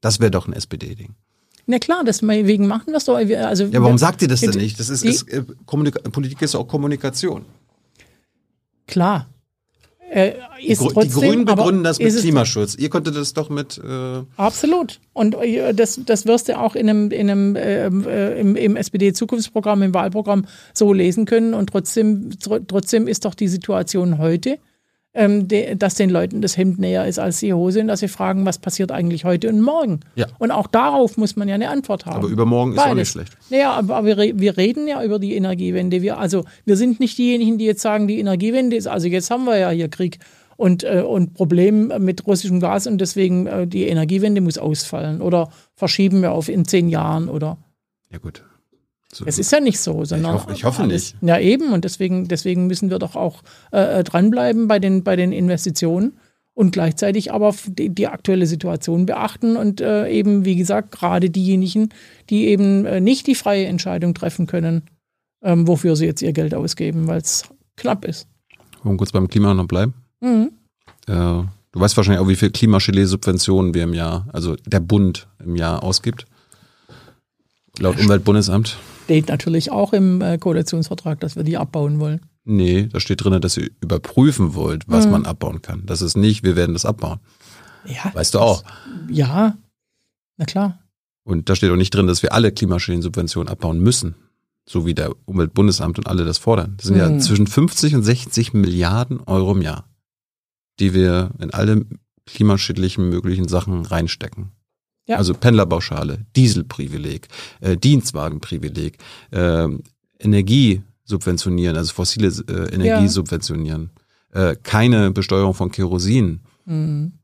Das 0.00 0.20
wäre 0.20 0.30
doch 0.30 0.46
ein 0.46 0.52
SPD-Ding. 0.52 1.14
Na 1.66 1.78
klar, 1.78 2.02
deswegen 2.04 2.66
machen 2.66 2.88
wir 2.88 2.96
es 2.96 3.04
doch. 3.04 3.14
Also, 3.14 3.64
ja, 3.64 3.80
warum 3.80 3.98
sagt 3.98 4.22
ihr 4.22 4.28
das 4.28 4.40
denn 4.40 4.50
nicht? 4.50 4.80
Das 4.80 4.88
ist, 4.88 5.04
ist 5.04 5.28
äh, 5.28 5.42
Politik 5.66 6.42
ist 6.42 6.56
auch 6.56 6.66
Kommunikation. 6.66 7.44
Klar. 8.86 9.28
Äh, 10.10 10.32
ist 10.60 10.82
die, 10.82 10.88
trotzdem, 10.88 11.02
die 11.02 11.26
Grünen 11.26 11.44
begründen 11.44 11.84
das 11.84 12.00
mit 12.00 12.16
Klimaschutz. 12.16 12.74
Ihr 12.74 12.90
konntet 12.90 13.14
das 13.14 13.32
doch 13.32 13.48
mit. 13.48 13.78
Äh 13.78 14.22
Absolut. 14.36 14.98
Und 15.12 15.36
äh, 15.36 15.72
das, 15.72 16.00
das 16.04 16.26
wirst 16.26 16.48
du 16.48 16.58
auch 16.58 16.74
in 16.74 16.90
einem, 16.90 17.12
in 17.12 17.30
einem 17.30 17.56
ähm, 17.56 18.04
äh, 18.08 18.40
im, 18.40 18.56
im 18.56 18.74
SPD-Zukunftsprogramm, 18.74 19.82
im 19.82 19.94
Wahlprogramm 19.94 20.46
so 20.74 20.92
lesen 20.92 21.26
können. 21.26 21.54
Und 21.54 21.70
trotzdem, 21.70 22.30
trotzdem 22.40 23.06
ist 23.06 23.24
doch 23.24 23.36
die 23.36 23.46
Situation 23.46 24.18
heute 24.18 24.58
ähm, 25.12 25.48
de, 25.48 25.74
dass 25.74 25.94
den 25.94 26.10
Leuten 26.10 26.40
das 26.40 26.56
Hemd 26.56 26.78
näher 26.78 27.06
ist 27.06 27.18
als 27.18 27.40
die 27.40 27.52
Hose 27.52 27.80
und 27.80 27.88
dass 27.88 28.00
sie 28.00 28.08
fragen, 28.08 28.46
was 28.46 28.58
passiert 28.58 28.92
eigentlich 28.92 29.24
heute 29.24 29.48
und 29.48 29.60
morgen. 29.60 30.00
Ja. 30.14 30.26
Und 30.38 30.50
auch 30.50 30.66
darauf 30.68 31.16
muss 31.16 31.36
man 31.36 31.48
ja 31.48 31.56
eine 31.56 31.68
Antwort 31.68 32.06
haben. 32.06 32.16
Aber 32.16 32.28
übermorgen 32.28 32.74
Beides. 32.74 32.84
ist 32.84 32.90
auch 32.90 32.94
nicht 32.94 33.08
schlecht. 33.10 33.36
Naja, 33.50 33.72
aber, 33.72 34.04
wir, 34.04 34.16
wir, 34.38 34.56
reden 34.56 34.86
ja 34.86 35.02
über 35.02 35.18
die 35.18 35.34
Energiewende. 35.34 36.02
Wir, 36.02 36.18
also 36.18 36.44
wir 36.64 36.76
sind 36.76 37.00
nicht 37.00 37.18
diejenigen, 37.18 37.58
die 37.58 37.64
jetzt 37.64 37.82
sagen, 37.82 38.06
die 38.06 38.20
Energiewende 38.20 38.76
ist, 38.76 38.86
also 38.86 39.08
jetzt 39.08 39.30
haben 39.30 39.44
wir 39.44 39.58
ja 39.58 39.70
hier 39.70 39.88
Krieg 39.88 40.18
und, 40.56 40.84
äh, 40.84 41.02
und 41.02 41.34
Problem 41.34 41.92
mit 41.98 42.26
russischem 42.26 42.60
Gas 42.60 42.86
und 42.86 43.00
deswegen 43.00 43.46
äh, 43.46 43.66
die 43.66 43.88
Energiewende 43.88 44.40
muss 44.40 44.58
ausfallen 44.58 45.22
oder 45.22 45.50
verschieben 45.74 46.22
wir 46.22 46.32
auf 46.32 46.48
in 46.48 46.66
zehn 46.66 46.88
Jahren 46.88 47.28
oder. 47.28 47.58
Ja 48.12 48.18
gut, 48.18 48.44
so. 49.12 49.24
Es 49.26 49.38
ist 49.38 49.50
ja 49.50 49.60
nicht 49.60 49.80
so, 49.80 50.04
sondern. 50.04 50.36
Ich 50.36 50.42
hoffe, 50.42 50.52
ich 50.52 50.64
hoffe 50.64 50.82
alles, 50.82 51.14
nicht. 51.14 51.28
Ja, 51.28 51.38
eben. 51.38 51.72
Und 51.72 51.84
deswegen, 51.84 52.28
deswegen 52.28 52.66
müssen 52.66 52.90
wir 52.90 52.98
doch 52.98 53.16
auch 53.16 53.42
äh, 53.72 54.00
äh, 54.00 54.04
dranbleiben 54.04 54.68
bei 54.68 54.78
den, 54.78 55.02
bei 55.02 55.16
den 55.16 55.32
Investitionen 55.32 56.18
und 56.54 56.72
gleichzeitig 56.72 57.32
aber 57.32 57.54
die, 57.66 57.88
die 57.88 58.06
aktuelle 58.06 58.46
Situation 58.46 59.06
beachten 59.06 59.56
und 59.56 59.80
äh, 59.80 60.08
eben, 60.08 60.44
wie 60.44 60.56
gesagt, 60.56 60.92
gerade 60.92 61.30
diejenigen, 61.30 61.88
die 62.28 62.46
eben 62.46 62.84
äh, 62.86 63.00
nicht 63.00 63.26
die 63.26 63.34
freie 63.34 63.66
Entscheidung 63.66 64.14
treffen 64.14 64.46
können, 64.46 64.82
ähm, 65.42 65.66
wofür 65.66 65.96
sie 65.96 66.06
jetzt 66.06 66.22
ihr 66.22 66.32
Geld 66.32 66.54
ausgeben, 66.54 67.08
weil 67.08 67.18
es 67.18 67.44
knapp 67.76 68.04
ist. 68.04 68.28
Wollen 68.82 68.94
wir 68.94 68.98
kurz 68.98 69.12
beim 69.12 69.28
Klima 69.28 69.54
noch 69.54 69.66
bleiben? 69.66 69.94
Mhm. 70.20 70.52
Äh, 71.08 71.44
Du 71.72 71.78
weißt 71.78 71.96
wahrscheinlich 71.96 72.20
auch, 72.20 72.28
wie 72.28 72.36
viel 72.36 72.50
klimaschädliche 72.50 73.06
Subventionen 73.06 73.74
wir 73.74 73.84
im 73.84 73.94
Jahr, 73.94 74.26
also 74.32 74.56
der 74.66 74.80
Bund 74.80 75.28
im 75.38 75.54
Jahr 75.54 75.82
ausgibt. 75.84 76.26
Laut 77.78 77.98
Umweltbundesamt. 78.00 78.76
Steht 79.10 79.26
natürlich 79.26 79.72
auch 79.72 79.92
im 79.92 80.22
äh, 80.22 80.38
Koalitionsvertrag, 80.38 81.18
dass 81.18 81.34
wir 81.34 81.42
die 81.42 81.56
abbauen 81.56 81.98
wollen. 81.98 82.20
Nee, 82.44 82.86
da 82.86 83.00
steht 83.00 83.24
drin, 83.24 83.40
dass 83.40 83.56
ihr 83.56 83.68
überprüfen 83.80 84.54
wollt, 84.54 84.84
was 84.86 85.06
mhm. 85.06 85.10
man 85.10 85.26
abbauen 85.26 85.62
kann. 85.62 85.82
Das 85.84 86.00
ist 86.00 86.16
nicht, 86.16 86.44
wir 86.44 86.54
werden 86.54 86.74
das 86.74 86.86
abbauen. 86.86 87.18
Ja. 87.84 88.14
Weißt 88.14 88.34
du 88.34 88.38
auch. 88.38 88.62
Ja, 89.08 89.58
na 90.36 90.44
klar. 90.44 90.78
Und 91.24 91.48
da 91.48 91.56
steht 91.56 91.72
auch 91.72 91.76
nicht 91.76 91.92
drin, 91.92 92.06
dass 92.06 92.22
wir 92.22 92.32
alle 92.32 92.52
Klimaschädensubventionen 92.52 93.48
abbauen 93.48 93.80
müssen. 93.80 94.14
So 94.64 94.86
wie 94.86 94.94
der 94.94 95.12
Umweltbundesamt 95.24 95.98
und 95.98 96.06
alle 96.06 96.24
das 96.24 96.38
fordern. 96.38 96.74
Das 96.76 96.86
sind 96.86 96.94
mhm. 96.94 97.00
ja 97.00 97.18
zwischen 97.18 97.48
50 97.48 97.96
und 97.96 98.04
60 98.04 98.52
Milliarden 98.52 99.18
Euro 99.22 99.50
im 99.50 99.62
Jahr, 99.62 99.88
die 100.78 100.94
wir 100.94 101.32
in 101.40 101.52
alle 101.52 101.84
klimaschädlichen 102.26 103.08
möglichen 103.08 103.48
Sachen 103.48 103.84
reinstecken. 103.84 104.52
Ja. 105.10 105.16
Also 105.16 105.34
Pendlerpauschale, 105.34 106.20
Dieselprivileg, 106.36 107.26
äh, 107.60 107.76
Dienstwagenprivileg, 107.76 108.96
äh, 109.32 109.66
Energie 110.20 110.82
subventionieren, 111.02 111.76
also 111.76 111.92
fossile 111.92 112.28
äh, 112.28 112.72
Energie 112.72 113.06
ja. 113.06 113.08
subventionieren, 113.08 113.90
äh, 114.32 114.54
keine 114.62 115.10
Besteuerung 115.10 115.54
von 115.54 115.72
Kerosin. 115.72 116.42
Mhm. 116.64 117.14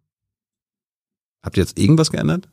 Habt 1.45 1.57
ihr 1.57 1.63
jetzt 1.63 1.79
irgendwas 1.79 2.11
geändert? 2.11 2.49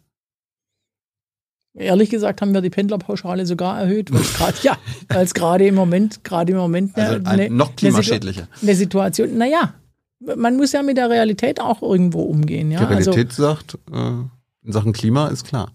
Ehrlich 1.74 2.12
gesagt 2.12 2.40
haben 2.44 2.54
wir 2.54 2.62
die 2.62 2.70
Pendlerpauschale 2.70 3.48
sogar 3.48 3.82
erhöht, 3.82 4.14
weil 4.14 4.22
es 4.22 4.34
gerade 4.38 4.58
ja, 4.62 4.78
als 5.08 5.34
gerade 5.34 5.66
im 5.66 5.74
Moment, 5.74 6.24
gerade 6.24 6.52
im 6.52 6.60
Moment 6.60 6.96
also 6.96 7.26
eine, 7.26 7.50
noch 7.50 7.76
klimaschädlicher. 7.76 8.48
Eine, 8.62 8.76
Situation. 8.76 9.36
Naja, 9.36 9.74
man 10.20 10.58
muss 10.58 10.74
ja 10.74 10.84
mit 10.84 10.98
der 10.98 11.10
Realität 11.10 11.60
auch 11.60 11.82
irgendwo 11.82 12.22
umgehen. 12.22 12.70
Ja? 12.70 12.82
Die 12.82 12.86
Realität 12.86 13.30
also, 13.30 13.42
sagt, 13.42 13.80
äh, 13.92 14.26
in 14.64 14.72
Sachen 14.72 14.94
Klima 14.94 15.28
ist 15.28 15.46
klar. 15.46 15.72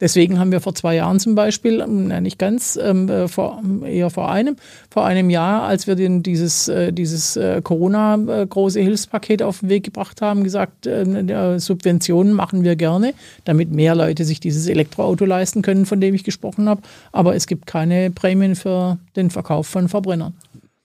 Deswegen 0.00 0.38
haben 0.38 0.52
wir 0.52 0.60
vor 0.60 0.76
zwei 0.76 0.94
Jahren 0.94 1.18
zum 1.18 1.34
Beispiel, 1.34 1.80
ähm, 1.80 2.06
na, 2.06 2.20
nicht 2.20 2.38
ganz, 2.38 2.78
ähm, 2.80 3.08
äh, 3.08 3.26
vor, 3.26 3.60
eher 3.84 4.10
vor 4.10 4.30
einem, 4.30 4.54
vor 4.90 5.04
einem 5.04 5.28
Jahr, 5.28 5.62
als 5.62 5.88
wir 5.88 5.96
den, 5.96 6.22
dieses, 6.22 6.68
äh, 6.68 6.92
dieses 6.92 7.36
äh, 7.36 7.60
Corona-große 7.62 8.80
Hilfspaket 8.80 9.42
auf 9.42 9.58
den 9.58 9.70
Weg 9.70 9.82
gebracht 9.82 10.22
haben, 10.22 10.44
gesagt, 10.44 10.86
äh, 10.86 11.58
Subventionen 11.58 12.32
machen 12.32 12.62
wir 12.62 12.76
gerne, 12.76 13.12
damit 13.44 13.72
mehr 13.72 13.96
Leute 13.96 14.24
sich 14.24 14.38
dieses 14.38 14.68
Elektroauto 14.68 15.24
leisten 15.24 15.62
können, 15.62 15.84
von 15.84 16.00
dem 16.00 16.14
ich 16.14 16.22
gesprochen 16.22 16.68
habe. 16.68 16.82
Aber 17.10 17.34
es 17.34 17.48
gibt 17.48 17.66
keine 17.66 18.12
Prämien 18.12 18.54
für 18.54 18.98
den 19.16 19.30
Verkauf 19.30 19.66
von 19.66 19.88
Verbrennern. 19.88 20.34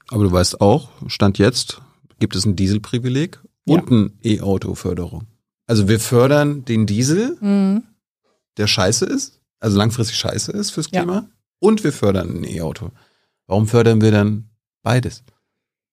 Aber 0.09 0.23
du 0.23 0.31
weißt 0.31 0.59
auch, 0.59 0.89
Stand 1.05 1.37
jetzt 1.37 1.81
gibt 2.19 2.35
es 2.35 2.45
ein 2.45 2.55
Dieselprivileg 2.55 3.39
und 3.65 3.91
ja. 3.91 3.97
ein 3.97 4.13
E-Auto-Förderung. 4.23 5.27
Also 5.65 5.87
wir 5.87 5.99
fördern 5.99 6.65
den 6.65 6.85
Diesel. 6.85 7.37
Mhm 7.39 7.83
der 8.57 8.67
scheiße 8.67 9.05
ist, 9.05 9.39
also 9.59 9.77
langfristig 9.77 10.17
scheiße 10.17 10.51
ist 10.51 10.71
fürs 10.71 10.89
Klima, 10.89 11.13
ja. 11.13 11.27
und 11.59 11.83
wir 11.83 11.93
fördern 11.93 12.41
ein 12.41 12.43
E-Auto. 12.43 12.91
Warum 13.47 13.67
fördern 13.67 14.01
wir 14.01 14.11
dann 14.11 14.49
beides? 14.83 15.23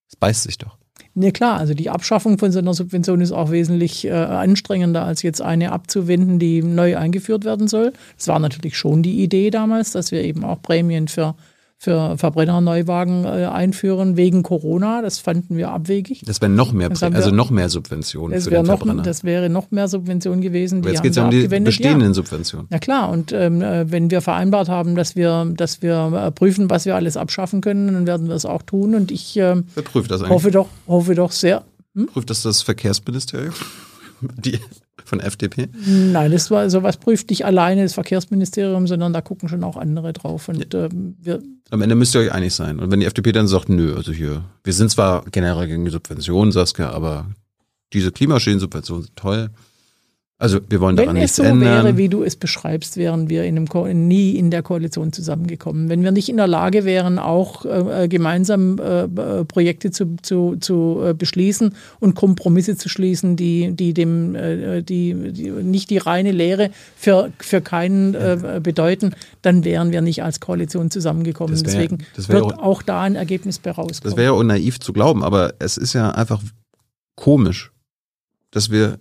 Das 0.08 0.16
beißt 0.16 0.42
sich 0.42 0.58
doch. 0.58 0.76
Ne, 1.14 1.32
klar, 1.32 1.58
also 1.58 1.74
die 1.74 1.90
Abschaffung 1.90 2.38
von 2.38 2.52
so 2.52 2.60
einer 2.60 2.72
Subvention 2.72 3.20
ist 3.20 3.32
auch 3.32 3.50
wesentlich 3.50 4.04
äh, 4.04 4.12
anstrengender, 4.12 5.04
als 5.04 5.22
jetzt 5.22 5.42
eine 5.42 5.72
abzuwenden, 5.72 6.38
die 6.38 6.62
neu 6.62 6.96
eingeführt 6.96 7.44
werden 7.44 7.66
soll. 7.66 7.92
Das 8.16 8.28
war 8.28 8.38
natürlich 8.38 8.78
schon 8.78 9.02
die 9.02 9.22
Idee 9.22 9.50
damals, 9.50 9.90
dass 9.90 10.12
wir 10.12 10.22
eben 10.22 10.44
auch 10.44 10.62
Prämien 10.62 11.08
für 11.08 11.34
für 11.82 12.18
Verbrennerneuwagen 12.18 13.24
äh, 13.24 13.46
einführen 13.46 14.18
wegen 14.18 14.42
Corona. 14.42 15.00
Das 15.00 15.18
fanden 15.18 15.56
wir 15.56 15.70
abwegig. 15.70 16.22
Das 16.26 16.42
wäre 16.42 16.52
noch 16.52 16.72
mehr, 16.72 16.90
wir, 16.90 17.14
also 17.14 17.30
noch 17.30 17.48
mehr 17.48 17.70
Subventionen 17.70 18.38
für 18.38 18.50
den 18.50 18.66
noch, 18.66 18.76
Verbrenner. 18.78 19.02
Das 19.02 19.24
wäre 19.24 19.48
noch 19.48 19.70
mehr 19.70 19.88
Subventionen 19.88 20.42
gewesen. 20.42 20.80
Aber 20.80 20.90
jetzt 20.90 21.02
geht 21.02 21.12
es 21.12 21.16
ja 21.16 21.24
um 21.24 21.30
die 21.30 21.48
bestehenden 21.48 22.08
ja. 22.08 22.14
Subventionen. 22.14 22.68
Ja 22.70 22.78
klar, 22.78 23.08
und 23.08 23.32
ähm, 23.32 23.62
äh, 23.62 23.90
wenn 23.90 24.10
wir 24.10 24.20
vereinbart 24.20 24.68
haben, 24.68 24.94
dass 24.94 25.16
wir, 25.16 25.50
dass 25.56 25.80
wir 25.80 26.26
äh, 26.26 26.30
prüfen, 26.30 26.68
was 26.68 26.84
wir 26.84 26.96
alles 26.96 27.16
abschaffen 27.16 27.62
können, 27.62 27.86
dann 27.94 28.06
werden 28.06 28.28
wir 28.28 28.34
es 28.34 28.44
auch 28.44 28.60
tun. 28.60 28.94
Und 28.94 29.10
ich 29.10 29.38
äh, 29.38 29.62
das 30.06 30.28
hoffe 30.28 30.50
doch, 30.50 30.68
hoffe 30.86 31.14
doch 31.14 31.32
sehr. 31.32 31.64
Hm? 31.94 32.08
Prüft 32.08 32.28
das 32.28 32.42
das 32.42 32.60
Verkehrsministerium? 32.60 33.54
Die 34.20 34.60
von 35.04 35.20
FDP? 35.20 35.68
Nein, 35.86 36.32
das 36.32 36.50
war 36.50 36.68
sowas 36.70 36.96
prüft 36.96 37.30
nicht 37.30 37.44
alleine 37.44 37.82
das 37.82 37.94
Verkehrsministerium, 37.94 38.86
sondern 38.86 39.12
da 39.12 39.20
gucken 39.20 39.48
schon 39.48 39.64
auch 39.64 39.76
andere 39.76 40.12
drauf. 40.12 40.48
Und, 40.48 40.72
ja. 40.72 40.86
ähm, 40.86 41.16
wir 41.20 41.42
Am 41.70 41.82
Ende 41.82 41.94
müsst 41.94 42.14
ihr 42.14 42.20
euch 42.20 42.32
einig 42.32 42.54
sein. 42.54 42.78
Und 42.78 42.90
wenn 42.90 43.00
die 43.00 43.06
FDP 43.06 43.32
dann 43.32 43.48
sagt, 43.48 43.68
nö, 43.68 43.94
also 43.96 44.12
hier, 44.12 44.44
wir 44.64 44.72
sind 44.72 44.90
zwar 44.90 45.24
generell 45.30 45.66
gegen 45.66 45.84
die 45.84 45.90
Subventionen, 45.90 46.52
Saskia, 46.52 46.90
aber 46.90 47.26
diese 47.92 48.12
Klimaschäden-Subventionen 48.12 49.04
sind 49.04 49.16
toll. 49.16 49.50
Also 50.40 50.58
wir 50.70 50.80
wollen 50.80 50.96
daran 50.96 51.16
Wenn 51.16 51.20
nichts 51.20 51.38
ändern. 51.38 51.60
Wenn 51.60 51.66
es 51.68 51.78
so 51.80 51.84
wäre, 51.84 51.96
wie 51.98 52.08
du 52.08 52.22
es 52.22 52.34
beschreibst, 52.34 52.96
wären 52.96 53.28
wir 53.28 53.44
in 53.44 53.58
einem 53.58 54.08
nie 54.08 54.36
in 54.36 54.50
der 54.50 54.62
Koalition 54.62 55.12
zusammengekommen. 55.12 55.90
Wenn 55.90 56.02
wir 56.02 56.12
nicht 56.12 56.30
in 56.30 56.38
der 56.38 56.46
Lage 56.46 56.86
wären, 56.86 57.18
auch 57.18 57.66
äh, 57.66 58.08
gemeinsam 58.08 58.78
äh, 58.78 59.02
äh, 59.02 59.44
Projekte 59.44 59.90
zu, 59.90 60.16
zu, 60.22 60.56
zu 60.58 61.02
äh, 61.04 61.12
beschließen 61.12 61.74
und 62.00 62.14
Kompromisse 62.14 62.78
zu 62.78 62.88
schließen, 62.88 63.36
die, 63.36 63.72
die 63.72 63.92
dem 63.92 64.34
äh, 64.34 64.82
die, 64.82 65.30
die, 65.30 65.50
nicht 65.50 65.90
die 65.90 65.98
reine 65.98 66.32
Lehre 66.32 66.70
für, 66.96 67.30
für 67.38 67.60
keinen 67.60 68.14
äh, 68.14 68.60
bedeuten, 68.62 69.14
dann 69.42 69.62
wären 69.64 69.92
wir 69.92 70.00
nicht 70.00 70.22
als 70.22 70.40
Koalition 70.40 70.90
zusammengekommen. 70.90 71.54
Wär, 71.54 71.62
Deswegen 71.64 71.98
wird 72.16 72.42
auch, 72.42 72.58
auch, 72.58 72.82
da 72.82 73.02
ein 73.02 73.14
Ergebnis 73.14 73.58
bei 73.58 73.72
rauskommen. 73.72 74.10
Das 74.10 74.16
wäre 74.16 74.34
ja 74.34 74.42
naiv 74.42 74.80
zu 74.80 74.94
glauben, 74.94 75.22
aber 75.22 75.52
es 75.58 75.76
ist 75.76 75.92
ja 75.92 76.12
einfach 76.12 76.42
komisch, 77.14 77.72
dass 78.50 78.70
wir 78.70 78.98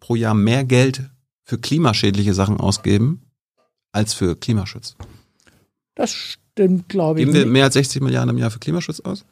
pro 0.00 0.14
Jahr 0.14 0.34
mehr 0.34 0.64
Geld 0.64 1.10
für 1.42 1.58
klimaschädliche 1.58 2.34
Sachen 2.34 2.58
ausgeben 2.58 3.22
als 3.92 4.14
für 4.14 4.36
Klimaschutz. 4.36 4.96
Das 5.94 6.10
stimmt, 6.10 6.88
glaube 6.88 7.20
ich. 7.20 7.26
Geben 7.26 7.36
wir 7.36 7.46
mehr 7.46 7.64
als 7.64 7.74
60 7.74 8.02
Milliarden 8.02 8.30
im 8.30 8.38
Jahr 8.38 8.50
für 8.50 8.58
Klimaschutz 8.58 9.00
aus? 9.00 9.24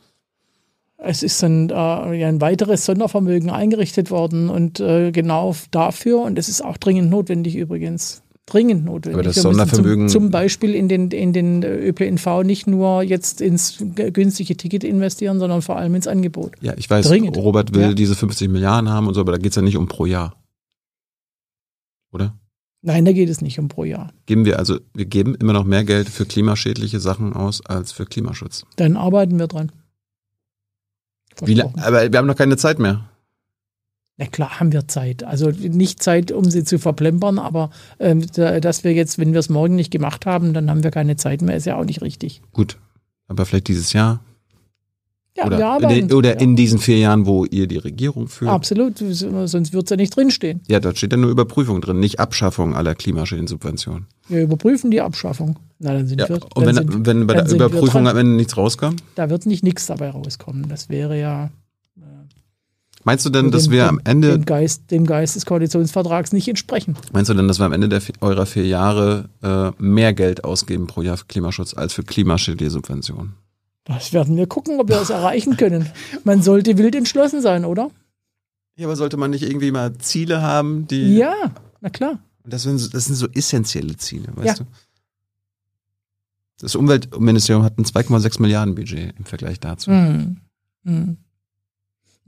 Es 0.97 1.23
ist 1.23 1.43
ein, 1.45 1.69
äh, 1.71 1.75
ein 1.75 2.41
weiteres 2.41 2.87
Sondervermögen 2.87 3.51
eingerichtet 3.51 4.11
worden 4.11 4.49
und 4.49 4.81
äh, 4.81 5.11
genau 5.13 5.55
dafür, 5.71 6.23
und 6.23 6.39
es 6.39 6.49
ist 6.49 6.65
auch 6.65 6.79
dringend 6.79 7.11
notwendig 7.11 7.57
übrigens, 7.57 8.23
dringend 8.47 8.87
notwendig. 8.87 9.15
Aber 9.15 9.23
das 9.23 9.37
Sondervermögen 9.37 10.09
zum, 10.09 10.23
zum, 10.23 10.31
Beispiel 10.31 10.75
in 10.75 10.89
den, 10.89 11.11
in 11.11 11.35
den 11.35 11.63
ÖPNV 11.63 12.45
nicht 12.45 12.67
nur 12.67 13.03
jetzt 13.03 13.43
ins 13.43 13.85
günstige 14.13 14.57
Ticket 14.57 14.85
investieren, 14.85 15.39
sondern 15.39 15.61
vor 15.61 15.77
allem 15.77 15.95
ins 15.95 16.07
Angebot. 16.07 16.53
Ja, 16.63 16.73
ich 16.77 16.89
weiß, 16.89 17.09
dringend. 17.09 17.37
Robert 17.37 17.75
will 17.75 17.83
ja. 17.83 17.93
diese 17.93 18.15
50 18.15 18.49
Milliarden 18.49 18.89
haben 18.89 19.07
und 19.07 19.15
so, 19.15 19.21
aber 19.21 19.33
da 19.33 19.39
geht 19.39 19.51
es 19.51 19.57
ja 19.57 19.63
nicht 19.63 19.77
um 19.77 19.89
pro 19.89 20.07
Jahr 20.07 20.35
oder? 22.15 22.39
Nein, 22.83 23.05
da 23.05 23.13
geht 23.13 23.31
es 23.31 23.41
nicht 23.41 23.59
um 23.59 23.69
pro 23.69 23.85
Jahr. 23.85 24.13
Geben 24.27 24.45
wir 24.45 24.59
also, 24.59 24.79
wir 24.93 25.07
geben 25.07 25.35
immer 25.35 25.55
noch 25.55 25.65
mehr 25.65 25.85
Geld 25.85 26.09
für 26.09 26.27
klimaschädliche 26.27 27.01
Sachen 27.01 27.33
aus 27.33 27.65
als 27.65 27.93
für 27.93 28.05
Klimaschutz. 28.05 28.65
Dann 28.77 28.97
arbeiten 28.97 29.39
wir 29.39 29.47
dran. 29.47 29.73
Wie, 31.43 31.61
aber 31.63 32.13
wir 32.13 32.19
haben 32.19 32.27
noch 32.27 32.37
keine 32.37 32.57
Zeit 32.57 32.79
mehr. 32.79 33.09
Na 34.17 34.27
klar 34.27 34.61
haben 34.61 34.71
wir 34.73 34.87
Zeit. 34.87 35.25
Also 35.25 35.51
nicht 35.51 36.03
Zeit, 36.03 36.31
um 36.31 36.45
sie 36.45 36.63
zu 36.63 36.79
verplempern, 36.79 37.39
aber 37.39 37.71
ähm, 37.99 38.25
dass 38.35 38.85
wir 38.85 38.93
jetzt, 38.93 39.19
wenn 39.19 39.33
wir 39.33 39.41
es 39.41 39.49
morgen 39.49 39.75
nicht 39.75 39.91
gemacht 39.91 40.25
haben, 40.27 40.55
dann 40.55 40.71
haben 40.71 40.85
wir 40.85 40.93
keine 40.93 41.17
Zeit 41.17 41.43
mehr, 41.43 41.57
ist 41.57 41.67
ja 41.67 41.77
auch 41.77 41.85
nicht 41.85 42.03
richtig. 42.03 42.41
Gut. 42.53 42.79
Aber 43.27 43.47
vielleicht 43.47 43.69
dieses 43.69 43.93
Jahr. 43.93 44.21
Ja, 45.37 45.47
oder, 45.47 45.59
wir 45.59 45.67
arbeiten. 45.67 46.13
oder 46.13 46.35
ja. 46.35 46.41
in 46.41 46.55
diesen 46.55 46.79
vier 46.79 46.99
Jahren, 46.99 47.27
wo 47.27 47.45
ihr 47.45 47.67
die 47.67 47.79
Regierung 47.79 48.29
führt. 48.29 48.53
Absolut, 48.53 48.99
sonst 48.99 49.73
wird 49.73 49.85
es 49.85 49.91
ja 49.91 49.97
nicht 49.97 50.15
drinstehen. 50.15 50.61
Ja, 50.69 50.79
dort 50.79 50.97
steht 50.97 51.11
ja 51.11 51.19
nur 51.19 51.31
Überprüfung 51.31 51.81
drin, 51.81 51.99
nicht 51.99 52.21
Abschaffung 52.21 52.77
aller 52.77 52.95
Klimaschädensubventionen. 52.95 54.07
Wir 54.29 54.43
überprüfen 54.43 54.93
die 54.93 55.01
Abschaffung. 55.01 55.59
Na, 55.81 55.93
dann 55.93 56.07
sind 56.07 56.21
ja. 56.21 56.29
wir, 56.29 56.39
Und 56.55 56.67
wenn, 56.67 56.75
sind, 56.77 57.07
wenn 57.07 57.27
bei 57.27 57.35
der 57.35 57.51
Überprüfung 57.51 58.07
am 58.07 58.17
Ende 58.17 58.33
nichts 58.33 58.57
rauskommt? 58.57 59.03
Da 59.17 59.29
wird 59.29 59.45
nicht 59.47 59.65
nichts 59.65 59.87
dabei 59.87 60.11
rauskommen. 60.11 60.69
Das 60.69 60.89
wäre 60.89 61.19
ja. 61.19 61.51
Äh, 61.97 62.01
Meinst 63.03 63.27
du 63.27 63.31
denn, 63.31 63.51
dass 63.51 63.71
wir 63.71 63.89
am 63.89 64.01
Ende. 64.05 64.39
Dem 64.39 64.45
Geist, 64.45 64.93
dem 64.93 65.05
Geist 65.05 65.35
des 65.35 65.47
Koalitionsvertrags 65.47 66.33
nicht 66.33 66.47
entsprechen? 66.47 66.97
Meinst 67.13 67.29
du 67.29 67.35
denn, 67.35 67.49
dass 67.49 67.59
wir 67.59 67.67
am 67.67 67.73
Ende 67.73 67.89
der, 67.89 68.01
eurer 68.21 68.47
vier 68.47 68.67
Jahre 68.67 69.29
äh, 69.43 69.73
mehr 69.83 70.15
Geld 70.15 70.45
ausgeben 70.45 70.87
pro 70.87 71.03
Jahr 71.03 71.17
für 71.17 71.27
Klimaschutz 71.27 71.75
als 71.75 71.93
für 71.93 72.05
klimaschädliche 72.05 72.71
Subventionen? 72.71 73.35
Das 73.85 74.13
werden 74.13 74.37
wir 74.37 74.47
gucken, 74.47 74.81
ob 74.81 74.89
wir 74.89 74.97
das 74.97 75.11
erreichen 75.11 75.57
können. 75.57 75.91
Man 76.25 76.43
sollte 76.43 76.79
wild 76.79 76.95
entschlossen 76.95 77.43
sein, 77.43 77.65
oder? 77.65 77.91
Ja, 78.77 78.87
aber 78.87 78.97
sollte 78.97 79.17
man 79.17 79.31
nicht 79.31 79.43
irgendwie 79.43 79.71
mal 79.71 79.97
Ziele 79.99 80.43
haben, 80.43 80.87
die. 80.89 81.17
Ja, 81.17 81.55
na 81.81 81.91
klar. 81.91 82.19
Das 82.45 82.63
sind, 82.63 82.93
das 82.93 83.05
sind 83.07 83.15
so 83.15 83.29
essentielle 83.29 83.97
Ziele, 83.97 84.29
weißt 84.35 84.59
ja. 84.59 84.65
du? 84.65 84.71
Das 86.59 86.75
Umweltministerium 86.75 87.65
hat 87.65 87.79
ein 87.79 87.85
2,6 87.85 88.41
Milliarden 88.41 88.75
Budget 88.75 89.15
im 89.19 89.25
Vergleich 89.25 89.61
dazu. 89.61 89.91
Mhm. 89.91 90.37
Mhm. 90.83 91.17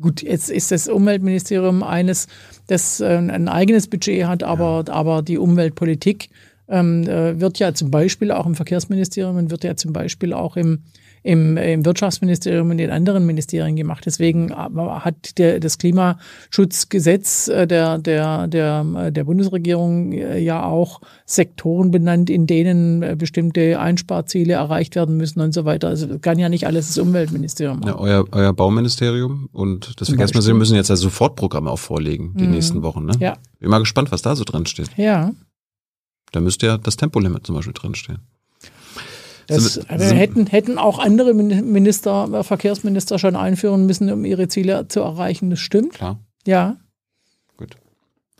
Gut, 0.00 0.22
jetzt 0.22 0.50
ist 0.50 0.70
das 0.72 0.88
Umweltministerium 0.88 1.82
eines, 1.82 2.26
das 2.66 3.00
äh, 3.00 3.16
ein 3.16 3.48
eigenes 3.48 3.88
Budget 3.88 4.26
hat, 4.26 4.42
aber, 4.42 4.84
ja. 4.86 4.92
aber 4.92 5.22
die 5.22 5.38
Umweltpolitik 5.38 6.28
ähm, 6.68 7.04
äh, 7.04 7.40
wird 7.40 7.58
ja 7.58 7.72
zum 7.72 7.90
Beispiel 7.90 8.30
auch 8.30 8.44
im 8.44 8.54
Verkehrsministerium 8.54 9.36
und 9.36 9.50
wird 9.50 9.64
ja 9.64 9.76
zum 9.76 9.92
Beispiel 9.92 10.34
auch 10.34 10.56
im, 10.56 10.82
im, 11.26 11.56
im 11.56 11.84
Wirtschaftsministerium 11.84 12.70
und 12.70 12.78
in 12.78 12.90
anderen 12.90 13.26
Ministerien 13.26 13.74
gemacht. 13.74 14.04
Deswegen 14.06 14.54
hat 14.54 15.38
der, 15.38 15.58
das 15.58 15.76
Klimaschutzgesetz 15.76 17.48
äh, 17.48 17.66
der, 17.66 17.98
der, 17.98 18.46
der, 18.46 19.10
der 19.10 19.24
Bundesregierung 19.24 20.12
äh, 20.12 20.38
ja 20.38 20.64
auch 20.64 21.00
Sektoren 21.24 21.90
benannt, 21.90 22.30
in 22.30 22.46
denen 22.46 23.02
äh, 23.02 23.16
bestimmte 23.18 23.80
Einsparziele 23.80 24.54
erreicht 24.54 24.94
werden 24.94 25.16
müssen 25.16 25.40
und 25.40 25.52
so 25.52 25.64
weiter. 25.64 25.88
Also 25.88 26.18
kann 26.20 26.38
ja 26.38 26.48
nicht 26.48 26.66
alles 26.66 26.86
das 26.86 26.98
Umweltministerium 26.98 27.80
machen. 27.80 27.88
Ja, 27.88 27.98
euer, 27.98 28.24
euer 28.30 28.52
Bauministerium 28.52 29.48
und 29.52 30.00
das 30.00 30.08
Verkehrsministerium 30.08 30.58
müssen 30.58 30.76
jetzt 30.76 30.90
ja 30.90 30.96
Sofortprogramme 30.96 31.70
auch 31.70 31.78
vorlegen, 31.80 32.34
die 32.36 32.44
mhm. 32.44 32.52
nächsten 32.52 32.82
Wochen. 32.84 33.04
Ne? 33.04 33.14
Ja. 33.18 33.36
Bin 33.58 33.70
mal 33.70 33.80
gespannt, 33.80 34.12
was 34.12 34.22
da 34.22 34.36
so 34.36 34.44
drin 34.44 34.66
steht. 34.66 34.90
Ja. 34.96 35.32
Da 36.30 36.40
müsste 36.40 36.66
ja 36.66 36.78
das 36.78 36.96
Tempolimit 36.96 37.46
zum 37.46 37.56
Beispiel 37.56 37.74
drinstehen. 37.74 38.20
Das 39.46 39.78
also 39.88 40.14
hätten, 40.14 40.46
hätten 40.46 40.78
auch 40.78 40.98
andere 40.98 41.34
Minister, 41.34 42.42
Verkehrsminister 42.42 43.18
schon 43.18 43.36
einführen 43.36 43.86
müssen, 43.86 44.10
um 44.10 44.24
ihre 44.24 44.48
Ziele 44.48 44.88
zu 44.88 45.00
erreichen. 45.00 45.50
Das 45.50 45.60
stimmt. 45.60 45.94
Klar. 45.94 46.18
Ja. 46.46 46.76
Gut. 47.56 47.76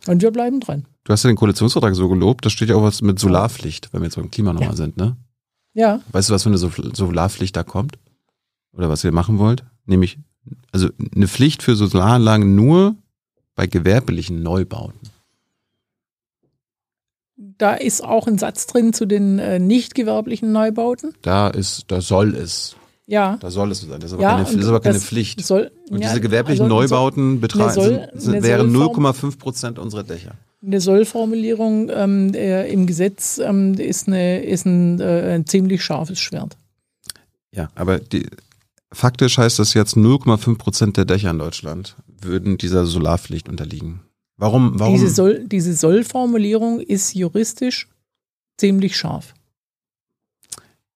Und 0.07 0.21
wir 0.21 0.31
bleiben 0.31 0.59
dran. 0.59 0.85
Du 1.03 1.13
hast 1.13 1.23
ja 1.23 1.29
den 1.29 1.37
Koalitionsvertrag 1.37 1.95
so 1.95 2.09
gelobt, 2.09 2.45
da 2.45 2.49
steht 2.49 2.69
ja 2.69 2.75
auch 2.75 2.83
was 2.83 3.01
mit 3.01 3.17
Solarpflicht, 3.19 3.93
wenn 3.93 4.01
wir 4.01 4.07
jetzt 4.07 4.17
beim 4.17 4.29
Klima 4.29 4.51
nochmal 4.51 4.71
ja. 4.71 4.75
sind, 4.75 4.97
ne? 4.97 5.15
Ja. 5.73 6.01
Weißt 6.11 6.29
du, 6.29 6.33
was 6.33 6.43
für 6.43 6.49
eine 6.49 6.57
Solarpflicht 6.57 7.55
da 7.55 7.63
kommt? 7.63 7.97
Oder 8.73 8.89
was 8.89 9.03
ihr 9.03 9.11
machen 9.11 9.39
wollt? 9.39 9.63
Nämlich, 9.85 10.17
also 10.71 10.89
eine 11.15 11.27
Pflicht 11.27 11.63
für 11.63 11.75
Solaranlagen 11.75 12.55
nur 12.55 12.95
bei 13.55 13.67
gewerblichen 13.67 14.43
Neubauten 14.43 15.09
da 17.37 17.75
ist 17.75 18.03
auch 18.03 18.27
ein 18.27 18.37
Satz 18.37 18.65
drin 18.65 18.93
zu 18.93 19.05
den 19.05 19.39
äh, 19.39 19.59
nicht 19.59 19.95
gewerblichen 19.95 20.51
Neubauten. 20.51 21.13
Da 21.21 21.47
ist, 21.49 21.85
da 21.87 22.01
soll 22.01 22.35
es. 22.35 22.75
Ja. 23.05 23.37
Da 23.39 23.51
soll 23.51 23.71
es 23.71 23.81
sein. 23.81 24.01
Das 24.01 24.11
ist 24.11 24.13
aber 24.13 24.23
ja, 24.23 24.31
keine, 24.31 24.43
das 24.43 24.53
ist 24.55 24.67
aber 24.67 24.79
keine 24.81 24.99
Pflicht. 24.99 25.45
Soll, 25.45 25.71
und 25.89 26.01
ja, 26.01 26.09
diese 26.09 26.19
gewerblichen 26.19 26.65
also 26.65 26.75
Neubauten 26.75 27.39
betragen, 27.39 28.07
wären 28.13 28.75
0,5 28.75 29.37
Prozent 29.37 29.79
unserer 29.79 30.03
Dächer. 30.03 30.33
Eine 30.65 30.81
Sollformulierung 30.81 31.89
ähm, 31.89 32.33
äh, 32.33 32.67
im 32.69 32.87
Gesetz 32.87 33.37
ähm, 33.37 33.75
ist, 33.75 34.07
eine, 34.07 34.43
ist 34.43 34.65
ein, 34.65 34.99
äh, 34.99 35.35
ein 35.35 35.45
ziemlich 35.45 35.83
scharfes 35.83 36.19
Schwert. 36.19 36.57
Ja, 37.53 37.69
aber 37.75 37.99
die, 37.99 38.27
faktisch 38.91 39.37
heißt 39.37 39.59
das 39.59 39.73
jetzt 39.73 39.95
0,5 39.95 40.57
Prozent 40.57 40.97
der 40.97 41.05
Dächer 41.05 41.31
in 41.31 41.39
Deutschland 41.39 41.95
würden 42.19 42.57
dieser 42.57 42.85
Solarpflicht 42.85 43.47
unterliegen. 43.47 44.01
Warum? 44.37 44.79
warum? 44.79 44.93
Diese, 44.93 45.09
Soll, 45.09 45.47
diese 45.47 45.73
Sollformulierung 45.73 46.79
ist 46.79 47.15
juristisch 47.15 47.89
ziemlich 48.57 48.95
scharf. 48.95 49.33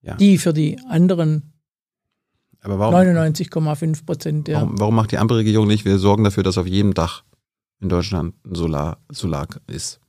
Ja. 0.03 0.15
Die 0.15 0.37
für 0.37 0.53
die 0.53 0.79
anderen 0.87 1.51
99,5 2.63 4.05
Prozent 4.05 4.47
der. 4.47 4.57
Warum, 4.57 4.79
warum, 4.79 4.95
macht 4.95 5.11
die 5.11 5.17
Ampelregierung 5.17 5.67
nicht? 5.67 5.85
Wir 5.85 5.97
sorgen 5.97 6.23
dafür, 6.23 6.43
dass 6.43 6.57
auf 6.57 6.67
jedem 6.67 6.93
Dach 6.93 7.23
in 7.79 7.89
Deutschland 7.89 8.35
ein 8.45 8.55
Solar, 8.55 8.97
Solar 9.09 9.47
ist. 9.67 9.99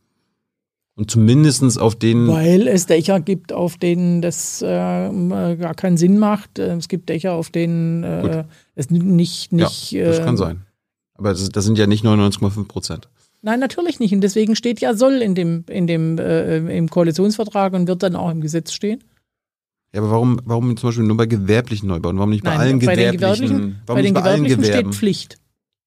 Und 0.94 1.10
zumindestens 1.10 1.78
auf 1.78 1.94
denen. 1.96 2.28
Weil 2.28 2.68
es 2.68 2.84
Dächer 2.84 3.20
gibt, 3.20 3.52
auf 3.54 3.78
denen 3.78 4.20
das 4.20 4.60
äh, 4.60 4.66
gar 4.66 5.74
keinen 5.74 5.96
Sinn 5.96 6.18
macht. 6.18 6.58
Es 6.58 6.88
gibt 6.88 7.08
Dächer, 7.08 7.32
auf 7.32 7.48
denen 7.48 8.04
äh, 8.04 8.44
es 8.74 8.90
nicht. 8.90 9.52
nicht 9.52 9.92
ja, 9.92 10.04
das 10.04 10.18
äh, 10.18 10.24
kann 10.24 10.36
sein. 10.36 10.66
Aber 11.14 11.30
das, 11.30 11.48
das 11.48 11.64
sind 11.64 11.78
ja 11.78 11.86
nicht 11.86 12.04
99,5 12.04 12.68
Prozent. 12.68 13.08
Nein, 13.42 13.58
natürlich 13.60 13.98
nicht. 13.98 14.14
Und 14.14 14.20
deswegen 14.20 14.56
steht 14.56 14.80
ja 14.80 14.94
soll 14.94 15.14
in 15.14 15.34
dem, 15.34 15.64
in 15.68 15.86
dem, 15.86 16.18
äh, 16.18 16.58
im 16.58 16.88
Koalitionsvertrag 16.88 17.72
und 17.74 17.88
wird 17.88 18.02
dann 18.02 18.16
auch 18.16 18.30
im 18.30 18.40
Gesetz 18.40 18.72
stehen. 18.72 19.02
Ja, 19.92 20.00
aber 20.00 20.10
warum, 20.10 20.40
warum 20.44 20.76
zum 20.76 20.88
Beispiel 20.88 21.04
nur 21.04 21.16
bei 21.16 21.26
gewerblichen 21.26 21.88
Neubauten? 21.88 22.18
Warum 22.18 22.30
nicht 22.30 22.44
bei 22.44 22.50
Nein, 22.50 22.60
allen 22.60 22.78
bei 22.78 22.94
gewerblichen? 22.94 23.18
Gewerblichen 23.18 23.82
warum 23.86 23.96
bei 23.96 24.02
den 24.02 24.14
bei 24.14 24.20
gewerblichen 24.20 24.54
allen 24.54 24.62
Gewerben? 24.62 24.92
steht 24.92 24.98
Pflicht. 24.98 25.38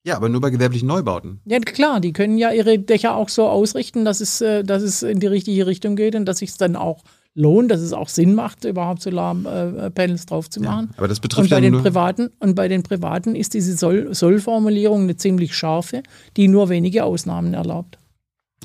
Ja, 0.06 0.18
aber 0.18 0.30
nur 0.30 0.42
bei 0.42 0.52
gewerblichen 0.52 0.88
Neubauten. 0.88 1.40
Ja, 1.46 1.60
klar, 1.60 2.00
die 2.00 2.14
können 2.14 2.38
ja 2.38 2.52
ihre 2.52 2.78
Dächer 2.78 3.16
auch 3.16 3.30
so 3.30 3.48
ausrichten, 3.48 4.06
dass 4.06 4.22
es, 4.22 4.40
äh, 4.42 4.64
dass 4.64 4.84
es 4.84 5.02
in 5.02 5.20
die 5.20 5.28
richtige 5.28 5.66
Richtung 5.66 5.96
geht 5.96 6.14
und 6.14 6.26
dass 6.26 6.40
sich 6.40 6.52
es 6.52 6.58
dann 6.58 6.76
auch 6.76 7.04
lohnt, 7.36 7.70
dass 7.70 7.82
es 7.82 7.94
auch 7.94 8.10
Sinn 8.10 8.34
macht, 8.34 8.64
überhaupt 8.66 9.02
Solarpanels 9.02 10.26
drauf 10.26 10.50
zu 10.50 10.62
machen. 10.62 10.88
Ja, 10.92 10.98
aber 10.98 11.08
das 11.08 11.20
betrifft 11.20 11.44
und 11.44 11.50
bei 11.50 11.58
ja 11.58 11.62
den 11.62 11.74
nur 11.74 11.82
privaten 11.82 12.30
Und 12.40 12.56
bei 12.56 12.68
den 12.68 12.82
Privaten 12.82 13.36
ist 13.36 13.54
diese 13.54 13.78
Soll 13.78 14.16
Sollformulierung 14.16 15.04
eine 15.04 15.18
ziemlich 15.18 15.54
scharfe, 15.54 16.02
die 16.38 16.48
nur 16.48 16.70
wenige 16.70 17.04
Ausnahmen 17.04 17.54
erlaubt. 17.54 18.00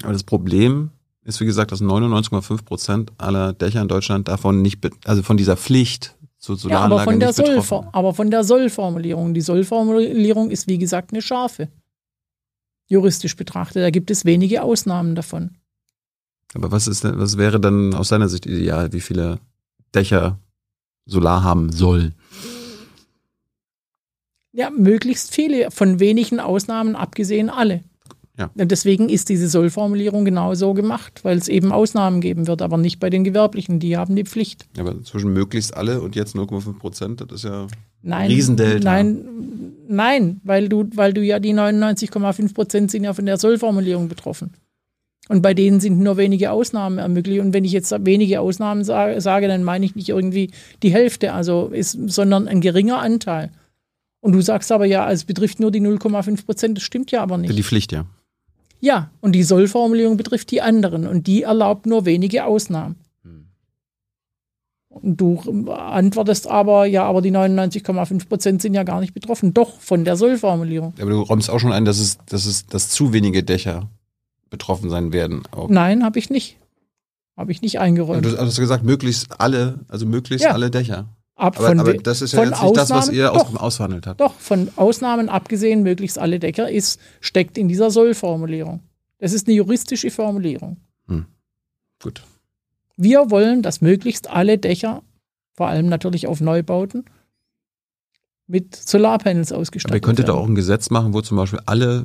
Aber 0.02 0.12
das 0.12 0.22
Problem 0.22 0.90
ist, 1.24 1.40
wie 1.40 1.44
gesagt, 1.44 1.72
dass 1.72 1.82
99,5 1.82 2.64
Prozent 2.64 3.12
aller 3.18 3.52
Dächer 3.52 3.82
in 3.82 3.88
Deutschland 3.88 4.28
davon 4.28 4.62
nicht, 4.62 4.78
also 5.04 5.22
von 5.22 5.36
dieser 5.36 5.56
Pflicht 5.56 6.16
zu 6.38 6.54
Solaranlagen 6.54 6.96
ja, 6.96 7.02
aber 7.02 7.34
von 7.34 7.46
nicht 7.46 7.68
Soll, 7.68 7.84
Aber 7.92 8.14
von 8.14 8.30
der 8.30 8.44
Sollformulierung. 8.44 9.34
Die 9.34 9.42
Sollformulierung 9.42 10.50
ist, 10.50 10.68
wie 10.68 10.78
gesagt, 10.78 11.12
eine 11.12 11.20
scharfe. 11.20 11.68
Juristisch 12.86 13.36
betrachtet. 13.36 13.82
Da 13.82 13.90
gibt 13.90 14.10
es 14.10 14.24
wenige 14.24 14.62
Ausnahmen 14.62 15.14
davon. 15.14 15.56
Aber 16.54 16.72
was 16.72 16.88
ist 16.88 17.04
denn, 17.04 17.18
was 17.18 17.36
wäre 17.36 17.60
dann 17.60 17.94
aus 17.94 18.08
deiner 18.08 18.28
Sicht 18.28 18.46
ideal, 18.46 18.92
wie 18.92 19.00
viele 19.00 19.38
Dächer 19.94 20.38
Solar 21.06 21.42
haben 21.42 21.70
soll? 21.72 22.12
Ja, 24.52 24.70
möglichst 24.70 25.32
viele, 25.32 25.70
von 25.70 26.00
wenigen 26.00 26.40
Ausnahmen 26.40 26.96
abgesehen 26.96 27.50
alle. 27.50 27.84
Ja. 28.36 28.50
Und 28.54 28.70
deswegen 28.70 29.08
ist 29.10 29.28
diese 29.28 29.48
Sollformulierung 29.48 30.24
genau 30.24 30.54
so 30.54 30.72
gemacht, 30.72 31.20
weil 31.24 31.36
es 31.36 31.48
eben 31.48 31.72
Ausnahmen 31.72 32.20
geben 32.20 32.46
wird, 32.46 32.62
aber 32.62 32.78
nicht 32.78 32.98
bei 32.98 33.10
den 33.10 33.22
Gewerblichen, 33.22 33.80
die 33.80 33.96
haben 33.96 34.16
die 34.16 34.24
Pflicht. 34.24 34.66
Ja, 34.76 34.82
aber 34.82 35.02
zwischen 35.04 35.32
möglichst 35.32 35.76
alle 35.76 36.00
und 36.00 36.16
jetzt 36.16 36.34
0,5 36.34 36.78
Prozent, 36.78 37.20
das 37.20 37.30
ist 37.32 37.44
ja 37.44 37.66
nein, 38.02 38.30
Riesendelta. 38.30 38.82
Nein, 38.82 39.24
nein, 39.88 40.40
weil 40.42 40.68
du, 40.68 40.88
weil 40.94 41.12
du 41.12 41.22
ja 41.22 41.38
die 41.38 41.52
99,5 41.52 42.54
Prozent 42.54 42.90
sind 42.90 43.04
ja 43.04 43.12
von 43.12 43.26
der 43.26 43.36
Sollformulierung 43.36 44.08
betroffen. 44.08 44.54
Und 45.30 45.42
bei 45.42 45.54
denen 45.54 45.78
sind 45.78 46.00
nur 46.00 46.16
wenige 46.16 46.50
Ausnahmen 46.50 46.98
ermöglicht. 46.98 47.40
Und 47.40 47.54
wenn 47.54 47.64
ich 47.64 47.70
jetzt 47.70 47.94
wenige 48.04 48.40
Ausnahmen 48.40 48.82
sage, 48.82 49.20
sage 49.20 49.46
dann 49.46 49.62
meine 49.62 49.86
ich 49.86 49.94
nicht 49.94 50.08
irgendwie 50.08 50.50
die 50.82 50.92
Hälfte, 50.92 51.34
also 51.34 51.68
ist, 51.68 51.96
sondern 52.06 52.48
ein 52.48 52.60
geringer 52.60 52.98
Anteil. 52.98 53.52
Und 54.18 54.32
du 54.32 54.40
sagst 54.40 54.72
aber 54.72 54.86
ja, 54.86 55.08
es 55.08 55.22
betrifft 55.22 55.60
nur 55.60 55.70
die 55.70 55.80
0,5 55.80 56.46
Prozent. 56.46 56.78
Das 56.78 56.82
stimmt 56.82 57.12
ja 57.12 57.22
aber 57.22 57.38
nicht. 57.38 57.56
Die 57.56 57.62
Pflicht, 57.62 57.92
ja. 57.92 58.06
Ja, 58.80 59.12
und 59.20 59.36
die 59.36 59.44
Sollformulierung 59.44 60.16
betrifft 60.16 60.50
die 60.50 60.62
anderen 60.62 61.06
und 61.06 61.28
die 61.28 61.42
erlaubt 61.42 61.86
nur 61.86 62.06
wenige 62.06 62.44
Ausnahmen. 62.44 62.96
Hm. 63.22 63.46
Und 64.88 65.20
du 65.20 65.38
antwortest 65.70 66.48
aber, 66.48 66.86
ja, 66.86 67.04
aber 67.04 67.22
die 67.22 67.30
99,5 67.30 68.28
Prozent 68.28 68.62
sind 68.62 68.74
ja 68.74 68.82
gar 68.82 68.98
nicht 68.98 69.14
betroffen. 69.14 69.54
Doch, 69.54 69.78
von 69.78 70.04
der 70.04 70.16
Sollformulierung. 70.16 70.92
Aber 71.00 71.10
du 71.10 71.20
räumst 71.20 71.50
auch 71.50 71.60
schon 71.60 71.72
ein, 71.72 71.84
dass 71.84 72.00
es, 72.00 72.18
dass 72.26 72.46
es 72.46 72.66
dass 72.66 72.88
zu 72.88 73.12
wenige 73.12 73.44
Dächer 73.44 73.88
betroffen 74.50 74.90
sein 74.90 75.12
werden. 75.12 75.42
Auch. 75.52 75.68
Nein, 75.68 76.04
habe 76.04 76.18
ich 76.18 76.28
nicht. 76.30 76.58
Habe 77.36 77.52
ich 77.52 77.62
nicht 77.62 77.80
eingeräumt. 77.80 78.26
Ja, 78.26 78.32
du 78.32 78.38
hast 78.38 78.58
gesagt, 78.58 78.84
möglichst 78.84 79.40
alle, 79.40 79.80
also 79.88 80.04
möglichst 80.04 80.44
ja. 80.44 80.52
alle 80.52 80.70
Dächer. 80.70 81.08
Ab 81.36 81.58
aber, 81.58 81.80
aber 81.80 81.94
das 81.94 82.20
ist 82.20 82.32
ja 82.32 82.44
jetzt 82.44 82.62
nicht 82.62 82.76
das, 82.76 82.90
was 82.90 83.08
ihr 83.08 83.28
doch, 83.28 83.56
ausverhandelt 83.56 84.06
habt. 84.06 84.20
Doch, 84.20 84.34
von 84.34 84.70
Ausnahmen 84.76 85.30
abgesehen, 85.30 85.82
möglichst 85.82 86.18
alle 86.18 86.38
Dächer, 86.38 86.68
ist, 86.70 87.00
steckt 87.20 87.56
in 87.56 87.66
dieser 87.66 87.90
Soll-Formulierung. 87.90 88.80
Das 89.18 89.32
ist 89.32 89.46
eine 89.46 89.56
juristische 89.56 90.10
Formulierung. 90.10 90.76
Hm. 91.06 91.24
Gut. 92.02 92.22
Wir 92.96 93.30
wollen, 93.30 93.62
dass 93.62 93.80
möglichst 93.80 94.28
alle 94.28 94.58
Dächer, 94.58 95.02
vor 95.54 95.68
allem 95.68 95.88
natürlich 95.88 96.26
auf 96.26 96.42
Neubauten, 96.42 97.06
mit 98.46 98.76
Solarpanels 98.76 99.52
ausgestattet 99.52 99.94
werden. 99.94 100.04
Aber 100.04 100.10
ihr 100.10 100.16
könntet 100.16 100.28
da 100.28 100.34
auch 100.34 100.46
ein 100.46 100.54
Gesetz 100.54 100.90
machen, 100.90 101.14
wo 101.14 101.22
zum 101.22 101.38
Beispiel 101.38 101.60
alle 101.64 102.04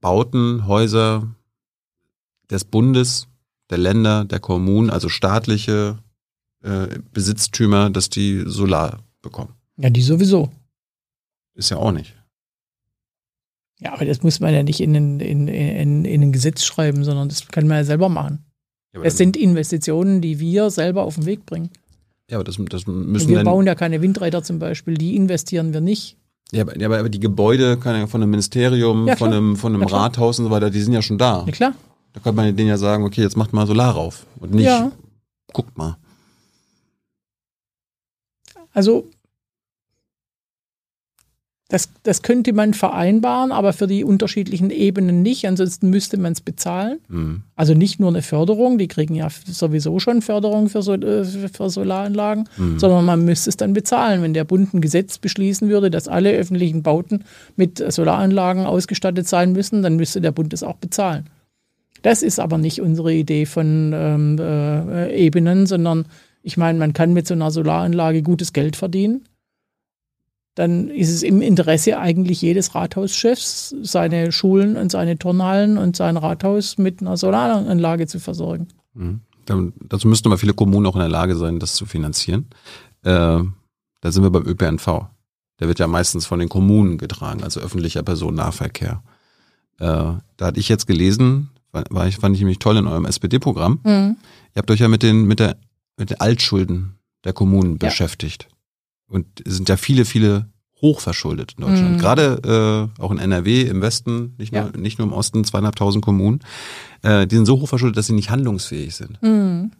Bauten, 0.00 0.68
Häuser, 0.68 1.26
des 2.50 2.64
Bundes, 2.64 3.28
der 3.70 3.78
Länder, 3.78 4.24
der 4.24 4.40
Kommunen, 4.40 4.90
also 4.90 5.08
staatliche 5.08 5.98
äh, 6.62 6.86
Besitztümer, 7.12 7.90
dass 7.90 8.08
die 8.08 8.44
Solar 8.46 9.00
bekommen. 9.22 9.54
Ja, 9.76 9.90
die 9.90 10.02
sowieso. 10.02 10.50
Ist 11.54 11.70
ja 11.70 11.76
auch 11.76 11.92
nicht. 11.92 12.14
Ja, 13.80 13.92
aber 13.92 14.04
das 14.04 14.22
muss 14.22 14.40
man 14.40 14.52
ja 14.52 14.62
nicht 14.62 14.80
in, 14.80 14.94
in, 14.94 15.20
in, 15.20 15.48
in, 15.48 16.04
in 16.04 16.22
ein 16.22 16.32
Gesetz 16.32 16.64
schreiben, 16.64 17.04
sondern 17.04 17.28
das 17.28 17.46
kann 17.48 17.68
man 17.68 17.78
ja 17.78 17.84
selber 17.84 18.08
machen. 18.08 18.44
Ja, 18.94 19.02
es 19.02 19.16
sind 19.16 19.36
Investitionen, 19.36 20.20
die 20.20 20.40
wir 20.40 20.70
selber 20.70 21.02
auf 21.02 21.14
den 21.14 21.26
Weg 21.26 21.46
bringen. 21.46 21.70
Ja, 22.30 22.38
aber 22.38 22.44
das, 22.44 22.58
das 22.68 22.86
müssen 22.86 23.28
Wir 23.28 23.44
bauen 23.44 23.66
ja 23.66 23.74
keine 23.74 24.02
Windräder 24.02 24.42
zum 24.42 24.58
Beispiel, 24.58 24.94
die 24.94 25.14
investieren 25.14 25.72
wir 25.72 25.80
nicht. 25.80 26.16
Ja, 26.50 26.62
aber, 26.62 26.78
ja, 26.78 26.86
aber 26.88 27.08
die 27.08 27.20
Gebäude 27.20 27.78
von 27.78 28.22
einem 28.22 28.30
Ministerium, 28.30 29.06
ja, 29.06 29.16
von 29.16 29.32
einem, 29.32 29.56
von 29.56 29.74
einem 29.74 29.84
Rathaus 29.84 30.38
und 30.38 30.46
so 30.46 30.50
weiter, 30.50 30.70
die 30.70 30.80
sind 30.80 30.94
ja 30.94 31.02
schon 31.02 31.18
da. 31.18 31.44
Ja, 31.46 31.52
klar. 31.52 31.74
Da 32.18 32.24
könnte 32.24 32.42
man 32.42 32.56
denen 32.56 32.68
ja 32.68 32.76
sagen, 32.76 33.04
okay, 33.04 33.22
jetzt 33.22 33.36
macht 33.36 33.52
mal 33.52 33.64
Solar 33.64 33.92
rauf. 33.94 34.26
Und 34.40 34.52
nicht, 34.52 34.64
ja. 34.64 34.90
guckt 35.52 35.78
mal. 35.78 35.96
Also, 38.74 39.08
Das, 41.70 41.90
das 42.02 42.22
könnte 42.22 42.52
man 42.54 42.72
vereinbaren, 42.74 43.52
aber 43.52 43.72
für 43.72 43.86
die 43.86 44.02
unterschiedlichen 44.02 44.70
Ebenen 44.70 45.22
nicht. 45.22 45.46
Ansonsten 45.46 45.90
müsste 45.90 46.16
man 46.16 46.32
es 46.32 46.40
bezahlen. 46.40 46.98
Mhm. 47.08 47.42
Also 47.54 47.74
nicht 47.74 48.00
nur 48.00 48.08
eine 48.08 48.22
Förderung, 48.22 48.78
die 48.78 48.88
kriegen 48.88 49.14
ja 49.14 49.28
sowieso 49.46 50.00
schon 50.00 50.22
Förderung 50.22 50.70
für, 50.70 50.82
so, 50.82 50.94
äh, 50.94 51.24
für 51.24 51.70
Solaranlagen, 51.70 52.48
mhm. 52.56 52.78
sondern 52.80 53.04
man 53.04 53.24
müsste 53.24 53.50
es 53.50 53.56
dann 53.58 53.74
bezahlen. 53.74 54.22
Wenn 54.22 54.34
der 54.34 54.44
Bund 54.44 54.74
ein 54.74 54.80
Gesetz 54.80 55.18
beschließen 55.18 55.68
würde, 55.68 55.90
dass 55.90 56.08
alle 56.08 56.32
öffentlichen 56.32 56.82
Bauten 56.82 57.24
mit 57.54 57.84
Solaranlagen 57.92 58.66
ausgestattet 58.66 59.28
sein 59.28 59.52
müssen, 59.52 59.82
dann 59.82 59.96
müsste 59.96 60.20
der 60.20 60.32
Bund 60.32 60.52
es 60.52 60.64
auch 60.64 60.76
bezahlen. 60.76 61.28
Das 62.02 62.22
ist 62.22 62.40
aber 62.40 62.58
nicht 62.58 62.80
unsere 62.80 63.12
Idee 63.12 63.46
von 63.46 63.92
ähm, 63.94 64.38
äh, 64.38 65.14
Ebenen, 65.16 65.66
sondern 65.66 66.06
ich 66.42 66.56
meine, 66.56 66.78
man 66.78 66.92
kann 66.92 67.12
mit 67.12 67.26
so 67.26 67.34
einer 67.34 67.50
Solaranlage 67.50 68.22
gutes 68.22 68.52
Geld 68.52 68.76
verdienen 68.76 69.28
dann 70.58 70.88
ist 70.90 71.10
es 71.10 71.22
im 71.22 71.40
Interesse 71.40 71.98
eigentlich 71.98 72.42
jedes 72.42 72.74
Rathauschefs, 72.74 73.76
seine 73.82 74.32
Schulen 74.32 74.76
und 74.76 74.90
seine 74.90 75.16
Turnhallen 75.16 75.78
und 75.78 75.94
sein 75.94 76.16
Rathaus 76.16 76.78
mit 76.78 77.00
einer 77.00 77.16
Solaranlage 77.16 78.08
zu 78.08 78.18
versorgen. 78.18 78.66
Mhm. 78.94 79.20
dazu 79.88 80.08
müssten 80.08 80.26
aber 80.26 80.38
viele 80.38 80.54
Kommunen 80.54 80.86
auch 80.86 80.96
in 80.96 81.00
der 81.00 81.08
Lage 81.08 81.36
sein, 81.36 81.60
das 81.60 81.74
zu 81.74 81.86
finanzieren. 81.86 82.48
Äh, 83.04 83.38
da 84.00 84.12
sind 84.12 84.24
wir 84.24 84.30
beim 84.30 84.46
ÖPNV. 84.46 85.06
Der 85.60 85.68
wird 85.68 85.78
ja 85.78 85.86
meistens 85.86 86.26
von 86.26 86.40
den 86.40 86.48
Kommunen 86.48 86.98
getragen, 86.98 87.44
also 87.44 87.60
öffentlicher 87.60 88.02
Personennahverkehr. 88.02 89.02
Äh, 89.78 89.84
da 89.86 90.20
hatte 90.40 90.58
ich 90.58 90.68
jetzt 90.68 90.88
gelesen, 90.88 91.50
war 91.72 92.06
ich, 92.06 92.16
fand 92.16 92.34
ich 92.34 92.40
nämlich 92.40 92.58
toll 92.58 92.76
in 92.76 92.86
eurem 92.86 93.04
SPD-Programm. 93.04 93.80
Mhm. 93.84 94.16
Ihr 94.54 94.58
habt 94.58 94.70
euch 94.70 94.80
ja 94.80 94.88
mit 94.88 95.02
den, 95.02 95.24
mit 95.24 95.40
der, 95.40 95.56
mit 95.96 96.10
den 96.10 96.20
Altschulden 96.20 96.94
der 97.24 97.32
Kommunen 97.32 97.72
ja. 97.72 97.88
beschäftigt. 97.88 98.48
Und 99.06 99.26
es 99.46 99.56
sind 99.56 99.68
ja 99.68 99.76
viele, 99.76 100.04
viele 100.04 100.48
hochverschuldet 100.80 101.54
in 101.56 101.64
Deutschland. 101.64 101.92
Mhm. 101.92 101.98
Gerade 101.98 102.90
äh, 102.98 103.02
auch 103.02 103.10
in 103.10 103.18
NRW 103.18 103.62
im 103.62 103.80
Westen, 103.80 104.34
nicht 104.38 104.52
nur, 104.52 104.70
ja. 104.72 104.76
nicht 104.76 104.98
nur 104.98 105.08
im 105.08 105.12
Osten, 105.12 105.44
zweieinhalbtausend 105.44 106.04
Kommunen, 106.04 106.40
äh, 107.02 107.26
die 107.26 107.36
sind 107.36 107.46
so 107.46 107.60
hochverschuldet, 107.60 107.96
dass 107.96 108.06
sie 108.06 108.12
nicht 108.12 108.30
handlungsfähig 108.30 108.94
sind. 108.94 109.20
Mhm. 109.22 109.72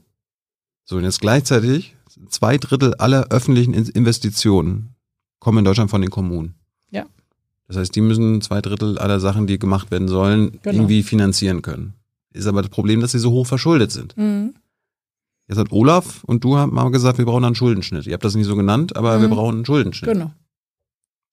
So, 0.84 0.96
und 0.96 1.04
jetzt 1.04 1.20
gleichzeitig 1.20 1.94
zwei 2.28 2.56
Drittel 2.56 2.94
aller 2.94 3.26
öffentlichen 3.30 3.74
Investitionen 3.74 4.94
kommen 5.38 5.58
in 5.58 5.64
Deutschland 5.64 5.90
von 5.90 6.00
den 6.00 6.10
Kommunen. 6.10 6.54
Das 7.68 7.76
heißt, 7.76 7.94
die 7.94 8.00
müssen 8.00 8.40
zwei 8.40 8.60
Drittel 8.60 8.98
aller 8.98 9.20
Sachen, 9.20 9.46
die 9.46 9.58
gemacht 9.58 9.90
werden 9.90 10.08
sollen, 10.08 10.58
genau. 10.62 10.74
irgendwie 10.76 11.02
finanzieren 11.02 11.62
können. 11.62 11.92
Ist 12.32 12.46
aber 12.46 12.62
das 12.62 12.70
Problem, 12.70 13.00
dass 13.00 13.12
sie 13.12 13.18
so 13.18 13.30
hoch 13.30 13.46
verschuldet 13.46 13.92
sind. 13.92 14.16
Mhm. 14.16 14.54
Jetzt 15.48 15.58
hat 15.58 15.72
Olaf 15.72 16.24
und 16.24 16.44
du 16.44 16.56
haben 16.56 16.74
mal 16.74 16.90
gesagt, 16.90 17.18
wir 17.18 17.24
brauchen 17.24 17.44
einen 17.44 17.54
Schuldenschnitt. 17.54 18.06
Ihr 18.06 18.14
habt 18.14 18.24
das 18.24 18.34
nicht 18.34 18.46
so 18.46 18.56
genannt, 18.56 18.96
aber 18.96 19.16
mhm. 19.16 19.22
wir 19.22 19.28
brauchen 19.28 19.56
einen 19.56 19.66
Schuldenschnitt. 19.66 20.12
Genau. 20.12 20.32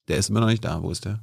Der 0.08 0.18
ist 0.18 0.30
immer 0.30 0.42
noch 0.42 0.48
nicht 0.48 0.64
da. 0.64 0.82
Wo 0.84 0.92
ist 0.92 1.06
der? 1.06 1.20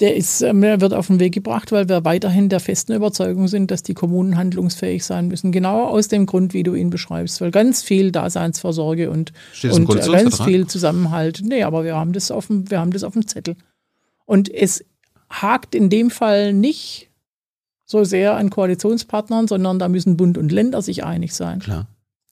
Der 0.00 0.14
ist, 0.14 0.42
äh, 0.42 0.52
der 0.52 0.80
wird 0.82 0.92
auf 0.92 1.06
den 1.06 1.20
Weg 1.20 1.32
gebracht, 1.32 1.72
weil 1.72 1.88
wir 1.88 2.04
weiterhin 2.04 2.50
der 2.50 2.60
festen 2.60 2.92
Überzeugung 2.92 3.48
sind, 3.48 3.70
dass 3.70 3.82
die 3.82 3.94
Kommunen 3.94 4.36
handlungsfähig 4.36 5.04
sein 5.04 5.28
müssen. 5.28 5.52
Genau 5.52 5.86
aus 5.86 6.08
dem 6.08 6.26
Grund, 6.26 6.52
wie 6.52 6.62
du 6.62 6.74
ihn 6.74 6.90
beschreibst, 6.90 7.40
weil 7.40 7.50
ganz 7.50 7.82
viel 7.82 8.12
Daseinsvorsorge 8.12 9.10
und, 9.10 9.32
und 9.62 9.86
ganz 9.86 10.42
viel 10.42 10.66
Zusammenhalt. 10.66 11.40
Nee, 11.42 11.62
aber 11.62 11.84
wir 11.84 11.96
haben 11.96 12.12
das 12.12 12.30
auf 12.30 12.48
dem, 12.48 12.70
wir 12.70 12.78
haben 12.78 12.90
das 12.90 13.04
auf 13.04 13.14
dem 13.14 13.26
Zettel. 13.26 13.56
Und 14.26 14.52
es 14.52 14.84
hakt 15.30 15.74
in 15.74 15.88
dem 15.88 16.10
Fall 16.10 16.52
nicht 16.52 17.10
so 17.84 18.04
sehr 18.04 18.36
an 18.36 18.50
Koalitionspartnern, 18.50 19.48
sondern 19.48 19.78
da 19.78 19.88
müssen 19.88 20.16
Bund 20.16 20.36
und 20.36 20.52
Länder 20.52 20.82
sich 20.82 21.04
einig 21.04 21.34
sein. 21.34 21.60
Klar. 21.60 21.86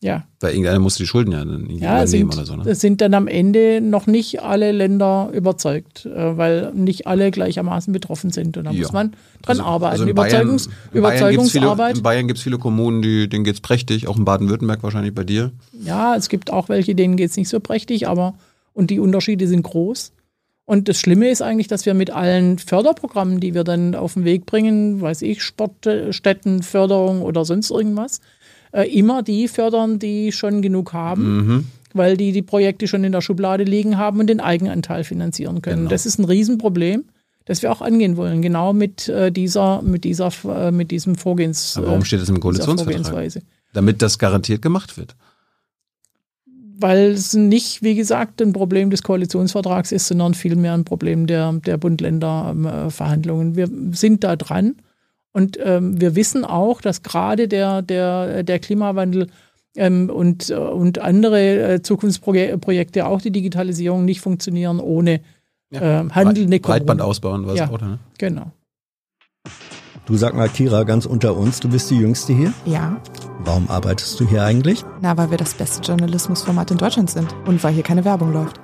Ja. 0.05 0.25
Weil 0.41 0.51
irgendeiner 0.51 0.81
muss 0.81 0.97
die 0.97 1.07
Schulden 1.07 1.33
ja 1.33 1.43
dann 1.47 1.71
ja, 1.71 2.07
sind, 2.07 2.27
oder 2.27 2.45
so. 2.45 2.57
Ne? 2.57 2.65
Es 2.69 2.81
sind 2.81 3.01
dann 3.01 3.15
am 3.15 3.27
Ende 3.27 3.81
noch 3.81 4.07
nicht 4.07 4.43
alle 4.43 4.71
Länder 4.71 5.31
überzeugt, 5.33 6.05
äh, 6.05 6.37
weil 6.37 6.75
nicht 6.75 7.07
alle 7.07 7.31
gleichermaßen 7.31 7.91
betroffen 7.91 8.31
sind. 8.31 8.59
Und 8.59 8.65
da 8.65 8.71
ja. 8.73 8.81
muss 8.81 8.93
man 8.93 9.13
dran 9.41 9.61
also, 9.61 9.63
arbeiten. 9.63 9.93
Also 9.93 10.07
Überzeugungs 10.07 10.69
Bayern, 10.69 10.79
Überzeugungsarbeit. 10.93 11.97
In 11.97 12.03
Bayern 12.03 12.27
gibt 12.27 12.37
es 12.37 12.43
viele, 12.43 12.59
Kommunen, 12.59 13.01
die, 13.01 13.31
denen 13.31 13.45
geht 13.45 13.55
es 13.55 13.61
prächtig, 13.63 14.07
auch 14.07 14.19
in 14.19 14.27
Baden-Württemberg 14.27 14.83
wahrscheinlich 14.83 15.15
bei 15.15 15.25
dir. 15.25 15.53
Ja, 15.83 16.17
es 16.17 16.29
gibt 16.29 16.53
auch 16.53 16.69
welche, 16.69 16.95
denen 16.95 17.17
geht 17.17 17.31
es 17.31 17.39
nicht 17.39 17.49
so 17.49 17.59
prächtig, 17.59 18.07
aber 18.07 18.35
und 18.75 18.91
die 18.91 19.01
Unterschiede 19.01 19.49
sind 19.49 19.63
groß. 19.63 20.13
Und 20.67 20.89
das 20.89 20.99
Schlimme 20.99 21.31
ist 21.31 21.43
eigentlich, 21.43 21.69
dass 21.69 21.85
wir 21.85 21.95
mit 21.95 22.11
allen 22.11 22.59
Förderprogrammen, 22.59 23.41
die 23.41 23.55
wir 23.55 23.65
dann 23.65 23.95
auf 23.95 24.15
den 24.15 24.25
Weg 24.25 24.47
bringen, 24.47 25.01
weiß 25.01 25.23
ich, 25.23 25.43
Sportstättenförderung 25.43 27.23
oder 27.23 27.45
sonst 27.45 27.71
irgendwas, 27.71 28.21
äh, 28.73 28.89
immer 28.91 29.23
die 29.23 29.49
fördern, 29.49 29.99
die 29.99 30.33
schon 30.33 30.63
genug 30.63 30.93
haben. 30.93 31.37
Mhm. 31.37 31.67
Weil 31.93 32.17
die 32.17 32.33
die 32.33 32.43
Projekte 32.43 32.89
schon 32.89 33.05
in 33.05 33.13
der 33.13 33.21
Schublade 33.21 33.63
liegen 33.63 33.99
haben 33.99 34.19
und 34.19 34.27
den 34.27 34.41
Eigenanteil 34.41 35.05
finanzieren 35.05 35.63
können. 35.63 35.83
Genau. 35.83 35.91
Das 35.91 36.07
ist 36.07 36.19
ein 36.19 36.25
Riesenproblem 36.25 37.05
das 37.47 37.61
wir 37.61 37.71
auch 37.71 37.83
angehen 37.83 38.17
wollen, 38.17 38.41
genau 38.41 38.73
mit 38.73 39.07
äh, 39.09 39.31
dieser, 39.31 39.83
mit 39.83 40.05
dieser, 40.05 40.31
äh, 40.45 40.71
mit 40.71 40.91
diesem 40.91 41.15
Vorgehens. 41.15 41.77
Aber 41.77 41.89
warum 41.89 42.03
steht 42.03 42.23
das 42.23 42.31
im 42.31 42.41
Koalitionsvertrag? 42.41 43.43
Damit 43.75 44.01
das 44.01 44.19
garantiert 44.19 44.63
gemacht 44.63 44.97
wird 44.97 45.15
weil 46.79 47.13
es 47.13 47.35
nicht, 47.35 47.83
wie 47.83 47.95
gesagt, 47.95 48.43
ein 48.43 48.53
Problem 48.53 48.91
des 48.91 49.03
Koalitionsvertrags 49.03 49.93
ist, 49.93 50.09
sondern 50.09 50.35
vielmehr 50.35 50.75
ein 50.75 50.85
Problem 50.85 51.27
der, 51.27 51.53
der 51.53 51.77
Bund-Länder-Verhandlungen. 51.77 53.57
Wir 53.57 53.69
sind 53.93 54.25
da 54.25 54.37
dran 54.37 54.77
und 55.33 55.59
ähm, 55.63 56.01
wir 56.01 56.17
wissen 56.17 56.45
auch, 56.45 56.81
dass 56.81 57.03
gerade 57.03 57.49
der, 57.49 57.83
der, 57.83 58.43
der 58.43 58.59
Klimawandel 58.59 59.29
ähm, 59.77 60.11
und, 60.11 60.51
und 60.51 60.99
andere 60.99 61.75
äh, 61.75 61.83
Zukunftsprojekte, 61.83 63.07
auch 63.07 63.21
die 63.21 63.33
Digitalisierung, 63.33 64.05
nicht 64.05 64.21
funktionieren 64.21 64.81
ohne 64.81 65.21
ja. 65.71 66.03
äh, 66.03 66.09
handelnde 66.11 66.61
Breitband 66.61 67.01
ausbauen, 67.01 67.47
was 67.47 67.59
ja, 67.59 67.69
auch, 67.69 67.81
ne? 67.81 67.99
Genau. 68.19 68.53
Du 70.07 70.19
sag 70.19 70.35
mal, 70.35 70.51
Kira, 70.51 70.85
ganz 70.85 71.07
unter 71.07 71.35
uns, 71.35 71.61
du 71.61 71.69
bist 71.71 71.91
die 71.91 71.97
Jüngste 71.97 72.35
hier? 72.35 72.53
Ja. 72.67 73.01
Warum 73.39 73.71
arbeitest 73.71 74.21
du 74.21 74.29
hier 74.29 74.45
eigentlich? 74.45 74.85
Na, 75.01 75.17
weil 75.17 75.31
wir 75.31 75.39
das 75.39 75.55
beste 75.55 75.81
Journalismusformat 75.81 76.71
in 76.73 76.77
Deutschland 76.77 77.09
sind 77.09 77.35
und 77.47 77.65
weil 77.65 77.73
hier 77.73 77.83
keine 77.83 78.05
Werbung 78.05 78.31
läuft. 78.31 78.61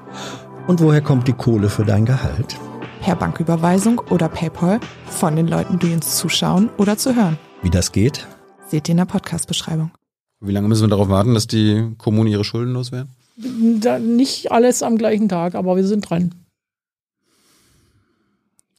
Und 0.67 0.81
woher 0.81 1.01
kommt 1.01 1.29
die 1.29 1.33
Kohle 1.33 1.71
für 1.71 1.87
dein 1.87 2.05
Gehalt? 2.05 2.59
Per 3.01 3.17
Banküberweisung 3.17 4.01
oder 4.11 4.29
PayPal 4.29 4.81
von 5.07 5.35
den 5.35 5.49
Leuten, 5.49 5.79
die 5.79 5.95
uns 5.95 6.17
zuschauen 6.17 6.69
oder 6.77 6.99
zu 6.99 7.17
hören. 7.17 7.39
Wie 7.63 7.71
das 7.71 7.91
geht? 7.91 8.27
Seht 8.69 8.89
ihr 8.89 8.93
in 8.93 8.99
der 8.99 9.07
Podcast-Beschreibung. 9.07 9.93
Wie 10.41 10.53
lange 10.53 10.69
müssen 10.69 10.83
wir 10.83 10.89
darauf 10.89 11.09
warten, 11.09 11.33
dass 11.33 11.47
die 11.47 11.95
Kommunen 11.97 12.31
ihre 12.31 12.45
Schulden 12.45 12.75
loswerden? 12.75 13.09
nicht 13.39 14.53
alles 14.53 14.83
am 14.83 14.99
gleichen 14.99 15.31
Tag, 15.31 15.55
aber 15.55 15.75
wir 15.77 15.87
sind 15.87 16.03
dran. 16.03 16.35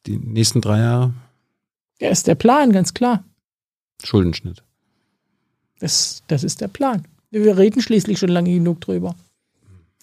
Die 0.06 0.18
nächsten 0.18 0.62
drei 0.62 0.78
Jahre? 0.78 1.14
Ja, 2.02 2.10
ist 2.10 2.26
der 2.26 2.36
Plan, 2.36 2.72
ganz 2.72 2.96
klar. 2.96 3.24
Schuldenschnitt. 4.04 4.64
Das, 5.80 6.24
das 6.28 6.44
ist 6.44 6.60
der 6.60 6.68
Plan. 6.68 7.08
Wir 7.30 7.58
reden 7.58 7.80
schließlich 7.80 8.18
schon 8.18 8.30
lange 8.30 8.52
genug 8.52 8.82
drüber. 8.82 9.16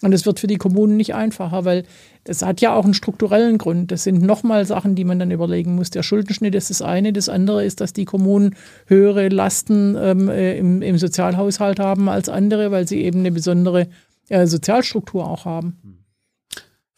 Und 0.01 0.13
es 0.13 0.25
wird 0.25 0.39
für 0.39 0.47
die 0.47 0.57
Kommunen 0.57 0.95
nicht 0.95 1.13
einfacher, 1.13 1.65
weil 1.65 1.83
das 2.23 2.41
hat 2.41 2.61
ja 2.61 2.73
auch 2.73 2.85
einen 2.85 2.93
strukturellen 2.93 3.57
Grund. 3.57 3.91
Das 3.91 4.05
sind 4.05 4.21
nochmal 4.21 4.65
Sachen, 4.65 4.95
die 4.95 5.03
man 5.03 5.19
dann 5.19 5.29
überlegen 5.29 5.75
muss. 5.75 5.89
Der 5.89 6.03
Schuldenschnitt 6.03 6.55
ist 6.55 6.69
das 6.69 6.81
eine. 6.81 7.11
Das 7.11 7.27
andere 7.27 7.65
ist, 7.65 7.81
dass 7.81 7.91
die 7.91 8.05
Kommunen 8.05 8.55
höhere 8.85 9.27
Lasten 9.27 9.97
ähm, 9.99 10.29
äh, 10.29 10.57
im, 10.57 10.81
im, 10.81 10.97
Sozialhaushalt 10.97 11.81
haben 11.81 12.07
als 12.07 12.29
andere, 12.29 12.71
weil 12.71 12.87
sie 12.87 13.03
eben 13.03 13.19
eine 13.19 13.33
besondere 13.33 13.89
äh, 14.29 14.47
Sozialstruktur 14.47 15.27
auch 15.27 15.43
haben. 15.43 15.88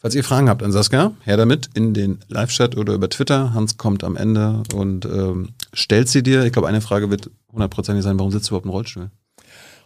Falls 0.02 0.16
ihr 0.16 0.24
Fragen 0.24 0.48
habt 0.48 0.64
an 0.64 0.72
Saskia, 0.72 1.12
her 1.22 1.36
damit 1.36 1.70
in 1.74 1.94
den 1.94 2.18
Live-Chat 2.26 2.76
oder 2.76 2.92
über 2.92 3.08
Twitter. 3.08 3.54
Hans 3.54 3.76
kommt 3.76 4.02
am 4.02 4.16
Ende 4.16 4.64
und 4.74 5.04
ähm, 5.04 5.50
stellt 5.72 6.08
sie 6.08 6.24
dir. 6.24 6.44
Ich 6.44 6.52
glaube, 6.52 6.66
eine 6.66 6.80
Frage 6.80 7.08
wird 7.08 7.30
hundertprozentig 7.52 8.02
sein, 8.02 8.18
warum 8.18 8.32
sitzt 8.32 8.50
du 8.50 8.50
überhaupt 8.50 8.64
im 8.64 8.72
Rollstuhl? 8.72 9.10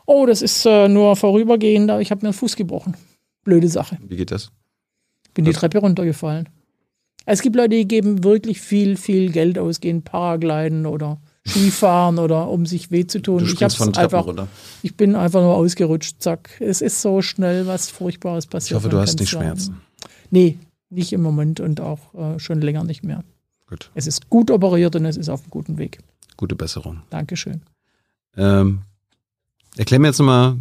Oh, 0.06 0.24
das 0.24 0.40
ist 0.40 0.64
äh, 0.64 0.88
nur 0.88 1.16
vorübergehend, 1.16 1.90
ich 2.00 2.10
habe 2.10 2.24
mir 2.24 2.30
den 2.30 2.38
Fuß 2.38 2.56
gebrochen. 2.56 2.96
Blöde 3.44 3.68
Sache. 3.68 3.98
Wie 4.08 4.16
geht 4.16 4.30
das? 4.30 4.52
Bin 5.34 5.44
Was? 5.44 5.52
die 5.52 5.60
Treppe 5.60 5.78
runtergefallen. 5.80 6.48
Es 7.26 7.42
gibt 7.42 7.54
Leute, 7.54 7.70
die 7.76 7.86
geben 7.86 8.24
wirklich 8.24 8.62
viel, 8.62 8.96
viel 8.96 9.30
Geld 9.30 9.58
aus, 9.58 9.80
gehen 9.80 10.00
Paragliden 10.00 10.86
oder 10.86 11.20
Skifahren 11.46 12.18
oder 12.18 12.48
um 12.48 12.64
sich 12.64 12.90
weh 12.90 13.06
zu 13.06 13.20
tun. 13.20 13.44
Ich, 13.44 13.58
von 13.74 13.94
einfach, 13.94 14.26
runter. 14.26 14.48
ich 14.82 14.96
bin 14.96 15.14
einfach 15.14 15.42
nur 15.42 15.56
ausgerutscht, 15.56 16.22
zack. 16.22 16.48
Es 16.60 16.80
ist 16.80 17.02
so 17.02 17.20
schnell 17.20 17.66
was 17.66 17.90
Furchtbares 17.90 18.46
passiert. 18.46 18.70
Ich 18.70 18.84
hoffe, 18.84 18.88
du 18.88 18.98
hast 18.98 19.20
nicht. 19.20 19.28
Schmerzen. 19.28 19.82
Nee, 20.30 20.58
nicht 20.90 21.12
im 21.12 21.22
Moment 21.22 21.60
und 21.60 21.80
auch 21.80 22.14
äh, 22.14 22.38
schon 22.38 22.60
länger 22.60 22.84
nicht 22.84 23.02
mehr. 23.02 23.24
Gut. 23.66 23.90
Es 23.94 24.06
ist 24.06 24.30
gut 24.30 24.50
operiert 24.50 24.94
und 24.96 25.04
es 25.04 25.16
ist 25.16 25.28
auf 25.28 25.42
einem 25.42 25.50
guten 25.50 25.78
Weg. 25.78 25.98
Gute 26.36 26.54
Besserung. 26.54 27.02
Dankeschön. 27.10 27.62
Ähm, 28.36 28.82
erklär 29.76 29.98
mir 29.98 30.08
jetzt 30.08 30.18
nochmal, 30.18 30.58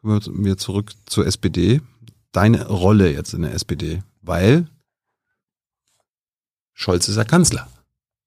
kommen 0.00 0.44
wir 0.44 0.56
zurück 0.56 0.92
zur 1.06 1.26
SPD, 1.26 1.80
deine 2.32 2.66
Rolle 2.68 3.12
jetzt 3.12 3.34
in 3.34 3.42
der 3.42 3.54
SPD, 3.54 4.02
weil 4.22 4.68
Scholz 6.74 7.08
ist 7.08 7.16
ja 7.16 7.24
Kanzler. 7.24 7.68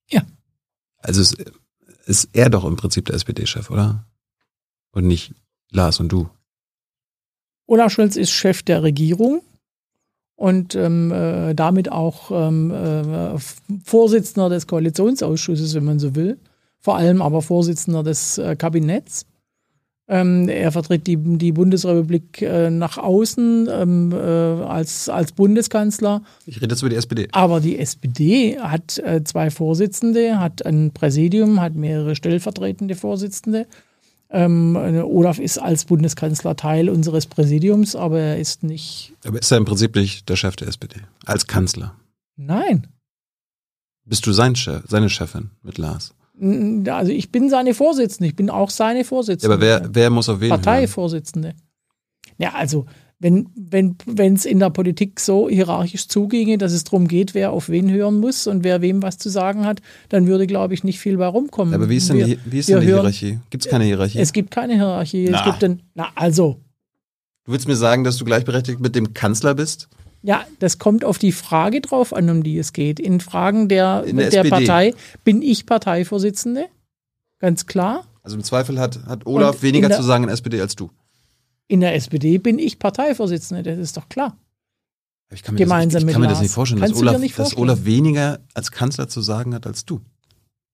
Ja. 0.10 0.24
Also 0.98 1.22
ist, 1.22 1.38
ist 2.06 2.30
er 2.34 2.50
doch 2.50 2.66
im 2.66 2.76
Prinzip 2.76 3.06
der 3.06 3.16
SPD-Chef, 3.16 3.70
oder? 3.70 4.06
Und 4.92 5.08
nicht 5.08 5.34
Lars 5.70 6.00
und 6.02 6.10
du. 6.10 6.30
Olaf 7.66 7.94
Scholz 7.94 8.18
ist 8.18 8.32
Chef 8.32 8.64
der 8.64 8.84
Regierung 8.84 9.42
und 10.42 10.74
ähm, 10.74 11.12
äh, 11.12 11.54
damit 11.54 11.92
auch 11.92 12.32
ähm, 12.32 12.72
äh, 12.72 13.38
Vorsitzender 13.86 14.50
des 14.50 14.66
Koalitionsausschusses, 14.66 15.76
wenn 15.76 15.86
man 15.86 16.00
so 16.00 16.16
will, 16.16 16.40
vor 16.80 16.96
allem 16.98 17.22
aber 17.22 17.44
Vorsitzender 17.44 18.02
des 18.02 18.40
äh, 18.40 18.56
Kabinetts. 18.56 19.28
Ähm, 20.08 20.50
er 20.50 20.72
vertritt 20.72 21.06
die, 21.06 21.16
die 21.16 21.52
Bundesrepublik 21.52 22.42
äh, 22.42 22.72
nach 22.72 22.98
außen 22.98 23.70
ähm, 23.72 24.12
äh, 24.12 24.16
als, 24.16 25.10
als 25.10 25.32
Bundeskanzler. 25.34 26.24
Ich 26.48 26.60
rede 26.60 26.74
jetzt 26.74 26.82
über 26.82 26.90
die 26.90 26.96
SPD. 26.96 27.28
Aber 27.34 27.60
die 27.60 27.78
SPD 27.78 28.60
hat 28.60 29.00
zwei 29.26 29.52
Vorsitzende, 29.52 30.40
hat 30.40 30.66
ein 30.66 30.90
Präsidium, 30.92 31.62
hat 31.62 31.76
mehrere 31.76 32.16
stellvertretende 32.16 32.96
Vorsitzende. 32.96 33.68
Ähm, 34.34 34.78
Olaf 35.04 35.40
ist 35.40 35.58
als 35.58 35.86
Bundeskanzler 35.86 36.56
Teil 36.56 36.90
unseres 36.90 37.26
Präsidiums, 37.26 37.96
aber 37.96 38.20
er 38.20 38.40
ist 38.40 38.64
nicht. 38.64 39.14
Aber 39.26 39.40
ist 39.40 39.52
er 39.52 39.58
im 39.58 39.66
Prinzip 39.66 39.96
nicht 39.96 40.30
der 40.30 40.38
Chef 40.38 40.56
der 40.56 40.70
SPD? 40.70 41.02
Als 41.26 41.48
Kanzler? 41.48 41.96
Nein. 42.38 42.88
Bist 44.06 44.26
du 44.26 44.32
sein 44.32 44.56
Chef, 44.56 44.84
seine 44.88 45.10
Chefin 45.10 45.52
mit 45.64 45.78
Lars? 45.78 46.14
Also 46.88 47.12
ich 47.12 47.32
bin 47.32 47.50
seine 47.50 47.74
Vorsitzende, 47.74 48.30
ich 48.30 48.36
bin 48.36 48.50
auch 48.50 48.70
seine 48.70 49.04
Vorsitzende. 49.04 49.48
Ja, 49.50 49.76
aber 49.76 49.84
wer, 49.84 49.90
wer 49.94 50.10
muss 50.10 50.28
auf 50.28 50.40
wen 50.40 50.50
Parteivorsitzende. 50.50 51.54
Ja, 52.38 52.54
also 52.54 52.86
wenn 53.22 53.50
wenn 53.56 53.96
wenn, 54.06 54.34
es 54.34 54.46
in 54.46 54.60
der 54.60 54.72
Politik 54.72 55.20
so 55.20 55.48
hierarchisch 55.48 56.08
zuginge, 56.08 56.58
dass 56.58 56.74
es 56.74 56.84
darum 56.84 57.08
geht, 57.08 57.34
wer 57.36 57.52
auf 57.52 57.70
wen 57.70 57.90
hören 57.92 58.20
muss 58.20 58.48
und 58.48 58.64
wer 58.64 58.82
wem 58.82 59.04
was 59.04 59.18
zu 59.20 59.30
sagen 59.30 59.66
hat, 59.66 59.82
dann 60.10 60.28
würde, 60.28 60.48
glaube 60.48 60.74
ich, 60.74 60.84
nicht 60.84 61.00
viel 61.00 61.18
bei 61.18 61.28
rumkommen. 61.28 61.74
Aber 61.74 61.88
wie 61.88 61.98
ist 61.98 62.10
denn 62.10 62.18
wir, 62.18 62.26
die, 62.26 62.40
wie 62.46 62.60
ist 62.60 62.70
denn 62.70 62.80
die 62.80 62.88
Hierarchie? 62.88 63.40
Gibt 63.52 63.66
es 63.66 63.70
keine 63.70 63.86
Hierarchie? 63.86 64.20
Es 64.20 64.34
gibt 64.34 64.50
keine 64.50 64.74
Hierarchie. 64.74 65.30
Na. 65.30 65.40
Es 65.40 65.46
gibt 65.46 65.62
denn, 65.62 65.84
na 65.94 66.10
also. 66.16 66.60
Du 67.46 67.52
willst 67.52 67.68
mir 67.68 67.76
sagen, 67.76 68.04
dass 68.04 68.18
du 68.18 68.26
gleichberechtigt 68.26 68.80
mit 68.80 68.96
dem 68.96 69.14
Kanzler 69.14 69.56
bist? 69.56 69.88
Ja, 70.24 70.46
das 70.60 70.78
kommt 70.78 71.04
auf 71.06 71.18
die 71.18 71.32
Frage 71.32 71.82
drauf 71.82 72.14
an, 72.14 72.30
um 72.30 72.44
die 72.44 72.58
es 72.58 72.74
geht. 72.74 73.00
In 73.00 73.20
Fragen 73.20 73.68
der, 73.68 74.04
in 74.06 74.18
der, 74.18 74.30
der 74.30 74.44
Partei 74.44 74.94
bin 75.24 75.42
ich 75.42 75.66
Parteivorsitzende, 75.66 76.66
ganz 77.40 77.66
klar. 77.66 78.06
Also 78.24 78.38
im 78.38 78.44
Zweifel 78.44 78.80
hat, 78.80 79.04
hat 79.06 79.26
Olaf 79.26 79.64
weniger 79.64 79.88
der, 79.88 79.98
zu 79.98 80.04
sagen 80.04 80.24
in 80.24 80.28
der 80.28 80.36
SPD 80.36 80.62
als 80.62 80.76
du. 80.76 80.92
In 81.72 81.80
der 81.80 81.96
SPD 81.96 82.38
bin 82.38 82.60
ich 82.60 82.80
Parteivorsitzende, 82.80 83.64
das 83.64 83.80
ist 83.80 83.96
doch 83.96 84.10
klar. 84.10 84.38
Ich 85.32 85.42
kann 85.42 85.56
mir, 85.56 85.60
Gemeinsam 85.60 86.02
das, 86.02 86.10
ich, 86.10 86.12
kann 86.12 86.22
mir 86.22 86.28
das 86.28 86.42
nicht 86.42 86.52
vorstellen, 86.52 86.82
dass 86.82 86.94
Olaf, 86.94 87.18
nicht 87.18 87.40
dass 87.40 87.56
Olaf, 87.56 87.86
weniger 87.86 88.42
als 88.54 88.72
Kanzler 88.72 89.08
zu 89.08 89.22
sagen 89.22 89.56
hat 89.56 89.66
als 89.66 89.86
du. 89.86 90.02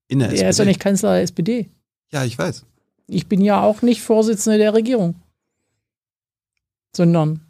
In 0.08 0.18
der 0.18 0.26
er 0.26 0.32
SPD. 0.32 0.44
Er 0.44 0.50
ist 0.50 0.58
doch 0.58 0.64
nicht 0.64 0.80
Kanzler 0.80 1.12
der 1.12 1.22
SPD. 1.22 1.70
Ja, 2.10 2.24
ich 2.24 2.36
weiß. 2.36 2.64
Ich 3.06 3.28
bin 3.28 3.42
ja 3.42 3.62
auch 3.62 3.80
nicht 3.82 4.02
Vorsitzende 4.02 4.58
der 4.58 4.74
Regierung. 4.74 5.14
Sondern 6.96 7.42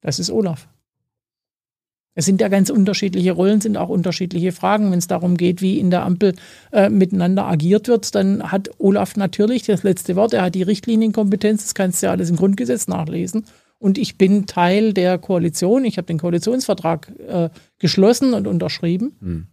das 0.00 0.18
ist 0.18 0.30
Olaf. 0.30 0.66
Es 2.14 2.24
sind 2.24 2.40
ja 2.40 2.48
ganz 2.48 2.70
unterschiedliche 2.70 3.32
Rollen, 3.32 3.60
sind 3.60 3.76
auch 3.76 3.88
unterschiedliche 3.88 4.52
Fragen. 4.52 4.90
Wenn 4.90 4.98
es 4.98 5.06
darum 5.06 5.36
geht, 5.36 5.62
wie 5.62 5.78
in 5.78 5.90
der 5.90 6.04
Ampel 6.04 6.34
äh, 6.72 6.88
miteinander 6.88 7.46
agiert 7.46 7.88
wird, 7.88 8.14
dann 8.14 8.50
hat 8.50 8.70
Olaf 8.78 9.16
natürlich 9.16 9.62
das 9.62 9.84
letzte 9.84 10.16
Wort. 10.16 10.34
Er 10.34 10.42
hat 10.42 10.54
die 10.54 10.62
Richtlinienkompetenz, 10.62 11.62
das 11.62 11.74
kannst 11.74 12.02
du 12.02 12.06
ja 12.06 12.12
alles 12.12 12.30
im 12.30 12.36
Grundgesetz 12.36 12.88
nachlesen. 12.88 13.44
Und 13.78 13.96
ich 13.96 14.18
bin 14.18 14.46
Teil 14.46 14.92
der 14.92 15.18
Koalition. 15.18 15.84
Ich 15.84 15.96
habe 15.96 16.06
den 16.06 16.18
Koalitionsvertrag 16.18 17.12
äh, 17.26 17.48
geschlossen 17.78 18.34
und 18.34 18.46
unterschrieben. 18.46 19.16
Hm. 19.20 19.46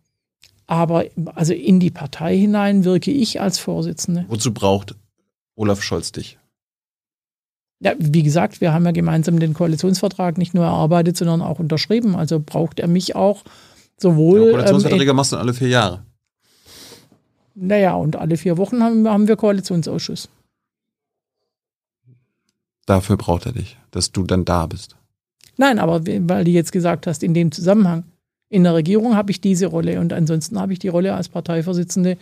Aber 0.66 1.06
also 1.34 1.54
in 1.54 1.80
die 1.80 1.92
Partei 1.92 2.38
hinein 2.38 2.84
wirke 2.84 3.12
ich 3.12 3.40
als 3.40 3.58
Vorsitzende. 3.58 4.26
Wozu 4.28 4.54
braucht 4.54 4.96
Olaf 5.56 5.82
Scholz 5.82 6.12
dich? 6.12 6.38
Ja, 7.80 7.94
wie 7.98 8.24
gesagt, 8.24 8.60
wir 8.60 8.74
haben 8.74 8.86
ja 8.86 8.92
gemeinsam 8.92 9.40
den 9.40 9.54
Koalitionsvertrag 9.54 10.38
nicht 10.38 10.54
nur 10.54 10.66
erarbeitet, 10.66 11.16
sondern 11.18 11.42
auch 11.42 11.60
unterschrieben. 11.60 12.16
Also 12.16 12.42
braucht 12.44 12.80
er 12.80 12.88
mich 12.88 13.16
auch 13.16 13.44
sowohl. 13.98 14.48
Ja, 14.48 14.52
Koalitionsverträge 14.52 15.12
ähm, 15.12 15.16
machst 15.16 15.32
du 15.32 15.38
alle 15.38 15.54
vier 15.54 15.70
Jahre. 15.70 16.04
Naja, 17.54 17.96
und 17.96 18.16
alle 18.16 18.38
vier 18.38 18.58
Wochen 18.58 18.84
haben, 18.84 19.08
haben 19.08 19.28
wir 19.28 19.36
Koalitionsausschuss. 19.36 20.30
Dafür 22.86 23.18
braucht 23.18 23.46
er 23.46 23.52
dich, 23.52 23.78
dass 23.92 24.12
du 24.12 24.24
dann 24.24 24.46
da 24.46 24.66
bist. 24.66 24.96
Nein, 25.58 25.80
aber 25.80 26.06
weil 26.06 26.46
du 26.46 26.52
jetzt 26.52 26.72
gesagt 26.72 27.08
hast, 27.08 27.24
in 27.24 27.34
dem 27.34 27.52
Zusammenhang. 27.52 28.04
In 28.50 28.64
der 28.64 28.76
Regierung 28.76 29.16
habe 29.16 29.32
ich 29.32 29.42
diese 29.42 29.66
Rolle 29.66 30.00
und 30.00 30.14
ansonsten 30.14 30.60
habe 30.60 30.72
ich 30.72 30.80
die 30.80 30.88
Rolle 30.88 31.14
als 31.14 31.28
Parteivorsitzende 31.28 32.18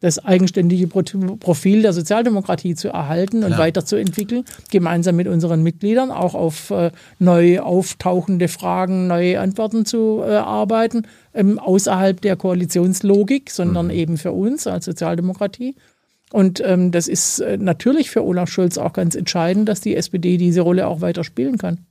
das 0.00 0.18
eigenständige 0.18 0.86
Profil 0.86 1.82
der 1.82 1.92
Sozialdemokratie 1.92 2.74
zu 2.74 2.88
erhalten 2.88 3.44
und 3.44 3.52
ja. 3.52 3.58
weiterzuentwickeln, 3.58 4.44
gemeinsam 4.70 5.16
mit 5.16 5.28
unseren 5.28 5.62
Mitgliedern 5.62 6.10
auch 6.10 6.34
auf 6.34 6.70
äh, 6.70 6.90
neu 7.18 7.60
auftauchende 7.60 8.48
Fragen, 8.48 9.06
neue 9.06 9.38
Antworten 9.38 9.84
zu 9.84 10.22
äh, 10.24 10.36
arbeiten, 10.36 11.06
ähm, 11.34 11.58
außerhalb 11.58 12.18
der 12.20 12.36
Koalitionslogik, 12.36 13.50
sondern 13.50 13.86
mhm. 13.86 13.92
eben 13.92 14.16
für 14.16 14.32
uns 14.32 14.66
als 14.66 14.86
Sozialdemokratie. 14.86 15.76
Und 16.32 16.62
ähm, 16.64 16.92
das 16.92 17.06
ist 17.06 17.40
äh, 17.40 17.58
natürlich 17.58 18.10
für 18.10 18.24
Olaf 18.24 18.50
Scholz 18.50 18.78
auch 18.78 18.94
ganz 18.94 19.14
entscheidend, 19.14 19.68
dass 19.68 19.82
die 19.82 19.96
SPD 19.96 20.38
diese 20.38 20.62
Rolle 20.62 20.86
auch 20.86 21.02
weiter 21.02 21.24
spielen 21.24 21.58
kann. 21.58 21.86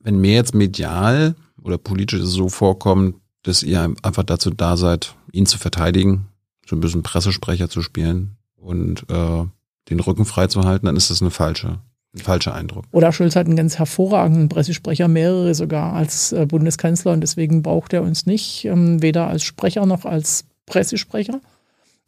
Wenn 0.00 0.20
mir 0.20 0.34
jetzt 0.34 0.54
medial 0.54 1.34
oder 1.60 1.78
politisch 1.78 2.22
so 2.22 2.48
vorkommt, 2.48 3.16
dass 3.42 3.64
ihr 3.64 3.92
einfach 4.02 4.22
dazu 4.22 4.50
da 4.50 4.76
seid, 4.76 5.16
ihn 5.32 5.46
zu 5.46 5.58
verteidigen, 5.58 6.28
so 6.66 6.76
ein 6.76 6.80
bisschen 6.80 7.02
Pressesprecher 7.02 7.68
zu 7.68 7.82
spielen 7.82 8.36
und 8.56 9.06
äh, 9.10 9.44
den 9.88 10.00
Rücken 10.00 10.24
frei 10.24 10.48
zu 10.48 10.64
halten, 10.64 10.86
dann 10.86 10.96
ist 10.96 11.10
das 11.10 11.22
eine 11.22 11.30
falsche, 11.30 11.78
ein 12.14 12.20
falscher 12.20 12.54
Eindruck. 12.54 12.84
Oder 12.92 13.12
Schulz 13.12 13.36
hat 13.36 13.46
einen 13.46 13.56
ganz 13.56 13.78
hervorragenden 13.78 14.48
Pressesprecher, 14.48 15.08
mehrere 15.08 15.54
sogar 15.54 15.92
als 15.92 16.32
äh, 16.32 16.46
Bundeskanzler 16.46 17.12
und 17.12 17.20
deswegen 17.20 17.62
braucht 17.62 17.92
er 17.92 18.02
uns 18.02 18.26
nicht, 18.26 18.64
ähm, 18.64 19.00
weder 19.02 19.28
als 19.28 19.44
Sprecher 19.44 19.86
noch 19.86 20.04
als 20.04 20.44
Pressesprecher. 20.66 21.40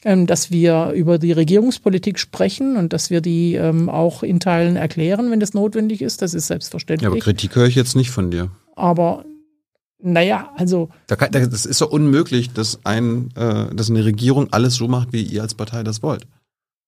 Ähm, 0.04 0.28
dass 0.28 0.52
wir 0.52 0.92
über 0.92 1.18
die 1.18 1.32
Regierungspolitik 1.32 2.20
sprechen 2.20 2.76
und 2.76 2.92
dass 2.92 3.10
wir 3.10 3.20
die 3.20 3.54
ähm, 3.54 3.88
auch 3.88 4.22
in 4.22 4.38
Teilen 4.38 4.76
erklären, 4.76 5.32
wenn 5.32 5.40
das 5.40 5.54
notwendig 5.54 6.02
ist. 6.02 6.22
Das 6.22 6.34
ist 6.34 6.46
selbstverständlich. 6.46 7.02
Ja, 7.02 7.10
aber 7.10 7.18
Kritik 7.18 7.56
höre 7.56 7.66
ich 7.66 7.74
jetzt 7.74 7.96
nicht 7.96 8.12
von 8.12 8.30
dir. 8.30 8.48
Aber 8.76 9.24
naja, 10.00 10.52
also. 10.56 10.90
Das 11.06 11.66
ist 11.66 11.80
doch 11.80 11.90
unmöglich, 11.90 12.52
dass, 12.52 12.78
ein, 12.84 13.30
äh, 13.34 13.74
dass 13.74 13.90
eine 13.90 14.04
Regierung 14.04 14.52
alles 14.52 14.74
so 14.74 14.88
macht, 14.88 15.12
wie 15.12 15.22
ihr 15.22 15.42
als 15.42 15.54
Partei 15.54 15.82
das 15.82 16.02
wollt. 16.02 16.26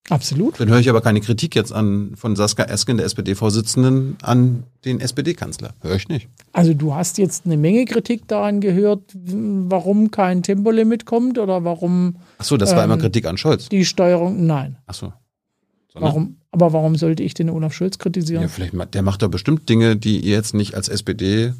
Absolut. 0.08 0.58
Dann 0.58 0.68
höre 0.68 0.80
ich 0.80 0.90
aber 0.90 1.02
keine 1.02 1.20
Kritik 1.20 1.54
jetzt 1.54 1.72
an 1.72 2.12
von 2.16 2.34
Saskia 2.34 2.64
Esken, 2.64 2.96
der 2.96 3.06
SPD-Vorsitzenden, 3.06 4.16
an 4.22 4.64
den 4.84 5.00
SPD-Kanzler. 5.00 5.74
Höre 5.82 5.96
ich 5.96 6.08
nicht. 6.08 6.28
Also 6.52 6.74
du 6.74 6.94
hast 6.94 7.18
jetzt 7.18 7.46
eine 7.46 7.56
Menge 7.56 7.84
Kritik 7.84 8.26
daran 8.26 8.60
gehört, 8.60 9.02
warum 9.14 10.10
kein 10.10 10.42
Tempolimit 10.42 11.06
kommt 11.06 11.38
oder 11.38 11.64
warum. 11.64 12.16
Ach 12.38 12.44
so, 12.44 12.56
das 12.56 12.72
war 12.72 12.84
ähm, 12.84 12.90
immer 12.90 13.00
Kritik 13.00 13.26
an 13.26 13.36
Scholz. 13.36 13.68
Die 13.68 13.84
Steuerung, 13.84 14.46
nein. 14.46 14.78
Ach 14.86 14.94
so. 14.94 15.12
Warum? 15.94 16.38
Aber 16.50 16.72
warum 16.72 16.96
sollte 16.96 17.22
ich 17.22 17.34
den 17.34 17.50
Olaf 17.50 17.72
Scholz 17.72 17.98
kritisieren? 17.98 18.42
Ja, 18.42 18.48
vielleicht, 18.48 18.94
der 18.94 19.02
macht 19.02 19.22
doch 19.22 19.28
bestimmt 19.28 19.68
Dinge, 19.68 19.96
die 19.96 20.18
ihr 20.20 20.34
jetzt 20.34 20.54
nicht 20.54 20.74
als 20.74 20.88
SPD 20.88 21.52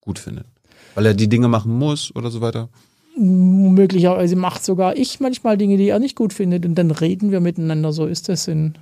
gut 0.00 0.18
findet. 0.18 0.46
Weil 0.94 1.06
er 1.06 1.14
die 1.14 1.28
Dinge 1.28 1.48
machen 1.48 1.76
muss 1.76 2.14
oder 2.14 2.30
so 2.30 2.40
weiter? 2.40 2.68
Möglicherweise 3.16 4.36
macht 4.36 4.64
sogar 4.64 4.96
ich 4.96 5.20
manchmal 5.20 5.58
Dinge, 5.58 5.76
die 5.76 5.88
er 5.88 5.98
nicht 5.98 6.16
gut 6.16 6.32
findet 6.32 6.64
und 6.64 6.74
dann 6.76 6.90
reden 6.90 7.30
wir 7.30 7.40
miteinander. 7.40 7.92
So 7.92 8.06
ist 8.06 8.28
das 8.28 8.48
in 8.48 8.74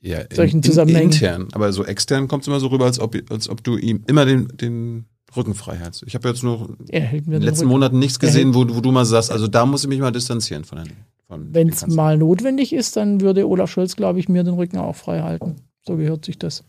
ja, 0.00 0.18
solchen 0.32 0.58
in, 0.58 0.62
Zusammenhängen. 0.62 1.12
Intern, 1.12 1.48
aber 1.52 1.72
so 1.72 1.84
extern 1.84 2.28
kommt 2.28 2.42
es 2.42 2.48
immer 2.48 2.60
so 2.60 2.66
rüber, 2.66 2.84
als 2.84 2.98
ob, 3.00 3.16
als 3.30 3.48
ob 3.48 3.62
du 3.64 3.76
ihm 3.76 4.02
immer 4.06 4.26
den, 4.26 4.48
den 4.48 5.06
Rücken 5.36 5.54
frei 5.54 5.76
hältst. 5.76 6.02
Ich 6.06 6.14
habe 6.14 6.28
jetzt 6.28 6.42
nur 6.42 6.76
in 6.88 7.24
den 7.24 7.42
letzten 7.42 7.62
Rücken. 7.62 7.72
Monaten 7.72 7.98
nichts 7.98 8.18
gesehen, 8.18 8.54
wo, 8.54 8.66
wo 8.68 8.80
du 8.80 8.92
mal 8.92 9.04
sagst, 9.04 9.32
also 9.32 9.48
da 9.48 9.66
muss 9.66 9.82
ich 9.84 9.88
mich 9.88 10.00
mal 10.00 10.12
distanzieren 10.12 10.64
von 10.64 10.78
den. 10.78 10.92
Wenn 11.28 11.68
es 11.70 11.86
mal 11.86 12.18
notwendig 12.18 12.72
ist, 12.72 12.96
dann 12.96 13.20
würde 13.20 13.48
Olaf 13.48 13.70
Scholz, 13.70 13.96
glaube 13.96 14.20
ich, 14.20 14.28
mir 14.28 14.44
den 14.44 14.54
Rücken 14.54 14.76
auch 14.78 14.94
frei 14.94 15.22
halten. 15.22 15.56
So 15.86 15.96
gehört 15.96 16.24
sich 16.24 16.38
das. 16.38 16.64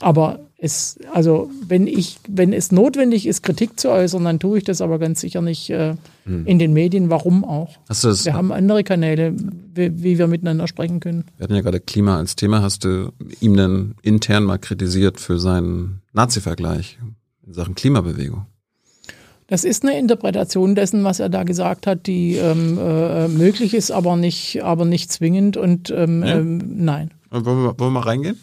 Aber 0.00 0.40
es, 0.58 0.98
also 1.12 1.50
wenn 1.66 1.86
ich, 1.86 2.18
wenn 2.28 2.52
es 2.52 2.70
notwendig 2.70 3.26
ist, 3.26 3.42
Kritik 3.42 3.80
zu 3.80 3.90
äußern, 3.90 4.24
dann 4.24 4.38
tue 4.38 4.58
ich 4.58 4.64
das 4.64 4.80
aber 4.80 4.98
ganz 4.98 5.20
sicher 5.20 5.42
nicht 5.42 5.70
äh, 5.70 5.94
hm. 6.24 6.46
in 6.46 6.58
den 6.58 6.72
Medien. 6.72 7.10
Warum 7.10 7.44
auch? 7.44 7.70
Hast 7.88 8.04
du 8.04 8.08
das, 8.08 8.24
wir 8.24 8.34
haben 8.34 8.52
andere 8.52 8.84
Kanäle, 8.84 9.34
wie, 9.74 10.02
wie, 10.02 10.18
wir 10.18 10.28
miteinander 10.28 10.68
sprechen 10.68 11.00
können. 11.00 11.24
Wir 11.36 11.44
hatten 11.44 11.54
ja 11.54 11.62
gerade 11.62 11.80
Klima 11.80 12.16
als 12.16 12.36
Thema. 12.36 12.62
Hast 12.62 12.84
du 12.84 13.12
ihm 13.40 13.56
denn 13.56 13.94
intern 14.02 14.44
mal 14.44 14.58
kritisiert 14.58 15.18
für 15.20 15.40
seinen 15.40 16.02
Nazi-Vergleich 16.12 16.98
in 17.44 17.54
Sachen 17.54 17.74
Klimabewegung? 17.74 18.46
Das 19.48 19.64
ist 19.64 19.82
eine 19.82 19.98
Interpretation 19.98 20.74
dessen, 20.74 21.04
was 21.04 21.20
er 21.20 21.28
da 21.28 21.42
gesagt 21.42 21.86
hat, 21.86 22.06
die 22.06 22.36
ähm, 22.36 22.78
äh, 22.78 23.28
möglich 23.28 23.74
ist, 23.74 23.90
aber 23.90 24.16
nicht, 24.16 24.62
aber 24.62 24.84
nicht 24.84 25.12
zwingend 25.12 25.56
und 25.56 25.90
ähm, 25.90 26.22
ja. 26.22 26.38
ähm, 26.38 26.84
nein. 26.84 27.10
Wollen 27.30 27.44
wir, 27.44 27.78
wollen 27.78 27.78
wir 27.78 27.90
mal 27.90 28.00
reingehen? 28.00 28.38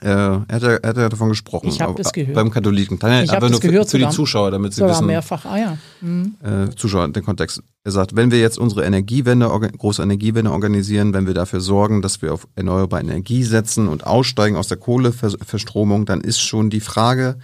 Äh, 0.00 0.08
er, 0.08 0.46
hat 0.50 0.62
ja, 0.62 0.68
er 0.76 0.88
hat 0.88 1.12
davon 1.12 1.28
gesprochen. 1.30 1.68
Ich 1.68 1.80
habe 1.80 1.94
das 2.00 2.12
gehört. 2.12 2.34
Beim 2.34 2.50
Katholiken. 2.50 2.98
Dann, 2.98 3.24
ich 3.24 3.32
habe 3.32 3.48
das 3.48 3.60
gehört. 3.60 3.90
Für, 3.90 3.98
für 3.98 4.06
die 4.06 4.10
Zuschauer, 4.10 4.50
damit 4.50 4.72
sie 4.72 4.80
sogar 4.80 4.94
wissen. 4.94 5.06
mehrfach, 5.06 5.44
ah 5.44 5.58
ja. 5.58 5.78
Mhm. 6.00 6.34
Äh, 6.42 6.74
Zuschauer, 6.74 7.08
den 7.08 7.24
Kontext. 7.24 7.62
Er 7.84 7.92
sagt, 7.92 8.14
wenn 8.14 8.30
wir 8.30 8.38
jetzt 8.38 8.58
unsere 8.58 8.84
Energiewende, 8.84 9.48
große 9.48 10.02
Energiewende 10.02 10.52
organisieren, 10.52 11.14
wenn 11.14 11.26
wir 11.26 11.34
dafür 11.34 11.60
sorgen, 11.60 12.02
dass 12.02 12.22
wir 12.22 12.32
auf 12.32 12.46
erneuerbare 12.54 13.02
Energie 13.02 13.42
setzen 13.42 13.88
und 13.88 14.06
aussteigen 14.06 14.56
aus 14.56 14.68
der 14.68 14.76
Kohleverstromung, 14.76 16.04
dann 16.04 16.20
ist 16.20 16.40
schon 16.40 16.70
die 16.70 16.80
Frage, 16.80 17.38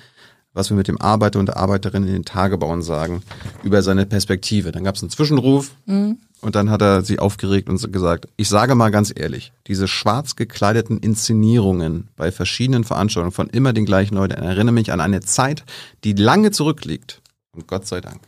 was 0.55 0.71
wir 0.71 0.77
mit 0.77 0.89
dem 0.89 1.01
Arbeiter 1.01 1.41
und 1.41 1.47
der 1.47 1.57
Arbeiterin 1.57 2.05
in 2.05 2.13
den 2.13 2.25
Tagebauen 2.25 2.83
sagen, 2.83 3.23
über 3.63 3.83
seine 3.83 4.07
Perspektive. 4.07 4.73
Dann 4.73 4.85
gab 4.85 4.95
es 4.95 5.03
einen 5.03 5.11
Zwischenruf 5.11 5.73
mhm. 5.85 6.19
und 6.41 6.55
dann 6.55 6.71
hat 6.71 6.81
er 6.81 7.03
sie 7.03 7.19
aufgeregt 7.19 7.69
und 7.69 7.93
gesagt, 7.93 8.29
ich 8.37 8.49
sage 8.49 8.75
mal 8.77 8.91
ganz 8.91 9.13
ehrlich, 9.15 9.53
diese 9.67 9.89
schwarz 9.89 10.37
gekleideten 10.37 10.99
Inszenierungen 10.99 12.09
bei 12.17 12.33
verschiedenen 12.33 12.85
Veranstaltungen 12.85 13.33
von 13.33 13.49
immer 13.49 13.73
den 13.73 13.85
gleichen 13.85 14.15
Leuten 14.15 14.33
erinnern 14.33 14.75
mich 14.75 14.93
an 14.93 15.01
eine 15.01 15.21
Zeit, 15.21 15.65
die 16.05 16.13
lange 16.13 16.53
zurückliegt. 16.53 17.21
Und 17.53 17.67
Gott 17.67 17.87
sei 17.87 18.01
Dank. 18.01 18.21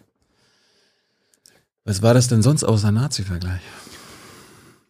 Was 1.84 2.02
war 2.02 2.14
das 2.14 2.26
denn 2.26 2.42
sonst 2.42 2.64
außer 2.64 2.90
Nazi-Vergleich? 2.90 3.60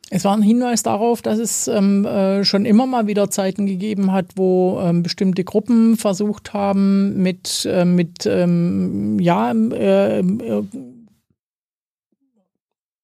Es 0.08 0.24
war 0.24 0.36
ein 0.36 0.42
Hinweis 0.42 0.84
darauf, 0.84 1.20
dass 1.20 1.38
es 1.38 1.66
ähm, 1.66 2.04
äh, 2.04 2.44
schon 2.44 2.64
immer 2.64 2.86
mal 2.86 3.08
wieder 3.08 3.28
Zeiten 3.28 3.66
gegeben 3.66 4.12
hat, 4.12 4.26
wo 4.36 4.78
ähm, 4.80 5.02
bestimmte 5.02 5.42
Gruppen 5.42 5.96
versucht 5.96 6.52
haben, 6.52 7.20
mit, 7.22 7.66
äh, 7.68 7.84
mit 7.84 8.24
ähm, 8.24 9.18
ja, 9.18 9.50
äh, 9.52 10.20
äh 10.20 10.64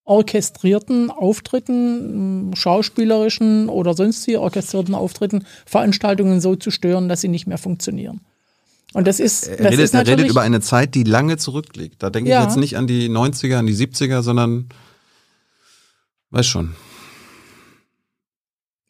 orchestrierten 0.04 1.10
Auftritten, 1.10 2.50
schauspielerischen 2.54 3.68
oder 3.68 3.94
sonstigen 3.94 4.38
orchestrierten 4.38 4.94
Auftritten, 4.94 5.44
Veranstaltungen 5.64 6.40
so 6.40 6.56
zu 6.56 6.70
stören, 6.70 7.08
dass 7.08 7.20
sie 7.20 7.28
nicht 7.28 7.46
mehr 7.46 7.58
funktionieren. 7.58 8.20
Und 8.94 9.06
das 9.06 9.20
ist, 9.20 9.46
er, 9.46 9.70
redet, 9.70 9.80
ist 9.80 9.94
er 9.94 10.06
redet 10.06 10.28
über 10.28 10.42
eine 10.42 10.60
Zeit, 10.60 10.94
die 10.94 11.04
lange 11.04 11.38
zurückliegt. 11.38 12.02
Da 12.02 12.10
denke 12.10 12.30
ja. 12.30 12.40
ich 12.40 12.46
jetzt 12.46 12.56
nicht 12.58 12.76
an 12.76 12.86
die 12.86 13.08
90er, 13.08 13.56
an 13.56 13.66
die 13.66 13.74
70er, 13.74 14.22
sondern 14.22 14.68
weiß 16.30 16.46
schon. 16.46 16.74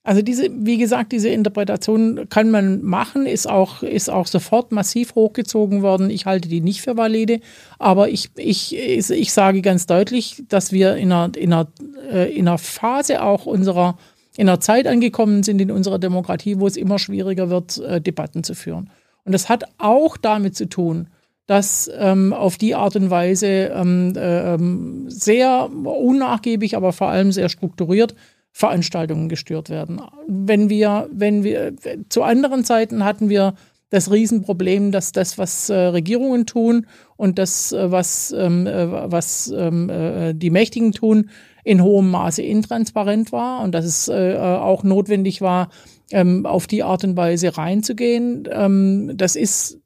Also 0.04 0.20
diese, 0.20 0.48
wie 0.52 0.78
gesagt, 0.78 1.12
diese 1.12 1.28
Interpretation 1.28 2.28
kann 2.28 2.50
man 2.50 2.82
machen, 2.82 3.24
ist 3.24 3.48
auch, 3.48 3.84
ist 3.84 4.10
auch 4.10 4.26
sofort 4.26 4.72
massiv 4.72 5.14
hochgezogen 5.14 5.82
worden. 5.82 6.10
Ich 6.10 6.26
halte 6.26 6.48
die 6.48 6.60
nicht 6.60 6.82
für 6.82 6.96
valide, 6.96 7.38
aber 7.78 8.08
ich, 8.08 8.30
ich, 8.36 8.76
ich 8.76 9.32
sage 9.32 9.62
ganz 9.62 9.86
deutlich, 9.86 10.42
dass 10.48 10.72
wir 10.72 10.96
in 10.96 11.12
einer, 11.12 11.36
in 11.36 11.52
einer, 11.52 11.68
äh, 12.10 12.36
in 12.36 12.48
einer 12.48 12.58
Phase 12.58 13.22
auch 13.22 13.46
unserer, 13.46 13.96
in 14.36 14.48
einer 14.48 14.58
Zeit 14.58 14.88
angekommen 14.88 15.44
sind 15.44 15.60
in 15.60 15.70
unserer 15.70 16.00
Demokratie, 16.00 16.58
wo 16.58 16.66
es 16.66 16.76
immer 16.76 16.98
schwieriger 16.98 17.48
wird, 17.48 17.78
äh, 17.78 18.00
Debatten 18.00 18.42
zu 18.42 18.56
führen. 18.56 18.90
Und 19.24 19.30
das 19.30 19.48
hat 19.48 19.64
auch 19.78 20.16
damit 20.16 20.56
zu 20.56 20.68
tun, 20.68 21.10
dass 21.46 21.88
ähm, 21.96 22.32
auf 22.32 22.56
die 22.56 22.74
Art 22.74 22.96
und 22.96 23.10
Weise 23.10 23.46
ähm, 23.46 24.14
äh, 24.16 24.54
ähm, 24.54 25.04
sehr 25.08 25.70
unnachgiebig, 25.70 26.76
aber 26.76 26.92
vor 26.92 27.08
allem 27.08 27.30
sehr 27.30 27.48
strukturiert 27.48 28.16
Veranstaltungen 28.52 29.28
gestört 29.28 29.70
werden. 29.70 30.00
Wenn 30.28 30.68
wir, 30.68 31.08
wenn 31.10 31.42
wir, 31.42 31.74
zu 32.08 32.22
anderen 32.22 32.64
Zeiten 32.64 33.04
hatten 33.04 33.28
wir 33.28 33.54
das 33.88 34.10
Riesenproblem, 34.10 34.90
dass 34.90 35.12
das, 35.12 35.36
was 35.36 35.68
äh, 35.68 35.74
Regierungen 35.74 36.46
tun 36.46 36.86
und 37.16 37.38
das, 37.38 37.72
äh, 37.72 37.90
was, 37.90 38.32
ähm, 38.36 38.66
äh, 38.66 39.10
was 39.10 39.52
ähm, 39.54 39.90
äh, 39.90 40.34
die 40.34 40.50
Mächtigen 40.50 40.92
tun, 40.92 41.30
in 41.64 41.82
hohem 41.82 42.10
Maße 42.10 42.42
intransparent 42.42 43.32
war 43.32 43.62
und 43.62 43.72
dass 43.72 43.84
es 43.84 44.08
äh, 44.08 44.36
auch 44.36 44.82
notwendig 44.82 45.42
war, 45.42 45.68
ähm, 46.10 46.46
auf 46.46 46.66
die 46.66 46.82
Art 46.82 47.04
und 47.04 47.16
Weise 47.16 47.56
reinzugehen. 47.56 48.48
Ähm, 48.50 49.12
das 49.14 49.36
ist 49.36 49.78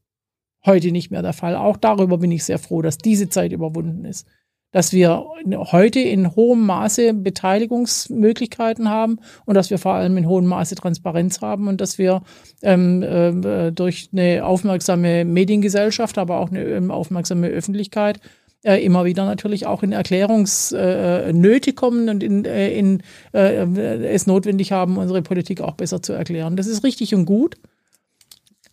heute 0.64 0.93
nicht 0.93 1.10
mehr 1.10 1.22
der 1.22 1.32
Fall. 1.32 1.56
Auch 1.56 1.76
darüber 1.76 2.18
bin 2.18 2.30
ich 2.30 2.44
sehr 2.44 2.59
froh, 2.59 2.82
dass 2.82 2.98
diese 2.98 3.28
Zeit 3.28 3.52
überwunden 3.52 4.05
ist 4.05 4.26
dass 4.72 4.93
wir 4.93 5.24
heute 5.70 6.01
in 6.01 6.34
hohem 6.34 6.66
Maße 6.66 7.14
Beteiligungsmöglichkeiten 7.14 8.90
haben 8.90 9.18
und 9.44 9.55
dass 9.55 9.70
wir 9.70 9.78
vor 9.78 9.94
allem 9.94 10.16
in 10.16 10.28
hohem 10.28 10.47
Maße 10.47 10.74
Transparenz 10.74 11.40
haben 11.40 11.68
und 11.68 11.80
dass 11.80 11.98
wir 11.98 12.22
ähm, 12.62 13.02
äh, 13.02 13.70
durch 13.72 14.10
eine 14.12 14.44
aufmerksame 14.44 15.24
Mediengesellschaft, 15.24 16.18
aber 16.18 16.38
auch 16.38 16.51
eine 16.51 16.62
ähm, 16.64 16.90
aufmerksame 16.90 17.48
Öffentlichkeit 17.48 18.20
äh, 18.66 18.84
immer 18.84 19.05
wieder 19.05 19.24
natürlich 19.24 19.66
auch 19.66 19.82
in 19.82 19.93
Erklärungsnöte 19.93 21.70
äh, 21.70 21.74
kommen 21.74 22.09
und 22.09 22.22
in, 22.22 22.44
äh, 22.44 22.70
in 22.70 23.02
äh, 23.32 23.64
es 24.06 24.26
notwendig 24.26 24.72
haben, 24.72 24.98
unsere 24.98 25.22
Politik 25.22 25.60
auch 25.60 25.74
besser 25.74 26.02
zu 26.02 26.12
erklären. 26.12 26.56
Das 26.56 26.66
ist 26.66 26.84
richtig 26.84 27.14
und 27.14 27.26
gut. 27.26 27.56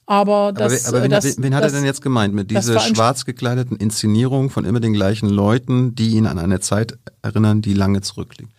Aber, 0.05 0.51
das, 0.51 0.85
aber, 0.85 1.03
wen, 1.03 1.11
das, 1.11 1.41
wen 1.41 1.55
hat 1.55 1.63
das, 1.63 1.73
er 1.73 1.79
denn 1.79 1.85
jetzt 1.85 2.01
gemeint 2.01 2.33
mit 2.33 2.51
dieser 2.51 2.79
schwarz 2.79 3.25
gekleideten 3.25 3.77
Inszenierung 3.77 4.49
von 4.49 4.65
immer 4.65 4.79
den 4.79 4.93
gleichen 4.93 5.29
Leuten, 5.29 5.95
die 5.95 6.11
ihn 6.11 6.27
an 6.27 6.39
eine 6.39 6.59
Zeit 6.59 6.97
erinnern, 7.21 7.61
die 7.61 7.73
lange 7.73 8.01
zurückliegt? 8.01 8.51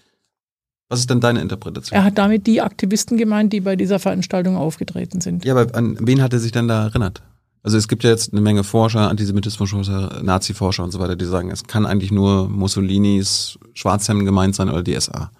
Was 0.88 1.00
ist 1.00 1.10
denn 1.10 1.20
deine 1.20 1.40
Interpretation? 1.40 1.98
Er 1.98 2.04
hat 2.04 2.18
damit 2.18 2.46
die 2.46 2.60
Aktivisten 2.60 3.16
gemeint, 3.16 3.52
die 3.52 3.60
bei 3.60 3.76
dieser 3.76 3.98
Veranstaltung 3.98 4.56
aufgetreten 4.56 5.20
sind. 5.20 5.44
Ja, 5.44 5.54
aber 5.54 5.74
an 5.76 5.96
wen 6.00 6.22
hat 6.22 6.32
er 6.32 6.38
sich 6.38 6.52
denn 6.52 6.68
da 6.68 6.84
erinnert? 6.84 7.22
Also 7.62 7.78
es 7.78 7.88
gibt 7.88 8.04
ja 8.04 8.10
jetzt 8.10 8.32
eine 8.32 8.42
Menge 8.42 8.62
Forscher, 8.62 9.08
Antisemitismusforscher, 9.08 10.22
Nazi-Forscher 10.22 10.84
und 10.84 10.90
so 10.92 10.98
weiter, 10.98 11.16
die 11.16 11.24
sagen, 11.24 11.50
es 11.50 11.64
kann 11.64 11.86
eigentlich 11.86 12.12
nur 12.12 12.48
Mussolinis 12.48 13.58
Schwarzhemden 13.72 14.26
gemeint 14.26 14.54
sein 14.54 14.68
oder 14.68 14.82
die 14.82 14.98
SA. 15.00 15.30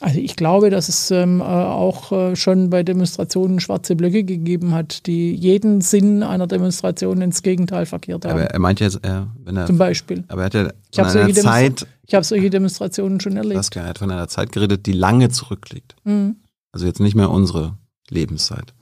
Also 0.00 0.18
ich 0.18 0.34
glaube, 0.34 0.70
dass 0.70 0.88
es 0.88 1.10
ähm, 1.10 1.40
äh, 1.40 1.44
auch 1.44 2.10
äh, 2.10 2.34
schon 2.34 2.70
bei 2.70 2.82
Demonstrationen 2.82 3.60
schwarze 3.60 3.96
Blöcke 3.96 4.24
gegeben 4.24 4.72
hat, 4.72 5.06
die 5.06 5.34
jeden 5.34 5.82
Sinn 5.82 6.22
einer 6.22 6.46
Demonstration 6.46 7.20
ins 7.20 7.42
Gegenteil 7.42 7.84
verkehrt 7.84 8.24
haben. 8.24 8.32
Aber 8.32 8.44
er 8.44 8.58
meint 8.58 8.80
jetzt, 8.80 9.00
er, 9.02 9.28
wenn 9.44 9.56
er 9.56 9.66
zum 9.66 9.76
Beispiel. 9.78 10.24
Aber 10.28 10.42
er 10.42 10.46
hat 10.46 10.54
ja 10.54 10.72
ich 10.90 10.98
habe 10.98 11.10
solche, 11.10 11.34
Zeit, 11.34 11.86
ich 12.06 12.14
hab 12.14 12.24
solche 12.24 12.48
Demonstrationen 12.48 13.20
schon 13.20 13.36
erlebt. 13.36 13.76
Er 13.76 13.86
hat 13.86 13.98
von 13.98 14.10
einer 14.10 14.28
Zeit 14.28 14.52
geredet, 14.52 14.86
die 14.86 14.92
lange 14.92 15.28
zurückliegt. 15.28 15.94
Mhm. 16.04 16.36
Also 16.72 16.86
jetzt 16.86 17.00
nicht 17.00 17.14
mehr 17.14 17.30
unsere 17.30 17.76
Lebenszeit. 18.08 18.72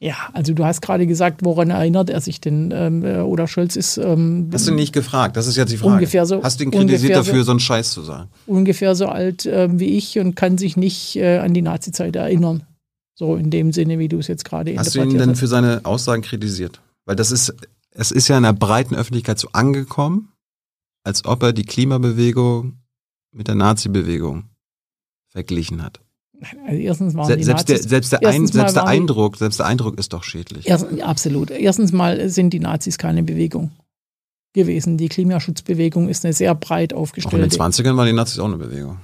Ja, 0.00 0.30
also 0.32 0.54
du 0.54 0.64
hast 0.64 0.80
gerade 0.80 1.08
gesagt, 1.08 1.44
woran 1.44 1.70
erinnert 1.70 2.08
er 2.08 2.20
sich 2.20 2.40
denn? 2.40 2.72
Ähm, 2.72 3.04
äh, 3.04 3.18
oder 3.18 3.48
Scholz 3.48 3.74
ist. 3.74 3.98
Ähm, 3.98 4.48
hast 4.52 4.68
du 4.68 4.74
nicht 4.74 4.92
gefragt? 4.92 5.36
Das 5.36 5.48
ist 5.48 5.56
jetzt 5.56 5.72
die 5.72 5.76
Frage. 5.76 5.94
Ungefähr 5.94 6.24
so, 6.24 6.42
hast 6.42 6.60
du 6.60 6.64
ihn 6.64 6.70
kritisiert 6.70 7.16
dafür, 7.16 7.38
so, 7.38 7.44
so 7.44 7.50
einen 7.50 7.60
Scheiß 7.60 7.90
zu 7.90 8.02
sagen? 8.02 8.30
Ungefähr 8.46 8.94
so 8.94 9.06
alt 9.06 9.44
äh, 9.46 9.68
wie 9.72 9.96
ich 9.96 10.18
und 10.20 10.36
kann 10.36 10.56
sich 10.56 10.76
nicht 10.76 11.16
äh, 11.16 11.38
an 11.38 11.52
die 11.52 11.62
Nazi-Zeit 11.62 12.14
erinnern. 12.14 12.64
So 13.14 13.34
in 13.34 13.50
dem 13.50 13.72
Sinne, 13.72 13.98
wie 13.98 14.06
du 14.06 14.18
es 14.18 14.28
jetzt 14.28 14.44
gerade 14.44 14.76
Hast 14.78 14.94
du 14.94 15.02
ihn 15.02 15.18
denn 15.18 15.34
für 15.34 15.48
seine 15.48 15.80
Aussagen 15.82 16.22
kritisiert? 16.22 16.80
Weil 17.04 17.16
das 17.16 17.32
ist, 17.32 17.52
es 17.90 18.12
ist 18.12 18.28
ja 18.28 18.36
in 18.36 18.44
der 18.44 18.52
breiten 18.52 18.94
Öffentlichkeit 18.94 19.40
so 19.40 19.48
angekommen, 19.52 20.32
als 21.02 21.24
ob 21.24 21.42
er 21.42 21.52
die 21.52 21.64
Klimabewegung 21.64 22.78
mit 23.32 23.48
der 23.48 23.56
Nazi-Bewegung 23.56 24.44
verglichen 25.30 25.82
hat. 25.82 26.00
Also 26.66 26.80
erstens 26.80 27.14
waren 27.14 27.26
Se 27.26 27.36
die 27.36 27.44
selbst 27.44 27.68
Nazis, 27.68 27.82
der, 27.82 27.88
selbst 27.88 28.12
der, 28.12 28.26
ein, 28.26 28.46
selbst 28.46 28.76
der 28.76 28.86
Eindruck, 28.86 29.36
selbst 29.36 29.58
der 29.58 29.66
Eindruck 29.66 29.98
ist 29.98 30.12
doch 30.12 30.22
schädlich. 30.22 30.68
Erst, 30.68 30.86
absolut. 31.02 31.50
Erstens 31.50 31.92
mal 31.92 32.28
sind 32.28 32.50
die 32.50 32.60
Nazis 32.60 32.96
keine 32.98 33.22
Bewegung 33.22 33.72
gewesen. 34.52 34.96
Die 34.98 35.08
Klimaschutzbewegung 35.08 36.08
ist 36.08 36.24
eine 36.24 36.34
sehr 36.34 36.54
breit 36.54 36.92
aufgestellte. 36.92 37.36
Auch 37.36 37.42
in 37.42 37.48
den 37.48 37.60
20ern 37.60 37.96
waren 37.96 38.06
die 38.06 38.12
Nazis 38.12 38.38
auch 38.38 38.46
eine 38.46 38.56
Bewegung. 38.56 38.98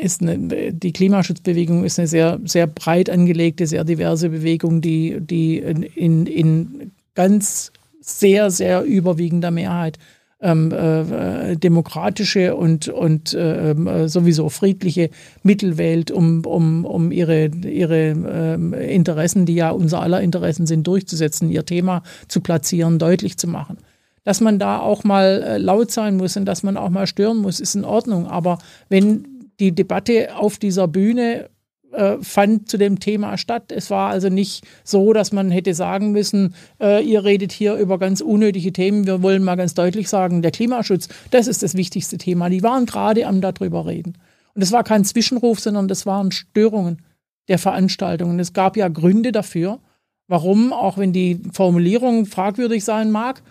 Ist 0.00 0.22
eine, 0.22 0.72
die 0.72 0.92
Klimaschutzbewegung 0.92 1.84
ist 1.84 1.98
eine 1.98 2.06
sehr, 2.06 2.38
sehr 2.44 2.66
breit 2.66 3.10
angelegte, 3.10 3.66
sehr 3.66 3.84
diverse 3.84 4.30
Bewegung, 4.30 4.80
die, 4.80 5.16
die 5.20 5.58
in, 5.58 5.82
in, 5.82 6.26
in 6.26 6.92
ganz 7.14 7.72
sehr, 8.00 8.50
sehr 8.50 8.84
überwiegender 8.84 9.50
Mehrheit 9.50 9.98
ähm, 10.40 10.70
äh, 10.72 11.56
demokratische 11.56 12.54
und, 12.54 12.88
und 12.88 13.34
äh, 13.34 13.74
sowieso 14.06 14.48
friedliche 14.48 15.10
Mittel 15.42 15.78
wählt, 15.78 16.10
um, 16.10 16.44
um, 16.44 16.84
um 16.84 17.10
ihre, 17.10 17.46
ihre 17.46 18.10
äh, 18.10 18.94
Interessen, 18.94 19.46
die 19.46 19.54
ja 19.54 19.70
unser 19.70 20.00
aller 20.00 20.20
Interessen 20.20 20.66
sind, 20.66 20.86
durchzusetzen, 20.86 21.50
ihr 21.50 21.64
Thema 21.64 22.02
zu 22.28 22.40
platzieren, 22.40 22.98
deutlich 22.98 23.36
zu 23.36 23.48
machen. 23.48 23.78
Dass 24.24 24.40
man 24.40 24.58
da 24.58 24.78
auch 24.78 25.04
mal 25.04 25.42
äh, 25.42 25.58
laut 25.58 25.90
sein 25.90 26.16
muss 26.16 26.36
und 26.36 26.44
dass 26.44 26.62
man 26.62 26.76
auch 26.76 26.90
mal 26.90 27.06
stören 27.06 27.38
muss, 27.38 27.60
ist 27.60 27.74
in 27.74 27.84
Ordnung. 27.84 28.26
Aber 28.26 28.58
wenn 28.88 29.24
die 29.58 29.74
Debatte 29.74 30.36
auf 30.36 30.58
dieser 30.58 30.86
Bühne 30.86 31.48
äh, 31.92 32.18
fand 32.20 32.68
zu 32.68 32.76
dem 32.76 33.00
Thema 33.00 33.38
statt. 33.38 33.72
Es 33.72 33.90
war 33.90 34.10
also 34.10 34.28
nicht 34.28 34.64
so, 34.84 35.12
dass 35.12 35.32
man 35.32 35.50
hätte 35.50 35.74
sagen 35.74 36.12
müssen, 36.12 36.54
äh, 36.80 37.02
ihr 37.02 37.24
redet 37.24 37.52
hier 37.52 37.76
über 37.76 37.98
ganz 37.98 38.20
unnötige 38.20 38.72
Themen. 38.72 39.06
Wir 39.06 39.22
wollen 39.22 39.42
mal 39.42 39.56
ganz 39.56 39.74
deutlich 39.74 40.08
sagen, 40.08 40.42
der 40.42 40.50
Klimaschutz, 40.50 41.08
das 41.30 41.46
ist 41.46 41.62
das 41.62 41.74
wichtigste 41.74 42.18
Thema. 42.18 42.50
Die 42.50 42.62
waren 42.62 42.86
gerade 42.86 43.26
am 43.26 43.40
darüber 43.40 43.86
reden. 43.86 44.18
Und 44.54 44.62
es 44.62 44.72
war 44.72 44.84
kein 44.84 45.04
Zwischenruf, 45.04 45.60
sondern 45.60 45.88
das 45.88 46.04
waren 46.04 46.32
Störungen 46.32 47.02
der 47.48 47.58
Veranstaltungen. 47.58 48.38
Es 48.38 48.52
gab 48.52 48.76
ja 48.76 48.88
Gründe 48.88 49.32
dafür, 49.32 49.80
warum, 50.26 50.72
auch 50.72 50.98
wenn 50.98 51.12
die 51.12 51.40
Formulierung 51.52 52.26
fragwürdig 52.26 52.84
sein 52.84 53.10
mag, 53.10 53.42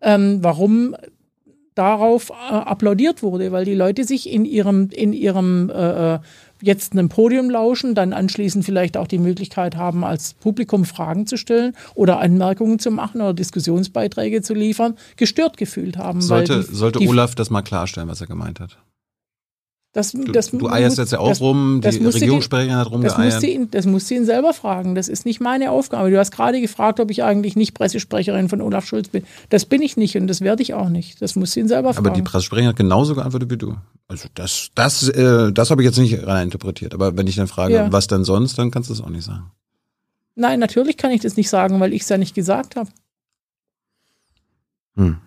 ähm, 0.00 0.38
warum 0.42 0.96
darauf 1.74 2.30
äh, 2.30 2.54
applaudiert 2.54 3.22
wurde, 3.22 3.52
weil 3.52 3.64
die 3.64 3.74
Leute 3.74 4.04
sich 4.04 4.30
in 4.30 4.44
ihrem, 4.44 4.90
in 4.90 5.12
ihrem 5.12 5.70
äh, 5.70 6.14
äh 6.14 6.18
jetzt 6.64 6.92
einem 6.92 7.08
Podium 7.08 7.50
lauschen, 7.50 7.94
dann 7.94 8.12
anschließend 8.12 8.64
vielleicht 8.64 8.96
auch 8.96 9.06
die 9.06 9.18
Möglichkeit 9.18 9.76
haben, 9.76 10.04
als 10.04 10.34
Publikum 10.34 10.84
Fragen 10.84 11.26
zu 11.26 11.36
stellen 11.36 11.74
oder 11.94 12.20
Anmerkungen 12.20 12.78
zu 12.78 12.90
machen 12.90 13.20
oder 13.20 13.34
Diskussionsbeiträge 13.34 14.42
zu 14.42 14.54
liefern, 14.54 14.96
gestört 15.16 15.56
gefühlt 15.56 15.96
haben. 15.96 16.20
Sollte, 16.20 16.64
die, 16.68 16.74
sollte 16.74 16.98
die, 16.98 17.08
Olaf 17.08 17.34
das 17.34 17.50
mal 17.50 17.62
klarstellen, 17.62 18.08
was 18.08 18.20
er 18.20 18.26
gemeint 18.26 18.60
hat? 18.60 18.78
Das, 19.94 20.10
Du, 20.10 20.24
das 20.24 20.50
du 20.50 20.68
eierst 20.68 20.98
muss- 20.98 21.04
jetzt 21.04 21.12
ja 21.12 21.20
auch 21.20 21.28
das- 21.28 21.40
rum, 21.40 21.80
die 21.80 21.86
Regierungssprecherin 21.88 22.74
hat 22.76 22.86
Das 22.86 22.92
musst, 22.92 23.16
rumgeeiert. 23.16 23.42
ihn, 23.44 23.70
das 23.70 23.86
musst 23.86 24.10
du 24.10 24.16
ihn 24.16 24.24
selber 24.26 24.52
fragen. 24.52 24.96
Das 24.96 25.06
ist 25.06 25.24
nicht 25.24 25.40
meine 25.40 25.70
Aufgabe. 25.70 26.10
Du 26.10 26.18
hast 26.18 26.32
gerade 26.32 26.60
gefragt, 26.60 26.98
ob 26.98 27.12
ich 27.12 27.22
eigentlich 27.22 27.54
nicht 27.54 27.74
Pressesprecherin 27.74 28.48
von 28.48 28.60
Olaf 28.60 28.84
Schulz 28.86 29.08
bin. 29.08 29.22
Das 29.50 29.64
bin 29.66 29.80
ich 29.82 29.96
nicht 29.96 30.16
und 30.16 30.26
das 30.26 30.40
werde 30.40 30.62
ich 30.64 30.74
auch 30.74 30.88
nicht. 30.88 31.22
Das 31.22 31.36
musst 31.36 31.54
du 31.54 31.60
ihn 31.60 31.68
selber 31.68 31.94
fragen. 31.94 32.08
Aber 32.08 32.16
die 32.16 32.22
Pressesprecherin 32.22 32.68
hat 32.70 32.76
genauso 32.76 33.14
geantwortet 33.14 33.50
wie 33.50 33.56
du. 33.56 33.76
Also 34.08 34.28
das, 34.34 34.70
das, 34.74 35.08
äh, 35.10 35.52
das 35.52 35.70
habe 35.70 35.82
ich 35.82 35.86
jetzt 35.86 35.98
nicht 35.98 36.26
rein 36.26 36.46
interpretiert. 36.48 36.92
Aber 36.92 37.16
wenn 37.16 37.28
ich 37.28 37.36
dann 37.36 37.46
frage, 37.46 37.74
Ja. 37.74 37.92
was 37.92 38.08
denn 38.08 38.24
sonst, 38.24 38.58
dann 38.58 38.72
kannst 38.72 38.90
du 38.90 38.94
es 38.94 39.00
auch 39.00 39.08
nicht 39.10 39.24
sagen. 39.24 39.52
Nein, 40.34 40.58
natürlich 40.58 40.96
kann 40.96 41.12
ich 41.12 41.20
das 41.20 41.36
nicht 41.36 41.48
sagen, 41.48 41.78
weil 41.78 41.92
ich 41.92 42.02
es 42.02 42.08
ja 42.08 42.18
nicht 42.18 42.34
gesagt 42.34 42.74
habe. 42.74 42.90
Hm. 44.96 45.18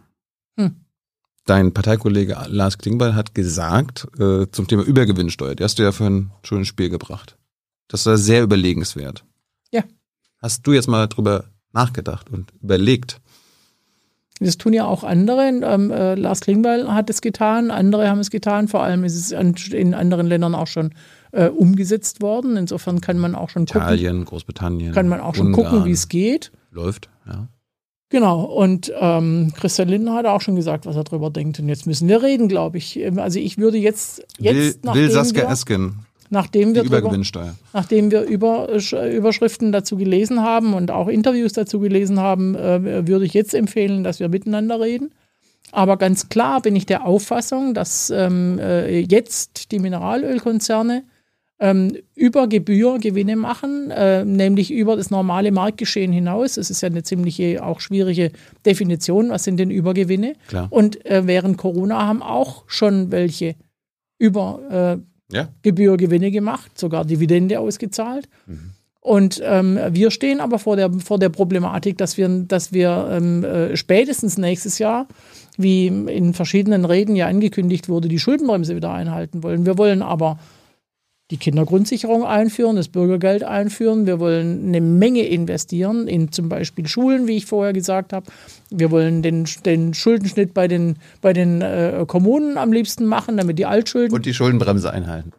Dein 1.48 1.74
Parteikollege 1.74 2.38
Lars 2.50 2.78
Klingbeil 2.78 3.16
hat 3.16 3.34
gesagt 3.34 4.06
äh, 4.20 4.48
zum 4.52 4.68
Thema 4.68 4.84
Übergewinnsteuer, 4.84 5.56
die 5.56 5.64
hast 5.64 5.80
du 5.80 5.84
ja 5.84 5.94
vorhin 5.94 6.32
schon 6.44 6.60
ins 6.60 6.68
Spiel 6.68 6.90
gebracht. 6.90 7.38
Das 7.88 8.06
war 8.06 8.18
sehr 8.18 8.44
überlegenswert. 8.44 9.24
Ja. 9.72 9.84
Hast 10.42 10.68
du 10.68 10.74
jetzt 10.74 10.90
mal 10.90 11.08
drüber 11.08 11.46
nachgedacht 11.72 12.30
und 12.30 12.52
überlegt? 12.62 13.22
Das 14.42 14.58
tun 14.58 14.74
ja 14.74 14.84
auch 14.86 15.06
andere. 15.06 15.48
Ähm, 15.48 15.90
äh, 15.90 16.16
Lars 16.16 16.42
Klingbeil 16.42 16.94
hat 16.94 17.10
es 17.10 17.22
getan, 17.22 17.72
andere 17.72 18.10
haben 18.10 18.20
es 18.20 18.30
getan. 18.30 18.68
Vor 18.68 18.84
allem 18.84 19.06
ist 19.06 19.16
es 19.16 19.32
an, 19.32 19.56
in 19.72 19.94
anderen 19.94 20.28
Ländern 20.28 20.54
auch 20.54 20.68
schon 20.68 20.94
äh, 21.32 21.48
umgesetzt 21.48 22.22
worden. 22.22 22.58
Insofern 22.58 23.00
kann 23.00 23.20
man 23.20 23.36
auch 23.36 23.50
schon 23.50 23.66
gucken, 23.66 23.82
Italien, 23.84 24.26
Großbritannien. 24.26 24.94
kann 24.94 25.08
man 25.08 25.22
auch 25.22 25.34
schon 25.34 25.48
Ungarn. 25.48 25.70
gucken, 25.70 25.86
wie 25.86 25.92
es 25.92 26.10
geht. 26.10 26.52
läuft. 26.72 27.10
Ja. 27.26 27.48
Genau, 28.10 28.44
und 28.44 28.92
ähm, 29.00 29.52
Christian 29.58 29.90
Lindner 29.90 30.14
hat 30.14 30.26
auch 30.26 30.40
schon 30.40 30.56
gesagt, 30.56 30.86
was 30.86 30.96
er 30.96 31.04
drüber 31.04 31.30
denkt. 31.30 31.60
Und 31.60 31.68
jetzt 31.68 31.86
müssen 31.86 32.08
wir 32.08 32.24
reden, 32.24 32.48
glaube 32.48 32.78
ich. 32.78 33.00
Also 33.18 33.40
ich 33.40 33.58
würde 33.58 33.78
jetzt, 33.78 34.26
jetzt 34.40 34.56
will, 34.56 34.76
nachdem, 34.84 35.02
will 35.02 35.12
Saskia 35.12 35.44
wir, 35.44 35.50
Esken 35.50 36.06
nachdem, 36.30 36.76
wir 36.76 36.84
drüber, 36.84 37.18
nachdem 37.74 38.12
wir 38.12 38.24
über, 38.24 38.70
Überschriften 39.14 39.72
dazu 39.72 39.98
gelesen 39.98 40.42
haben 40.42 40.74
und 40.74 40.92
auch 40.92 41.08
Interviews 41.08 41.54
dazu 41.54 41.80
gelesen 41.80 42.20
haben, 42.20 42.56
äh, 42.56 43.08
würde 43.08 43.26
ich 43.26 43.34
jetzt 43.34 43.54
empfehlen, 43.54 44.04
dass 44.04 44.20
wir 44.20 44.30
miteinander 44.30 44.80
reden. 44.80 45.12
Aber 45.72 45.98
ganz 45.98 46.30
klar 46.30 46.62
bin 46.62 46.76
ich 46.76 46.86
der 46.86 47.06
Auffassung, 47.06 47.74
dass 47.74 48.10
ähm, 48.10 48.58
äh, 48.60 49.00
jetzt 49.00 49.72
die 49.72 49.80
Mineralölkonzerne 49.80 51.04
ähm, 51.60 51.98
über 52.16 52.48
Gebühr 52.48 53.00
Gewinne 53.00 53.36
machen, 53.36 53.90
äh, 53.92 54.24
nämlich 54.24 54.72
über 54.72 54.96
das 54.96 55.10
normale 55.10 55.52
Marktgeschehen 55.52 56.12
hinaus. 56.12 56.58
Es 56.58 56.70
ist 56.70 56.82
ja 56.82 56.90
eine 56.90 57.04
ziemliche 57.04 57.64
auch 57.64 57.80
schwierige 57.80 58.32
Definition, 58.66 59.30
was 59.30 59.44
sind 59.44 59.58
denn 59.58 59.72
Übergewinne? 59.72 60.34
Klar. 60.48 60.68
Und 60.70 61.06
äh, 61.06 61.26
während 61.26 61.58
Corona 61.58 62.06
haben 62.06 62.22
auch 62.22 62.64
schon 62.68 63.12
welche 63.12 63.56
über 64.20 65.00
äh, 65.02 65.36
Ja. 65.36 65.50
Gebührgewinne 65.62 66.32
gemacht, 66.32 66.80
sogar 66.80 67.04
Dividende 67.04 67.60
ausgezahlt. 67.60 68.30
Und 69.02 69.42
ähm, 69.44 69.80
wir 69.92 70.12
stehen 70.12 70.40
aber 70.40 70.58
vor 70.60 70.76
der, 70.76 70.92
vor 70.92 71.20
der 71.20 71.30
Problematik, 71.30 71.98
dass 71.98 72.18
wir, 72.18 72.30
dass 72.30 72.72
wir 72.72 73.10
ähm, 73.12 73.44
äh, 73.44 73.76
spätestens 73.76 74.38
nächstes 74.38 74.80
Jahr, 74.80 75.08
wie 75.58 75.88
in 75.88 76.34
verschiedenen 76.34 76.86
Reden 76.86 77.16
ja 77.16 77.28
angekündigt 77.28 77.90
wurde, 77.90 78.08
die 78.08 78.20
Schuldenbremse 78.20 78.76
wieder 78.76 78.92
einhalten 78.94 79.44
wollen. 79.44 79.66
Wir 79.66 79.78
wollen 79.78 80.02
aber 80.02 80.40
die 81.30 81.38
Kindergrundsicherung 81.38 82.26
einführen, 82.26 82.78
das 82.78 82.88
Bürgergeld 82.88 83.44
einführen. 83.44 84.06
Wir 84.06 84.20
wollen 84.20 84.68
eine 84.68 84.80
Menge 84.80 85.24
investieren 85.24 86.08
in 86.08 86.32
zum 86.32 86.48
Beispiel 86.48 86.88
Schulen, 86.88 87.28
wie 87.28 87.36
ich 87.36 87.46
vorher 87.46 87.74
gesagt 87.74 88.14
habe. 88.14 88.28
Wir 88.70 88.92
wollen 88.92 89.22
den, 89.22 89.46
den 89.66 89.94
Schuldenschnitt 89.94 90.54
bei 90.54 90.70
den, 90.70 90.96
bei 91.22 91.34
den 91.34 91.62
äh, 91.62 92.06
Kommunen 92.08 92.58
am 92.58 92.72
liebsten 92.72 93.06
machen, 93.06 93.38
damit 93.38 93.60
die 93.60 93.66
Altschulden 93.66 94.16
Und 94.16 94.26
die 94.26 94.34
Schuldenbremse 94.34 94.90
einhalten. 94.90 95.34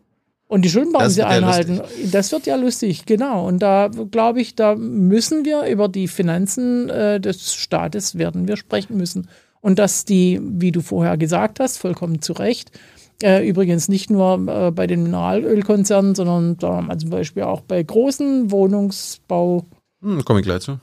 und 0.46 0.62
die 0.62 0.68
Schuldenbremse 0.68 1.06
Das 1.06 1.16
wird 1.16 1.30
ja 1.30 1.36
einhalten. 1.36 1.80
Das 2.12 2.32
wird 2.32 2.46
ja 2.46 2.56
lustig, 2.56 3.06
genau. 3.06 3.46
Und 3.48 3.60
da 3.60 3.88
glaube 4.10 4.42
ich, 4.42 4.54
da 4.56 4.74
müssen 4.74 5.46
wir 5.46 5.64
über 5.64 5.88
die 5.88 6.06
Finanzen 6.06 6.90
äh, 6.90 7.18
des 7.18 7.54
Staates 7.54 8.18
werden 8.18 8.46
wir 8.46 8.58
sprechen 8.58 8.98
müssen. 8.98 9.28
Und 9.62 9.78
dass 9.78 10.04
die, 10.04 10.38
wie 10.42 10.70
du 10.70 10.82
vorher 10.82 11.16
gesagt 11.16 11.60
hast, 11.60 11.78
vollkommen 11.78 12.20
zu 12.20 12.34
Recht, 12.34 12.78
äh, 13.22 13.46
übrigens 13.48 13.88
nicht 13.88 14.10
nur 14.10 14.34
äh, 14.48 14.70
bei 14.70 14.86
den 14.86 15.02
Mineralölkonzernen, 15.02 16.14
sondern 16.14 16.56
da 16.58 16.80
mal 16.82 16.98
zum 16.98 17.10
Beispiel 17.10 17.42
auch 17.44 17.60
bei 17.62 17.82
großen 17.82 18.50
Wohnungsbaukonzernen, 18.50 19.78
Hm, 20.02 20.24
Komme 20.24 20.40
ich 20.40 20.46
gleich 20.46 20.60
zu. 20.62 20.78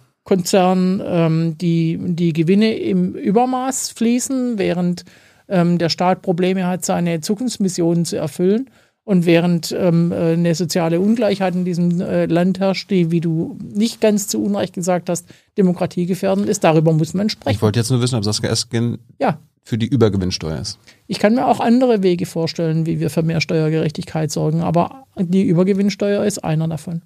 ähm, 1.06 1.56
die, 1.60 1.98
die 2.02 2.34
Gewinne 2.34 2.76
im 2.78 3.14
Übermaß 3.16 3.91
fließen, 3.91 4.57
während 4.57 5.06
ähm, 5.48 5.78
der 5.78 5.90
Staat 5.90 6.22
Probleme 6.24 6.66
hat, 6.68 6.84
seine 6.84 7.22
Zukunftsmissionen 7.22 8.03
zu 8.06 8.18
erfüllen. 8.18 8.70
Und 9.07 9.28
während 9.28 9.72
ähm, 9.72 10.12
äh, 10.12 10.34
eine 10.34 10.56
soziale 10.56 10.99
Ungleichheit 10.99 11.53
in 11.53 11.64
diesem 11.64 12.02
äh, 12.02 12.26
Land 12.26 12.60
herrscht, 12.60 12.90
die, 12.90 13.12
wie 13.12 13.22
du 13.22 13.56
nicht 13.64 14.02
ganz 14.02 14.28
zu 14.28 14.44
Unrecht 14.44 14.74
gesagt 14.74 15.10
hast, 15.10 15.28
demokratiegefährdend 15.60 16.49
ist, 16.49 16.64
darüber 16.64 16.91
muss 16.91 17.14
man 17.14 17.28
Ich 17.28 17.34
sprechen. 17.34 17.62
wollte 17.62 17.80
jetzt 17.80 17.91
nur 17.91 18.02
wissen, 18.02 18.16
ob 18.16 18.24
Saskia 18.24 18.49
Esken 18.49 18.98
Ja, 19.20 19.38
für 19.66 19.78
die 19.80 19.88
Übergewinnsteuer 19.88 20.60
ist. 20.60 20.78
ich 21.08 21.20
kann 21.20 21.34
mir 21.34 21.48
auch 21.48 21.60
andere 21.60 22.04
Wege 22.04 22.26
vorstellen, 22.28 22.86
wie 22.86 23.00
wir 23.00 23.10
für 23.10 23.24
mehr 23.24 23.42
Steuergerechtigkeit 23.42 24.32
sorgen, 24.32 24.62
aber 24.62 25.06
die 25.18 25.44
Übergewinnsteuer 25.44 26.24
ist 26.24 26.44
einer 26.44 26.68
davon. 26.68 27.02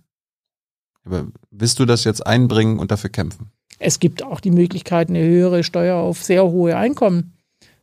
Aber 1.05 1.27
willst 1.49 1.79
du 1.79 1.85
das 1.85 2.03
jetzt 2.03 2.27
einbringen 2.27 2.77
und 2.77 2.91
dafür 2.91 3.09
kämpfen? 3.09 3.51
Es 3.79 3.99
gibt 3.99 4.23
auch 4.23 4.41
die 4.41 4.51
Möglichkeit, 4.51 5.09
eine 5.09 5.23
höhere 5.23 5.63
Steuer 5.63 5.95
auf 5.95 6.21
sehr 6.21 6.45
hohe 6.45 6.75
Einkommen 6.75 7.33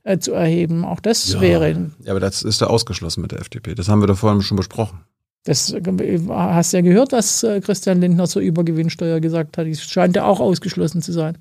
äh, 0.03 0.19
zu 0.19 0.33
erheben. 0.33 0.85
Auch 0.85 1.01
das 1.01 1.41
wäre, 1.41 1.91
Ja, 2.05 2.13
aber 2.13 2.21
das 2.21 2.43
ist 2.43 2.61
ja 2.61 2.67
ausgeschlossen 2.67 3.23
mit 3.23 3.33
der 3.33 3.41
FDP. 3.41 3.75
Das 3.75 3.89
haben 3.89 4.01
wir 4.01 4.07
doch 4.07 4.19
vorhin 4.19 4.43
schon 4.43 4.59
besprochen. 4.59 5.01
das 5.45 5.73
äh, 5.73 6.21
hast 6.29 6.73
ja 6.73 6.83
gehört, 6.83 7.13
was 7.13 7.43
äh, 7.43 7.63
Christian 7.63 8.01
Lindner 8.03 8.29
zur 8.29 8.43
Übergewinnsteuer 8.43 9.21
gesagt 9.21 9.57
hat. 9.57 9.67
Es 9.67 9.83
scheint 9.83 10.17
ja 10.17 10.25
auch 10.27 10.41
ausgeschlossen 10.41 11.01
zu 11.01 11.13
sein. 11.13 11.39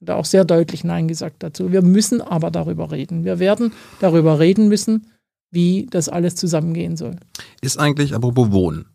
Hat 0.00 0.08
er 0.10 0.16
auch 0.16 0.24
sehr 0.24 0.44
deutlich 0.44 0.84
Nein 0.84 1.08
gesagt 1.08 1.42
dazu. 1.42 1.72
Wir 1.72 1.82
müssen 1.82 2.20
aber 2.20 2.50
darüber 2.50 2.90
reden. 2.92 3.24
Wir 3.24 3.38
werden 3.38 3.72
darüber 4.00 4.38
reden 4.38 4.68
müssen, 4.68 5.08
wie 5.50 5.86
das 5.90 6.08
alles 6.08 6.36
zusammengehen 6.36 6.96
soll. 6.96 7.16
Ist 7.60 7.78
eigentlich, 7.78 8.14
apropos 8.14 8.50
Wohnen. 8.52 8.86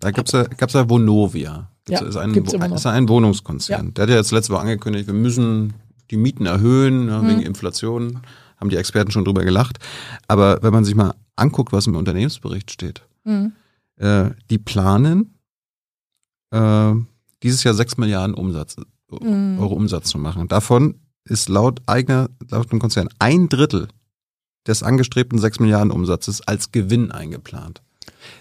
Da 0.00 0.10
gibt's 0.10 0.32
ja, 0.32 0.42
gab's 0.44 0.74
ja 0.74 0.88
Vonovia. 0.90 1.70
Gibt's, 1.86 2.00
Ja, 2.02 2.06
ist, 2.08 2.16
ein, 2.16 2.32
gibt's 2.32 2.52
ist 2.52 2.84
ja 2.84 2.90
ein 2.90 3.08
Wohnungskonzern. 3.08 3.94
Der 3.94 4.02
hat 4.02 4.10
ja 4.10 4.16
jetzt 4.16 4.30
letzte 4.32 4.52
Woche 4.52 4.60
angekündigt, 4.62 5.06
wir 5.06 5.14
müssen 5.14 5.72
die 6.10 6.16
Mieten 6.18 6.44
erhöhen 6.46 7.08
ja, 7.08 7.22
Mhm. 7.22 7.28
wegen 7.28 7.42
Inflation. 7.42 8.20
Haben 8.58 8.70
die 8.70 8.76
Experten 8.76 9.10
schon 9.10 9.24
drüber 9.24 9.44
gelacht. 9.44 9.78
Aber 10.28 10.62
wenn 10.62 10.72
man 10.72 10.84
sich 10.84 10.94
mal 10.94 11.14
anguckt, 11.36 11.72
was 11.72 11.86
im 11.86 11.96
Unternehmensbericht 11.96 12.70
steht, 12.70 13.02
Mhm. 13.24 13.52
äh, 13.96 14.30
die 14.50 14.58
planen 14.58 15.32
äh, 16.52 16.92
dieses 17.42 17.64
Jahr 17.64 17.74
6 17.74 17.96
Milliarden 17.96 18.34
Umsatz, 18.34 18.76
Mhm. 19.10 19.58
Euro 19.60 19.74
Umsatz 19.74 20.08
zu 20.08 20.18
machen. 20.18 20.48
Davon 20.48 20.96
ist 21.24 21.48
laut 21.48 21.80
eigener, 21.86 22.28
laut 22.50 22.70
dem 22.72 22.78
Konzern 22.78 23.08
ein 23.18 23.48
Drittel 23.48 23.88
des 24.66 24.82
angestrebten 24.82 25.38
6 25.38 25.60
Milliarden 25.60 25.90
Umsatzes 25.92 26.40
als 26.46 26.72
Gewinn 26.72 27.10
eingeplant. 27.12 27.82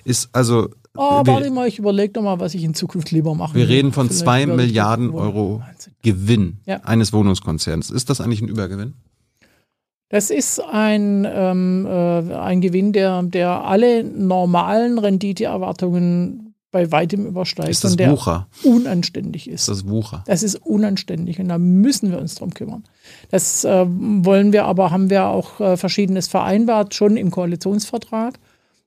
Ist 0.04 0.30
also, 0.34 0.70
Oh, 0.98 1.26
wir, 1.26 1.34
warte 1.34 1.52
mal, 1.52 1.68
ich 1.68 1.78
überlege 1.78 2.14
doch 2.14 2.22
mal, 2.22 2.40
was 2.40 2.54
ich 2.56 2.64
in 2.64 2.74
Zukunft 2.74 3.12
lieber 3.12 3.36
mache. 3.36 3.54
wir 3.56 3.68
reden 3.68 3.92
von 3.92 4.10
2 4.10 4.46
Milliarden 4.46 5.10
Euro 5.12 5.62
Gewinn 6.04 6.60
Ja. 6.66 6.78
eines 6.84 7.12
Wohnungskonzerns. 7.12 7.90
Ist 7.92 8.10
das 8.10 8.22
eigentlich 8.22 8.42
ein 8.42 8.48
Übergewinn? 8.48 8.94
Das 10.10 10.30
ist 10.30 10.60
ein, 10.64 11.28
ähm, 11.30 11.86
äh, 11.86 12.34
ein 12.36 12.62
Gewinn, 12.62 12.94
der, 12.94 13.24
der 13.24 13.66
alle 13.66 14.04
normalen 14.04 14.98
Renditeerwartungen 15.00 16.45
bei 16.76 16.92
weitem 16.92 17.26
übersteigt 17.26 17.70
Ist 17.70 17.86
das 17.86 17.92
und 17.92 18.02
der 18.02 18.12
Wucher? 18.12 18.50
unanständig 18.66 19.50
ist. 19.50 19.62
Ist 19.62 19.70
das 19.70 19.88
Wucher? 19.88 20.26
Das 20.28 20.44
ist 20.44 20.56
unanständig 20.56 21.40
und 21.40 21.48
da 21.48 21.58
müssen 21.58 22.12
wir 22.12 22.20
uns 22.20 22.36
drum 22.36 22.54
kümmern. 22.54 22.84
Das 23.32 23.64
äh, 23.64 23.86
wollen 23.88 24.52
wir 24.52 24.66
aber, 24.66 24.92
haben 24.92 25.10
wir 25.10 25.28
auch 25.28 25.62
äh, 25.62 25.78
Verschiedenes 25.78 26.28
vereinbart, 26.28 26.94
schon 26.94 27.16
im 27.16 27.32
Koalitionsvertrag. 27.32 28.38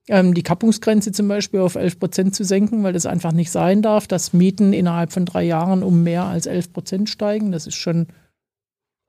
Ähm, 0.07 0.35
die 0.35 0.43
Kappungsgrenze 0.43 1.13
zum 1.13 1.29
Beispiel 1.29 1.61
auf 1.61 1.77
11 1.77 1.99
Prozent 1.99 2.35
zu 2.35 2.45
senken, 2.45 2.83
weil 2.83 2.93
das 2.93 3.07
einfach 3.07 3.33
nicht 3.33 3.51
sein 3.51 3.81
darf, 3.81 4.07
dass 4.07 4.35
Mieten 4.35 4.75
innerhalb 4.75 5.11
von 5.11 5.25
drei 5.25 5.45
Jahren 5.45 5.83
um 5.83 6.03
mehr 6.03 6.25
als 6.25 6.45
11 6.45 6.75
Prozent 6.75 7.09
steigen. 7.09 7.53
Das 7.53 7.67
ist 7.67 7.77
schon 7.77 8.09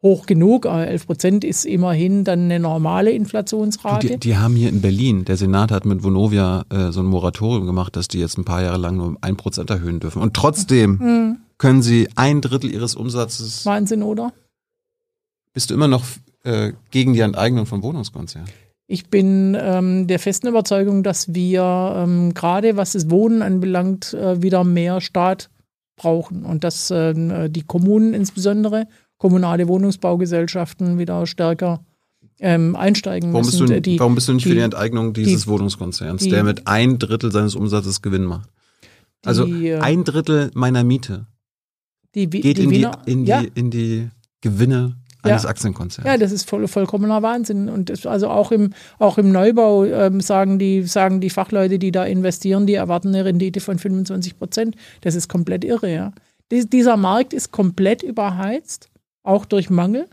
hoch 0.01 0.25
genug, 0.25 0.65
aber 0.65 0.87
11 0.87 1.07
Prozent 1.07 1.43
ist 1.43 1.65
immerhin 1.65 2.23
dann 2.23 2.45
eine 2.45 2.59
normale 2.59 3.11
Inflationsrate. 3.11 4.07
die, 4.07 4.17
die 4.17 4.37
haben 4.37 4.55
hier 4.55 4.69
in 4.69 4.81
Berlin, 4.81 5.25
der 5.25 5.35
Senat 5.35 5.71
hat 5.71 5.85
mit 5.85 6.03
Vonovia 6.03 6.63
äh, 6.69 6.91
so 6.91 7.01
ein 7.01 7.05
Moratorium 7.05 7.65
gemacht, 7.65 7.95
dass 7.95 8.07
die 8.07 8.19
jetzt 8.19 8.37
ein 8.37 8.45
paar 8.45 8.61
Jahre 8.61 8.77
lang 8.77 8.95
nur 8.97 9.17
ein 9.21 9.35
Prozent 9.35 9.69
erhöhen 9.69 9.99
dürfen. 9.99 10.21
Und 10.21 10.33
trotzdem 10.33 10.99
Hm, 10.99 11.37
können 11.57 11.81
sie 11.81 12.07
ein 12.15 12.39
Drittel 12.41 12.71
ihres 12.71 12.95
Umsatzes. 12.95 13.65
Wahnsinn, 13.65 14.01
oder? 14.03 14.31
Bist 15.53 15.69
du 15.69 15.73
immer 15.73 15.89
noch 15.89 16.05
äh, 16.43 16.71
gegen 16.91 17.13
die 17.13 17.19
Enteignung 17.19 17.65
von 17.65 17.83
Wohnungskonzernen? 17.83 18.49
Ich 18.87 19.07
bin 19.07 19.55
ähm, 19.59 20.07
der 20.07 20.17
festen 20.17 20.47
Überzeugung, 20.47 21.03
dass 21.03 21.33
wir 21.33 21.93
ähm, 21.95 22.33
gerade 22.33 22.75
was 22.77 22.93
das 22.93 23.09
Wohnen 23.09 23.41
anbelangt, 23.41 24.13
äh, 24.13 24.41
wieder 24.41 24.63
mehr 24.63 25.01
Staat 25.01 25.49
brauchen 25.97 26.45
und 26.45 26.63
dass 26.63 26.89
äh, 26.89 27.49
die 27.49 27.63
Kommunen 27.63 28.13
insbesondere, 28.13 28.87
kommunale 29.19 29.67
Wohnungsbaugesellschaften 29.67 30.97
wieder 30.97 31.27
stärker 31.27 31.81
ähm, 32.39 32.75
einsteigen 32.75 33.31
Warum 33.33 33.45
müssen. 33.45 33.59
bist, 33.67 33.71
du, 33.71 33.81
die, 33.81 33.99
warum 33.99 34.15
bist 34.15 34.27
du 34.29 34.33
nicht 34.33 34.45
die, 34.45 34.49
für 34.49 34.55
die 34.55 34.61
Enteignung 34.61 35.13
dieses 35.13 35.43
die- 35.43 35.47
Wohnungskonzerns, 35.49 36.27
der 36.27 36.43
mit 36.43 36.65
ein 36.67 36.97
Drittel 36.97 37.31
seines 37.31 37.53
Umsatzes 37.55 38.01
Gewinn 38.01 38.23
macht? 38.23 38.49
Also 39.25 39.45
äh, 39.45 39.77
ein 39.79 40.03
Drittel 40.05 40.49
meiner 40.55 40.83
Miete 40.83 41.27
geht 42.13 42.33
in, 42.33 42.69
die, 42.69 42.77
Wiener, 42.79 43.01
in, 43.05 43.25
ja, 43.25 43.43
in 43.53 43.69
die 43.69 44.09
Gewinne 44.41 44.95
Ja. 45.25 45.31
eines 45.31 45.45
Aktienkonzerns. 45.45 46.07
Ja, 46.07 46.17
das 46.17 46.31
ist 46.31 46.49
voll, 46.49 46.65
vollkommener 46.69 47.21
Wahnsinn. 47.21 47.67
Und 47.67 47.89
das, 47.89 48.05
also 48.05 48.29
auch 48.29 48.53
im, 48.53 48.71
auch 48.99 49.17
im 49.17 49.33
Neubau 49.33 49.83
ähm, 49.83 50.21
sagen, 50.21 50.57
die, 50.59 50.83
sagen 50.83 51.19
die 51.19 51.29
Fachleute, 51.29 51.77
die 51.77 51.91
da 51.91 52.05
investieren, 52.05 52.65
die 52.65 52.75
erwarten 52.75 53.09
eine 53.09 53.25
Rendite 53.25 53.59
von 53.59 53.77
25 53.77 54.37
Prozent. 54.37 54.75
Das 55.01 55.13
ist 55.15 55.27
komplett 55.27 55.65
irre, 55.65 55.93
ja. 55.93 56.13
Dies, 56.51 56.69
dieser 56.69 56.95
Markt 56.95 57.33
ist 57.33 57.51
komplett 57.51 58.01
überheizt, 58.01 58.89
auch 59.29 59.45
durch 59.45 59.69
Mangel. 59.69 60.07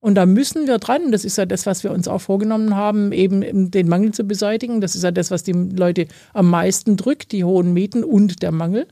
Und 0.00 0.14
da 0.14 0.24
müssen 0.24 0.66
wir 0.66 0.78
dran. 0.78 1.12
Das 1.12 1.24
ist 1.24 1.36
ja 1.36 1.44
das, 1.44 1.66
was 1.66 1.84
wir 1.84 1.92
uns 1.92 2.08
auch 2.08 2.20
vorgenommen 2.20 2.74
haben, 2.74 3.12
eben 3.12 3.70
den 3.70 3.88
Mangel 3.88 4.12
zu 4.12 4.24
beseitigen. 4.24 4.80
Das 4.80 4.94
ist 4.94 5.02
ja 5.02 5.10
das, 5.10 5.30
was 5.30 5.42
die 5.42 5.52
Leute 5.52 6.06
am 6.32 6.48
meisten 6.48 6.96
drückt, 6.96 7.32
die 7.32 7.44
hohen 7.44 7.74
Mieten 7.74 8.02
und 8.02 8.42
der 8.42 8.52
Mangel. 8.52 8.86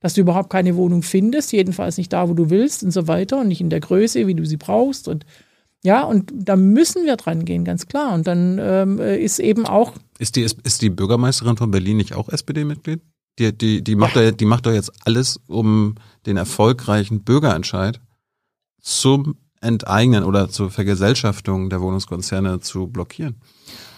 Dass 0.00 0.14
du 0.14 0.22
überhaupt 0.22 0.50
keine 0.50 0.76
Wohnung 0.76 1.02
findest, 1.02 1.52
jedenfalls 1.52 1.96
nicht 1.96 2.12
da, 2.12 2.28
wo 2.28 2.34
du 2.34 2.50
willst 2.50 2.82
und 2.82 2.90
so 2.90 3.08
weiter 3.08 3.40
und 3.40 3.48
nicht 3.48 3.62
in 3.62 3.70
der 3.70 3.80
Größe, 3.80 4.26
wie 4.26 4.34
du 4.34 4.44
sie 4.44 4.58
brauchst. 4.58 5.08
Und 5.08 5.24
ja, 5.82 6.02
und 6.02 6.32
da 6.34 6.56
müssen 6.56 7.04
wir 7.04 7.16
dran 7.16 7.44
gehen, 7.44 7.64
ganz 7.64 7.86
klar. 7.86 8.14
Und 8.14 8.26
dann 8.26 8.58
ähm, 8.60 8.98
ist 8.98 9.38
eben 9.38 9.66
auch 9.66 9.94
Ist 10.18 10.36
die, 10.36 10.42
ist 10.42 10.82
die 10.82 10.90
Bürgermeisterin 10.90 11.56
von 11.56 11.70
Berlin 11.70 11.98
nicht 11.98 12.14
auch 12.14 12.28
SPD-Mitglied? 12.28 13.00
Die, 13.38 13.56
die, 13.56 13.82
die, 13.82 13.96
macht 13.96 14.16
doch, 14.16 14.30
die 14.30 14.44
macht 14.44 14.66
doch 14.66 14.72
jetzt 14.72 14.92
alles, 15.04 15.40
um 15.46 15.96
den 16.26 16.36
erfolgreichen 16.36 17.22
Bürgerentscheid 17.22 18.00
zum 18.84 19.36
Enteignen 19.60 20.24
oder 20.24 20.50
zur 20.50 20.70
Vergesellschaftung 20.70 21.70
der 21.70 21.80
Wohnungskonzerne 21.80 22.60
zu 22.60 22.86
blockieren. 22.86 23.36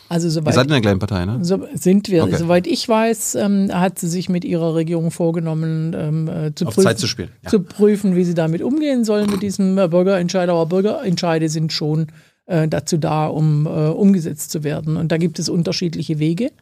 Also 0.08 0.28
Ihr 0.28 0.30
soweit 0.30 0.54
seid 0.54 0.66
in 0.66 0.70
der 0.70 0.80
gleichen 0.80 1.00
Partei, 1.00 1.24
ne? 1.24 1.44
so 1.44 1.66
sind 1.74 2.08
wir. 2.08 2.22
Okay. 2.22 2.36
Soweit 2.36 2.68
ich 2.68 2.88
weiß, 2.88 3.34
ähm, 3.34 3.70
hat 3.72 3.98
sie 3.98 4.06
sich 4.06 4.28
mit 4.28 4.44
ihrer 4.44 4.76
Regierung 4.76 5.10
vorgenommen, 5.10 5.92
ähm, 5.98 6.28
äh, 6.28 6.54
zu, 6.54 6.66
Auf 6.66 6.74
prüfen, 6.76 6.86
Zeit 6.86 6.98
zu 7.00 7.08
spielen. 7.08 7.30
Ja. 7.42 7.50
zu 7.50 7.60
prüfen, 7.60 8.14
wie 8.14 8.22
sie 8.22 8.34
damit 8.34 8.62
umgehen 8.62 9.04
sollen 9.04 9.28
mit 9.28 9.42
diesem 9.42 9.76
äh, 9.76 9.88
Bürgerentscheid. 9.88 10.48
Aber 10.48 10.66
Bürgerentscheide 10.66 11.48
sind 11.48 11.72
schon 11.72 12.06
äh, 12.46 12.68
dazu 12.68 12.98
da, 12.98 13.26
um 13.26 13.66
äh, 13.66 13.68
umgesetzt 13.68 14.52
zu 14.52 14.62
werden. 14.62 14.96
Und 14.96 15.10
da 15.10 15.16
gibt 15.16 15.40
es 15.40 15.48
unterschiedliche 15.48 16.20
Wege. 16.20 16.52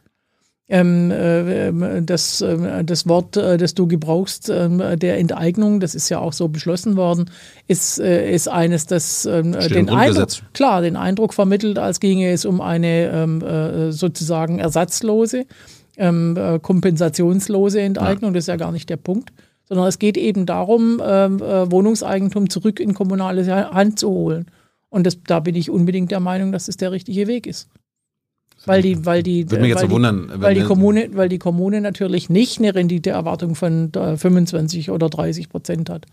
Ähm, 0.67 1.11
äh, 1.11 2.01
das, 2.01 2.41
äh, 2.41 2.83
das 2.83 3.07
Wort, 3.07 3.37
äh, 3.37 3.57
das 3.57 3.75
du 3.75 3.87
gebrauchst, 3.87 4.49
ähm, 4.49 4.81
der 4.97 5.19
Enteignung, 5.19 5.79
das 5.79 5.93
ist 5.93 6.09
ja 6.09 6.17
auch 6.17 6.33
so 6.33 6.47
beschlossen 6.47 6.97
worden, 6.97 7.29
ist, 7.67 7.99
äh, 7.99 8.33
ist 8.33 8.47
eines, 8.47 8.87
das 8.87 9.27
ähm, 9.27 9.51
den. 9.51 9.89
Eindruck, 9.89 10.29
klar, 10.53 10.81
den 10.81 10.95
Eindruck 10.95 11.35
vermittelt, 11.35 11.77
als 11.77 11.99
ginge 11.99 12.31
es 12.31 12.45
um 12.45 12.61
eine 12.61 13.11
ähm, 13.11 13.41
äh, 13.43 13.91
sozusagen 13.91 14.57
ersatzlose, 14.57 15.45
äh, 15.97 16.59
kompensationslose 16.59 17.81
Enteignung. 17.81 18.33
Das 18.33 18.45
ist 18.45 18.47
ja 18.47 18.55
gar 18.55 18.71
nicht 18.71 18.89
der 18.89 18.97
Punkt. 18.97 19.31
Sondern 19.67 19.87
es 19.87 19.97
geht 19.97 20.15
eben 20.15 20.45
darum, 20.45 20.99
Wohnungseigentum 20.99 22.51
zurück 22.51 22.79
in 22.79 22.93
kommunale 22.93 23.47
Hand 23.73 23.97
zu 23.97 24.09
holen. 24.09 24.45
Und 24.89 25.07
das, 25.07 25.17
da 25.25 25.39
bin 25.39 25.55
ich 25.55 25.71
unbedingt 25.71 26.11
der 26.11 26.19
Meinung, 26.19 26.51
dass 26.51 26.67
es 26.67 26.77
der 26.77 26.91
richtige 26.91 27.25
Weg 27.25 27.47
ist. 27.47 27.67
Weil 28.65 28.81
die, 28.81 29.05
weil 29.05 29.23
die, 29.23 29.49
Würde 29.49 29.61
mich 29.61 29.69
jetzt 29.69 29.81
weil 29.81 29.89
so 29.89 29.95
wundern, 29.95 30.31
die, 30.33 30.41
weil 30.41 30.55
die 30.55 30.63
Kommune, 30.63 31.09
weil 31.13 31.29
die 31.29 31.39
Kommune 31.39 31.81
natürlich 31.81 32.29
nicht 32.29 32.59
eine 32.59 32.73
Renditeerwartung 32.73 33.55
von 33.55 33.93
äh, 33.93 34.17
25 34.17 34.91
oder 34.91 35.09
30 35.09 35.49
Prozent 35.49 35.89
hat. 35.89 36.05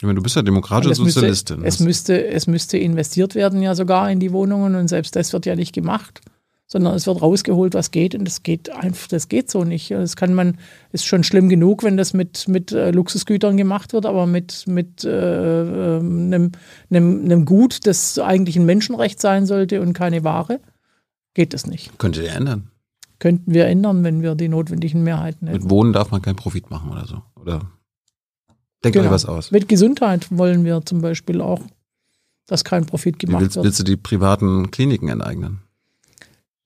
Ich 0.00 0.04
meine, 0.04 0.16
du 0.16 0.22
bist 0.22 0.34
ja 0.34 0.40
demokratische 0.40 0.92
es 0.92 0.98
müsste, 0.98 1.20
Sozialistin. 1.20 1.62
es, 1.62 1.78
müsste, 1.78 2.26
es 2.26 2.46
müsste 2.46 2.78
investiert 2.78 3.34
werden 3.34 3.60
ja 3.60 3.74
sogar 3.74 4.10
in 4.10 4.18
die 4.18 4.32
Wohnungen 4.32 4.74
und 4.74 4.88
selbst 4.88 5.14
das 5.14 5.34
wird 5.34 5.44
ja 5.44 5.56
nicht 5.56 5.74
gemacht, 5.74 6.22
sondern 6.66 6.94
es 6.94 7.06
wird 7.06 7.20
rausgeholt, 7.20 7.74
was 7.74 7.90
geht 7.90 8.14
und 8.14 8.24
das 8.24 8.42
geht 8.42 8.70
einfach, 8.70 9.08
das 9.08 9.28
geht 9.28 9.50
so 9.50 9.62
nicht. 9.64 9.90
Das 9.90 10.16
kann 10.16 10.32
man, 10.32 10.56
ist 10.92 11.04
schon 11.04 11.22
schlimm 11.22 11.50
genug, 11.50 11.82
wenn 11.82 11.98
das 11.98 12.14
mit, 12.14 12.48
mit 12.48 12.72
äh, 12.72 12.92
Luxusgütern 12.92 13.58
gemacht 13.58 13.92
wird, 13.92 14.06
aber 14.06 14.26
mit, 14.26 14.66
mit 14.66 15.04
äh, 15.04 15.96
ähm, 15.98 16.32
einem, 16.32 16.52
einem, 16.88 17.24
einem 17.26 17.44
Gut, 17.44 17.86
das 17.86 18.18
eigentlich 18.18 18.56
ein 18.56 18.64
Menschenrecht 18.64 19.20
sein 19.20 19.44
sollte 19.44 19.82
und 19.82 19.92
keine 19.92 20.24
Ware, 20.24 20.60
geht 21.34 21.54
das 21.54 21.66
nicht. 21.66 21.98
Könntet 21.98 22.24
ihr 22.24 22.32
ändern. 22.32 22.70
Könnten 23.18 23.52
wir 23.52 23.66
ändern, 23.66 24.02
wenn 24.02 24.22
wir 24.22 24.34
die 24.34 24.48
notwendigen 24.48 25.02
Mehrheiten 25.02 25.46
hätten. 25.46 25.62
Mit 25.62 25.70
Wohnen 25.70 25.92
darf 25.92 26.10
man 26.10 26.22
keinen 26.22 26.36
Profit 26.36 26.70
machen 26.70 26.90
oder 26.90 27.06
so. 27.06 27.22
Oder 27.40 27.70
denkt 28.82 28.94
Genau. 28.94 29.06
euch 29.06 29.12
was 29.12 29.26
aus. 29.26 29.50
Mit 29.50 29.68
Gesundheit 29.68 30.26
wollen 30.30 30.64
wir 30.64 30.80
zum 30.86 31.02
Beispiel 31.02 31.40
auch, 31.40 31.60
dass 32.46 32.64
kein 32.64 32.86
Profit 32.86 33.18
gemacht 33.18 33.42
willst, 33.42 33.56
wird. 33.56 33.64
willst 33.64 33.80
du 33.80 33.84
die 33.84 33.96
privaten 33.96 34.70
Kliniken 34.70 35.08
enteignen? 35.08 35.60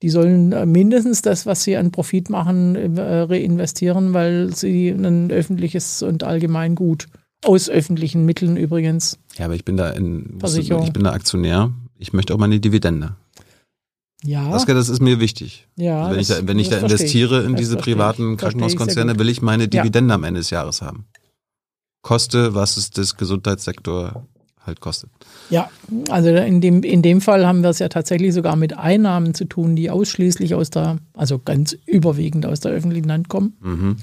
Die 0.03 0.11
sollen 0.11 0.53
äh, 0.53 0.67
mindestens 0.67 1.23
das, 1.23 1.47
was 1.47 1.65
sie 1.65 1.77
an 1.77 1.91
Profit 1.91 2.31
machen, 2.31 2.77
äh, 2.97 3.21
reinvestieren, 3.21 4.13
weil 4.13 4.55
sie 4.55 4.91
ein 4.91 5.31
öffentliches 5.31 6.03
und 6.03 6.23
allgemein 6.25 6.75
Gut 6.75 7.09
aus 7.45 7.69
öffentlichen 7.69 8.25
Mitteln 8.25 8.57
übrigens. 8.57 9.19
Ja, 9.37 9.47
aber 9.47 9.55
ich 9.55 9.65
bin 9.65 9.77
da 9.77 9.91
in, 9.91 10.39
ich 10.43 10.93
bin 10.93 11.05
da 11.05 11.13
Aktionär. 11.13 11.73
Ich 11.99 12.13
möchte 12.13 12.35
auch 12.35 12.39
meine 12.39 12.61
Dividende. 12.61 13.17
Ja, 14.27 14.51
Das, 14.51 14.65
das 14.65 14.89
ist 14.89 15.01
mir 15.03 15.21
wichtig. 15.21 15.67
ja. 15.77 16.11
wenn 16.11 16.19
ich 16.21 16.29
da, 16.29 16.47
wenn 16.47 16.59
ich 16.59 16.69
da 16.71 16.79
investiere 16.79 17.43
in 17.45 17.53
Das 17.53 17.61
diese 17.61 17.77
ich. 17.77 17.83
privaten 17.83 18.33
ich 18.33 18.39
Krankenhauskonzerne, 18.39 19.19
will 19.19 19.29
ich 19.29 19.43
meine 19.43 19.65
Ja. 19.65 19.69
Dividende 19.83 20.15
am 20.15 20.25
Ende 20.25 20.41
des 20.41 20.51
Jahres 20.51 20.81
haben. 20.83 21.07
Koste, 22.03 22.55
was 22.55 22.77
es 22.77 22.91
das 22.91 23.17
Gesundheitssektor 23.17 24.27
halt 24.65 24.81
kostet. 24.81 25.11
Ja, 25.51 25.69
also 26.11 26.31
in 26.31 26.61
dem, 26.63 26.83
in 26.83 27.03
dem 27.03 27.21
Fall 27.21 27.47
haben 27.47 27.63
wir 27.63 27.69
es 27.71 27.79
ja 27.81 27.89
tatsächlich 27.89 28.33
sogar 28.33 28.57
mit 28.57 28.77
Einnahmen 28.79 29.35
zu 29.35 29.45
tun, 29.45 29.77
die 29.77 29.91
ausschließlich 29.91 30.55
aus 30.55 30.71
der, 30.71 30.97
also 31.15 31.39
ganz 31.39 31.77
überwiegend 31.87 32.47
aus 32.47 32.61
der 32.61 32.73
öffentlichen 32.73 33.13
Hand 33.13 33.29
kommen. 33.29 33.57
Mhm. 33.61 33.97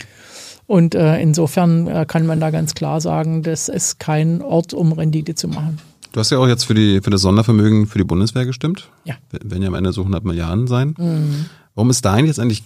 Und 0.67 0.95
äh, 0.95 1.19
insofern 1.19 1.87
äh, 1.87 2.05
kann 2.07 2.25
man 2.27 2.39
da 2.39 2.49
ganz 2.51 2.75
klar 2.75 3.01
sagen, 3.01 3.41
das 3.43 3.69
ist 3.69 3.99
kein 3.99 4.41
Ort, 4.41 4.73
um 4.73 4.93
Rendite 4.93 5.33
zu 5.35 5.47
machen. 5.47 5.79
Du 6.11 6.19
hast 6.19 6.29
ja 6.29 6.37
auch 6.37 6.47
jetzt 6.47 6.65
für, 6.65 6.73
die, 6.73 7.01
für 7.01 7.09
das 7.09 7.21
Sondervermögen 7.21 7.87
für 7.87 7.97
die 7.97 8.03
Bundeswehr 8.03 8.45
gestimmt. 8.45 8.89
Ja. 9.05 9.15
Werden 9.31 9.61
ja 9.61 9.69
am 9.69 9.75
Ende 9.75 9.93
so 9.93 10.01
100 10.01 10.25
Milliarden 10.25 10.67
sein. 10.67 10.95
Mhm. 10.97 11.45
Warum 11.73 11.89
ist 11.89 12.03
da 12.03 12.17
jetzt 12.17 12.39
eigentlich 12.39 12.63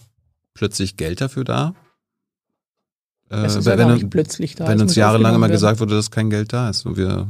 plötzlich 0.54 0.98
Geld 0.98 1.22
dafür 1.22 1.44
da? 1.44 1.76
Äh, 3.30 3.44
wenn 3.44 3.78
wenn, 3.78 4.10
plötzlich 4.10 4.56
da. 4.56 4.68
wenn 4.68 4.82
uns 4.82 4.96
jahrelang 4.96 5.36
immer 5.36 5.48
werden. 5.48 5.54
gesagt 5.54 5.80
wurde, 5.80 5.96
dass 5.96 6.12
kein 6.12 6.30
Geld 6.30 6.54
da 6.54 6.70
ist. 6.70 6.86
Und 6.86 6.98
wir, 6.98 7.28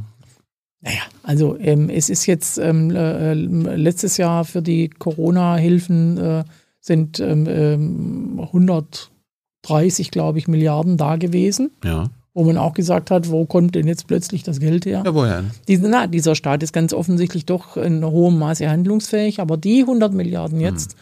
Naja, 0.80 1.00
also 1.22 1.56
ähm, 1.58 1.88
es 1.90 2.08
ist 2.08 2.26
jetzt 2.26 2.58
ähm, 2.58 2.90
äh, 2.90 3.34
letztes 3.34 4.16
Jahr 4.16 4.44
für 4.44 4.62
die 4.62 4.88
Corona-Hilfen 4.88 6.18
äh, 6.18 6.44
sind 6.80 7.20
ähm, 7.20 7.46
ähm, 7.48 8.40
130, 8.40 10.10
glaube 10.10 10.38
ich, 10.38 10.48
Milliarden 10.48 10.96
da 10.96 11.16
gewesen, 11.16 11.72
ja. 11.82 12.10
Wo 12.36 12.44
man 12.44 12.58
auch 12.58 12.74
gesagt 12.74 13.10
hat, 13.10 13.30
wo 13.30 13.46
kommt 13.46 13.74
denn 13.74 13.86
jetzt 13.86 14.06
plötzlich 14.06 14.42
das 14.42 14.60
Geld 14.60 14.84
her? 14.84 15.02
Ja, 15.06 15.14
woher? 15.14 15.44
Diese, 15.68 15.88
na, 15.88 16.06
dieser 16.06 16.34
Staat 16.34 16.62
ist 16.62 16.74
ganz 16.74 16.92
offensichtlich 16.92 17.46
doch 17.46 17.78
in 17.78 18.04
hohem 18.04 18.38
Maße 18.38 18.68
handlungsfähig, 18.68 19.40
aber 19.40 19.56
die 19.56 19.80
100 19.80 20.12
Milliarden 20.12 20.60
jetzt, 20.60 20.96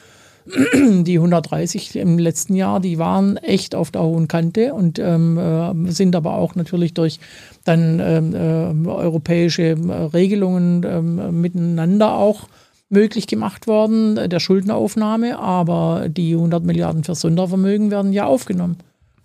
die 0.47 1.16
130 1.16 1.97
im 1.97 2.20
letzten 2.20 2.55
Jahr, 2.55 2.78
die 2.78 2.98
waren 2.98 3.36
echt 3.39 3.74
auf 3.74 3.90
der 3.90 4.05
hohen 4.05 4.28
Kante 4.28 4.74
und 4.74 5.01
ähm, 5.01 5.36
äh, 5.36 5.90
sind 5.90 6.15
aber 6.15 6.36
auch 6.36 6.55
natürlich 6.55 6.94
durch 6.94 7.19
dann 7.65 7.98
ähm, 7.98 8.86
äh, 8.86 8.89
europäische 8.89 9.70
äh, 9.70 9.93
Regelungen 10.15 10.86
ähm, 10.86 11.40
miteinander 11.40 12.15
auch 12.15 12.47
möglich 12.90 13.27
gemacht 13.27 13.66
worden, 13.66 14.19
äh, 14.19 14.28
der 14.28 14.39
Schuldenaufnahme, 14.39 15.36
aber 15.40 16.09
die 16.09 16.35
100 16.35 16.62
Milliarden 16.62 17.02
für 17.02 17.16
Sondervermögen 17.16 17.90
werden 17.90 18.12
ja 18.12 18.24
aufgenommen. 18.24 18.77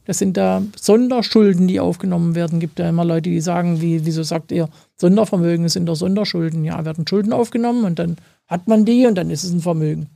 Das 0.09 0.17
sind 0.17 0.37
da 0.37 0.63
Sonderschulden, 0.75 1.67
die 1.67 1.79
aufgenommen 1.79 2.33
werden. 2.33 2.59
Gibt 2.59 2.79
ja 2.79 2.89
immer 2.89 3.05
Leute, 3.05 3.29
die 3.29 3.41
sagen, 3.41 3.79
wie, 3.79 4.07
wieso 4.07 4.23
sagt 4.23 4.51
ihr, 4.51 4.67
Sondervermögen 4.95 5.69
sind 5.69 5.85
doch 5.85 5.93
Sonderschulden? 5.93 6.65
Ja, 6.65 6.83
werden 6.83 7.05
Schulden 7.07 7.31
aufgenommen 7.31 7.83
und 7.83 7.99
dann 7.99 8.17
hat 8.47 8.67
man 8.67 8.85
die 8.85 9.05
und 9.05 9.13
dann 9.13 9.29
ist 9.29 9.43
es 9.43 9.51
ein 9.51 9.61
Vermögen. 9.61 10.09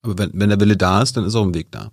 Aber 0.00 0.16
wenn, 0.16 0.30
wenn 0.32 0.48
der 0.48 0.58
Wille 0.58 0.78
da 0.78 1.02
ist, 1.02 1.18
dann 1.18 1.26
ist 1.26 1.34
auch 1.34 1.44
ein 1.44 1.52
Weg 1.52 1.72
da, 1.72 1.90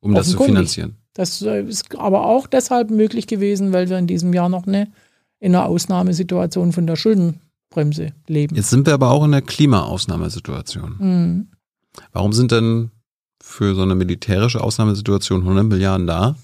um 0.00 0.14
das 0.14 0.30
zu 0.30 0.38
finanzieren. 0.38 0.96
Das 1.12 1.42
äh, 1.42 1.62
ist 1.62 1.94
aber 1.94 2.24
auch 2.24 2.46
deshalb 2.46 2.90
möglich 2.90 3.26
gewesen, 3.26 3.74
weil 3.74 3.90
wir 3.90 3.98
in 3.98 4.06
diesem 4.06 4.32
Jahr 4.32 4.48
noch 4.48 4.66
eine, 4.66 4.90
in 5.40 5.54
einer 5.54 5.66
Ausnahmesituation 5.66 6.72
von 6.72 6.86
der 6.86 6.96
Schuldenbremse 6.96 8.14
leben. 8.28 8.56
Jetzt 8.56 8.70
sind 8.70 8.86
wir 8.86 8.94
aber 8.94 9.10
auch 9.10 9.26
in 9.26 9.32
der 9.32 9.42
Klimaausnahmesituation. 9.42 10.96
Mhm. 10.98 11.48
Warum 12.12 12.32
sind 12.32 12.50
denn 12.50 12.92
für 13.54 13.74
so 13.74 13.82
eine 13.82 13.94
militärische 13.94 14.62
Ausnahmesituation 14.62 15.40
100 15.40 15.64
Milliarden 15.64 16.06
da? 16.06 16.36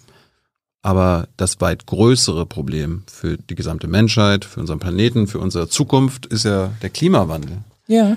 Aber 0.82 1.28
das 1.36 1.60
weit 1.60 1.86
größere 1.86 2.46
Problem 2.46 3.02
für 3.06 3.36
die 3.36 3.54
gesamte 3.54 3.86
Menschheit, 3.86 4.44
für 4.44 4.60
unseren 4.60 4.78
Planeten, 4.78 5.26
für 5.26 5.38
unsere 5.38 5.68
Zukunft 5.68 6.26
ist 6.26 6.44
ja 6.44 6.72
der 6.80 6.90
Klimawandel. 6.90 7.58
Ja, 7.86 8.16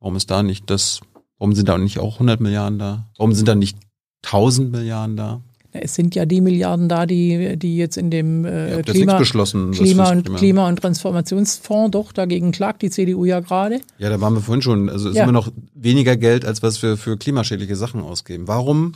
Warum 0.00 0.16
ist 0.16 0.30
da 0.30 0.42
nicht 0.42 0.70
das, 0.70 1.00
warum 1.38 1.54
sind 1.54 1.68
da 1.68 1.76
nicht 1.76 1.98
auch 1.98 2.14
100 2.14 2.40
Milliarden 2.40 2.78
da? 2.78 3.06
Warum 3.18 3.34
sind 3.34 3.46
da 3.46 3.54
nicht 3.54 3.76
1000 4.24 4.72
Milliarden 4.72 5.16
da? 5.16 5.40
Es 5.72 5.94
sind 5.94 6.14
ja 6.14 6.26
die 6.26 6.40
Milliarden 6.40 6.88
da, 6.88 7.06
die, 7.06 7.56
die 7.56 7.76
jetzt 7.76 7.96
in 7.96 8.10
dem 8.10 8.44
äh, 8.44 8.82
Klima, 8.82 9.18
beschlossen, 9.18 9.70
Klima, 9.70 10.10
und, 10.10 10.34
Klima- 10.36 10.68
und 10.68 10.80
Transformationsfonds, 10.80 11.92
doch, 11.92 12.12
dagegen 12.12 12.50
klagt 12.50 12.82
die 12.82 12.90
CDU 12.90 13.24
ja 13.24 13.40
gerade. 13.40 13.80
Ja, 13.98 14.10
da 14.10 14.20
waren 14.20 14.34
wir 14.34 14.40
vorhin 14.40 14.62
schon. 14.62 14.88
Also 14.88 15.08
ist 15.10 15.16
Ja. 15.16 15.22
immer 15.22 15.32
noch 15.32 15.50
weniger 15.74 16.16
Geld, 16.16 16.44
als 16.44 16.62
was 16.62 16.82
wir 16.82 16.96
für 16.96 17.16
klimaschädliche 17.16 17.76
Sachen 17.76 18.00
ausgeben. 18.00 18.48
Warum 18.48 18.92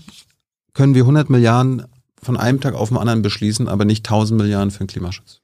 können 0.72 0.94
wir 0.94 1.02
100 1.02 1.30
Milliarden 1.30 1.84
von 2.20 2.36
einem 2.36 2.60
Tag 2.60 2.74
auf 2.74 2.88
den 2.88 2.98
anderen 2.98 3.22
beschließen, 3.22 3.68
aber 3.68 3.84
nicht 3.84 4.04
1000 4.06 4.40
Milliarden 4.40 4.70
für 4.70 4.78
den 4.78 4.88
Klimaschutz? 4.88 5.40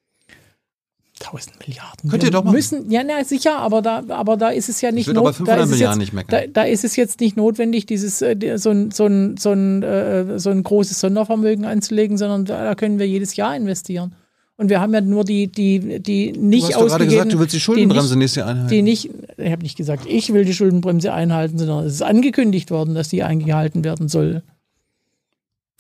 1000 1.21 1.67
Milliarden. 1.67 2.11
Könnt 2.11 2.25
ihr 2.25 2.31
doch 2.31 2.45
machen. 2.45 2.55
Müssen, 2.55 2.91
ja, 2.91 3.03
na, 3.05 3.23
sicher, 3.25 3.59
aber 3.59 3.83
da, 3.83 4.03
aber 4.09 4.37
da 4.37 4.49
ist 4.49 4.69
es 4.69 4.81
ja 4.81 4.91
nicht 4.91 5.07
bei 5.07 5.13
da 5.13 5.33
500 5.33 5.69
ist 5.69 5.79
jetzt, 5.79 5.99
nicht. 5.99 6.33
Da, 6.33 6.47
da 6.47 6.63
ist 6.63 6.85
es 6.85 6.97
jetzt 6.97 7.21
nicht 7.21 7.37
notwendig, 7.37 7.87
dieses, 7.87 8.23
äh, 8.23 8.37
so, 8.57 8.71
ein, 8.71 8.91
so, 8.91 9.07
ein, 9.07 9.37
so, 9.37 9.53
ein, 9.53 9.83
äh, 9.83 10.39
so 10.39 10.51
ein 10.51 10.63
großes 10.63 11.01
Sondervermögen 11.01 11.65
anzulegen, 11.65 12.17
sondern 12.17 12.45
da 12.47 12.75
können 12.75 12.99
wir 12.99 13.07
jedes 13.07 13.37
Jahr 13.37 13.55
investieren. 13.55 14.15
Und 14.57 14.69
wir 14.69 14.81
haben 14.81 14.93
ja 14.93 15.01
nur 15.01 15.25
die, 15.25 15.47
die, 15.47 16.01
die 16.01 16.33
nicht 16.33 16.69
du 16.69 16.75
hast 16.75 16.83
ausgegeben, 16.83 17.11
gesagt, 17.11 17.33
du 17.33 17.39
willst 17.39 17.55
die 17.55 17.61
Schuldenbremse 17.61 18.13
die 18.13 18.19
nächstes 18.19 18.41
Jahr 18.41 18.49
einhalten. 18.49 18.85
nicht, 18.85 19.05
die 19.05 19.09
nicht, 19.09 19.39
ich 19.39 19.53
habe 19.53 19.63
nicht 19.63 19.77
gesagt, 19.77 20.05
ich 20.07 20.33
will 20.35 20.45
die 20.45 20.53
Schuldenbremse 20.53 21.15
einhalten, 21.15 21.57
sondern 21.57 21.87
es 21.87 21.95
ist 21.95 22.03
angekündigt 22.03 22.71
worden, 22.71 22.95
dass 22.95 23.09
die 23.09 23.23
eingehalten 23.23 23.85
werden 23.85 24.09
soll. 24.09 24.43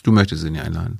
du 0.02 0.12
möchtest 0.12 0.42
sie 0.42 0.50
nicht 0.50 0.64
einhalten. 0.64 0.98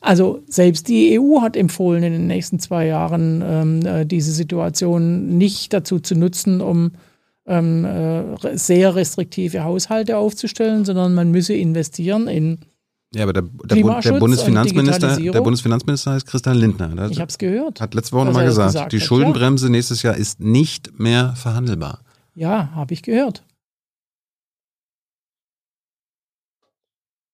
Also 0.00 0.42
selbst 0.46 0.88
die 0.88 1.20
EU 1.20 1.42
hat 1.42 1.56
empfohlen, 1.56 2.02
in 2.02 2.12
den 2.12 2.26
nächsten 2.26 2.58
zwei 2.58 2.86
Jahren 2.86 3.42
ähm, 3.44 3.86
äh, 3.86 4.06
diese 4.06 4.32
Situation 4.32 5.36
nicht 5.36 5.74
dazu 5.74 6.00
zu 6.00 6.14
nutzen, 6.14 6.62
um 6.62 6.92
ähm, 7.46 7.84
äh, 7.84 8.56
sehr 8.56 8.94
restriktive 8.94 9.62
Haushalte 9.62 10.16
aufzustellen, 10.16 10.86
sondern 10.86 11.14
man 11.14 11.30
müsse 11.30 11.52
investieren 11.52 12.28
in, 12.28 12.58
Ja, 13.14 13.24
aber 13.24 13.34
der, 13.34 13.42
der, 13.42 13.82
Bund, 13.82 14.04
der 14.04 14.14
und 14.14 14.20
Bundesfinanzminister, 14.20 15.16
der 15.16 15.40
Bundesfinanzminister 15.42 16.12
heißt 16.12 16.26
Christian 16.26 16.56
Lindner. 16.56 16.88
Der 16.88 17.10
ich 17.10 17.20
habe 17.20 17.28
es 17.28 17.36
gehört. 17.36 17.80
hat 17.80 17.92
letzte 17.92 18.12
Woche 18.12 18.26
nochmal 18.26 18.46
gesagt, 18.46 18.72
gesagt 18.72 18.92
die 18.92 18.96
hat, 18.96 19.02
ja. 19.02 19.06
Schuldenbremse 19.06 19.68
nächstes 19.68 20.02
Jahr 20.02 20.16
ist 20.16 20.40
nicht 20.40 20.98
mehr 20.98 21.34
verhandelbar. 21.36 22.00
Ja, 22.34 22.70
habe 22.74 22.94
ich 22.94 23.02
gehört. 23.02 23.44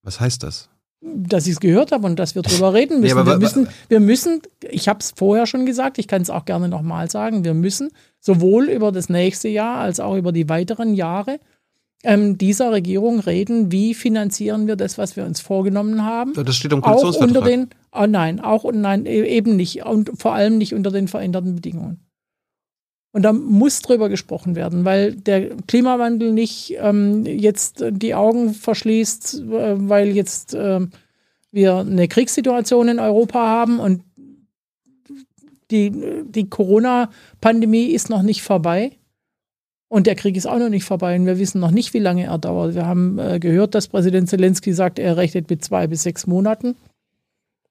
Was 0.02 0.18
heißt 0.18 0.42
das? 0.42 0.68
Dass 1.14 1.46
ich 1.46 1.52
es 1.52 1.60
gehört 1.60 1.92
habe 1.92 2.06
und 2.06 2.18
dass 2.18 2.34
wir 2.34 2.42
drüber 2.42 2.74
reden 2.74 3.00
müssen. 3.00 3.16
Ja, 3.16 3.26
wir, 3.26 3.38
müssen 3.38 3.68
wir 3.88 4.00
müssen, 4.00 4.42
ich 4.68 4.88
habe 4.88 4.98
es 5.00 5.12
vorher 5.16 5.46
schon 5.46 5.64
gesagt, 5.64 5.98
ich 5.98 6.08
kann 6.08 6.22
es 6.22 6.30
auch 6.30 6.44
gerne 6.44 6.68
nochmal 6.68 7.10
sagen, 7.10 7.44
wir 7.44 7.54
müssen 7.54 7.90
sowohl 8.20 8.68
über 8.68 8.90
das 8.92 9.08
nächste 9.08 9.48
Jahr 9.48 9.78
als 9.78 10.00
auch 10.00 10.16
über 10.16 10.32
die 10.32 10.48
weiteren 10.48 10.94
Jahre 10.94 11.38
ähm, 12.02 12.38
dieser 12.38 12.72
Regierung 12.72 13.20
reden, 13.20 13.72
wie 13.72 13.94
finanzieren 13.94 14.66
wir 14.66 14.76
das, 14.76 14.98
was 14.98 15.16
wir 15.16 15.24
uns 15.24 15.40
vorgenommen 15.40 16.04
haben. 16.04 16.32
Das 16.34 16.54
steht 16.56 16.72
im 16.72 16.82
Auch 16.82 17.00
Koalitionsvertrag. 17.00 17.36
unter 17.36 17.48
den, 17.48 17.70
oh 17.92 18.06
nein, 18.06 18.40
auch 18.40 18.64
und 18.64 18.80
nein, 18.80 19.06
e- 19.06 19.22
eben 19.24 19.56
nicht 19.56 19.84
und 19.84 20.10
vor 20.20 20.34
allem 20.34 20.58
nicht 20.58 20.74
unter 20.74 20.90
den 20.90 21.08
veränderten 21.08 21.54
Bedingungen. 21.56 22.00
Und 23.16 23.22
da 23.22 23.32
muss 23.32 23.80
drüber 23.80 24.10
gesprochen 24.10 24.56
werden, 24.56 24.84
weil 24.84 25.14
der 25.14 25.56
Klimawandel 25.66 26.32
nicht 26.32 26.76
ähm, 26.78 27.24
jetzt 27.24 27.82
die 27.88 28.14
Augen 28.14 28.52
verschließt, 28.52 29.40
äh, 29.40 29.88
weil 29.88 30.08
jetzt 30.08 30.52
ähm, 30.52 30.90
wir 31.50 31.76
eine 31.76 32.08
Kriegssituation 32.08 32.88
in 32.88 32.98
Europa 32.98 33.38
haben 33.38 33.80
und 33.80 34.02
die, 35.70 35.90
die 36.26 36.50
Corona-Pandemie 36.50 37.86
ist 37.86 38.10
noch 38.10 38.20
nicht 38.20 38.42
vorbei. 38.42 38.92
Und 39.88 40.06
der 40.06 40.14
Krieg 40.14 40.36
ist 40.36 40.46
auch 40.46 40.58
noch 40.58 40.68
nicht 40.68 40.84
vorbei 40.84 41.16
und 41.16 41.24
wir 41.24 41.38
wissen 41.38 41.58
noch 41.58 41.70
nicht, 41.70 41.94
wie 41.94 42.00
lange 42.00 42.24
er 42.24 42.36
dauert. 42.36 42.74
Wir 42.74 42.84
haben 42.84 43.18
äh, 43.18 43.38
gehört, 43.38 43.74
dass 43.74 43.88
Präsident 43.88 44.28
Zelensky 44.28 44.74
sagt, 44.74 44.98
er 44.98 45.16
rechnet 45.16 45.48
mit 45.48 45.64
zwei 45.64 45.86
bis 45.86 46.02
sechs 46.02 46.26
Monaten. 46.26 46.76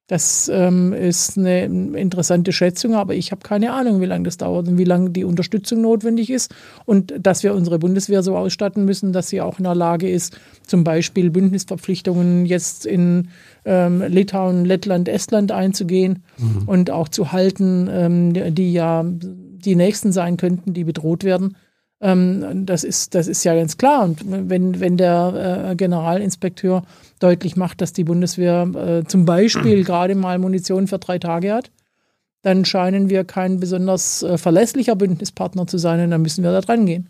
Das 0.07 0.51
ähm, 0.53 0.93
ist 0.93 1.35
eine 1.35 1.63
interessante 1.65 2.51
Schätzung, 2.51 2.93
aber 2.93 3.15
ich 3.15 3.31
habe 3.31 3.41
keine 3.41 3.73
Ahnung, 3.73 4.01
wie 4.01 4.05
lange 4.05 4.25
das 4.25 4.37
dauert 4.37 4.67
und 4.67 4.77
wie 4.77 4.83
lange 4.83 5.09
die 5.09 5.23
Unterstützung 5.23 5.81
notwendig 5.81 6.29
ist 6.29 6.53
und 6.85 7.15
dass 7.19 7.41
wir 7.41 7.55
unsere 7.55 7.79
Bundeswehr 7.79 8.21
so 8.21 8.37
ausstatten 8.37 8.85
müssen, 8.85 9.13
dass 9.13 9.29
sie 9.29 9.41
auch 9.41 9.57
in 9.57 9.63
der 9.63 9.73
Lage 9.73 10.07
ist, 10.07 10.39
zum 10.67 10.83
Beispiel 10.83 11.31
Bündnisverpflichtungen 11.31 12.45
jetzt 12.45 12.85
in 12.85 13.29
ähm, 13.65 14.03
Litauen, 14.07 14.63
Lettland, 14.63 15.09
Estland 15.09 15.51
einzugehen 15.51 16.23
und 16.67 16.91
auch 16.91 17.09
zu 17.09 17.31
halten, 17.31 17.89
ähm, 17.91 18.53
die 18.53 18.73
ja 18.73 19.03
die 19.03 19.75
nächsten 19.75 20.11
sein 20.11 20.37
könnten, 20.37 20.73
die 20.73 20.83
bedroht 20.83 21.23
werden. 21.23 21.55
Ähm, 22.05 22.67
das, 22.67 22.83
ist, 22.83 23.15
das 23.15 23.27
ist 23.27 23.43
ja 23.43 23.55
ganz 23.55 23.77
klar. 23.77 24.03
Und 24.03 24.21
wenn, 24.25 24.79
wenn 24.79 24.95
der 24.95 25.69
äh, 25.71 25.75
Generalinspekteur 25.75 26.83
deutlich 27.19 27.55
macht, 27.55 27.81
dass 27.81 27.93
die 27.93 28.03
Bundeswehr 28.03 28.67
äh, 28.75 29.07
zum 29.07 29.25
Beispiel 29.25 29.83
gerade 29.85 30.13
mal 30.13 30.37
Munition 30.37 30.87
für 30.87 30.99
drei 30.99 31.17
Tage 31.17 31.51
hat, 31.51 31.71
dann 32.43 32.63
scheinen 32.63 33.09
wir 33.09 33.23
kein 33.23 33.59
besonders 33.59 34.21
äh, 34.21 34.37
verlässlicher 34.37 34.95
Bündnispartner 34.95 35.65
zu 35.65 35.79
sein 35.79 35.99
und 36.03 36.11
dann 36.11 36.21
müssen 36.21 36.43
wir 36.43 36.51
da 36.51 36.61
dran 36.61 36.85
gehen. 36.85 37.09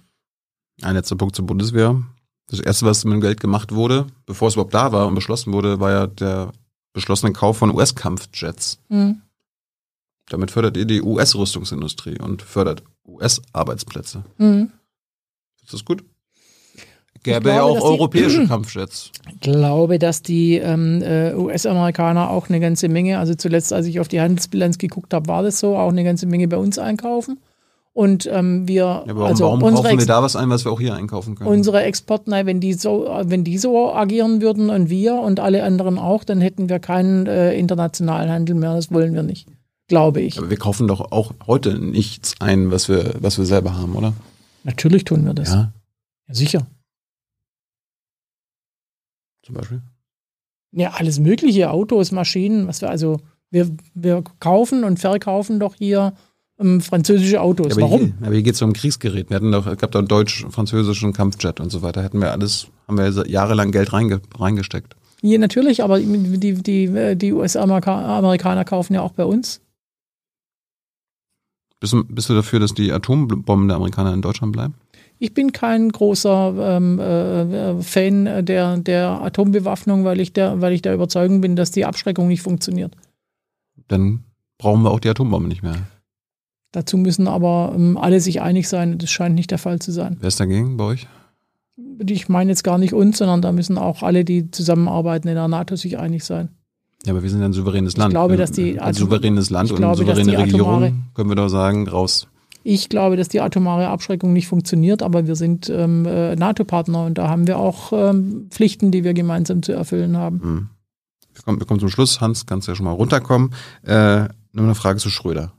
Ein 0.82 0.96
letzter 0.96 1.18
Punkt 1.18 1.36
zur 1.36 1.46
Bundeswehr. 1.46 2.02
Das 2.48 2.62
erste, 2.62 2.86
was 2.86 3.04
mit 3.04 3.16
dem 3.16 3.22
Geld 3.22 3.42
gemacht 3.42 3.74
wurde, 3.74 4.08
bevor 4.26 4.48
es 4.48 4.54
überhaupt 4.54 4.74
da 4.74 4.94
war 4.94 5.08
und 5.08 5.16
beschlossen 5.16 5.52
wurde, 5.52 5.82
war 5.82 5.92
ja 5.92 6.08
der 6.08 6.54
beschlossene 6.94 7.34
Kauf 7.34 7.58
von 7.58 7.76
US-Kampfjets. 7.76 8.80
Mhm. 8.88 9.22
Damit 10.30 10.52
fördert 10.52 10.78
ihr 10.78 10.86
die 10.86 11.02
US-Rüstungsindustrie 11.02 12.18
und 12.20 12.42
fördert 12.42 12.84
US-Arbeitsplätze. 13.06 14.24
Mhm. 14.38 14.72
Ist 15.66 15.74
das 15.74 15.84
gut? 15.86 16.04
Gäbe 17.24 17.42
glaube, 17.42 17.50
ja 17.56 17.64
auch 17.64 17.74
dass 17.76 17.84
die- 17.84 17.90
europäische 17.90 18.48
Kampfjets. 18.48 19.12
Ich 19.34 19.40
glaube, 19.40 19.98
dass 19.98 20.22
die 20.22 20.58
ähm, 20.58 21.02
äh, 21.02 21.34
US-Amerikaner 21.34 22.30
auch 22.30 22.50
eine 22.50 22.60
ganze 22.60 22.88
Menge, 22.88 23.18
also 23.18 23.34
zuletzt, 23.34 23.74
als 23.74 23.88
ich 23.88 24.00
auf 24.00 24.08
die 24.08 24.22
Handelsbilanz 24.22 24.78
geguckt 24.78 25.14
habe, 25.14 25.28
war 25.28 25.42
das 25.42 25.60
so, 25.60 25.76
auch 25.76 25.90
eine 25.90 26.04
ganze 26.04 26.28
Menge 26.28 26.48
bei 26.48 26.58
uns 26.58 26.78
einkaufen. 26.78 27.40
Und 27.94 28.30
ähm, 28.32 28.68
wir, 28.68 28.76
Ja, 28.76 29.02
aber 29.04 29.16
warum, 29.16 29.26
also 29.28 29.44
warum 29.46 29.60
kaufen 29.62 29.84
wir 29.86 29.92
Ex 29.92 30.06
da 30.06 30.22
was 30.22 30.36
ein, 30.36 30.50
was 30.50 30.66
wir 30.66 30.72
auch 30.74 30.82
hier 30.82 30.94
einkaufen 30.96 31.36
können? 31.36 31.50
unsere 31.50 31.82
Exportnei, 31.84 32.46
wenn 32.46 32.60
die 32.60 32.74
so, 32.74 33.08
wenn 33.24 33.46
die 33.46 33.58
so 33.58 33.94
agieren 33.94 34.42
würden 34.42 34.70
und 34.70 34.90
wir 34.90 35.16
und 35.16 35.40
alle 35.40 35.64
anderen 35.64 35.98
auch, 35.98 36.26
dann 36.26 36.42
hätten 36.42 36.68
wir 36.68 36.80
keinen 36.80 37.26
äh, 37.26 37.56
internationalen 37.58 38.30
Handel 38.30 38.54
mehr. 38.56 38.76
Das 38.76 38.92
wollen 38.92 39.14
wir 39.14 39.24
nicht, 39.24 39.48
glaube 39.88 40.20
ich. 40.22 40.38
aber 40.38 40.50
wir 40.50 40.58
kaufen 40.58 40.88
doch 40.90 41.12
auch 41.14 41.32
heute 41.48 41.80
nichts 41.80 42.36
ein, 42.42 42.70
was 42.70 42.90
wir, 42.90 43.14
was 43.22 43.38
wir 43.38 43.46
selber 43.46 43.78
haben, 43.78 43.96
oder? 43.96 44.12
Natürlich 44.66 45.04
tun 45.04 45.26
wir 45.26 45.34
das. 45.34 45.50
Ja, 45.50 45.74
ja 46.28 46.34
sicher. 46.34 46.68
zum 49.44 49.56
Beispiel. 49.56 49.82
Ja, 50.72 50.92
alles 50.92 51.20
mögliche, 51.20 51.70
Autos, 51.70 52.12
Maschinen, 52.12 52.68
was 52.68 52.82
wir 52.82 52.90
also, 52.90 53.22
wir, 53.52 53.70
wir 53.94 54.24
kaufen 54.40 54.84
und 54.84 55.00
verkaufen 55.00 55.60
doch 55.60 55.76
hier 55.76 56.14
ähm, 56.60 56.82
französische 56.82 57.42
Autos. 57.42 57.68
Ja, 57.68 57.74
aber 57.74 57.82
Warum? 57.84 58.02
Hier, 58.02 58.14
aber 58.22 58.34
hier 58.34 58.44
geht 58.44 58.56
es 58.56 58.62
um 58.64 58.74
Kriegsgerät. 58.74 59.30
Wir 59.30 59.36
hatten 59.36 59.52
doch, 59.52 59.68
es 59.68 59.78
gab 59.78 59.92
da 59.92 60.00
einen 60.00 60.08
deutsch-französischen 60.08 61.14
Kampfjet 61.14 61.60
und 61.60 61.70
so 61.70 61.84
weiter. 61.84 62.02
Hätten 62.02 62.20
wir 62.20 62.32
alles, 62.32 62.68
haben 62.88 62.98
wir 62.98 63.28
jahrelang 63.28 63.72
Geld 63.72 63.94
reinge, 63.94 64.20
reingesteckt. 64.38 64.96
Ja, 65.22 65.38
natürlich, 65.38 65.84
aber 65.84 66.00
die, 66.00 66.54
die, 66.56 67.16
die 67.16 67.34
US-Amerikaner 67.34 68.66
kaufen 68.66 68.96
ja 68.96 69.02
auch 69.02 69.14
bei 69.14 69.26
uns. 69.26 69.62
Bist 71.80 71.94
du, 71.94 72.04
bist 72.06 72.30
du 72.30 72.34
dafür, 72.34 72.60
dass 72.60 72.74
die 72.74 72.92
Atombomben 72.92 73.68
der 73.68 73.78
Amerikaner 73.78 74.14
in 74.14 74.22
Deutschland 74.22 74.54
bleiben? 74.54 74.76
Ich 75.20 75.34
bin 75.34 75.52
kein 75.52 75.90
großer 75.90 76.78
ähm, 76.78 77.00
äh, 77.00 77.82
Fan 77.82 78.46
der, 78.46 78.78
der 78.78 79.22
Atombewaffnung, 79.22 80.04
weil 80.04 80.20
ich, 80.20 80.34
der, 80.34 80.62
weil 80.62 80.74
ich 80.74 80.82
der 80.82 80.94
Überzeugung 80.94 81.42
bin, 81.42 81.56
dass 81.56 81.72
die 81.72 81.86
Abschreckung 81.86 82.28
nicht 82.28 82.42
funktioniert. 82.42 82.96
Dann 83.88 84.26
brauchen 84.58 84.84
wir 84.84 84.92
auch 84.92 85.00
die 85.00 85.10
Atombombe 85.10 85.48
nicht 85.48 85.64
mehr. 85.64 85.76
Dazu 86.72 86.98
müssen 86.98 87.28
aber 87.28 87.74
ähm, 87.74 87.98
alle 87.98 88.20
sich 88.20 88.42
einig 88.42 88.68
sein. 88.68 88.98
Das 88.98 89.10
scheint 89.10 89.36
nicht 89.36 89.52
der 89.52 89.58
Fall 89.58 89.80
zu 89.80 89.92
sein. 89.92 90.18
Wer 90.20 90.28
ist 90.28 90.40
dagegen 90.40 90.76
bei 90.76 90.84
euch? 90.84 91.08
Ich 92.06 92.28
meine 92.28 92.52
jetzt 92.52 92.64
gar 92.64 92.78
nicht 92.78 92.94
uns, 92.94 93.18
sondern 93.20 93.42
da 93.42 93.54
müssen 93.54 93.78
auch 93.78 94.04
alle, 94.04 94.26
die 94.26 94.52
zusammenarbeiten 94.52 95.30
in 95.30 95.36
der 95.36 95.48
NATO, 95.48 95.78
sich 95.78 95.98
einig 95.98 96.26
sein. 96.26 96.50
Ja, 97.06 97.14
aber 97.14 97.24
wir 97.24 97.30
sind 97.30 97.42
ein 97.44 97.54
souveränes 97.54 97.98
Land. 97.98 98.12
glaube, 98.12 98.38
dass 98.38 98.52
die 98.52 98.80
ein 98.80 98.94
souveränes 98.94 99.50
Land 99.50 99.68
ich 99.68 99.72
und 99.74 99.78
glaube, 99.78 100.02
eine 100.02 100.08
souveräne 100.08 100.38
Regierung 100.38 100.84
atomare- 100.84 100.94
können 101.14 101.30
wir 101.30 101.36
doch 101.36 101.50
sagen, 101.50 101.88
raus. 101.88 102.28
Ich 102.64 102.90
glaube, 102.90 103.16
dass 103.16 103.28
die 103.30 103.42
atomare 103.42 103.90
Abschreckung 103.90 104.34
nicht 104.34 104.48
funktioniert, 104.48 105.04
aber 105.04 105.28
wir 105.28 105.36
sind 105.36 105.70
ähm, 105.70 106.06
äh, 106.08 106.36
NATO-Partner 106.36 107.06
und 107.06 107.18
da 107.20 107.30
haben 107.30 107.46
wir 107.46 107.60
auch 107.60 107.94
ähm, 107.94 108.48
Pflichten, 108.50 108.90
die 108.92 109.04
wir 109.04 109.14
gemeinsam 109.14 109.62
zu 109.62 109.72
erfüllen 109.74 110.18
haben. 110.18 110.42
Hm. 110.42 110.70
Wir 111.36 111.44
kommen, 111.44 111.60
wir 111.60 111.68
kommen 111.68 111.80
zum 111.80 111.90
Schluss. 111.90 112.22
Hans, 112.22 112.48
kannst 112.48 112.68
du 112.68 112.72
ja 112.72 112.76
schon 112.76 112.86
mal 112.86 112.94
runterkommen. 112.94 113.54
Äh, 113.84 114.30
nur 114.54 114.66
eine 114.66 114.74
Frage 114.74 114.98
zu 115.00 115.10
Schröder. 115.10 115.52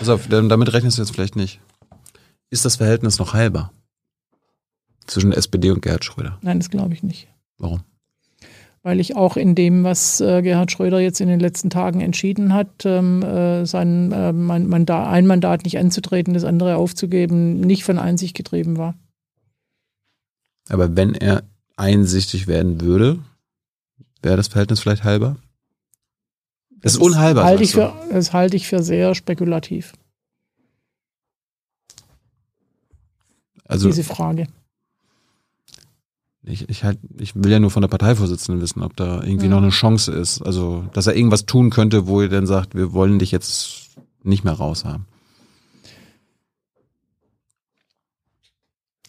Also 0.00 0.18
damit 0.28 0.72
rechnest 0.72 0.96
du 0.98 1.02
jetzt 1.02 1.10
vielleicht 1.12 1.36
nicht. 1.36 1.60
Ist 2.50 2.64
das 2.64 2.76
Verhältnis 2.76 3.18
noch 3.18 3.32
heilbar? 3.34 3.72
Zwischen 5.06 5.32
SPD 5.32 5.70
und 5.70 5.82
Gerhard 5.82 6.04
Schröder. 6.04 6.38
Nein, 6.40 6.58
das 6.60 6.70
glaube 6.70 6.94
ich 6.94 7.02
nicht. 7.02 7.28
Warum? 7.58 7.80
Weil 8.84 9.00
ich 9.00 9.16
auch 9.16 9.36
in 9.36 9.56
dem, 9.56 9.82
was 9.82 10.20
äh, 10.20 10.42
Gerhard 10.42 10.70
Schröder 10.70 11.00
jetzt 11.00 11.20
in 11.20 11.26
den 11.26 11.40
letzten 11.40 11.68
Tagen 11.70 12.00
entschieden 12.00 12.54
hat, 12.54 12.84
ähm, 12.84 13.22
äh, 13.22 13.66
sein 13.66 14.12
äh, 14.12 14.32
mein 14.32 14.68
Mandat, 14.68 15.08
ein 15.08 15.26
Mandat 15.26 15.64
nicht 15.64 15.78
anzutreten, 15.78 16.32
das 16.34 16.44
andere 16.44 16.76
aufzugeben, 16.76 17.60
nicht 17.60 17.82
von 17.82 17.98
Einsicht 17.98 18.36
getrieben 18.36 18.76
war. 18.76 18.94
Aber 20.68 20.96
wenn 20.96 21.14
er 21.14 21.42
einsichtig 21.76 22.46
werden 22.46 22.80
würde, 22.80 23.18
Wäre 24.24 24.38
das 24.38 24.48
Verhältnis 24.48 24.80
vielleicht 24.80 25.04
halber? 25.04 25.36
Das, 26.80 26.94
ist 26.94 26.98
unheilbar. 26.98 27.44
Halte 27.44 27.62
ich 27.62 27.72
für, 27.72 27.94
das 28.10 28.32
halte 28.32 28.56
ich 28.56 28.66
für 28.66 28.82
sehr 28.82 29.14
spekulativ, 29.14 29.92
also 33.66 33.88
diese 33.88 34.02
Frage. 34.02 34.48
Ich, 36.46 36.68
ich, 36.68 36.84
halt, 36.84 36.98
ich 37.18 37.34
will 37.34 37.50
ja 37.50 37.58
nur 37.58 37.70
von 37.70 37.80
der 37.82 37.88
Parteivorsitzenden 37.88 38.62
wissen, 38.62 38.82
ob 38.82 38.96
da 38.96 39.22
irgendwie 39.22 39.46
Ja. 39.46 39.50
noch 39.52 39.58
eine 39.62 39.70
Chance 39.70 40.12
ist. 40.12 40.42
Also, 40.42 40.84
dass 40.92 41.06
er 41.06 41.16
irgendwas 41.16 41.46
tun 41.46 41.70
könnte, 41.70 42.06
wo 42.06 42.20
er 42.20 42.28
dann 42.28 42.46
sagt, 42.46 42.74
wir 42.74 42.92
wollen 42.92 43.18
dich 43.18 43.30
jetzt 43.32 43.90
nicht 44.22 44.44
mehr 44.44 44.52
raushaben. 44.54 45.06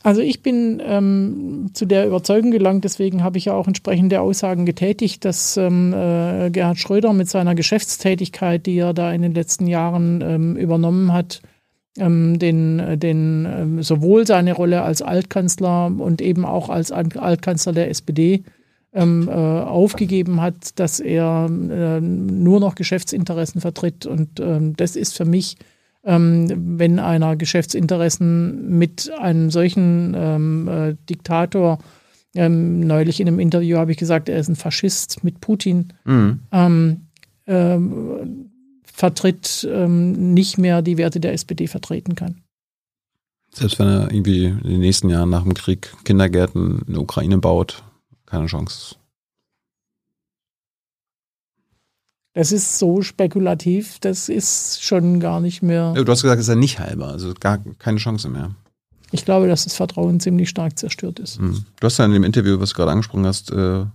Also 0.03 0.21
ich 0.21 0.43
bin 0.43 0.79
ähm, 0.85 1.71
zu 1.73 1.87
der 1.87 2.05
Überzeugung 2.05 2.51
gelangt, 2.51 2.83
deswegen 2.83 3.23
habe 3.23 3.39
ich 3.39 3.45
ja 3.45 3.53
auch 3.53 3.65
entsprechende 3.67 4.21
Aussagen 4.21 4.67
getätigt, 4.67 5.25
dass 5.25 5.57
ähm, 5.57 5.93
äh, 5.93 6.51
Gerhard 6.51 6.77
Schröder 6.77 7.11
mit 7.11 7.27
seiner 7.27 7.55
Geschäftstätigkeit, 7.55 8.67
die 8.67 8.77
er 8.77 8.93
da 8.93 9.11
in 9.11 9.23
den 9.23 9.33
letzten 9.33 9.65
Jahren 9.65 10.21
ähm, 10.21 10.57
übernommen 10.57 11.11
hat, 11.11 11.41
ähm, 11.97 12.39
den, 12.39 12.99
den 12.99 13.45
ähm, 13.45 13.83
sowohl 13.83 14.27
seine 14.27 14.53
Rolle 14.53 14.81
als 14.81 15.01
Altkanzler 15.01 15.87
und 15.97 16.21
eben 16.21 16.45
auch 16.45 16.69
als 16.69 16.91
Alt- 16.91 17.17
Altkanzler 17.17 17.73
der 17.73 17.89
SPD 17.89 18.43
ähm, 18.93 19.27
äh, 19.27 19.31
aufgegeben 19.31 20.41
hat, 20.41 20.79
dass 20.79 20.99
er 20.99 21.47
äh, 21.49 22.01
nur 22.01 22.59
noch 22.59 22.75
Geschäftsinteressen 22.75 23.61
vertritt. 23.61 24.05
Und 24.05 24.39
ähm, 24.39 24.75
das 24.75 24.95
ist 24.95 25.15
für 25.15 25.25
mich 25.25 25.57
ähm, 26.05 26.77
wenn 26.77 26.99
einer 26.99 27.35
Geschäftsinteressen 27.35 28.77
mit 28.77 29.11
einem 29.19 29.49
solchen 29.49 30.13
ähm, 30.15 30.67
äh, 30.67 30.95
Diktator, 31.09 31.79
ähm, 32.35 32.81
neulich 32.81 33.19
in 33.19 33.27
einem 33.27 33.39
Interview 33.39 33.77
habe 33.77 33.91
ich 33.91 33.97
gesagt, 33.97 34.29
er 34.29 34.39
ist 34.39 34.47
ein 34.49 34.55
Faschist 34.55 35.23
mit 35.23 35.41
Putin, 35.41 35.93
Mhm. 37.47 38.44
Vertritt, 38.95 39.67
ähm, 39.69 40.33
nicht 40.33 40.57
mehr 40.57 40.81
die 40.81 40.97
Werte 40.97 41.19
der 41.19 41.33
SPD 41.33 41.67
vertreten 41.67 42.15
kann. 42.15 42.41
Selbst 43.51 43.77
wenn 43.77 43.87
er 43.87 44.09
irgendwie 44.11 44.45
in 44.45 44.63
den 44.63 44.79
nächsten 44.79 45.09
Jahren 45.09 45.29
nach 45.29 45.43
dem 45.43 45.53
Krieg 45.53 45.93
Kindergärten 46.05 46.81
in 46.87 46.93
der 46.93 47.01
Ukraine 47.01 47.37
baut, 47.37 47.83
keine 48.25 48.45
Chance. 48.45 48.95
Das 52.33 52.53
ist 52.53 52.79
so 52.79 53.01
spekulativ, 53.01 53.99
das 53.99 54.29
ist 54.29 54.81
schon 54.83 55.19
gar 55.19 55.41
nicht 55.41 55.61
mehr. 55.61 55.93
Ja, 55.95 56.03
Du 56.03 56.11
hast 56.11 56.21
gesagt, 56.21 56.39
es 56.39 56.47
ist 56.47 56.53
ja 56.53 56.59
nicht 56.59 56.79
halber, 56.79 57.07
also 57.07 57.33
gar 57.37 57.57
keine 57.77 57.97
Chance 57.97 58.29
mehr. 58.29 58.55
Ich 59.11 59.25
glaube, 59.25 59.47
dass 59.47 59.65
das 59.65 59.75
Vertrauen 59.75 60.21
ziemlich 60.21 60.49
stark 60.49 60.79
zerstört 60.79 61.19
ist. 61.19 61.39
Mhm. 61.39 61.65
Du 61.79 61.85
hast 61.85 61.97
ja 61.97 62.05
in 62.05 62.11
dem 62.11 62.23
Interview, 62.23 62.59
was 62.59 62.69
du 62.69 62.75
gerade 62.77 62.91
angesprochen 62.91 63.25
hast, 63.25 63.51
äh, 63.51 63.85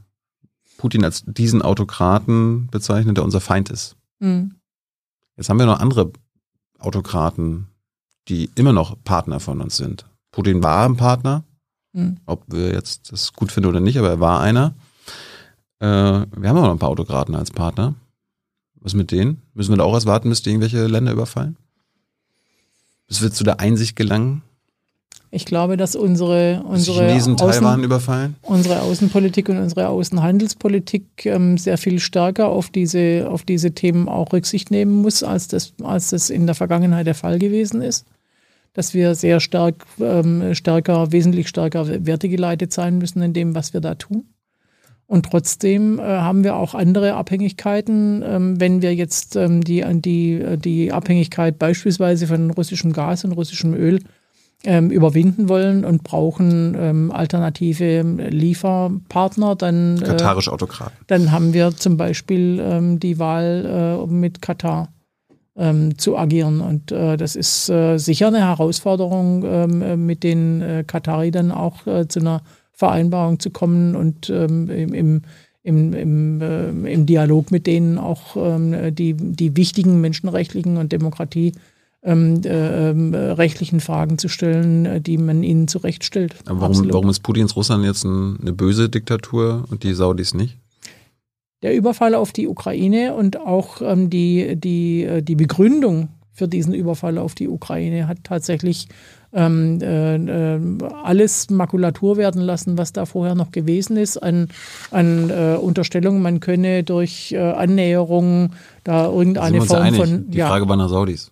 Putin 0.76 1.04
als 1.04 1.24
diesen 1.26 1.62
Autokraten 1.62 2.68
bezeichnet, 2.70 3.16
der 3.16 3.24
unser 3.24 3.40
Feind 3.40 3.70
ist. 3.70 3.96
Mhm. 4.18 4.59
Jetzt 5.40 5.48
haben 5.48 5.58
wir 5.58 5.64
noch 5.64 5.80
andere 5.80 6.12
Autokraten, 6.80 7.68
die 8.28 8.50
immer 8.56 8.74
noch 8.74 8.94
Partner 9.04 9.40
von 9.40 9.62
uns 9.62 9.78
sind. 9.78 10.04
Putin 10.32 10.62
war 10.62 10.84
ein 10.86 10.98
Partner, 10.98 11.44
Mhm. 11.94 12.18
ob 12.26 12.44
wir 12.48 12.72
jetzt 12.74 13.10
das 13.10 13.32
gut 13.32 13.50
finden 13.50 13.70
oder 13.70 13.80
nicht, 13.80 13.98
aber 13.98 14.10
er 14.10 14.20
war 14.20 14.40
einer. 14.42 14.74
Äh, 15.78 15.86
wir 15.86 16.48
haben 16.50 16.58
aber 16.58 16.66
noch 16.66 16.72
ein 16.72 16.78
paar 16.78 16.90
Autokraten 16.90 17.34
als 17.34 17.50
Partner. 17.52 17.94
Was 18.74 18.92
mit 18.92 19.12
denen? 19.12 19.40
Müssen 19.54 19.72
wir 19.72 19.78
da 19.78 19.84
auch 19.84 19.94
erst 19.94 20.04
warten, 20.04 20.28
bis 20.28 20.42
die 20.42 20.50
irgendwelche 20.50 20.86
Länder 20.86 21.12
überfallen? 21.12 21.56
Bis 23.06 23.22
wir 23.22 23.32
zu 23.32 23.42
der 23.42 23.60
Einsicht 23.60 23.96
gelangen, 23.96 24.42
Ich 25.32 25.44
glaube, 25.44 25.76
dass 25.76 25.94
unsere, 25.94 26.64
unsere, 26.64 27.06
Chinesen 27.06 27.40
Außen, 27.40 27.40
unsere 28.42 28.82
Außenpolitik 28.82 29.48
und 29.48 29.58
unsere 29.58 29.88
Außenhandelspolitik 29.88 31.24
ähm, 31.26 31.56
sehr 31.56 31.78
viel 31.78 32.00
stärker 32.00 32.48
auf 32.48 32.70
diese, 32.70 33.28
auf 33.30 33.44
diese 33.44 33.70
Themen 33.70 34.08
auch 34.08 34.32
Rücksicht 34.32 34.72
nehmen 34.72 35.02
muss, 35.02 35.22
als 35.22 35.46
das, 35.46 35.72
als 35.84 36.10
das 36.10 36.30
in 36.30 36.46
der 36.46 36.56
Vergangenheit 36.56 37.06
der 37.06 37.14
Fall 37.14 37.38
gewesen 37.38 37.80
ist. 37.80 38.06
Dass 38.72 38.92
wir 38.92 39.14
sehr 39.14 39.38
stark, 39.38 39.86
ähm, 40.00 40.52
stärker, 40.54 41.12
wesentlich 41.12 41.48
stärker 41.48 42.04
wertegeleitet 42.04 42.72
sein 42.72 42.98
müssen 42.98 43.22
in 43.22 43.32
dem, 43.32 43.54
was 43.54 43.72
wir 43.72 43.80
da 43.80 43.94
tun. 43.94 44.24
Und 45.06 45.26
trotzdem 45.26 46.00
äh, 46.00 46.02
haben 46.02 46.42
wir 46.42 46.56
auch 46.56 46.74
andere 46.74 47.14
Abhängigkeiten. 47.14 48.24
Ähm, 48.26 48.60
wenn 48.60 48.82
wir 48.82 48.96
jetzt 48.96 49.36
ähm, 49.36 49.62
die, 49.62 49.84
die, 50.00 50.56
die 50.56 50.92
Abhängigkeit 50.92 51.56
beispielsweise 51.56 52.26
von 52.26 52.50
russischem 52.50 52.92
Gas 52.92 53.24
und 53.24 53.32
russischem 53.32 53.74
Öl 53.74 54.00
ähm, 54.64 54.90
überwinden 54.90 55.48
wollen 55.48 55.84
und 55.84 56.04
brauchen 56.04 56.76
ähm, 56.78 57.10
alternative 57.10 58.02
Lieferpartner, 58.02 59.56
dann, 59.56 60.02
äh, 60.02 60.04
Katarische 60.04 60.52
Autokraten. 60.52 60.96
dann 61.06 61.32
haben 61.32 61.54
wir 61.54 61.74
zum 61.76 61.96
Beispiel 61.96 62.60
ähm, 62.62 63.00
die 63.00 63.18
Wahl, 63.18 64.00
äh, 64.04 64.06
mit 64.06 64.42
Katar 64.42 64.88
ähm, 65.56 65.96
zu 65.98 66.16
agieren. 66.16 66.60
Und 66.60 66.92
äh, 66.92 67.16
das 67.16 67.36
ist 67.36 67.70
äh, 67.70 67.96
sicher 67.98 68.28
eine 68.28 68.40
Herausforderung, 68.40 69.44
ähm, 69.46 69.82
äh, 69.82 69.96
mit 69.96 70.22
den 70.22 70.60
äh, 70.60 70.84
Katari 70.86 71.30
dann 71.30 71.52
auch 71.52 71.86
äh, 71.86 72.06
zu 72.06 72.20
einer 72.20 72.42
Vereinbarung 72.72 73.40
zu 73.40 73.50
kommen 73.50 73.94
und 73.94 74.30
ähm, 74.30 74.68
im, 74.70 74.94
im, 74.94 75.22
im, 75.62 75.92
im, 75.92 76.40
äh, 76.40 76.92
im 76.92 77.06
Dialog 77.06 77.50
mit 77.50 77.66
denen 77.66 77.98
auch 77.98 78.36
ähm, 78.36 78.94
die, 78.94 79.14
die 79.14 79.56
wichtigen 79.56 80.00
menschenrechtlichen 80.00 80.78
und 80.78 80.92
Demokratie 80.92 81.52
ähm, 82.02 82.40
äh, 82.44 82.90
ähm, 82.90 83.14
rechtlichen 83.14 83.80
Fragen 83.80 84.16
zu 84.18 84.28
stellen, 84.28 84.86
äh, 84.86 85.00
die 85.00 85.18
man 85.18 85.42
ihnen 85.42 85.68
zurechtstellt. 85.68 86.34
Aber 86.46 86.60
warum, 86.60 86.72
Absolut. 86.72 86.94
warum 86.94 87.10
ist 87.10 87.20
Putins 87.20 87.56
Russland 87.56 87.84
jetzt 87.84 88.04
ein, 88.04 88.38
eine 88.40 88.52
böse 88.52 88.88
Diktatur 88.88 89.64
und 89.70 89.82
die 89.82 89.92
Saudis 89.92 90.32
nicht? 90.34 90.56
Der 91.62 91.76
Überfall 91.76 92.14
auf 92.14 92.32
die 92.32 92.48
Ukraine 92.48 93.14
und 93.14 93.38
auch 93.38 93.82
ähm, 93.82 94.08
die, 94.08 94.56
die, 94.56 95.04
äh, 95.04 95.22
die 95.22 95.34
Begründung 95.34 96.08
für 96.32 96.48
diesen 96.48 96.72
Überfall 96.72 97.18
auf 97.18 97.34
die 97.34 97.48
Ukraine 97.48 98.08
hat 98.08 98.18
tatsächlich 98.24 98.88
ähm, 99.34 99.78
äh, 99.82 100.84
alles 101.04 101.50
Makulatur 101.50 102.16
werden 102.16 102.40
lassen, 102.40 102.78
was 102.78 102.92
da 102.94 103.04
vorher 103.04 103.34
noch 103.34 103.52
gewesen 103.52 103.98
ist, 103.98 104.16
an, 104.16 104.48
an 104.90 105.28
äh, 105.28 105.56
Unterstellungen, 105.60 106.22
man 106.22 106.40
könne 106.40 106.82
durch 106.82 107.32
äh, 107.32 107.38
Annäherung 107.38 108.52
da 108.84 109.06
irgendeine 109.06 109.60
Form 109.60 109.82
einig. 109.82 110.00
von. 110.00 110.30
Die 110.30 110.38
Ja, 110.38 110.48
Frage 110.48 110.66
war 110.68 110.76
nach 110.76 110.88
Saudis. 110.88 111.30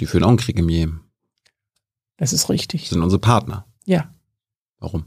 Die 0.00 0.06
führen 0.06 0.24
auch 0.24 0.28
einen 0.28 0.38
Krieg 0.38 0.58
im 0.58 0.68
Jemen. 0.68 1.00
das 2.16 2.32
ist 2.32 2.48
richtig. 2.48 2.88
Sind 2.88 3.02
unsere 3.02 3.20
Partner. 3.20 3.66
Ja. 3.84 4.14
Warum? 4.78 5.04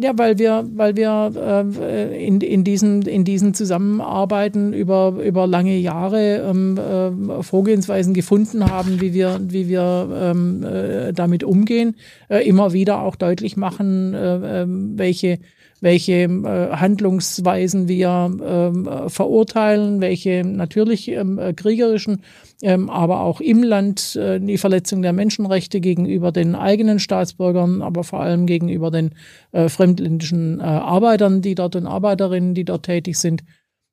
Ja, 0.00 0.16
weil 0.16 0.38
wir, 0.38 0.64
weil 0.74 0.96
wir 0.96 1.32
äh, 1.80 2.24
in, 2.24 2.40
in, 2.40 2.62
diesen, 2.62 3.02
in 3.02 3.24
diesen 3.24 3.52
Zusammenarbeiten 3.52 4.72
über, 4.72 5.16
über 5.24 5.48
lange 5.48 5.76
Jahre 5.76 6.36
ähm, 6.48 6.78
äh, 6.78 7.42
Vorgehensweisen 7.42 8.14
gefunden 8.14 8.70
haben, 8.70 9.00
wie 9.00 9.12
wir, 9.12 9.40
wie 9.42 9.66
wir 9.66 10.08
ähm, 10.12 10.62
äh, 10.62 11.12
damit 11.12 11.42
umgehen, 11.42 11.96
äh, 12.28 12.46
immer 12.46 12.72
wieder 12.72 13.02
auch 13.02 13.16
deutlich 13.16 13.56
machen, 13.56 14.14
äh, 14.14 14.62
ähm, 14.62 14.96
welche, 14.96 15.40
welche 15.80 16.12
äh, 16.12 16.70
Handlungsweisen 16.72 17.88
wir 17.88 18.30
ähm, 18.44 18.86
äh, 18.86 19.08
verurteilen, 19.08 20.00
welche 20.00 20.44
natürlich 20.44 21.08
ähm, 21.08 21.38
äh, 21.38 21.52
kriegerischen, 21.52 22.22
ähm, 22.62 22.90
aber 22.90 23.20
auch 23.20 23.40
im 23.40 23.62
Land 23.62 24.18
die 24.18 24.58
Verletzung 24.58 25.02
der 25.02 25.12
Menschenrechte 25.12 25.80
gegenüber 25.80 26.32
den 26.32 26.56
eigenen 26.56 26.98
Staatsbürgern, 26.98 27.82
aber 27.82 28.02
vor 28.02 28.20
allem 28.20 28.46
gegenüber 28.46 28.90
den 28.90 29.14
fremdländischen 29.52 30.60
Arbeitern, 30.60 31.40
die 31.40 31.54
dort 31.54 31.76
und 31.76 31.86
Arbeiterinnen, 31.86 32.54
die 32.54 32.64
dort 32.64 32.84
tätig 32.84 33.16
sind. 33.16 33.44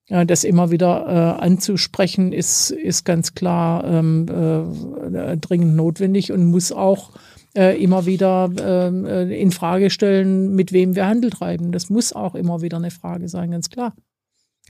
Das 0.09 0.43
immer 0.43 0.71
wieder 0.71 1.39
anzusprechen, 1.41 2.31
ist, 2.31 2.71
ist 2.71 3.05
ganz 3.05 3.35
klar 3.35 3.83
ähm, 3.83 4.25
dringend 5.41 5.75
notwendig 5.75 6.31
und 6.31 6.45
muss 6.45 6.71
auch 6.71 7.11
äh, 7.55 7.81
immer 7.81 8.05
wieder 8.05 8.49
ähm, 8.59 9.05
äh, 9.05 9.23
in 9.39 9.51
Frage 9.51 9.89
stellen, 9.89 10.55
mit 10.55 10.73
wem 10.73 10.95
wir 10.95 11.07
Handel 11.07 11.29
treiben. 11.29 11.71
Das 11.71 11.89
muss 11.89 12.13
auch 12.13 12.35
immer 12.35 12.61
wieder 12.61 12.77
eine 12.77 12.91
Frage 12.91 13.29
sein, 13.29 13.51
ganz 13.51 13.69
klar. 13.69 13.93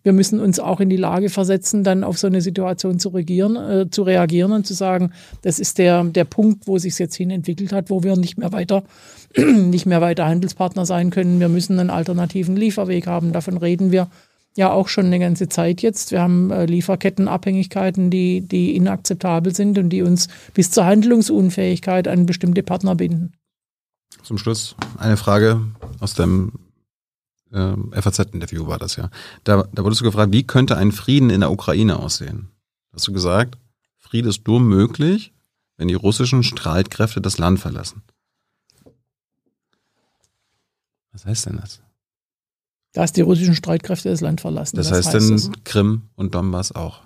Wir 0.03 0.13
müssen 0.13 0.39
uns 0.39 0.59
auch 0.59 0.79
in 0.79 0.89
die 0.89 0.97
Lage 0.97 1.29
versetzen, 1.29 1.83
dann 1.83 2.03
auf 2.03 2.19
so 2.19 2.27
eine 2.27 2.41
Situation 2.41 2.99
zu, 2.99 3.09
regieren, 3.09 3.55
äh, 3.55 3.89
zu 3.89 4.03
reagieren 4.03 4.51
und 4.51 4.67
zu 4.67 4.75
sagen, 4.75 5.11
das 5.41 5.57
ist 5.57 5.79
der, 5.79 6.03
der 6.03 6.25
Punkt, 6.25 6.67
wo 6.67 6.77
sich 6.77 6.97
jetzt 6.99 7.15
hin 7.15 7.31
entwickelt 7.31 7.73
hat, 7.73 7.89
wo 7.89 8.03
wir 8.03 8.15
nicht 8.15 8.37
mehr 8.37 8.51
weiter, 8.51 8.83
nicht 9.35 9.87
mehr 9.87 10.01
weiter 10.01 10.27
Handelspartner 10.27 10.85
sein 10.85 11.09
können. 11.09 11.39
Wir 11.39 11.49
müssen 11.49 11.79
einen 11.79 11.89
alternativen 11.89 12.55
Lieferweg 12.55 13.07
haben. 13.07 13.33
Davon 13.33 13.57
reden 13.57 13.91
wir 13.91 14.07
ja 14.57 14.71
auch 14.71 14.87
schon 14.87 15.05
eine 15.05 15.19
ganze 15.19 15.49
Zeit 15.49 15.81
jetzt. 15.81 16.11
Wir 16.11 16.21
haben 16.21 16.51
äh, 16.51 16.65
Lieferkettenabhängigkeiten, 16.65 18.09
die, 18.09 18.41
die 18.41 18.75
inakzeptabel 18.75 19.53
sind 19.53 19.77
und 19.77 19.89
die 19.89 20.01
uns 20.01 20.27
bis 20.53 20.71
zur 20.71 20.85
Handlungsunfähigkeit 20.85 22.07
an 22.07 22.25
bestimmte 22.25 22.63
Partner 22.63 22.95
binden. 22.95 23.33
Zum 24.23 24.37
Schluss 24.37 24.75
eine 24.97 25.17
Frage 25.17 25.61
aus 25.99 26.13
dem 26.13 26.53
ähm, 27.53 27.91
FAZ-Interview 27.93 28.67
war 28.67 28.79
das 28.79 28.95
ja. 28.95 29.09
Da, 29.43 29.67
da 29.71 29.83
wurdest 29.83 30.01
du 30.01 30.05
gefragt, 30.05 30.31
wie 30.31 30.43
könnte 30.43 30.77
ein 30.77 30.91
Frieden 30.91 31.29
in 31.29 31.41
der 31.41 31.51
Ukraine 31.51 31.99
aussehen? 31.99 32.49
Hast 32.93 33.07
du 33.07 33.13
gesagt, 33.13 33.57
Friede 33.97 34.29
ist 34.29 34.47
nur 34.47 34.59
möglich, 34.59 35.33
wenn 35.77 35.87
die 35.87 35.95
russischen 35.95 36.43
Streitkräfte 36.43 37.21
das 37.21 37.37
Land 37.37 37.59
verlassen. 37.59 38.03
Was 41.11 41.25
heißt 41.25 41.45
denn 41.47 41.57
das? 41.57 41.81
Dass 42.95 43.11
die 43.11 43.21
russischen 43.21 43.55
Streitkräfte 43.55 44.09
das 44.09 44.21
Land 44.21 44.41
verlassen. 44.41 44.77
Das, 44.77 44.91
heißt, 44.91 45.13
heißt 45.13 45.29
dann 45.29 45.63
Krim 45.65 46.03
und 46.15 46.33
Donbass 46.33 46.71
auch. 46.73 47.01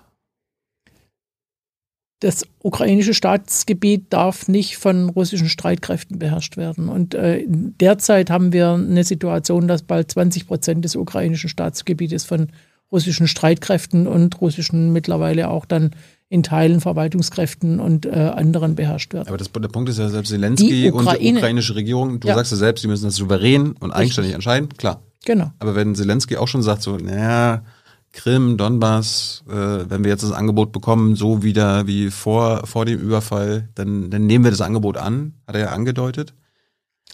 Das 2.20 2.46
ukrainische 2.62 3.14
Staatsgebiet 3.14 4.12
darf 4.12 4.46
nicht 4.46 4.76
von 4.76 5.08
russischen 5.08 5.48
Streitkräften 5.48 6.18
beherrscht 6.18 6.56
werden. 6.56 6.88
Und 6.88 7.14
äh, 7.14 7.44
derzeit 7.48 8.30
haben 8.30 8.52
wir 8.52 8.72
eine 8.72 9.04
Situation, 9.04 9.66
dass 9.66 9.82
bald 9.82 10.10
20 10.10 10.46
Prozent 10.46 10.84
des 10.84 10.96
ukrainischen 10.96 11.48
Staatsgebietes 11.48 12.24
von 12.24 12.48
russischen 12.92 13.26
Streitkräften 13.26 14.06
und 14.06 14.40
russischen 14.40 14.92
mittlerweile 14.92 15.48
auch 15.48 15.64
dann 15.64 15.90
in 16.28 16.44
Teilen 16.44 16.80
Verwaltungskräften 16.80 17.80
und 17.80 18.06
äh, 18.06 18.10
anderen 18.10 18.76
beherrscht 18.76 19.12
wird. 19.12 19.26
Aber 19.26 19.36
das, 19.36 19.50
der 19.50 19.68
Punkt 19.68 19.88
ist 19.88 19.98
ja 19.98 20.08
selbst 20.08 20.28
Zelensky 20.28 20.90
und 20.90 21.08
die 21.20 21.34
ukrainische 21.34 21.74
Regierung, 21.74 22.20
du 22.20 22.28
ja. 22.28 22.36
sagst 22.36 22.52
ja 22.52 22.58
selbst, 22.58 22.82
sie 22.82 22.88
müssen 22.88 23.06
das 23.06 23.16
souverän 23.16 23.72
und 23.80 23.90
eigenständig 23.90 24.34
entscheiden, 24.34 24.68
klar. 24.76 25.02
Genau. 25.24 25.52
Aber 25.58 25.74
wenn 25.74 25.94
Zelensky 25.94 26.36
auch 26.36 26.48
schon 26.48 26.62
sagt, 26.62 26.82
so, 26.82 26.96
naja, 26.96 27.62
Krim, 28.12 28.56
Donbass, 28.56 29.44
äh, 29.48 29.52
wenn 29.52 30.02
wir 30.02 30.10
jetzt 30.10 30.24
das 30.24 30.32
Angebot 30.32 30.72
bekommen, 30.72 31.14
so 31.14 31.42
wieder 31.42 31.86
wie 31.86 32.10
vor, 32.10 32.66
vor 32.66 32.84
dem 32.84 32.98
Überfall, 32.98 33.68
dann, 33.74 34.10
dann 34.10 34.26
nehmen 34.26 34.44
wir 34.44 34.50
das 34.50 34.60
Angebot 34.60 34.96
an, 34.96 35.34
hat 35.46 35.54
er 35.54 35.60
ja 35.60 35.68
angedeutet. 35.68 36.34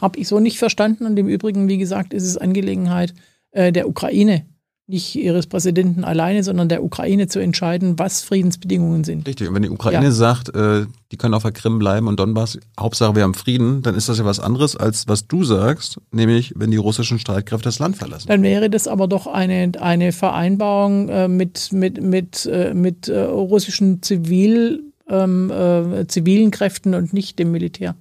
Habe 0.00 0.18
ich 0.18 0.28
so 0.28 0.40
nicht 0.40 0.58
verstanden 0.58 1.06
und 1.06 1.18
im 1.18 1.28
Übrigen, 1.28 1.68
wie 1.68 1.78
gesagt, 1.78 2.14
ist 2.14 2.24
es 2.24 2.38
Angelegenheit 2.38 3.14
äh, 3.50 3.72
der 3.72 3.88
Ukraine, 3.88 4.46
nicht 4.88 5.16
ihres 5.16 5.48
Präsidenten 5.48 6.04
alleine, 6.04 6.44
sondern 6.44 6.68
der 6.68 6.84
Ukraine 6.84 7.26
zu 7.26 7.40
entscheiden, 7.40 7.98
was 7.98 8.22
Friedensbedingungen 8.22 9.02
sind. 9.02 9.26
Richtig, 9.26 9.48
und 9.48 9.54
wenn 9.54 9.62
die 9.62 9.70
Ukraine 9.70 10.06
ja. 10.06 10.12
sagt, 10.12 10.54
äh, 10.54 10.86
die 11.10 11.16
können 11.16 11.34
auf 11.34 11.42
der 11.42 11.50
Krim 11.50 11.80
bleiben 11.80 12.06
und 12.06 12.20
Donbass, 12.20 12.58
Hauptsache 12.78 13.16
wir 13.16 13.24
haben 13.24 13.34
Frieden, 13.34 13.82
dann 13.82 13.96
ist 13.96 14.08
das 14.08 14.18
ja 14.18 14.24
was 14.24 14.38
anderes, 14.38 14.76
als 14.76 15.08
was 15.08 15.26
du 15.26 15.42
sagst, 15.42 15.98
nämlich 16.12 16.52
wenn 16.56 16.70
die 16.70 16.76
russischen 16.76 17.18
Streitkräfte 17.18 17.64
das 17.64 17.80
Land 17.80 17.96
verlassen. 17.96 18.28
Dann 18.28 18.42
wäre 18.42 18.70
das 18.70 18.86
aber 18.86 19.08
doch 19.08 19.26
eine, 19.26 19.72
eine 19.80 20.12
Vereinbarung 20.12 21.08
äh, 21.08 21.26
mit, 21.26 21.72
mit, 21.72 22.00
mit, 22.00 22.46
äh, 22.46 22.72
mit 22.72 23.08
äh, 23.08 23.22
russischen 23.22 24.02
Zivil, 24.02 24.84
ähm, 25.08 25.50
äh, 25.50 26.06
zivilen 26.06 26.52
Kräften 26.52 26.94
und 26.94 27.12
nicht 27.12 27.40
dem 27.40 27.50
Militär. 27.50 27.96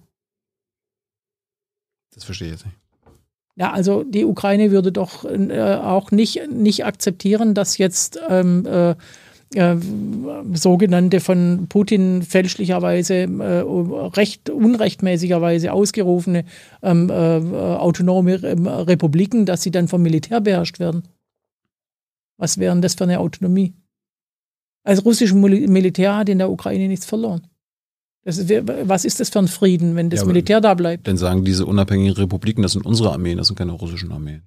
Das 2.13 2.23
verstehe 2.23 2.47
ich 2.49 2.53
jetzt 2.53 2.65
nicht. 2.65 2.77
Ja, 3.57 3.71
also 3.71 4.03
die 4.03 4.25
Ukraine 4.25 4.71
würde 4.71 4.91
doch 4.91 5.23
äh, 5.23 5.75
auch 5.75 6.11
nicht, 6.11 6.49
nicht 6.51 6.85
akzeptieren, 6.85 7.53
dass 7.53 7.77
jetzt 7.77 8.19
ähm, 8.27 8.65
äh, 8.65 8.95
äh, 9.53 9.77
sogenannte 10.53 11.21
von 11.21 11.67
Putin 11.69 12.23
fälschlicherweise 12.23 13.13
äh, 13.13 13.61
recht 14.17 14.49
unrechtmäßigerweise 14.49 15.71
ausgerufene 15.71 16.43
ähm, 16.83 17.09
äh, 17.09 17.13
autonome 17.13 18.41
Republiken, 18.87 19.45
dass 19.45 19.61
sie 19.61 19.71
dann 19.71 19.87
vom 19.87 20.01
Militär 20.01 20.41
beherrscht 20.41 20.79
werden. 20.79 21.03
Was 22.37 22.57
wären 22.57 22.81
das 22.81 22.95
für 22.95 23.05
eine 23.05 23.21
Autonomie? 23.21 23.73
Als 24.83 25.05
russisches 25.05 25.35
Militär 25.35 26.17
hat 26.17 26.27
in 26.27 26.39
der 26.39 26.51
Ukraine 26.51 26.89
nichts 26.89 27.05
verloren. 27.05 27.47
Ist, 28.25 28.49
was 28.49 29.05
ist 29.05 29.19
das 29.19 29.29
für 29.29 29.39
ein 29.39 29.47
Frieden, 29.47 29.95
wenn 29.95 30.09
das 30.09 30.21
ja, 30.21 30.25
Militär 30.25 30.59
da 30.59 30.73
bleibt? 30.73 31.07
Dann 31.07 31.17
sagen 31.17 31.45
diese 31.45 31.65
unabhängigen 31.65 32.15
Republiken, 32.15 32.63
das 32.63 32.71
sind 32.71 32.85
unsere 32.85 33.11
Armeen, 33.11 33.37
das 33.37 33.47
sind 33.47 33.55
keine 33.55 33.71
russischen 33.71 34.11
Armeen. 34.11 34.41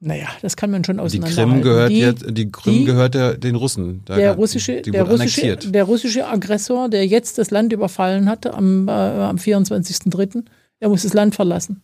Naja, 0.00 0.28
das 0.40 0.56
kann 0.56 0.70
man 0.70 0.82
schon 0.82 0.98
auseinander 0.98 1.28
Die 1.28 1.34
Krim 1.34 1.62
gehört, 1.62 1.90
die, 1.90 1.98
jetzt, 1.98 2.24
die 2.26 2.50
Krim 2.50 2.74
die, 2.74 2.84
gehört 2.86 3.14
der, 3.14 3.36
den 3.36 3.54
Russen. 3.54 4.00
Da 4.06 4.16
der, 4.16 4.34
russische, 4.34 4.80
der, 4.82 5.04
russische, 5.04 5.56
der 5.56 5.84
russische 5.84 6.26
Aggressor, 6.26 6.88
der 6.88 7.06
jetzt 7.06 7.38
das 7.38 7.50
Land 7.50 7.72
überfallen 7.72 8.28
hat 8.28 8.46
am, 8.46 8.88
äh, 8.88 8.90
am 8.90 9.36
24.03., 9.36 10.42
der 10.80 10.88
muss 10.88 11.02
das 11.02 11.12
Land 11.12 11.34
verlassen. 11.34 11.82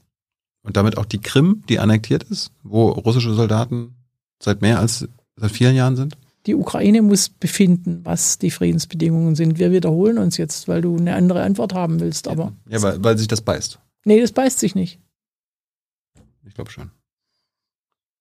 Und 0.62 0.76
damit 0.76 0.96
auch 0.96 1.04
die 1.04 1.20
Krim, 1.20 1.62
die 1.68 1.78
annektiert 1.78 2.24
ist, 2.24 2.50
wo 2.64 2.88
russische 2.88 3.34
Soldaten 3.34 3.94
seit 4.42 4.62
mehr 4.62 4.80
als 4.80 5.06
seit 5.36 5.52
vielen 5.52 5.76
Jahren 5.76 5.96
sind? 5.96 6.16
Die 6.48 6.54
Ukraine 6.54 7.02
muss 7.02 7.28
befinden, 7.28 8.00
was 8.04 8.38
die 8.38 8.50
Friedensbedingungen 8.50 9.34
sind. 9.34 9.58
Wir 9.58 9.70
wiederholen 9.70 10.16
uns 10.16 10.38
jetzt, 10.38 10.66
weil 10.66 10.80
du 10.80 10.96
eine 10.96 11.14
andere 11.14 11.42
Antwort 11.42 11.74
haben 11.74 12.00
willst, 12.00 12.26
aber. 12.26 12.54
Ja, 12.68 12.80
weil, 12.80 13.04
weil 13.04 13.18
sich 13.18 13.28
das 13.28 13.42
beißt. 13.42 13.78
Nee, 14.04 14.20
das 14.20 14.32
beißt 14.32 14.58
sich 14.58 14.74
nicht. 14.74 14.98
Ich 16.46 16.54
glaube 16.54 16.70
schon. 16.70 16.90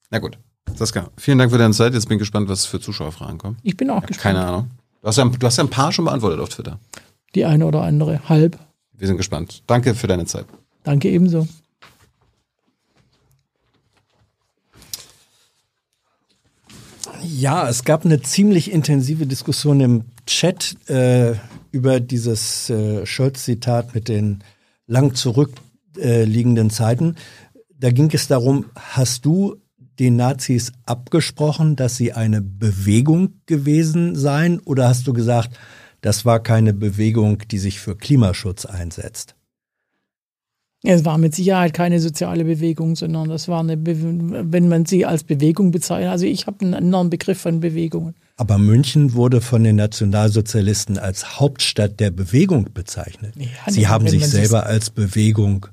Na 0.09 0.19
gut. 0.19 0.37
Saskia, 0.75 1.09
vielen 1.17 1.37
Dank 1.37 1.51
für 1.51 1.57
deine 1.57 1.73
Zeit. 1.73 1.93
Jetzt 1.93 2.07
bin 2.09 2.17
ich 2.17 2.19
gespannt, 2.19 2.49
was 2.49 2.65
für 2.65 2.81
Zuschauerfragen 2.81 3.37
kommen. 3.37 3.57
Ich 3.63 3.77
bin 3.77 3.89
auch 3.89 4.01
ich 4.01 4.07
gespannt. 4.07 4.35
Keine 4.35 4.45
Ahnung. 4.45 4.71
Du 5.01 5.07
hast, 5.07 5.17
ja, 5.17 5.25
du 5.25 5.47
hast 5.47 5.57
ja 5.57 5.63
ein 5.63 5.69
paar 5.69 5.93
schon 5.93 6.03
beantwortet 6.03 6.41
auf 6.41 6.49
Twitter. 6.49 6.79
Die 7.33 7.45
eine 7.45 7.65
oder 7.65 7.83
andere. 7.83 8.27
Halb. 8.27 8.59
Wir 8.91 9.07
sind 9.07 9.15
gespannt. 9.15 9.63
Danke 9.67 9.95
für 9.95 10.07
deine 10.07 10.25
Zeit. 10.25 10.45
Danke 10.83 11.09
ebenso. 11.09 11.47
Ja, 17.23 17.67
es 17.67 17.83
gab 17.83 18.05
eine 18.05 18.21
ziemlich 18.21 18.71
intensive 18.71 19.25
Diskussion 19.25 19.79
im 19.79 20.05
Chat 20.25 20.75
äh, 20.89 21.33
über 21.71 21.99
dieses 21.99 22.69
äh, 22.69 23.05
Scholz-Zitat 23.05 23.95
mit 23.95 24.07
den 24.07 24.43
lang 24.85 25.15
zurückliegenden 25.15 26.67
äh, 26.67 26.71
Zeiten. 26.71 27.15
Da 27.79 27.91
ging 27.91 28.09
es 28.13 28.27
darum, 28.27 28.65
hast 28.75 29.25
du 29.25 29.55
den 29.99 30.15
Nazis 30.15 30.71
abgesprochen, 30.85 31.75
dass 31.75 31.97
sie 31.97 32.13
eine 32.13 32.41
Bewegung 32.41 33.41
gewesen 33.45 34.15
seien 34.15 34.59
oder 34.59 34.87
hast 34.87 35.07
du 35.07 35.13
gesagt, 35.13 35.57
das 36.01 36.25
war 36.25 36.41
keine 36.41 36.73
Bewegung, 36.73 37.39
die 37.49 37.57
sich 37.57 37.79
für 37.79 37.95
Klimaschutz 37.95 38.65
einsetzt? 38.65 39.36
Es 40.83 41.05
war 41.05 41.17
mit 41.17 41.33
Sicherheit 41.33 41.73
keine 41.73 41.99
soziale 41.99 42.45
Bewegung, 42.45 42.95
sondern 42.95 43.29
das 43.29 43.47
war 43.47 43.61
eine, 43.61 43.77
Be 43.77 43.95
wenn 43.99 44.67
man 44.67 44.85
sie 44.85 45.05
als 45.05 45.23
Bewegung 45.23 45.71
bezeichnet. 45.71 46.09
Also 46.09 46.25
ich 46.25 46.45
habe 46.45 46.63
einen 46.63 46.75
anderen 46.75 47.09
Begriff 47.09 47.39
von 47.39 47.59
Bewegungen. 47.59 48.13
Aber 48.35 48.59
München 48.59 49.13
wurde 49.13 49.41
von 49.41 49.63
den 49.63 49.77
Nationalsozialisten 49.77 50.99
als 50.99 51.39
Hauptstadt 51.39 51.99
der 51.99 52.11
Bewegung 52.11 52.67
bezeichnet. 52.73 53.33
Ja, 53.35 53.71
sie 53.71 53.87
haben 53.87 54.07
sich 54.07 54.27
selber 54.27 54.67
als 54.67 54.91
Bewegung 54.91 55.65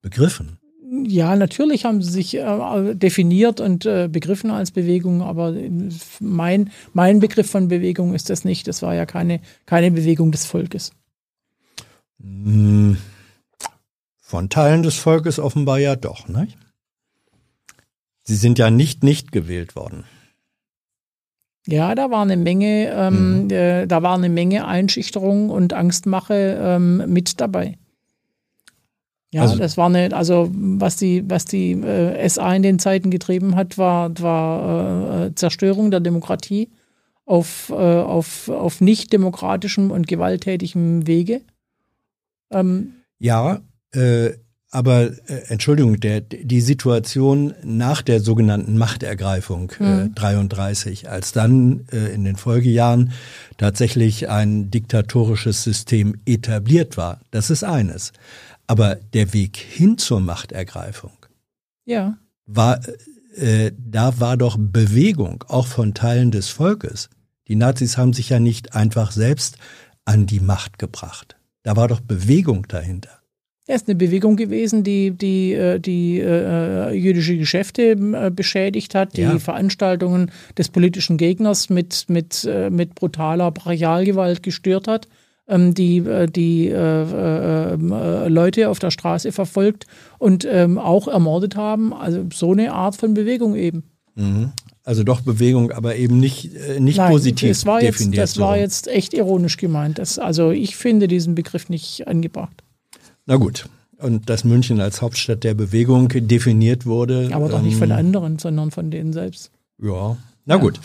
begriffen. 0.00 0.58
Ja, 1.04 1.34
natürlich 1.34 1.84
haben 1.84 2.00
sie 2.00 2.12
sich 2.12 2.36
äh, 2.36 2.94
definiert 2.94 3.60
und 3.60 3.86
äh, 3.86 4.08
begriffen 4.08 4.50
als 4.50 4.70
Bewegung, 4.70 5.22
aber 5.22 5.54
mein, 6.20 6.70
mein 6.92 7.18
Begriff 7.18 7.50
von 7.50 7.68
Bewegung 7.68 8.14
ist 8.14 8.30
das 8.30 8.44
nicht. 8.44 8.68
Das 8.68 8.82
war 8.82 8.94
ja 8.94 9.06
keine, 9.06 9.40
keine 9.66 9.90
Bewegung 9.90 10.30
des 10.30 10.44
Volkes. 10.44 10.92
Hm. 12.22 12.98
Von 14.32 14.48
Teilen 14.48 14.82
des 14.82 14.96
Volkes 14.96 15.38
offenbar 15.38 15.78
ja 15.78 15.94
doch, 15.94 16.26
ne? 16.26 16.48
Sie 18.22 18.34
sind 18.34 18.58
ja 18.58 18.70
nicht 18.70 19.04
nicht 19.04 19.30
gewählt 19.30 19.76
worden. 19.76 20.04
Ja, 21.66 21.94
da 21.94 22.10
war 22.10 22.22
eine 22.22 22.38
Menge, 22.38 22.90
ähm, 22.96 23.42
mhm. 23.42 23.50
äh, 23.50 23.86
da 23.86 24.02
war 24.02 24.14
eine 24.14 24.30
Menge 24.30 24.66
Einschüchterung 24.66 25.50
und 25.50 25.74
Angstmache 25.74 26.58
ähm, 26.58 27.12
mit 27.12 27.42
dabei. 27.42 27.76
Ja, 29.32 29.42
also, 29.42 29.58
das 29.58 29.76
war 29.76 29.90
eine, 29.90 30.16
also 30.16 30.48
was 30.50 30.96
die, 30.96 31.28
was 31.28 31.44
die 31.44 31.72
äh, 31.72 32.26
SA 32.26 32.54
in 32.54 32.62
den 32.62 32.78
Zeiten 32.78 33.10
getrieben 33.10 33.54
hat, 33.54 33.76
war, 33.76 34.18
war 34.18 35.26
äh, 35.26 35.34
Zerstörung 35.34 35.90
der 35.90 36.00
Demokratie 36.00 36.70
auf, 37.26 37.68
äh, 37.68 37.74
auf, 37.74 38.48
auf 38.48 38.80
nicht 38.80 39.12
demokratischem 39.12 39.90
und 39.90 40.08
gewalttätigem 40.08 41.06
Wege. 41.06 41.42
Ähm, 42.50 42.94
ja, 43.18 43.60
äh, 43.92 44.32
aber 44.74 45.10
äh, 45.28 45.42
Entschuldigung, 45.48 46.00
der, 46.00 46.22
die 46.22 46.62
Situation 46.62 47.54
nach 47.62 48.00
der 48.00 48.20
sogenannten 48.20 48.78
Machtergreifung 48.78 49.70
äh, 49.78 49.84
mhm. 49.84 50.06
äh, 50.06 50.08
33, 50.14 51.10
als 51.10 51.32
dann 51.32 51.86
äh, 51.92 52.14
in 52.14 52.24
den 52.24 52.36
Folgejahren 52.36 53.12
tatsächlich 53.58 54.30
ein 54.30 54.70
diktatorisches 54.70 55.62
System 55.62 56.20
etabliert 56.24 56.96
war, 56.96 57.20
das 57.30 57.50
ist 57.50 57.64
eines. 57.64 58.12
Aber 58.66 58.94
der 58.94 59.34
Weg 59.34 59.58
hin 59.58 59.98
zur 59.98 60.20
Machtergreifung 60.20 61.12
ja. 61.84 62.16
war, 62.46 62.80
äh, 63.36 63.72
da 63.76 64.20
war 64.20 64.38
doch 64.38 64.56
Bewegung, 64.58 65.44
auch 65.48 65.66
von 65.66 65.92
Teilen 65.92 66.30
des 66.30 66.48
Volkes. 66.48 67.10
Die 67.46 67.56
Nazis 67.56 67.98
haben 67.98 68.14
sich 68.14 68.30
ja 68.30 68.40
nicht 68.40 68.74
einfach 68.74 69.12
selbst 69.12 69.58
an 70.06 70.24
die 70.24 70.40
Macht 70.40 70.78
gebracht. 70.78 71.36
Da 71.62 71.76
war 71.76 71.88
doch 71.88 72.00
Bewegung 72.00 72.66
dahinter. 72.68 73.21
Er 73.68 73.76
ist 73.76 73.88
eine 73.88 73.94
Bewegung 73.94 74.34
gewesen, 74.36 74.82
die 74.82 75.12
die, 75.12 75.52
äh, 75.52 75.78
die 75.78 76.18
äh, 76.18 76.92
jüdische 76.92 77.36
Geschäfte 77.38 77.92
äh, 77.92 78.30
beschädigt 78.30 78.96
hat, 78.96 79.16
die 79.16 79.22
ja. 79.22 79.38
Veranstaltungen 79.38 80.32
des 80.58 80.68
politischen 80.68 81.16
Gegners 81.16 81.70
mit, 81.70 82.06
mit, 82.08 82.44
äh, 82.44 82.70
mit 82.70 82.96
brutaler 82.96 83.52
Brachialgewalt 83.52 84.42
gestört 84.42 84.88
hat, 84.88 85.06
ähm, 85.46 85.74
die, 85.74 85.98
äh, 85.98 86.26
die 86.26 86.70
äh, 86.70 87.76
Leute 88.28 88.68
auf 88.68 88.80
der 88.80 88.90
Straße 88.90 89.30
verfolgt 89.30 89.86
und 90.18 90.44
ähm, 90.44 90.76
auch 90.76 91.06
ermordet 91.06 91.54
haben. 91.54 91.94
Also 91.94 92.26
so 92.34 92.50
eine 92.50 92.72
Art 92.72 92.96
von 92.96 93.14
Bewegung 93.14 93.54
eben. 93.54 93.84
Mhm. 94.16 94.50
Also 94.82 95.04
doch 95.04 95.20
Bewegung, 95.20 95.70
aber 95.70 95.94
eben 95.94 96.18
nicht, 96.18 96.50
nicht 96.80 96.96
Nein, 96.96 97.12
positiv 97.12 97.50
das 97.50 97.64
war 97.64 97.78
definiert. 97.78 98.16
Jetzt, 98.16 98.22
das 98.22 98.34
so. 98.34 98.40
war 98.42 98.58
jetzt 98.58 98.88
echt 98.88 99.14
ironisch 99.14 99.56
gemeint. 99.56 100.00
Das, 100.00 100.18
also 100.18 100.50
ich 100.50 100.74
finde 100.74 101.06
diesen 101.06 101.36
Begriff 101.36 101.68
nicht 101.68 102.08
angebracht. 102.08 102.64
Na 103.26 103.36
gut. 103.36 103.66
und 103.98 104.28
dass 104.28 104.44
München 104.44 104.80
als 104.80 105.00
Hauptstadt 105.00 105.44
der 105.44 105.54
Bewegung 105.54 106.08
definiert 106.08 106.86
wurde. 106.86 107.30
Aber 107.32 107.48
doch 107.48 107.62
nicht 107.62 107.76
von 107.76 107.92
anderen, 107.92 108.38
sondern 108.38 108.70
von 108.70 108.90
denen 108.90 109.12
selbst. 109.12 109.50
Ja, 109.78 110.16
na 110.44 110.56
gut. 110.56 110.80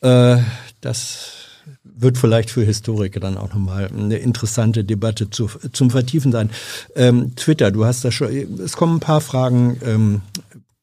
Äh, 0.00 0.38
das 0.80 1.44
wird 1.82 2.18
vielleicht 2.18 2.50
für 2.50 2.64
Historiker 2.64 3.20
dann 3.20 3.36
auch 3.36 3.52
nochmal 3.52 3.88
eine 3.88 4.16
interessante 4.16 4.84
Debatte 4.84 5.30
zu, 5.30 5.48
zum 5.72 5.90
Vertiefen 5.90 6.32
sein. 6.32 6.50
Ähm, 6.96 7.36
Twitter, 7.36 7.70
du 7.70 7.84
hast 7.84 8.04
da 8.04 8.10
schon, 8.10 8.28
es 8.60 8.76
kommen 8.76 8.96
ein 8.96 9.00
paar 9.00 9.20
Fragen, 9.20 9.78
ähm, 9.84 10.20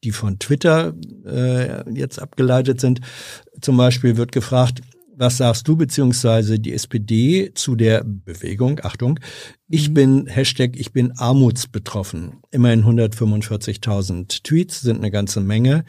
die 0.04 0.12
von 0.12 0.38
Twitter 0.38 0.94
äh, 1.24 1.88
jetzt 1.92 2.20
abgeleitet 2.20 2.80
sind. 2.80 3.00
Zum 3.60 3.76
Beispiel 3.76 4.16
wird 4.16 4.32
gefragt, 4.32 4.82
was 5.22 5.36
sagst 5.36 5.68
du 5.68 5.76
beziehungsweise 5.76 6.58
die 6.58 6.72
SPD 6.72 7.52
zu 7.54 7.76
der 7.76 8.02
Bewegung? 8.04 8.80
Achtung, 8.82 9.20
ich 9.68 9.90
mhm. 9.90 9.94
bin 9.94 10.26
Hashtag, 10.26 10.72
ich 10.74 10.92
bin 10.92 11.12
armutsbetroffen. 11.16 12.40
Immerhin 12.50 12.82
145.000 12.84 14.42
Tweets 14.42 14.80
sind 14.80 14.96
eine 14.96 15.12
ganze 15.12 15.40
Menge. 15.40 15.84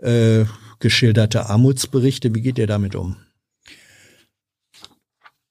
Äh, 0.00 0.44
geschilderte 0.78 1.46
Armutsberichte. 1.46 2.32
Wie 2.34 2.42
geht 2.42 2.58
ihr 2.58 2.68
damit 2.68 2.94
um? 2.94 3.16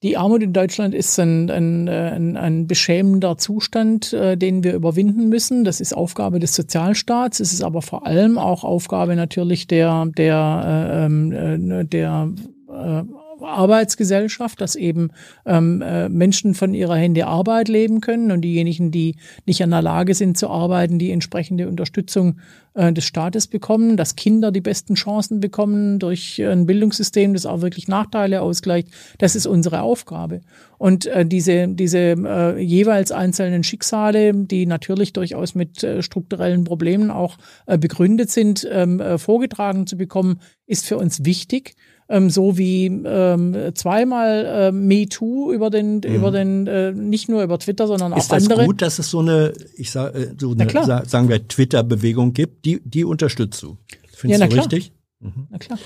Die 0.01 0.15
Armut 0.15 0.41
in 0.41 0.53
Deutschland 0.53 0.95
ist 0.95 1.19
ein, 1.19 1.49
ein, 1.49 1.89
ein, 1.89 2.37
ein 2.37 2.67
beschämender 2.67 3.37
Zustand, 3.37 4.13
äh, 4.13 4.37
den 4.37 4.63
wir 4.63 4.75
überwinden 4.75 5.27
müssen. 5.27 5.65
Das 5.65 5.81
ist 5.81 5.93
Aufgabe 5.93 6.39
des 6.39 6.55
Sozialstaats. 6.55 7.41
Es 7.41 7.51
ist 7.51 7.63
aber 7.63 7.81
vor 7.81 8.07
allem 8.07 8.37
auch 8.37 8.63
Aufgabe 8.63 9.17
natürlich 9.17 9.67
der, 9.67 10.05
der, 10.05 10.89
äh, 10.93 11.05
ähm, 11.05 11.31
äh, 11.71 11.83
der 11.83 12.29
äh, 12.69 13.03
Arbeitsgesellschaft, 13.41 14.61
dass 14.61 14.75
eben 14.75 15.09
ähm, 15.45 15.81
äh, 15.81 16.09
Menschen 16.09 16.53
von 16.53 16.73
ihrer 16.73 16.95
Hände 16.95 17.27
Arbeit 17.27 17.67
leben 17.67 18.01
können 18.01 18.31
und 18.31 18.41
diejenigen, 18.41 18.91
die 18.91 19.15
nicht 19.45 19.61
in 19.61 19.71
der 19.71 19.81
Lage 19.81 20.13
sind 20.13 20.37
zu 20.37 20.49
arbeiten, 20.49 20.99
die 20.99 21.11
entsprechende 21.11 21.67
Unterstützung 21.67 22.39
äh, 22.75 22.91
des 22.91 23.05
Staates 23.05 23.47
bekommen, 23.47 23.97
dass 23.97 24.15
Kinder 24.15 24.51
die 24.51 24.61
besten 24.61 24.95
Chancen 24.95 25.39
bekommen 25.39 25.99
durch 25.99 26.41
ein 26.41 26.65
Bildungssystem, 26.65 27.33
das 27.33 27.45
auch 27.45 27.61
wirklich 27.61 27.87
Nachteile 27.87 28.41
ausgleicht. 28.41 28.89
Das 29.17 29.35
ist 29.35 29.45
unsere 29.45 29.81
Aufgabe. 29.81 30.41
Und 30.77 31.05
äh, 31.05 31.25
diese, 31.25 31.67
diese 31.67 31.99
äh, 31.99 32.61
jeweils 32.61 33.11
einzelnen 33.11 33.63
Schicksale, 33.63 34.33
die 34.33 34.65
natürlich 34.65 35.13
durchaus 35.13 35.55
mit 35.55 35.83
äh, 35.83 36.01
strukturellen 36.01 36.65
Problemen 36.65 37.11
auch 37.11 37.37
äh, 37.65 37.77
begründet 37.77 38.29
sind, 38.29 38.67
ähm, 38.69 38.99
äh, 38.99 39.17
vorgetragen 39.17 39.87
zu 39.87 39.97
bekommen, 39.97 40.39
ist 40.67 40.85
für 40.85 40.97
uns 40.97 41.23
wichtig 41.23 41.75
ähm, 42.07 42.30
so 42.30 42.57
wie 42.57 42.86
ähm, 42.86 43.72
zweimal 43.73 44.45
äh, 44.45 44.72
MeToo 44.72 45.52
über 45.52 45.69
den, 45.69 45.95
mhm. 45.95 46.15
über 46.15 46.32
den, 46.32 46.68
äh, 46.68 46.91
nicht 46.91 47.30
nur 47.30 47.44
über 47.44 47.57
Twitter, 47.57 47.88
sondern 47.88 48.14
auch 48.14 48.18
andere. 48.18 48.38
Ist 48.38 48.52
das 48.52 48.65
gut, 48.65 48.82
dass 48.82 48.99
es 48.99 49.10
so 49.10 49.19
eine, 49.19 49.53
ich 49.76 49.91
sag, 49.91 50.15
äh, 50.15 50.34
so 50.40 50.52
eine, 50.52 51.06
sagen 51.06 51.30
wir, 51.30 51.48
Twitter-Bewegung 51.48 52.34
gibt? 52.34 52.65
Die, 52.65 52.82
die 52.84 53.06
unterstützt 53.06 53.61
du. 53.64 53.77
Findest 54.11 54.41
ja, 54.41 54.48
du 54.48 54.56
richtig? 54.56 54.91
Mhm. 55.19 55.48
Na 55.49 55.57
klar. 55.57 55.80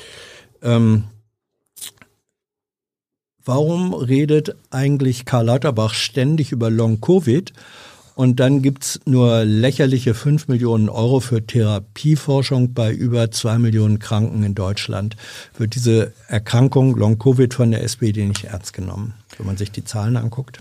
Ähm, 0.62 1.06
warum 3.44 3.94
redet 3.94 4.56
eigentlich 4.70 5.26
Karl 5.26 5.46
Lauterbach 5.46 5.94
ständig 5.94 6.52
über 6.52 6.70
Long-Covid 6.70 7.54
und 8.20 8.42
dann 8.42 8.62
gibt's 8.62 9.00
nur 9.06 9.46
lächerliche 9.46 10.14
5 10.14 10.50
Millionen 10.50 10.90
Euro 10.90 11.22
für 11.22 11.48
Therapieforschung 11.48 12.74
bei 12.74 12.92
über 12.92 13.32
2 13.32 13.60
Millionen 13.60 14.00
Kranken 14.00 14.44
in 14.44 14.56
Deutschland. 14.56 15.16
Wird 15.58 15.74
diese 15.74 16.12
Erkrankung 16.28 16.98
Long-Covid 16.98 17.54
von 17.54 17.72
der 17.72 17.82
SPD 17.82 18.26
nicht 18.26 18.44
ernst 18.44 18.74
genommen, 18.74 19.14
wenn 19.38 19.48
man 19.48 19.56
sich 19.56 19.72
die 19.72 19.86
Zahlen 19.86 20.18
anguckt? 20.18 20.60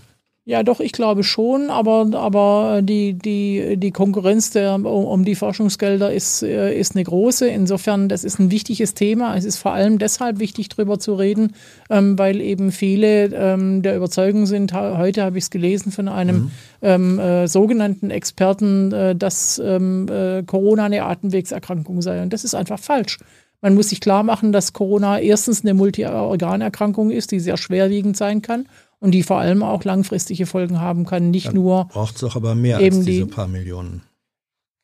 Ja, 0.49 0.63
doch, 0.63 0.79
ich 0.79 0.93
glaube 0.93 1.21
schon, 1.21 1.69
aber, 1.69 2.07
aber 2.13 2.79
die, 2.81 3.13
die, 3.13 3.77
die 3.77 3.91
Konkurrenz 3.91 4.49
der, 4.49 4.83
um 4.83 5.23
die 5.23 5.35
Forschungsgelder 5.35 6.11
ist, 6.11 6.41
äh, 6.41 6.73
ist 6.73 6.95
eine 6.95 7.03
große. 7.03 7.47
Insofern, 7.47 8.09
das 8.09 8.23
ist 8.23 8.39
ein 8.39 8.49
wichtiges 8.49 8.95
Thema. 8.95 9.37
Es 9.37 9.45
ist 9.45 9.59
vor 9.59 9.73
allem 9.73 9.99
deshalb 9.99 10.39
wichtig, 10.39 10.69
darüber 10.69 10.97
zu 10.97 11.13
reden, 11.13 11.53
ähm, 11.91 12.17
weil 12.17 12.41
eben 12.41 12.71
viele 12.71 13.25
ähm, 13.25 13.83
der 13.83 13.95
Überzeugung 13.95 14.47
sind, 14.47 14.73
heute 14.73 15.21
habe 15.21 15.37
ich 15.37 15.43
es 15.43 15.49
gelesen 15.51 15.91
von 15.91 16.07
einem 16.07 16.35
mhm. 16.35 16.51
ähm, 16.81 17.19
äh, 17.19 17.47
sogenannten 17.47 18.09
Experten, 18.09 18.91
äh, 18.91 19.15
dass 19.15 19.61
Corona 19.61 20.85
eine 20.85 21.03
Atemwegserkrankung 21.03 22.01
sei. 22.01 22.23
Und 22.23 22.33
das 22.33 22.43
ist 22.43 22.55
einfach 22.55 22.79
falsch. 22.79 23.19
Man 23.61 23.75
muss 23.75 23.89
sich 23.89 24.01
klar 24.01 24.23
machen, 24.23 24.51
dass 24.51 24.73
Corona 24.73 25.19
erstens 25.19 25.63
eine 25.63 25.75
Multiorganerkrankung 25.75 27.11
ist, 27.11 27.31
die 27.31 27.39
sehr 27.39 27.57
schwerwiegend 27.57 28.17
sein 28.17 28.41
kann 28.41 28.65
und 28.99 29.11
die 29.11 29.23
vor 29.23 29.39
allem 29.39 29.63
auch 29.63 29.83
langfristige 29.83 30.45
Folgen 30.45 30.79
haben 30.81 31.05
kann. 31.05 31.31
Nicht 31.31 31.47
Dann 31.47 31.55
nur. 31.55 31.85
Braucht 31.85 32.15
es 32.15 32.21
doch 32.21 32.35
aber 32.35 32.55
mehr 32.55 32.77
als 32.77 32.99
diese 32.99 33.25
die, 33.25 33.31
paar 33.31 33.47
Millionen. 33.47 34.03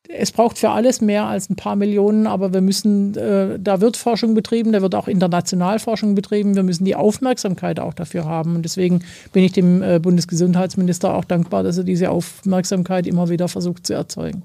Es 0.08 0.32
braucht 0.32 0.60
für 0.60 0.70
alles 0.70 1.02
mehr 1.02 1.26
als 1.26 1.50
ein 1.50 1.56
paar 1.56 1.76
Millionen, 1.76 2.28
aber 2.28 2.54
wir 2.54 2.62
müssen, 2.62 3.16
äh, 3.16 3.60
da 3.60 3.82
wird 3.82 3.98
Forschung 3.98 4.36
betrieben, 4.36 4.72
da 4.72 4.82
wird 4.82 4.94
auch 4.94 5.08
international 5.08 5.80
Forschung 5.80 6.14
betrieben. 6.14 6.56
Wir 6.56 6.64
müssen 6.64 6.86
die 6.86 6.96
Aufmerksamkeit 6.96 7.80
auch 7.80 7.94
dafür 7.94 8.26
haben. 8.26 8.56
Und 8.56 8.64
deswegen 8.64 9.04
bin 9.34 9.44
ich 9.44 9.52
dem 9.52 9.82
äh, 9.82 10.00
Bundesgesundheitsminister 10.00 11.14
auch 11.14 11.26
dankbar, 11.26 11.64
dass 11.64 11.78
er 11.78 11.84
diese 11.84 12.12
Aufmerksamkeit 12.12 13.08
immer 13.08 13.30
wieder 13.30 13.48
versucht 13.48 13.88
zu 13.88 13.94
erzeugen. 13.94 14.44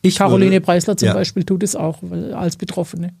Ich 0.00 0.16
Caroline 0.16 0.52
würde, 0.52 0.60
Preisler 0.64 0.96
zum 0.96 1.08
ja. 1.08 1.14
Beispiel 1.14 1.44
tut 1.44 1.62
es 1.62 1.76
auch 1.76 1.98
als 2.34 2.56
Betroffene. 2.56 3.14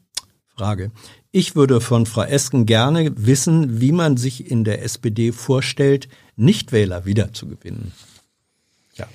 Frage. 0.56 0.90
Ich 1.36 1.56
würde 1.56 1.80
von 1.80 2.06
Frau 2.06 2.22
Esken 2.22 2.64
gerne 2.64 3.10
wissen, 3.16 3.80
wie 3.80 3.90
man 3.90 4.16
sich 4.16 4.52
in 4.52 4.62
der 4.62 4.84
SPD 4.84 5.32
vorstellt, 5.32 6.06
Nichtwähler 6.36 7.06
wiederzugewinnen. 7.06 7.90
Ja. 8.94 9.06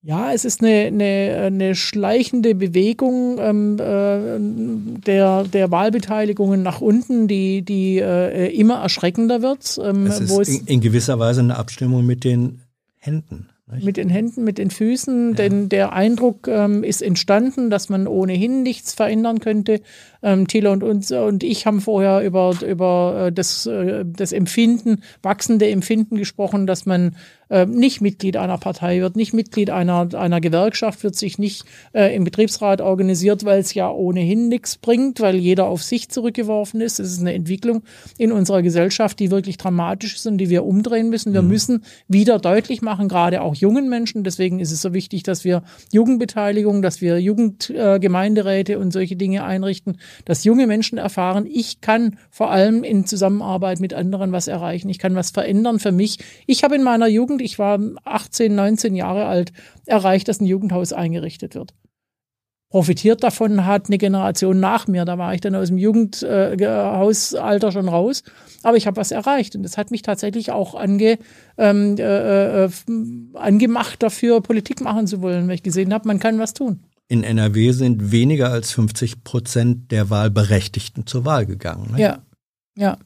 Ja, 0.00 0.32
es 0.32 0.44
ist 0.44 0.62
eine, 0.62 0.86
eine, 0.86 1.42
eine 1.46 1.74
schleichende 1.74 2.54
Bewegung 2.54 3.38
ähm, 3.40 3.78
äh, 3.80 5.00
der, 5.04 5.42
der 5.42 5.72
Wahlbeteiligungen 5.72 6.62
nach 6.62 6.80
unten, 6.80 7.26
die, 7.26 7.62
die 7.62 7.98
äh, 7.98 8.56
immer 8.56 8.76
erschreckender 8.76 9.42
wird. 9.42 9.76
Ähm, 9.82 10.06
es 10.06 10.20
ist 10.20 10.48
in, 10.48 10.66
in 10.66 10.80
gewisser 10.80 11.18
Weise 11.18 11.40
eine 11.40 11.56
Abstimmung 11.56 12.06
mit 12.06 12.22
den 12.22 12.60
Händen. 12.96 13.48
Mit 13.82 13.96
den 13.96 14.10
Händen, 14.10 14.44
mit 14.44 14.58
den 14.58 14.70
Füßen, 14.70 15.30
ja. 15.30 15.34
denn 15.36 15.70
der 15.70 15.94
Eindruck 15.94 16.48
ähm, 16.48 16.84
ist 16.84 17.00
entstanden, 17.00 17.70
dass 17.70 17.88
man 17.88 18.06
ohnehin 18.06 18.62
nichts 18.62 18.92
verändern 18.92 19.40
könnte. 19.40 19.80
Ähm, 20.24 20.48
Thilo 20.48 20.72
und, 20.72 20.82
uns, 20.82 21.12
und 21.12 21.44
ich 21.44 21.66
haben 21.66 21.82
vorher 21.82 22.22
über, 22.22 22.54
über 22.66 23.26
äh, 23.26 23.32
das, 23.32 23.66
äh, 23.66 24.04
das 24.06 24.32
Empfinden, 24.32 25.02
wachsende 25.22 25.68
Empfinden 25.68 26.16
gesprochen, 26.16 26.66
dass 26.66 26.86
man 26.86 27.14
äh, 27.50 27.66
nicht 27.66 28.00
Mitglied 28.00 28.36
einer 28.36 28.58
Partei 28.58 29.00
wird, 29.00 29.16
nicht 29.16 29.34
Mitglied 29.34 29.70
einer, 29.70 30.08
einer 30.14 30.40
Gewerkschaft 30.40 31.04
wird, 31.04 31.14
sich 31.14 31.38
nicht 31.38 31.64
äh, 31.92 32.14
im 32.14 32.24
Betriebsrat 32.24 32.80
organisiert, 32.80 33.44
weil 33.44 33.60
es 33.60 33.74
ja 33.74 33.90
ohnehin 33.90 34.48
nichts 34.48 34.76
bringt, 34.76 35.20
weil 35.20 35.36
jeder 35.36 35.66
auf 35.66 35.82
sich 35.82 36.08
zurückgeworfen 36.08 36.80
ist. 36.80 36.98
Das 36.98 37.08
ist 37.08 37.20
eine 37.20 37.34
Entwicklung 37.34 37.82
in 38.18 38.32
unserer 38.32 38.62
Gesellschaft, 38.62 39.20
die 39.20 39.30
wirklich 39.30 39.58
dramatisch 39.58 40.14
ist 40.14 40.26
und 40.26 40.38
die 40.38 40.48
wir 40.48 40.64
umdrehen 40.64 41.10
müssen. 41.10 41.34
Wir 41.34 41.42
mhm. 41.42 41.48
müssen 41.48 41.84
wieder 42.08 42.38
deutlich 42.38 42.82
machen, 42.82 43.08
gerade 43.08 43.42
auch 43.42 43.54
jungen 43.54 43.88
Menschen. 43.88 44.24
Deswegen 44.24 44.58
ist 44.58 44.72
es 44.72 44.80
so 44.80 44.94
wichtig, 44.94 45.22
dass 45.22 45.44
wir 45.44 45.62
Jugendbeteiligung, 45.92 46.82
dass 46.82 47.00
wir 47.00 47.20
Jugendgemeinderäte 47.20 48.72
äh, 48.72 48.76
und 48.76 48.92
solche 48.92 49.16
Dinge 49.16 49.44
einrichten, 49.44 49.98
dass 50.24 50.44
junge 50.44 50.66
Menschen 50.66 50.98
erfahren, 50.98 51.46
ich 51.46 51.80
kann 51.80 52.18
vor 52.30 52.50
allem 52.50 52.84
in 52.84 53.06
Zusammenarbeit 53.06 53.80
mit 53.80 53.94
anderen 53.94 54.32
was 54.32 54.48
erreichen. 54.48 54.88
Ich 54.88 54.98
kann 54.98 55.14
was 55.14 55.30
verändern 55.30 55.78
für 55.78 55.92
mich. 55.92 56.18
Ich 56.46 56.64
habe 56.64 56.76
in 56.76 56.82
meiner 56.82 57.08
Jugend, 57.08 57.42
ich 57.42 57.58
war 57.58 57.78
18, 58.04 58.54
19 58.54 58.94
Jahre 58.94 59.26
alt, 59.26 59.52
erreicht, 59.86 60.28
dass 60.28 60.40
ein 60.40 60.46
Jugendhaus 60.46 60.92
eingerichtet 60.92 61.54
wird 61.54 61.74
profitiert 62.74 63.22
davon 63.22 63.66
hat 63.66 63.86
eine 63.86 63.98
Generation 63.98 64.58
nach 64.58 64.88
mir. 64.88 65.04
Da 65.04 65.16
war 65.16 65.32
ich 65.32 65.40
dann 65.40 65.54
aus 65.54 65.68
dem 65.68 65.78
Jugendhausalter 65.78 67.68
äh, 67.68 67.70
schon 67.70 67.88
raus. 67.88 68.24
Aber 68.64 68.76
ich 68.76 68.88
habe 68.88 68.96
was 68.96 69.12
erreicht. 69.12 69.54
Und 69.54 69.62
das 69.62 69.78
hat 69.78 69.92
mich 69.92 70.02
tatsächlich 70.02 70.50
auch 70.50 70.74
ange, 70.74 71.20
ähm, 71.56 71.94
äh, 71.96 72.64
äh, 72.64 72.70
angemacht, 73.34 74.02
dafür 74.02 74.40
Politik 74.40 74.80
machen 74.80 75.06
zu 75.06 75.22
wollen, 75.22 75.46
weil 75.46 75.54
ich 75.54 75.62
gesehen 75.62 75.94
habe, 75.94 76.08
man 76.08 76.18
kann 76.18 76.40
was 76.40 76.52
tun 76.52 76.80
in 77.08 77.22
NRW 77.22 77.72
sind 77.72 78.12
weniger 78.12 78.50
als 78.50 78.72
50 78.72 79.24
Prozent 79.24 79.92
der 79.92 80.10
Wahlberechtigten 80.10 81.06
zur 81.06 81.24
Wahl 81.24 81.46
gegangen. 81.46 81.92
Ne? 81.92 82.00
Ja, 82.00 82.18
ja. 82.76 82.98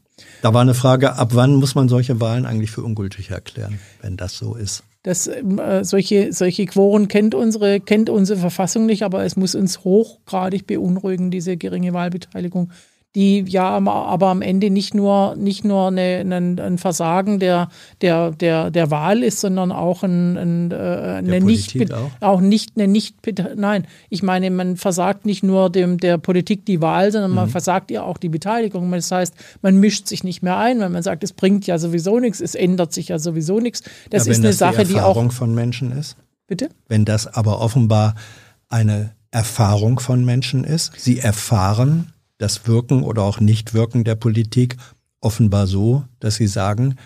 Da 0.43 0.53
war 0.53 0.63
eine 0.63 0.75
Frage, 0.75 1.15
ab 1.15 1.31
wann 1.35 1.55
muss 1.55 1.75
man 1.75 1.89
solche 1.89 2.21
Wahlen 2.21 2.45
eigentlich 2.45 2.71
für 2.71 2.83
ungültig 2.83 3.31
erklären, 3.31 3.79
wenn 4.03 4.17
das 4.17 4.37
so 4.37 4.55
ist? 4.55 4.83
Das, 5.05 5.29
äh, 5.29 5.85
solche, 5.85 6.33
solche 6.33 6.67
Quoren 6.67 7.07
kennt 7.07 7.35
unsere, 7.35 7.81
kennt 7.81 8.11
unsere 8.11 8.39
Verfassung 8.39 8.87
nicht, 8.87 9.05
aber 9.05 9.25
es 9.25 9.37
muss 9.37 9.55
uns 9.55 9.85
hochgradig 9.85 10.67
beunruhigen, 10.67 11.31
diese 11.31 11.57
geringe 11.57 11.93
Wahlbeteiligung 11.93 12.71
die 13.15 13.43
ja 13.49 13.71
aber 13.71 14.27
am 14.29 14.43
Ende 14.43 14.69
nicht 14.71 14.95
nur, 14.95 15.35
nicht 15.35 15.65
nur 15.65 15.89
eine, 15.89 16.21
ein, 16.21 16.61
ein 16.61 16.79
Versagen 16.79 17.39
der, 17.39 17.69
der, 18.03 18.33
der, 18.33 18.71
der 18.71 18.91
Wahl 18.91 19.23
ist, 19.23 19.41
sondern 19.41 19.73
auch 19.73 20.03
ein, 20.03 20.37
ein, 20.37 20.71
äh, 20.71 20.75
eine 20.75 21.41
nicht, 21.41 21.93
auch? 21.93 22.11
auch 22.21 22.41
nicht, 22.41 22.73
eine 22.77 22.87
nicht, 22.87 23.17
nein, 23.57 23.87
ich 24.11 24.23
meine, 24.23 24.51
man 24.51 24.77
versagt 24.77 25.25
nicht 25.25 25.43
nur 25.43 25.71
dem, 25.71 25.97
der 25.99 26.19
Politik 26.19 26.67
die 26.67 26.83
Wahl, 26.83 27.11
sondern 27.11 27.33
man 27.33 27.47
mhm. 27.47 27.53
versagt 27.53 27.91
ihr 27.91 28.05
auch 28.05 28.19
die 28.19 28.29
Beteiligung. 28.29 28.91
Das 28.93 29.11
heißt, 29.11 29.35
man 29.63 29.81
mischt 29.81 30.07
sich 30.07 30.23
nicht 30.23 30.43
mehr 30.43 30.59
ein, 30.59 30.79
weil 30.79 30.91
man 30.91 31.03
sagt, 31.03 31.25
es 31.25 31.33
bringt 31.33 31.67
ja 31.67 31.79
sowieso 31.79 32.21
nichts, 32.21 32.41
es 32.41 32.55
ändert 32.55 32.93
sich 32.93 33.09
ja 33.09 33.19
sowieso 33.19 33.59
nichts. 33.59 33.83
Das 34.11 34.27
ja, 34.27 34.33
ist 34.33 34.39
eine 34.39 34.49
das 34.49 34.59
Sache, 34.59 34.85
die, 34.85 34.93
die 34.95 35.01
auch. 35.01 35.33
von 35.33 35.55
Menschen 35.55 35.93
ist? 35.93 36.17
Bitte? 36.47 36.69
Wenn 36.89 37.05
das 37.05 37.27
aber 37.27 37.61
offenbar 37.61 38.15
eine 38.69 39.15
Erfahrung 39.31 39.99
von 39.99 40.25
Menschen 40.25 40.65
ist, 40.65 40.93
sie 40.97 41.19
erfahren 41.19 42.13
das 42.39 42.67
Wirken 42.67 43.03
oder 43.03 43.23
auch 43.23 43.41
Nichtwirken 43.41 44.05
der 44.05 44.15
Politik 44.15 44.77
offenbar 45.21 45.67
so, 45.67 46.05
dass 46.21 46.37
sie 46.37 46.47
sagen, 46.47 46.97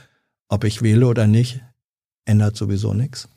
ob 0.49 0.65
ich 0.65 0.83
wähle 0.83 1.07
oder 1.07 1.27
nicht, 1.27 1.61
ändert 2.27 2.57
sowieso 2.57 2.95
nichts. 2.95 3.29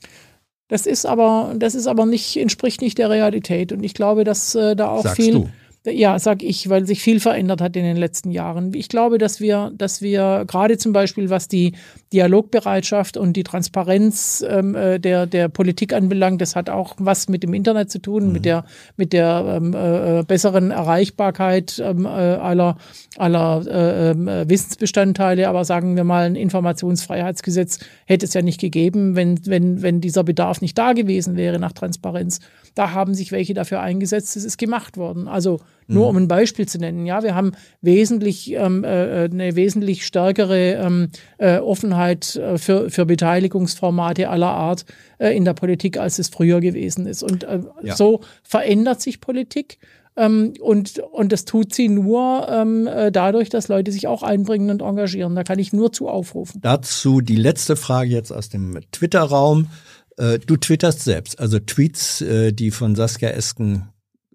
Das 0.67 0.85
ist 0.85 1.05
aber, 1.05 1.53
das 1.57 1.75
ist 1.75 1.87
aber 1.87 2.05
nicht, 2.05 2.37
entspricht 2.37 2.81
nicht 2.81 2.97
der 2.97 3.09
Realität. 3.09 3.71
Und 3.71 3.83
ich 3.83 3.93
glaube, 3.93 4.23
dass 4.23 4.55
äh, 4.55 4.75
da 4.75 4.89
auch 4.89 5.03
Sagst 5.03 5.17
viel. 5.17 5.33
du. 5.33 5.49
Ja, 5.85 6.17
sag 6.19 6.41
ich, 6.41 6.69
weil 6.69 6.85
sich 6.87 7.01
viel 7.01 7.19
verändert 7.19 7.61
hat 7.61 7.75
in 7.75 7.83
den 7.83 7.97
letzten 7.97 8.31
Jahren. 8.31 8.73
Ich 8.73 8.89
glaube, 8.89 9.17
dass 9.17 9.39
wir, 9.39 9.71
dass 9.77 10.01
wir 10.01 10.43
gerade 10.47 10.77
zum 10.77 10.93
Beispiel, 10.93 11.29
was 11.29 11.47
die 11.47 11.73
Dialogbereitschaft 12.11 13.17
und 13.17 13.33
die 13.33 13.43
Transparenz 13.43 14.43
ähm, 14.47 14.73
äh, 14.75 14.99
der, 14.99 15.27
der 15.27 15.47
Politik 15.47 15.93
anbelangt, 15.93 16.41
das 16.41 16.55
hat 16.55 16.69
auch 16.69 16.95
was 16.97 17.29
mit 17.29 17.43
dem 17.43 17.53
Internet 17.53 17.91
zu 17.91 17.99
tun, 17.99 18.27
Mhm. 18.27 18.31
mit 18.33 18.45
der, 18.45 18.65
mit 18.97 19.13
der 19.13 19.59
ähm, 19.61 19.73
äh, 19.73 20.23
besseren 20.23 20.71
Erreichbarkeit 20.71 21.79
ähm, 21.83 22.05
äh, 22.05 22.09
aller, 22.09 22.77
aller 23.17 23.63
äh, 23.67 24.11
ähm, 24.11 24.27
äh, 24.27 24.49
Wissensbestandteile. 24.49 25.47
Aber 25.47 25.65
sagen 25.65 25.95
wir 25.95 26.03
mal, 26.03 26.25
ein 26.25 26.35
Informationsfreiheitsgesetz 26.35 27.79
hätte 28.05 28.25
es 28.25 28.33
ja 28.33 28.41
nicht 28.41 28.59
gegeben, 28.59 29.15
wenn, 29.15 29.45
wenn, 29.45 29.81
wenn 29.81 30.01
dieser 30.01 30.23
Bedarf 30.23 30.61
nicht 30.61 30.77
da 30.77 30.93
gewesen 30.93 31.35
wäre 31.35 31.59
nach 31.59 31.73
Transparenz. 31.73 32.39
Da 32.75 32.91
haben 32.91 33.13
sich 33.15 33.31
welche 33.31 33.53
dafür 33.53 33.79
eingesetzt, 33.81 34.35
es 34.35 34.43
ist 34.43 34.57
gemacht 34.57 34.97
worden. 34.97 35.27
Also 35.27 35.59
nur 35.87 36.07
um 36.09 36.17
ein 36.17 36.27
Beispiel 36.27 36.67
zu 36.67 36.77
nennen, 36.79 37.05
ja, 37.05 37.23
wir 37.23 37.35
haben 37.35 37.51
wesentlich 37.81 38.51
ähm, 38.53 38.83
äh, 38.83 39.29
eine 39.31 39.55
wesentlich 39.55 40.05
stärkere 40.05 40.73
ähm, 40.73 41.09
äh, 41.37 41.57
Offenheit 41.59 42.35
äh, 42.35 42.57
für, 42.57 42.89
für 42.89 43.05
Beteiligungsformate 43.05 44.29
aller 44.29 44.51
Art 44.51 44.85
äh, 45.19 45.35
in 45.35 45.45
der 45.45 45.53
Politik, 45.53 45.97
als 45.97 46.19
es 46.19 46.29
früher 46.29 46.59
gewesen 46.59 47.05
ist. 47.05 47.23
Und 47.23 47.43
äh, 47.43 47.59
Ja. 47.83 47.95
so 47.95 48.21
verändert 48.43 49.01
sich 49.01 49.21
Politik. 49.21 49.77
Ähm, 50.17 50.53
und, 50.61 50.99
und 50.99 51.31
das 51.31 51.43
tut 51.45 51.73
sie 51.73 51.89
nur 51.89 52.47
ähm, 52.49 52.87
äh, 52.87 53.11
dadurch, 53.11 53.49
dass 53.49 53.67
Leute 53.67 53.91
sich 53.91 54.07
auch 54.07 54.23
einbringen 54.23 54.69
und 54.69 54.81
engagieren. 54.81 55.35
Da 55.35 55.43
kann 55.43 55.59
ich 55.59 55.73
nur 55.73 55.91
zu 55.91 56.07
aufrufen. 56.07 56.61
Dazu 56.61 57.19
die 57.21 57.35
letzte 57.35 57.75
Frage 57.75 58.09
jetzt 58.11 58.31
aus 58.31 58.49
dem 58.49 58.79
Twitter-Raum. 58.91 59.67
Äh, 60.17 60.39
Du 60.39 60.57
twitterst 60.57 61.03
selbst, 61.03 61.39
also 61.39 61.59
Tweets, 61.59 62.21
äh, 62.21 62.53
die 62.53 62.71
von 62.71 62.95
Saskia 62.95 63.29
Esken 63.29 63.89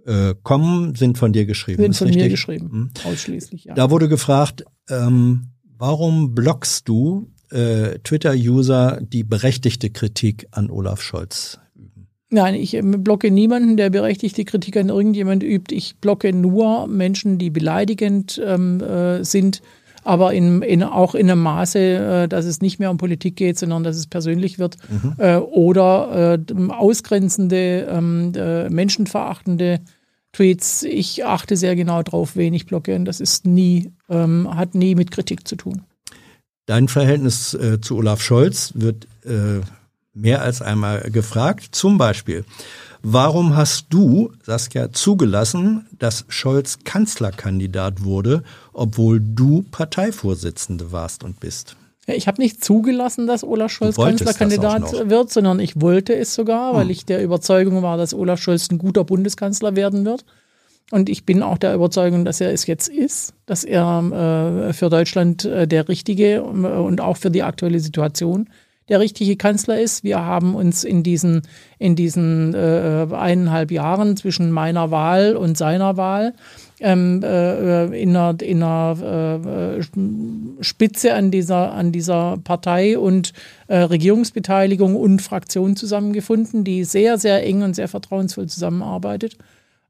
äh, 0.06 0.34
kommen, 0.42 0.94
sind 0.94 1.18
von 1.18 1.32
dir 1.32 1.46
geschrieben. 1.46 1.82
Sind 1.82 1.96
von 1.96 2.08
mir 2.08 2.14
richtig? 2.16 2.32
geschrieben. 2.32 2.68
Mhm. 2.72 2.90
Ausschließlich, 3.04 3.64
ja. 3.64 3.74
Da 3.74 3.90
wurde 3.90 4.08
gefragt, 4.08 4.64
ähm, 4.88 5.48
warum 5.78 6.34
blockst 6.34 6.88
du 6.88 7.30
äh, 7.50 7.98
Twitter-User, 8.04 9.00
die 9.02 9.24
berechtigte 9.24 9.90
Kritik 9.90 10.46
an 10.50 10.70
Olaf 10.70 11.02
Scholz 11.02 11.58
üben? 11.74 12.08
Nein, 12.30 12.54
ich 12.54 12.74
ähm, 12.74 13.02
blocke 13.02 13.30
niemanden, 13.30 13.76
der 13.76 13.90
berechtigte 13.90 14.44
Kritik 14.44 14.76
an 14.76 14.88
irgendjemand 14.88 15.42
übt. 15.42 15.74
Ich 15.74 15.96
blocke 15.96 16.32
nur 16.32 16.86
Menschen, 16.86 17.38
die 17.38 17.50
beleidigend 17.50 18.40
ähm, 18.44 18.80
äh, 18.80 19.24
sind, 19.24 19.62
aber 20.04 20.32
in, 20.32 20.62
in, 20.62 20.82
auch 20.82 21.14
in 21.14 21.30
einem 21.30 21.42
Maße, 21.42 21.78
äh, 21.78 22.28
dass 22.28 22.44
es 22.44 22.60
nicht 22.60 22.78
mehr 22.78 22.90
um 22.90 22.96
Politik 22.96 23.36
geht, 23.36 23.58
sondern 23.58 23.84
dass 23.84 23.96
es 23.96 24.06
persönlich 24.06 24.58
wird. 24.58 24.76
Äh, 25.18 25.36
oder 25.36 26.38
äh, 26.38 26.70
ausgrenzende, 26.70 27.88
ähm, 27.90 28.32
äh, 28.34 28.68
menschenverachtende 28.68 29.80
Tweets. 30.32 30.84
Ich 30.84 31.24
achte 31.24 31.56
sehr 31.56 31.76
genau 31.76 32.02
drauf, 32.02 32.36
wen 32.36 32.54
ich 32.54 32.66
blocke. 32.66 32.94
Und 32.94 33.04
das 33.04 33.20
ist 33.20 33.46
nie, 33.46 33.92
ähm, 34.08 34.48
hat 34.54 34.74
nie 34.74 34.94
mit 34.94 35.10
Kritik 35.10 35.46
zu 35.46 35.56
tun. 35.56 35.82
Dein 36.66 36.88
Verhältnis 36.88 37.54
äh, 37.54 37.80
zu 37.80 37.96
Olaf 37.96 38.22
Scholz 38.22 38.72
wird 38.76 39.06
äh, 39.24 39.60
mehr 40.14 40.42
als 40.42 40.62
einmal 40.62 41.00
gefragt. 41.10 41.68
Zum 41.72 41.98
Beispiel, 41.98 42.44
warum 43.02 43.56
hast 43.56 43.86
du, 43.90 44.32
Saskia, 44.42 44.92
zugelassen, 44.92 45.86
dass 45.98 46.24
Scholz 46.28 46.78
Kanzlerkandidat 46.84 48.04
wurde, 48.04 48.42
obwohl 48.72 49.20
du 49.20 49.64
Parteivorsitzende 49.70 50.92
warst 50.92 51.24
und 51.24 51.40
bist? 51.40 51.76
Ich 52.06 52.26
habe 52.26 52.40
nicht 52.40 52.64
zugelassen, 52.64 53.26
dass 53.26 53.44
Olaf 53.44 53.70
Scholz 53.70 53.96
Kanzlerkandidat. 53.96 54.92
Hm. 54.92 55.10
wird, 55.10 55.30
sondern 55.30 55.60
ich 55.60 55.80
wollte 55.80 56.14
es 56.14 56.34
sogar, 56.34 56.74
weil 56.74 56.90
ich 56.90 57.04
der 57.04 57.22
Überzeugung 57.22 57.82
war, 57.82 57.96
dass 57.96 58.14
Olaf 58.14 58.40
Scholz 58.40 58.70
ein 58.70 58.78
guter 58.78 59.04
Bundeskanzler 59.04 59.76
werden 59.76 60.04
wird. 60.04 60.24
Und 60.90 61.08
ich 61.08 61.24
bin 61.24 61.42
auch 61.42 61.58
der 61.58 61.74
Überzeugung, 61.74 62.24
dass 62.24 62.40
er 62.40 62.52
es 62.52 62.66
jetzt 62.66 62.88
ist, 62.88 63.32
dass 63.46 63.62
er 63.62 64.68
äh, 64.68 64.72
für 64.72 64.88
Deutschland 64.88 65.44
äh, 65.44 65.68
der 65.68 65.88
richtige 65.88 66.36
äh, 66.36 66.40
und 66.40 67.00
auch 67.00 67.16
für 67.16 67.30
die 67.30 67.44
aktuelle 67.44 67.78
Situation 67.78 68.48
der 68.90 69.00
richtige 69.00 69.36
Kanzler 69.36 69.80
ist. 69.80 70.04
Wir 70.04 70.22
haben 70.22 70.54
uns 70.54 70.84
in 70.84 71.02
diesen, 71.02 71.42
in 71.78 71.96
diesen 71.96 72.54
äh, 72.54 73.06
eineinhalb 73.10 73.70
Jahren 73.70 74.16
zwischen 74.16 74.50
meiner 74.50 74.90
Wahl 74.90 75.36
und 75.36 75.56
seiner 75.56 75.96
Wahl 75.96 76.34
ähm, 76.80 77.22
äh, 77.22 77.84
in 78.02 78.16
einer, 78.16 78.42
in 78.42 78.62
einer 78.62 79.78
äh, 79.78 80.62
Spitze 80.62 81.14
an 81.14 81.30
dieser, 81.30 81.72
an 81.72 81.92
dieser 81.92 82.38
Partei 82.42 82.98
und 82.98 83.32
äh, 83.68 83.78
Regierungsbeteiligung 83.78 84.96
und 84.96 85.22
Fraktion 85.22 85.76
zusammengefunden, 85.76 86.64
die 86.64 86.84
sehr, 86.84 87.16
sehr 87.16 87.46
eng 87.46 87.62
und 87.62 87.74
sehr 87.74 87.88
vertrauensvoll 87.88 88.48
zusammenarbeitet. 88.48 89.36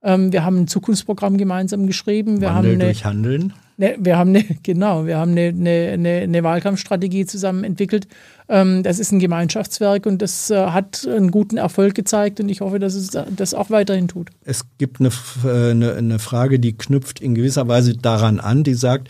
Ähm, 0.02 0.32
wir 0.32 0.44
haben 0.44 0.62
ein 0.62 0.68
Zukunftsprogramm 0.68 1.38
gemeinsam 1.38 1.86
geschrieben. 1.86 2.40
Wir 2.40 2.48
Wandel 2.48 2.72
haben 2.72 2.80
eine, 2.80 2.84
durch 2.84 3.04
Handeln. 3.04 3.52
Ne, 3.76 3.96
wir 3.98 4.18
haben 4.18 4.30
eine, 4.30 4.44
genau, 4.62 5.06
wir 5.06 5.18
haben 5.18 5.32
eine, 5.32 5.48
eine, 5.48 5.90
eine, 5.92 6.08
eine 6.20 6.42
Wahlkampfstrategie 6.42 7.26
zusammen 7.26 7.64
entwickelt. 7.64 8.08
Ähm, 8.50 8.82
das 8.82 8.98
ist 8.98 9.12
ein 9.12 9.20
Gemeinschaftswerk 9.20 10.06
und 10.06 10.20
das 10.20 10.50
äh, 10.50 10.56
hat 10.66 11.06
einen 11.06 11.30
guten 11.30 11.56
Erfolg 11.56 11.94
gezeigt 11.94 12.40
und 12.40 12.48
ich 12.48 12.60
hoffe, 12.60 12.80
dass 12.80 12.94
es 12.94 13.10
das 13.36 13.54
auch 13.54 13.70
weiterhin 13.70 14.08
tut. 14.08 14.30
Es 14.44 14.64
gibt 14.78 14.98
eine, 15.00 15.10
äh, 15.44 15.70
eine, 15.70 15.94
eine 15.94 16.18
Frage, 16.18 16.58
die 16.58 16.76
knüpft 16.76 17.20
in 17.20 17.36
gewisser 17.36 17.68
Weise 17.68 17.96
daran 17.96 18.40
an, 18.40 18.64
die 18.64 18.74
sagt, 18.74 19.08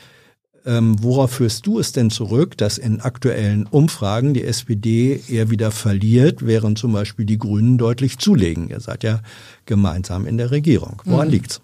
ähm, 0.66 1.02
worauf 1.02 1.30
führst 1.32 1.66
du 1.66 1.78
es 1.78 1.92
denn 1.92 2.10
zurück, 2.10 2.58
dass 2.58 2.76
in 2.76 3.00
aktuellen 3.00 3.66
Umfragen 3.66 4.34
die 4.34 4.44
SPD 4.44 5.18
eher 5.26 5.48
wieder 5.50 5.70
verliert, 5.70 6.44
während 6.44 6.78
zum 6.78 6.92
Beispiel 6.92 7.24
die 7.24 7.38
Grünen 7.38 7.78
deutlich 7.78 8.18
zulegen? 8.18 8.68
Ihr 8.68 8.80
seid 8.80 9.02
ja 9.02 9.20
gemeinsam 9.64 10.26
in 10.26 10.36
der 10.36 10.50
Regierung. 10.50 11.00
Woran 11.06 11.28
Mhm. 11.28 11.32
liegt's? 11.32 11.62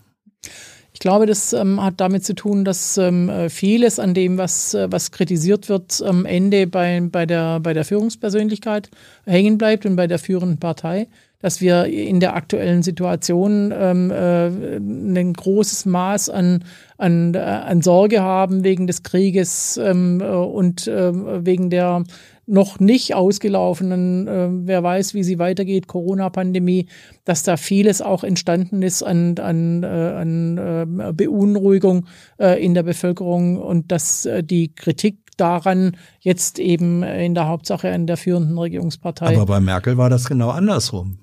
Ich 0.96 1.00
glaube, 1.00 1.26
das 1.26 1.52
ähm, 1.52 1.84
hat 1.84 2.00
damit 2.00 2.24
zu 2.24 2.34
tun, 2.34 2.64
dass 2.64 2.96
ähm, 2.96 3.28
äh, 3.28 3.50
vieles 3.50 3.98
an 3.98 4.14
dem, 4.14 4.38
was, 4.38 4.72
äh, 4.72 4.90
was 4.90 5.10
kritisiert 5.10 5.68
wird, 5.68 6.02
am 6.02 6.24
Ende 6.24 6.66
bei, 6.66 7.02
bei, 7.12 7.26
der, 7.26 7.60
bei 7.60 7.74
der 7.74 7.84
Führungspersönlichkeit 7.84 8.88
hängen 9.26 9.58
bleibt 9.58 9.84
und 9.84 9.96
bei 9.96 10.06
der 10.06 10.18
führenden 10.18 10.56
Partei. 10.56 11.06
Dass 11.40 11.60
wir 11.60 11.84
in 11.84 12.18
der 12.18 12.34
aktuellen 12.34 12.82
Situation 12.82 13.74
ähm, 13.76 14.10
äh, 14.10 14.46
ein 14.46 15.34
großes 15.34 15.84
Maß 15.84 16.30
an, 16.30 16.64
an, 16.96 17.34
äh, 17.34 17.40
an 17.40 17.82
Sorge 17.82 18.22
haben 18.22 18.64
wegen 18.64 18.86
des 18.86 19.02
Krieges 19.02 19.76
ähm, 19.76 20.22
äh, 20.22 20.24
und 20.24 20.88
äh, 20.88 21.12
wegen 21.44 21.68
der 21.68 22.04
noch 22.46 22.78
nicht 22.78 23.14
ausgelaufenen, 23.14 24.28
äh, 24.28 24.48
wer 24.50 24.82
weiß, 24.82 25.14
wie 25.14 25.24
sie 25.24 25.38
weitergeht, 25.38 25.88
Corona-Pandemie, 25.88 26.86
dass 27.24 27.42
da 27.42 27.56
vieles 27.56 28.00
auch 28.00 28.22
entstanden 28.22 28.82
ist 28.82 29.02
an, 29.02 29.36
an, 29.38 29.82
äh, 29.82 29.86
an 29.86 30.58
äh, 30.58 31.12
Beunruhigung 31.12 32.06
äh, 32.38 32.64
in 32.64 32.74
der 32.74 32.84
Bevölkerung 32.84 33.58
und 33.58 33.90
dass 33.90 34.26
äh, 34.26 34.44
die 34.44 34.72
Kritik 34.74 35.18
daran 35.36 35.96
jetzt 36.20 36.58
eben 36.58 37.02
in 37.02 37.34
der 37.34 37.48
Hauptsache 37.48 37.92
an 37.92 38.06
der 38.06 38.16
führenden 38.16 38.56
Regierungspartei. 38.56 39.36
Aber 39.36 39.46
bei 39.46 39.60
Merkel 39.60 39.98
war 39.98 40.08
das 40.08 40.26
genau 40.26 40.50
andersrum. 40.50 41.18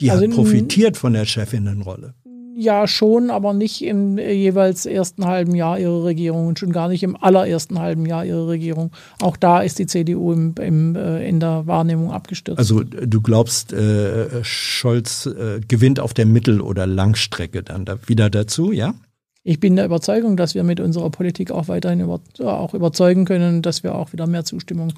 Die 0.00 0.10
Also 0.10 0.24
hat 0.24 0.30
profitiert 0.32 0.96
von 0.96 1.12
der 1.12 1.24
Chefinnenrolle. 1.24 2.14
Ja, 2.56 2.86
schon, 2.86 3.30
aber 3.30 3.52
nicht 3.52 3.82
im 3.84 4.18
äh, 4.18 4.32
jeweils 4.32 4.86
ersten 4.86 5.24
halben 5.24 5.54
Jahr 5.54 5.78
ihrer 5.78 6.04
Regierung 6.04 6.46
und 6.46 6.58
schon 6.58 6.72
gar 6.72 6.88
nicht 6.88 7.02
im 7.02 7.16
allerersten 7.16 7.78
halben 7.78 8.06
Jahr 8.06 8.24
ihrer 8.24 8.48
Regierung. 8.48 8.90
Auch 9.20 9.36
da 9.36 9.60
ist 9.60 9.78
die 9.78 9.86
CDU 9.86 10.32
im, 10.32 10.54
im, 10.60 10.96
äh, 10.96 11.28
in 11.28 11.40
der 11.40 11.66
Wahrnehmung 11.66 12.12
abgestürzt. 12.12 12.58
Also 12.58 12.82
du 12.82 13.20
glaubst, 13.20 13.72
äh, 13.72 14.44
Scholz 14.44 15.26
äh, 15.26 15.60
gewinnt 15.66 16.00
auf 16.00 16.14
der 16.14 16.26
Mittel- 16.26 16.60
oder 16.60 16.86
Langstrecke 16.86 17.62
dann 17.62 17.84
da 17.84 17.98
wieder 18.06 18.30
dazu, 18.30 18.72
ja? 18.72 18.94
Ich 19.42 19.60
bin 19.60 19.76
der 19.76 19.84
Überzeugung, 19.84 20.38
dass 20.38 20.54
wir 20.54 20.62
mit 20.62 20.80
unserer 20.80 21.10
Politik 21.10 21.50
auch 21.50 21.68
weiterhin 21.68 22.00
über, 22.00 22.20
auch 22.40 22.72
überzeugen 22.72 23.26
können, 23.26 23.60
dass 23.60 23.82
wir 23.82 23.94
auch 23.94 24.12
wieder 24.12 24.26
mehr 24.26 24.44
Zustimmung 24.44 24.94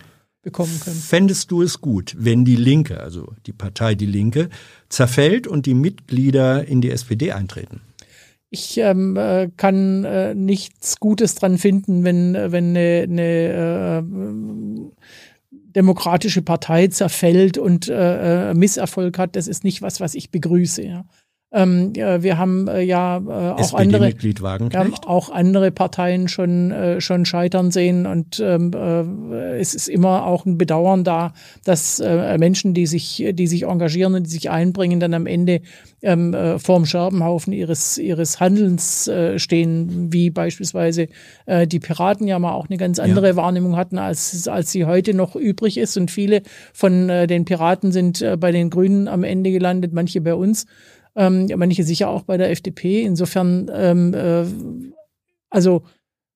bekommen 0.46 0.80
können. 0.82 0.96
Fändest 0.96 1.50
du 1.50 1.60
es 1.60 1.80
gut, 1.80 2.14
wenn 2.16 2.44
die 2.44 2.54
Linke, 2.54 3.00
also 3.00 3.34
die 3.46 3.52
Partei 3.52 3.96
Die 3.96 4.06
Linke, 4.06 4.48
zerfällt 4.88 5.48
und 5.48 5.66
die 5.66 5.74
Mitglieder 5.74 6.64
in 6.64 6.80
die 6.80 6.90
SPD 6.92 7.32
eintreten? 7.32 7.80
Ich 8.48 8.78
ähm, 8.78 9.16
äh, 9.16 9.50
kann 9.56 10.04
äh, 10.04 10.36
nichts 10.36 11.00
Gutes 11.00 11.34
dran 11.34 11.58
finden, 11.58 12.04
wenn, 12.04 12.36
äh, 12.36 12.52
wenn 12.52 12.76
eine, 12.76 13.06
eine 13.10 13.98
äh, 13.98 14.92
demokratische 15.50 16.42
Partei 16.42 16.86
zerfällt 16.86 17.58
und 17.58 17.88
äh, 17.88 18.50
äh, 18.50 18.54
Misserfolg 18.54 19.18
hat. 19.18 19.34
Das 19.34 19.48
ist 19.48 19.64
nicht 19.64 19.82
was, 19.82 20.00
was 20.00 20.14
ich 20.14 20.30
begrüße. 20.30 20.82
Ja. 20.84 21.04
Ähm, 21.52 21.94
wir 21.94 22.38
haben 22.38 22.66
äh, 22.66 22.82
ja 22.82 23.18
äh, 23.18 23.20
auch 23.20 23.72
andere, 23.74 24.12
auch 25.06 25.30
andere 25.30 25.70
Parteien 25.70 26.26
schon, 26.26 26.72
äh, 26.72 27.00
schon 27.00 27.24
scheitern 27.24 27.70
sehen. 27.70 28.04
Und 28.06 28.40
ähm, 28.40 28.72
äh, 28.74 29.58
es 29.58 29.74
ist 29.74 29.88
immer 29.88 30.26
auch 30.26 30.44
ein 30.44 30.58
Bedauern 30.58 31.04
da, 31.04 31.34
dass 31.64 32.00
äh, 32.00 32.36
Menschen, 32.38 32.74
die 32.74 32.86
sich, 32.86 33.24
die 33.32 33.46
sich 33.46 33.62
engagieren 33.62 34.14
und 34.14 34.26
die 34.26 34.30
sich 34.30 34.50
einbringen, 34.50 34.98
dann 34.98 35.14
am 35.14 35.26
Ende 35.26 35.60
ähm, 36.02 36.34
äh, 36.34 36.58
vorm 36.58 36.84
Scherbenhaufen 36.84 37.52
ihres, 37.52 37.96
ihres 37.96 38.40
Handelns 38.40 39.06
äh, 39.06 39.38
stehen, 39.38 40.12
wie 40.12 40.30
beispielsweise 40.30 41.06
äh, 41.46 41.66
die 41.66 41.80
Piraten 41.80 42.26
ja 42.26 42.38
mal 42.38 42.52
auch 42.52 42.68
eine 42.68 42.76
ganz 42.76 42.98
andere 42.98 43.28
ja. 43.28 43.36
Wahrnehmung 43.36 43.76
hatten, 43.76 43.98
als, 43.98 44.48
als 44.48 44.72
sie 44.72 44.84
heute 44.84 45.14
noch 45.14 45.36
übrig 45.36 45.78
ist. 45.78 45.96
Und 45.96 46.10
viele 46.10 46.42
von 46.72 47.08
äh, 47.08 47.26
den 47.26 47.44
Piraten 47.44 47.92
sind 47.92 48.20
äh, 48.20 48.36
bei 48.36 48.50
den 48.50 48.68
Grünen 48.70 49.06
am 49.06 49.22
Ende 49.24 49.52
gelandet, 49.52 49.92
manche 49.92 50.20
bei 50.20 50.34
uns 50.34 50.66
ähm, 51.16 51.48
manche 51.56 51.82
sicher 51.82 52.08
auch 52.08 52.22
bei 52.22 52.36
der 52.36 52.50
FDP. 52.50 53.02
Insofern, 53.02 53.70
ähm, 53.72 54.14
äh, 54.14 54.44
also 55.50 55.82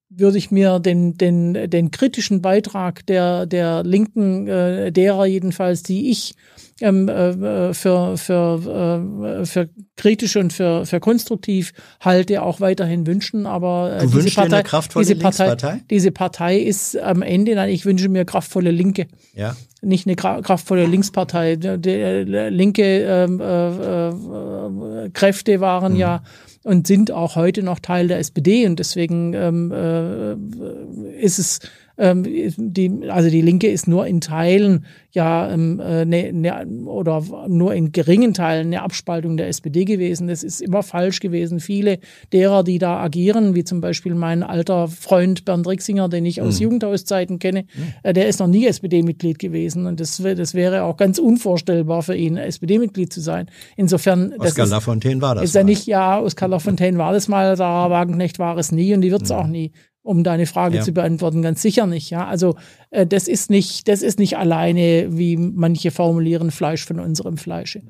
würde 0.08 0.38
ich 0.38 0.50
mir 0.50 0.80
den, 0.80 1.16
den, 1.16 1.70
den 1.70 1.90
kritischen 1.92 2.42
Beitrag 2.42 3.06
der, 3.06 3.46
der 3.46 3.84
Linken, 3.84 4.48
äh, 4.48 4.90
derer 4.90 5.26
jedenfalls, 5.26 5.84
die 5.84 6.10
ich 6.10 6.34
ähm, 6.80 7.08
äh, 7.08 7.72
für, 7.74 8.16
für, 8.16 9.42
äh, 9.42 9.46
für 9.46 9.68
kritisch 9.96 10.36
und 10.36 10.52
für, 10.52 10.84
für 10.86 10.98
konstruktiv 10.98 11.72
halte, 12.00 12.42
auch 12.42 12.60
weiterhin 12.60 13.06
wünschen. 13.06 13.46
Aber 13.46 13.98
äh, 14.00 14.06
diese, 14.06 14.30
Partei, 14.34 14.64
diese, 14.98 15.16
Partei, 15.16 15.80
diese 15.90 16.10
Partei 16.10 16.58
ist 16.58 16.96
am 16.98 17.22
Ende, 17.22 17.54
nein, 17.54 17.70
ich 17.70 17.84
wünsche 17.84 18.08
mir 18.08 18.24
kraftvolle 18.24 18.70
Linke. 18.70 19.06
Ja. 19.34 19.56
Nicht 19.82 20.06
eine 20.06 20.16
kraftvolle 20.16 20.86
Linkspartei. 20.86 21.56
Die, 21.56 21.76
linke 21.78 22.82
ähm, 22.82 23.40
äh, 23.40 24.08
äh, 24.08 25.10
Kräfte 25.10 25.60
waren 25.60 25.94
mhm. 25.94 25.98
ja 25.98 26.22
und 26.62 26.86
sind 26.86 27.10
auch 27.10 27.36
heute 27.36 27.62
noch 27.62 27.78
Teil 27.78 28.08
der 28.08 28.18
SPD 28.18 28.66
und 28.66 28.78
deswegen 28.78 29.32
ähm, 29.32 29.72
äh, 29.72 31.22
ist 31.22 31.38
es 31.38 31.60
ähm, 32.00 32.24
die, 32.24 33.08
also 33.08 33.28
die 33.28 33.42
Linke 33.42 33.68
ist 33.68 33.86
nur 33.86 34.06
in 34.06 34.20
Teilen 34.20 34.86
ja 35.12 35.50
ähm, 35.50 35.80
äh, 35.80 36.04
ne, 36.04 36.32
ne, 36.32 36.66
oder 36.86 37.22
nur 37.48 37.74
in 37.74 37.92
geringen 37.92 38.32
Teilen 38.32 38.68
eine 38.68 38.82
Abspaltung 38.82 39.36
der 39.36 39.48
SPD 39.48 39.84
gewesen. 39.84 40.28
Das 40.28 40.42
ist 40.42 40.60
immer 40.60 40.82
falsch 40.82 41.20
gewesen. 41.20 41.60
Viele 41.60 41.98
derer, 42.32 42.64
die 42.64 42.78
da 42.78 42.98
agieren, 43.00 43.54
wie 43.54 43.64
zum 43.64 43.80
Beispiel 43.80 44.14
mein 44.14 44.42
alter 44.42 44.88
Freund 44.88 45.44
Bernd 45.44 45.66
Rixinger, 45.66 46.08
den 46.08 46.24
ich 46.24 46.40
aus 46.40 46.56
mhm. 46.56 46.64
Jugendhauszeiten 46.64 47.38
kenne, 47.38 47.62
mhm. 47.62 47.92
äh, 48.02 48.12
der 48.12 48.28
ist 48.28 48.40
noch 48.40 48.46
nie 48.46 48.66
SPD-Mitglied 48.66 49.38
gewesen 49.38 49.86
und 49.86 50.00
das, 50.00 50.22
das 50.22 50.54
wäre 50.54 50.84
auch 50.84 50.96
ganz 50.96 51.18
unvorstellbar 51.18 52.02
für 52.02 52.16
ihn, 52.16 52.36
SPD-Mitglied 52.36 53.12
zu 53.12 53.20
sein. 53.20 53.50
Insofern 53.76 54.32
Oskar 54.38 54.66
Lafontaine 54.66 55.20
war 55.20 55.34
das. 55.34 55.44
Ist 55.44 55.56
er 55.56 55.64
nicht, 55.64 55.86
ja, 55.86 56.20
Oskar 56.20 56.48
Lafontaine 56.48 56.96
war 56.98 57.12
das 57.12 57.28
mal, 57.28 57.56
Sarah 57.56 57.90
Wagenknecht 57.90 58.38
war 58.38 58.56
es 58.56 58.72
nie 58.72 58.94
und 58.94 59.02
die 59.02 59.10
wird 59.10 59.22
es 59.22 59.30
mhm. 59.30 59.36
auch 59.36 59.46
nie 59.46 59.72
um 60.10 60.24
deine 60.24 60.46
Frage 60.46 60.78
ja. 60.78 60.82
zu 60.82 60.92
beantworten, 60.92 61.40
ganz 61.40 61.62
sicher 61.62 61.86
nicht. 61.86 62.10
Ja, 62.10 62.26
also 62.26 62.56
äh, 62.90 63.06
das 63.06 63.28
ist 63.28 63.48
nicht, 63.48 63.86
das 63.86 64.02
ist 64.02 64.18
nicht 64.18 64.36
alleine, 64.36 65.06
wie 65.10 65.36
manche 65.36 65.92
formulieren, 65.92 66.50
Fleisch 66.50 66.84
von 66.84 66.98
unserem 66.98 67.36
Fleische. 67.36 67.82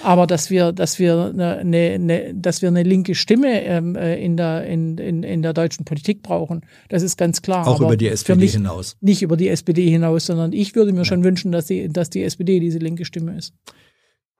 Aber 0.00 0.26
dass 0.26 0.48
wir, 0.48 0.72
dass 0.72 0.98
wir 0.98 1.34
eine, 1.36 1.98
ne, 1.98 2.34
dass 2.34 2.62
wir 2.62 2.68
eine 2.68 2.82
linke 2.82 3.14
Stimme 3.14 3.62
ähm, 3.64 3.96
äh, 3.96 4.22
in, 4.22 4.38
der, 4.38 4.64
in, 4.66 4.96
in, 4.96 5.22
in 5.22 5.42
der 5.42 5.52
deutschen 5.52 5.84
Politik 5.84 6.22
brauchen, 6.22 6.62
das 6.88 7.02
ist 7.02 7.18
ganz 7.18 7.42
klar. 7.42 7.66
Auch 7.66 7.76
Aber 7.76 7.86
über 7.86 7.96
die 7.98 8.08
SPD 8.08 8.46
hinaus. 8.46 8.96
Nicht 9.00 9.22
über 9.22 9.36
die 9.36 9.48
SPD 9.48 9.90
hinaus, 9.90 10.26
sondern 10.26 10.54
ich 10.54 10.74
würde 10.74 10.92
mir 10.92 11.00
ja. 11.00 11.04
schon 11.04 11.22
wünschen, 11.22 11.52
dass 11.52 11.66
die, 11.66 11.88
dass 11.88 12.08
die 12.08 12.22
SPD 12.22 12.60
diese 12.60 12.78
linke 12.78 13.04
Stimme 13.04 13.36
ist. 13.36 13.54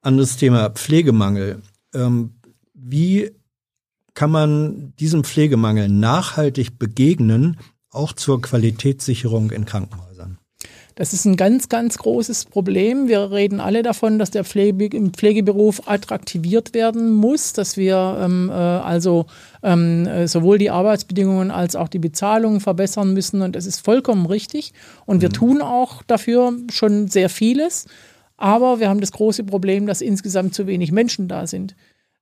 Anderes 0.01 0.39
Thema, 0.39 0.70
Pflegemangel. 0.70 1.60
Ähm, 1.94 2.32
wie 2.74 3.30
kann 4.14 4.30
man 4.30 4.94
diesem 4.98 5.24
Pflegemangel 5.24 5.89
nachhaltig 5.89 6.78
begegnen, 6.78 7.59
auch 7.90 8.12
zur 8.12 8.40
Qualitätssicherung 8.40 9.51
in 9.51 9.64
Krankenhäusern? 9.64 10.39
Das 10.94 11.14
ist 11.14 11.24
ein 11.24 11.36
ganz, 11.36 11.70
ganz 11.70 11.97
großes 11.97 12.44
Problem. 12.47 13.09
Wir 13.09 13.30
reden 13.30 13.60
alle 13.60 13.82
davon, 13.82 14.18
dass 14.18 14.30
der 14.30 14.44
Pflege, 14.44 14.90
Pflegeberuf 15.10 15.89
attraktiviert 15.89 16.74
werden 16.74 17.12
muss, 17.12 17.55
dass 17.55 17.78
wir 17.78 18.18
ähm, 18.20 18.51
äh, 18.51 18.52
also 18.52 19.26
ähm, 19.62 20.06
äh, 20.06 20.28
sowohl 20.28 20.59
die 20.59 20.70
Arbeitsbedingungen 20.70 21.51
als 21.51 21.76
auch 21.76 21.89
die 21.89 21.98
Bezahlung 21.98 22.60
verbessern 22.60 23.14
müssen. 23.14 23.40
Und 23.40 23.56
das 23.56 23.64
ist 23.64 23.82
vollkommen 23.82 24.26
richtig. 24.26 24.74
Und 25.06 25.22
wir 25.22 25.30
mhm. 25.30 25.34
tun 25.34 25.62
auch 25.62 26.02
dafür 26.02 26.52
schon 26.70 27.09
sehr 27.09 27.30
vieles. 27.30 27.86
Aber 28.36 28.80
wir 28.80 28.89
haben 28.89 29.01
das 29.01 29.12
große 29.12 29.44
Problem, 29.44 29.86
dass 29.86 30.02
insgesamt 30.02 30.55
zu 30.55 30.66
wenig 30.66 30.93
Menschen 30.93 31.28
da 31.28 31.47
sind 31.47 31.74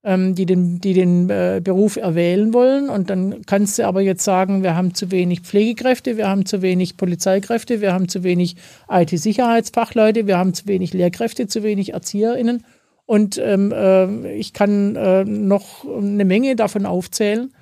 ähm, 0.03 0.35
die 0.35 0.47
den, 0.47 0.81
die 0.81 0.95
den 0.95 1.29
äh, 1.29 1.61
Beruf 1.63 1.97
erwählen 1.97 2.55
wollen. 2.55 2.89
Und 2.89 3.11
dann 3.11 3.45
kannst 3.47 3.79
du 3.79 3.87
aber 3.87 4.01
jetzt 4.01 4.25
sagen, 4.25 4.63
wir 4.63 4.75
haben 4.77 4.95
zu 4.95 5.11
wenig 5.11 5.41
Pflegekräfte, 5.41 6.17
wir 6.17 6.29
haben 6.29 6.47
zu 6.47 6.63
wenig 6.63 6.97
Polizeikräfte, 6.97 7.81
wir 7.81 7.93
haben 7.93 8.09
zu 8.09 8.23
wenig 8.23 8.57
IT-Sicherheitsfachleute, 8.89 10.27
wir 10.27 10.39
haben 10.39 10.55
zu 10.55 10.67
wenig 10.67 10.93
Lehrkräfte, 10.93 11.47
zu 11.49 11.63
wenig 11.63 11.93
ErzieherInnen. 11.93 12.65
Und 13.05 13.39
ähm, 13.39 13.73
äh, 13.73 14.33
ich 14.35 14.53
kann 14.53 14.97
äh, 14.97 15.25
noch 15.25 15.85
eine 15.85 16.25
Menge 16.25 16.57
davon 16.57 16.87
aufzählen. 16.87 17.53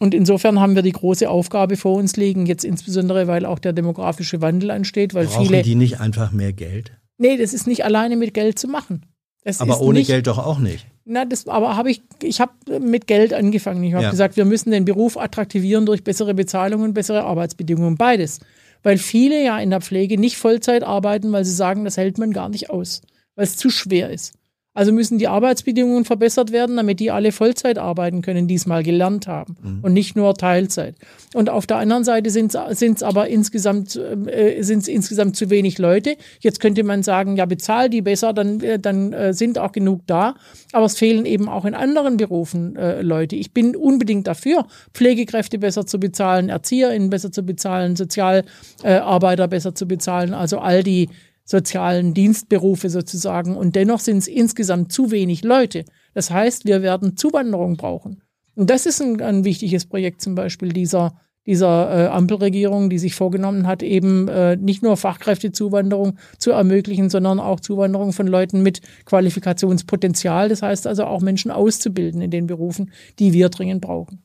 Und 0.00 0.14
insofern 0.14 0.60
haben 0.60 0.74
wir 0.74 0.82
die 0.82 0.92
große 0.92 1.28
Aufgabe 1.28 1.76
vor 1.76 1.96
uns 1.96 2.16
liegen, 2.16 2.46
jetzt 2.46 2.64
insbesondere, 2.64 3.26
weil 3.26 3.44
auch 3.46 3.58
der 3.58 3.72
demografische 3.72 4.40
Wandel 4.40 4.70
ansteht, 4.70 5.14
weil 5.14 5.26
Brauchen 5.26 5.46
viele. 5.46 5.62
die 5.62 5.74
nicht 5.74 6.00
einfach 6.00 6.32
mehr 6.32 6.52
Geld? 6.52 6.92
Nee, 7.18 7.36
das 7.36 7.52
ist 7.52 7.66
nicht 7.66 7.84
alleine 7.84 8.16
mit 8.16 8.32
Geld 8.34 8.58
zu 8.58 8.68
machen. 8.68 9.02
Das 9.48 9.62
aber 9.62 9.80
ohne 9.80 10.00
nicht, 10.00 10.08
Geld 10.08 10.26
doch 10.26 10.36
auch 10.36 10.58
nicht. 10.58 10.86
Na, 11.06 11.24
das, 11.24 11.48
aber 11.48 11.74
habe 11.76 11.90
ich, 11.90 12.02
ich 12.22 12.38
habe 12.38 12.52
mit 12.80 13.06
Geld 13.06 13.32
angefangen. 13.32 13.82
Ich 13.82 13.94
habe 13.94 14.04
ja. 14.04 14.10
gesagt, 14.10 14.36
wir 14.36 14.44
müssen 14.44 14.70
den 14.72 14.84
Beruf 14.84 15.16
attraktivieren 15.16 15.86
durch 15.86 16.04
bessere 16.04 16.34
Bezahlung 16.34 16.82
und 16.82 16.92
bessere 16.92 17.24
Arbeitsbedingungen. 17.24 17.96
Beides. 17.96 18.40
Weil 18.82 18.98
viele 18.98 19.42
ja 19.42 19.58
in 19.58 19.70
der 19.70 19.80
Pflege 19.80 20.20
nicht 20.20 20.36
Vollzeit 20.36 20.82
arbeiten, 20.84 21.32
weil 21.32 21.46
sie 21.46 21.54
sagen, 21.54 21.84
das 21.84 21.96
hält 21.96 22.18
man 22.18 22.32
gar 22.32 22.50
nicht 22.50 22.68
aus, 22.68 23.00
weil 23.36 23.44
es 23.44 23.56
zu 23.56 23.70
schwer 23.70 24.10
ist. 24.10 24.34
Also 24.78 24.92
müssen 24.92 25.18
die 25.18 25.26
Arbeitsbedingungen 25.26 26.04
verbessert 26.04 26.52
werden, 26.52 26.76
damit 26.76 27.00
die 27.00 27.10
alle 27.10 27.32
Vollzeit 27.32 27.78
arbeiten 27.78 28.22
können, 28.22 28.46
die 28.46 28.54
es 28.54 28.64
mal 28.64 28.84
gelernt 28.84 29.26
haben 29.26 29.56
mhm. 29.60 29.80
und 29.82 29.92
nicht 29.92 30.14
nur 30.14 30.34
Teilzeit. 30.34 30.94
Und 31.34 31.50
auf 31.50 31.66
der 31.66 31.78
anderen 31.78 32.04
Seite 32.04 32.30
sind 32.30 32.54
es 32.54 33.02
aber 33.02 33.26
insgesamt, 33.26 33.96
äh, 33.96 34.62
sind's 34.62 34.86
insgesamt 34.86 35.34
zu 35.34 35.50
wenig 35.50 35.78
Leute. 35.78 36.16
Jetzt 36.38 36.60
könnte 36.60 36.84
man 36.84 37.02
sagen, 37.02 37.36
ja, 37.36 37.44
bezahl 37.46 37.90
die 37.90 38.02
besser, 38.02 38.32
dann, 38.32 38.60
äh, 38.60 38.78
dann 38.78 39.12
äh, 39.12 39.34
sind 39.34 39.58
auch 39.58 39.72
genug 39.72 40.02
da. 40.06 40.36
Aber 40.70 40.86
es 40.86 40.96
fehlen 40.96 41.26
eben 41.26 41.48
auch 41.48 41.64
in 41.64 41.74
anderen 41.74 42.16
Berufen 42.16 42.76
äh, 42.76 43.02
Leute. 43.02 43.34
Ich 43.34 43.52
bin 43.52 43.74
unbedingt 43.74 44.28
dafür, 44.28 44.64
Pflegekräfte 44.94 45.58
besser 45.58 45.86
zu 45.86 45.98
bezahlen, 45.98 46.50
ErzieherInnen 46.50 47.10
besser 47.10 47.32
zu 47.32 47.42
bezahlen, 47.42 47.96
Sozialarbeiter 47.96 49.48
besser 49.48 49.74
zu 49.74 49.88
bezahlen, 49.88 50.34
also 50.34 50.60
all 50.60 50.84
die 50.84 51.08
sozialen 51.48 52.12
Dienstberufe 52.12 52.90
sozusagen. 52.90 53.56
Und 53.56 53.74
dennoch 53.74 54.00
sind 54.00 54.18
es 54.18 54.28
insgesamt 54.28 54.92
zu 54.92 55.10
wenig 55.10 55.42
Leute. 55.42 55.84
Das 56.12 56.30
heißt, 56.30 56.66
wir 56.66 56.82
werden 56.82 57.16
Zuwanderung 57.16 57.78
brauchen. 57.78 58.22
Und 58.54 58.68
das 58.68 58.84
ist 58.84 59.00
ein, 59.00 59.20
ein 59.22 59.44
wichtiges 59.44 59.86
Projekt 59.86 60.20
zum 60.20 60.34
Beispiel 60.34 60.68
dieser, 60.72 61.18
dieser 61.46 61.90
äh, 61.90 62.08
Ampelregierung, 62.08 62.90
die 62.90 62.98
sich 62.98 63.14
vorgenommen 63.14 63.66
hat, 63.66 63.82
eben 63.82 64.28
äh, 64.28 64.56
nicht 64.56 64.82
nur 64.82 64.98
Fachkräftezuwanderung 64.98 66.18
zu 66.36 66.50
ermöglichen, 66.50 67.08
sondern 67.08 67.40
auch 67.40 67.60
Zuwanderung 67.60 68.12
von 68.12 68.26
Leuten 68.26 68.62
mit 68.62 68.82
Qualifikationspotenzial. 69.06 70.50
Das 70.50 70.60
heißt 70.60 70.86
also 70.86 71.04
auch 71.04 71.22
Menschen 71.22 71.50
auszubilden 71.50 72.20
in 72.20 72.30
den 72.30 72.46
Berufen, 72.46 72.92
die 73.18 73.32
wir 73.32 73.48
dringend 73.48 73.80
brauchen. 73.80 74.22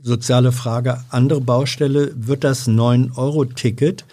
Soziale 0.00 0.50
Frage, 0.50 0.98
andere 1.10 1.40
Baustelle, 1.40 2.12
wird 2.16 2.42
das 2.42 2.66
9-Euro-Ticket 2.66 4.04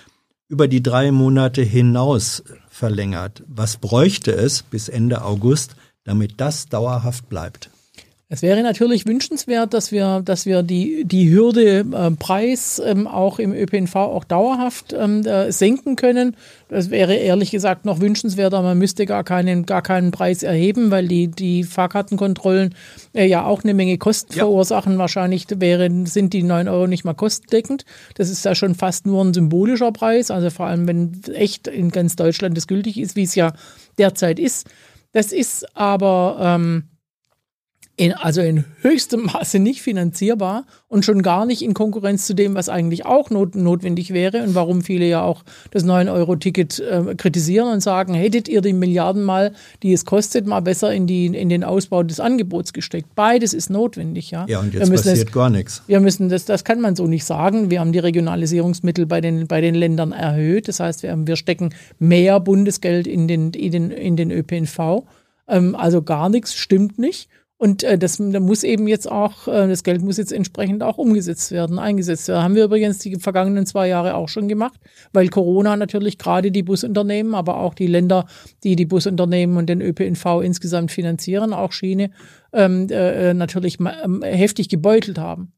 über 0.52 0.68
die 0.68 0.84
drei 0.84 1.14
Monate 1.14 1.62
hinaus 1.62 2.44
verlängert. 2.70 3.42
Was 3.48 3.78
bräuchte 3.78 4.34
es 4.34 4.64
bis 4.64 4.90
Ende 4.90 5.24
August, 5.24 5.78
damit 6.04 6.42
das 6.42 6.68
dauerhaft 6.68 7.30
bleibt? 7.30 7.70
Es 8.34 8.42
wäre 8.42 8.64
natürlich 8.64 9.06
wünschenswert, 9.06 9.74
dass 9.74 9.92
wir, 9.92 10.22
dass 10.24 10.46
wir 10.46 10.64
die, 10.64 11.04
die 11.04 11.30
Hürde 11.30 11.80
äh, 11.80 12.12
Preis 12.12 12.82
ähm, 12.84 13.06
auch 13.06 13.40
im 13.40 13.52
ÖPNV 13.52 13.94
auch 13.98 14.24
dauerhaft 14.24 14.96
ähm, 14.98 15.26
äh, 15.26 15.52
senken 15.52 15.98
können. 15.98 16.38
Das 16.70 16.92
wäre 16.92 17.14
ehrlich 17.16 17.52
gesagt 17.52 17.84
noch 17.84 18.00
wünschenswerter. 18.00 18.62
Man 18.62 18.78
müsste 18.78 19.06
gar 19.06 19.26
keinen, 19.26 19.66
gar 19.66 19.82
keinen 19.82 20.12
Preis 20.12 20.44
erheben, 20.44 20.92
weil 20.92 21.10
die, 21.10 21.28
die 21.28 21.66
Fahrkartenkontrollen 21.66 22.74
äh, 23.12 23.26
ja 23.26 23.44
auch 23.44 23.66
eine 23.66 23.74
Menge 23.74 23.98
Kosten 23.98 24.32
ja. 24.32 24.46
verursachen. 24.46 24.98
Wahrscheinlich 24.98 25.48
wären, 25.54 26.06
sind 26.06 26.32
die 26.32 26.44
9 26.44 26.70
Euro 26.70 26.88
nicht 26.88 27.04
mal 27.04 27.14
kostendeckend. 27.14 27.84
Das 28.16 28.30
ist 28.30 28.46
ja 28.46 28.56
schon 28.56 28.76
fast 28.76 29.06
nur 29.06 29.26
ein 29.26 29.34
symbolischer 29.34 29.92
Preis. 29.92 30.32
Also 30.32 30.52
vor 30.52 30.68
allem, 30.68 30.88
wenn 30.88 31.22
echt 31.34 31.68
in 31.68 31.90
ganz 31.90 32.16
Deutschland 32.16 32.56
das 32.56 32.68
gültig 32.68 32.98
ist, 32.98 33.18
wie 33.18 33.24
es 33.24 33.36
ja 33.36 33.52
derzeit 33.98 34.40
ist. 34.40 34.70
Das 35.12 35.34
ist 35.34 35.76
aber, 35.76 36.38
ähm, 36.40 36.84
in, 38.02 38.14
also 38.14 38.42
in 38.42 38.66
höchstem 38.82 39.26
Maße 39.26 39.60
nicht 39.60 39.84
finanzierbar 39.84 40.66
und 40.88 41.06
schon 41.06 41.22
gar 41.22 41.46
nicht 41.46 41.62
in 41.62 41.76
Konkurrenz 41.76 42.26
zu 42.26 42.34
dem, 42.34 42.56
was 42.56 42.68
eigentlich 42.68 43.06
auch 43.06 43.30
not, 43.30 43.54
notwendig 43.54 44.12
wäre 44.12 44.42
und 44.42 44.56
warum 44.56 44.82
viele 44.82 45.06
ja 45.06 45.22
auch 45.22 45.44
das 45.70 45.86
9-Euro-Ticket 45.86 46.80
äh, 46.80 47.14
kritisieren 47.16 47.72
und 47.72 47.82
sagen, 47.82 48.16
hättet 48.16 48.48
ihr 48.48 48.62
die 48.62 48.74
Milliarden 48.74 49.22
mal, 49.22 49.54
die 49.84 49.94
es 49.94 50.04
kostet, 50.04 50.48
mal 50.48 50.62
besser 50.62 50.92
in, 50.92 51.06
die, 51.06 51.28
in 51.28 51.50
den 51.50 51.64
Ausbau 51.64 52.02
des 52.02 52.20
Angebots 52.20 52.74
gesteckt. 52.74 53.14
Beides 53.14 53.54
ist 53.54 53.70
notwendig, 53.70 54.32
ja. 54.32 54.48
Ja, 54.48 54.62
und 54.62 54.74
jetzt 54.74 54.90
passiert 54.90 55.28
das, 55.28 55.32
gar 55.32 55.52
nichts. 55.52 55.84
Wir 55.86 56.00
müssen 56.00 56.28
das, 56.28 56.46
das 56.46 56.64
kann 56.64 56.82
man 56.82 56.96
so 56.96 57.06
nicht 57.06 57.26
sagen. 57.26 57.70
Wir 57.70 57.82
haben 57.82 57.92
die 57.92 58.00
Regionalisierungsmittel 58.00 59.06
bei 59.06 59.22
den, 59.22 59.46
bei 59.46 59.62
den 59.62 59.76
Ländern 59.76 60.12
erhöht. 60.12 60.68
Das 60.68 60.80
heißt, 60.80 61.04
wir, 61.04 61.12
haben, 61.12 61.28
wir 61.28 61.36
stecken 61.36 61.76
mehr 62.00 62.40
Bundesgeld 62.40 63.06
in 63.06 63.28
den, 63.28 63.52
in 63.52 63.72
den, 63.72 63.92
in 63.92 64.16
den 64.16 64.32
ÖPNV. 64.32 65.04
Ähm, 65.48 65.76
also 65.76 66.02
gar 66.02 66.30
nichts 66.30 66.56
stimmt 66.56 66.98
nicht. 66.98 67.30
Und 67.62 67.84
äh, 67.84 67.96
das 67.96 68.18
da 68.18 68.40
muss 68.40 68.64
eben 68.64 68.88
jetzt 68.88 69.12
auch, 69.12 69.48
äh, 69.48 69.68
das 69.68 69.84
Geld 69.84 70.02
muss 70.02 70.18
jetzt 70.18 70.34
entsprechend 70.34 70.82
auch 70.82 70.98
umgesetzt 70.98 71.52
werden, 71.52 71.78
eingesetzt 71.78 72.28
werden. 72.28 72.44
Haben 72.44 72.56
wir 72.56 72.64
übrigens 72.64 72.98
die 72.98 73.18
vergangenen 73.18 73.68
zwei 73.68 73.88
Jahre 73.88 74.16
auch 74.16 74.30
schon 74.30 74.48
gemacht, 74.48 74.80
weil 75.14 75.28
Corona 75.28 75.78
natürlich 75.78 76.18
gerade 76.18 76.50
die 76.52 76.64
Busunternehmen, 76.64 77.36
aber 77.36 77.58
auch 77.58 77.76
die 77.76 77.86
Länder, 77.86 78.26
die 78.64 78.76
die 78.76 78.88
Busunternehmen 78.88 79.58
und 79.58 79.70
den 79.70 79.80
ÖPNV 79.80 80.42
insgesamt 80.42 80.90
finanzieren, 80.90 81.54
auch 81.54 81.72
Schiene, 81.72 82.10
ähm, 82.52 82.88
äh, 82.90 83.30
äh 83.30 83.34
natürlich 83.36 83.78
ähm, 83.80 84.24
heftig 84.24 84.68
gebeutelt 84.68 85.20
haben. 85.20 85.54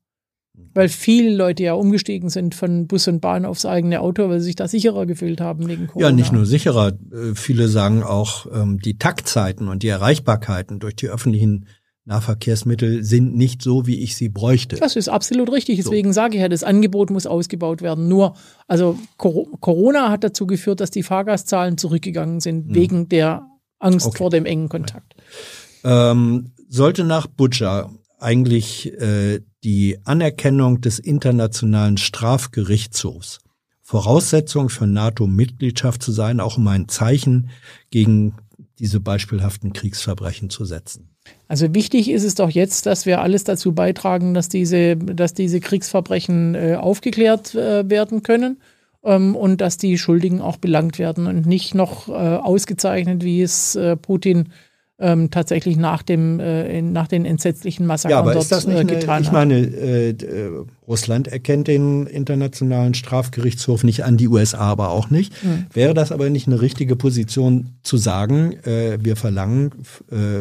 Weil 0.73 0.89
viele 0.89 1.33
Leute 1.33 1.63
ja 1.63 1.73
umgestiegen 1.73 2.29
sind 2.29 2.53
von 2.53 2.85
Bus 2.85 3.07
und 3.07 3.21
Bahn 3.21 3.45
aufs 3.45 3.65
eigene 3.65 4.01
Auto, 4.01 4.27
weil 4.27 4.41
sie 4.41 4.47
sich 4.47 4.55
da 4.57 4.67
sicherer 4.67 5.05
gefühlt 5.05 5.39
haben 5.39 5.69
wegen 5.69 5.87
Corona. 5.87 6.09
Ja, 6.09 6.13
nicht 6.13 6.33
nur 6.33 6.45
sicherer. 6.45 6.89
Äh, 6.89 7.33
viele 7.33 7.69
sagen 7.69 8.03
auch, 8.03 8.45
ähm, 8.53 8.79
die 8.79 8.97
Taktzeiten 8.97 9.69
und 9.69 9.83
die 9.83 9.87
Erreichbarkeiten 9.87 10.79
durch 10.79 10.97
die 10.97 11.07
öffentlichen 11.07 11.65
Nahverkehrsmittel 12.05 13.03
sind 13.03 13.35
nicht 13.35 13.61
so, 13.61 13.87
wie 13.87 13.99
ich 13.99 14.15
sie 14.17 14.27
bräuchte. 14.27 14.75
Das 14.75 14.95
ist 14.95 15.07
absolut 15.07 15.51
richtig. 15.51 15.77
Deswegen 15.77 16.09
so. 16.09 16.15
sage 16.15 16.35
ich 16.35 16.41
ja, 16.41 16.49
das 16.49 16.63
Angebot 16.63 17.09
muss 17.09 17.25
ausgebaut 17.25 17.81
werden. 17.81 18.09
Nur, 18.09 18.35
also 18.67 18.97
Corona 19.17 20.09
hat 20.09 20.23
dazu 20.23 20.45
geführt, 20.45 20.81
dass 20.81 20.91
die 20.91 21.03
Fahrgastzahlen 21.03 21.77
zurückgegangen 21.77 22.41
sind, 22.41 22.67
hm. 22.67 22.75
wegen 22.75 23.09
der 23.09 23.47
Angst 23.79 24.07
okay. 24.07 24.17
vor 24.17 24.29
dem 24.29 24.45
engen 24.45 24.67
Kontakt. 24.67 25.15
Ähm, 25.85 26.51
sollte 26.67 27.03
nach 27.05 27.27
Butcher 27.27 27.89
eigentlich 28.19 28.91
äh, 28.99 29.41
die 29.63 29.99
Anerkennung 30.03 30.81
des 30.81 30.99
Internationalen 30.99 31.97
Strafgerichtshofs 31.97 33.39
Voraussetzung 33.85 34.69
für 34.69 34.87
NATO-Mitgliedschaft 34.87 36.01
zu 36.01 36.13
sein, 36.13 36.39
auch 36.39 36.57
um 36.57 36.67
ein 36.69 36.87
Zeichen 36.87 37.49
gegen 37.91 38.33
diese 38.79 38.99
beispielhaften 38.99 39.73
Kriegsverbrechen 39.73 40.49
zu 40.49 40.65
setzen? 40.65 41.09
Also 41.47 41.73
wichtig 41.73 42.09
ist 42.09 42.23
es 42.23 42.35
doch 42.35 42.49
jetzt, 42.49 42.85
dass 42.85 43.05
wir 43.05 43.21
alles 43.21 43.43
dazu 43.43 43.73
beitragen, 43.73 44.33
dass 44.33 44.49
diese, 44.49 44.97
dass 44.97 45.33
diese 45.33 45.59
Kriegsverbrechen 45.59 46.55
äh, 46.55 46.75
aufgeklärt 46.75 47.55
äh, 47.55 47.89
werden 47.89 48.23
können 48.23 48.57
ähm, 49.03 49.35
und 49.35 49.61
dass 49.61 49.77
die 49.77 49.97
Schuldigen 49.97 50.41
auch 50.41 50.57
belangt 50.57 50.99
werden 50.99 51.27
und 51.27 51.45
nicht 51.45 51.75
noch 51.75 52.09
äh, 52.09 52.11
ausgezeichnet, 52.11 53.23
wie 53.23 53.41
es 53.41 53.75
äh, 53.75 53.95
Putin 53.95 54.49
ähm, 55.03 55.29
tatsächlich 55.29 55.75
nach, 55.75 56.01
dem, 56.01 56.39
äh, 56.39 56.81
nach 56.81 57.07
den 57.07 57.25
entsetzlichen 57.25 57.85
Massakern 57.85 58.25
ja, 58.25 58.31
aber 58.31 58.39
ist 58.39 58.51
das 58.51 58.65
nicht 58.65 58.79
äh, 58.79 58.85
getan 58.85 59.17
eine, 59.17 59.25
Ich 59.25 59.31
meine, 59.31 59.55
äh, 59.55 60.09
äh, 60.11 60.65
Russland 60.87 61.27
erkennt 61.27 61.67
den 61.67 62.07
Internationalen 62.07 62.93
Strafgerichtshof 62.93 63.83
nicht 63.83 64.05
an, 64.05 64.15
die 64.15 64.29
USA 64.29 64.59
aber 64.59 64.89
auch 64.89 65.09
nicht. 65.09 65.43
Mhm. 65.43 65.65
Wäre 65.73 65.93
das 65.93 66.13
aber 66.13 66.29
nicht 66.29 66.47
eine 66.47 66.61
richtige 66.61 66.95
Position 66.95 67.71
zu 67.83 67.97
sagen, 67.97 68.53
äh, 68.63 68.97
wir 69.01 69.15
verlangen 69.15 69.71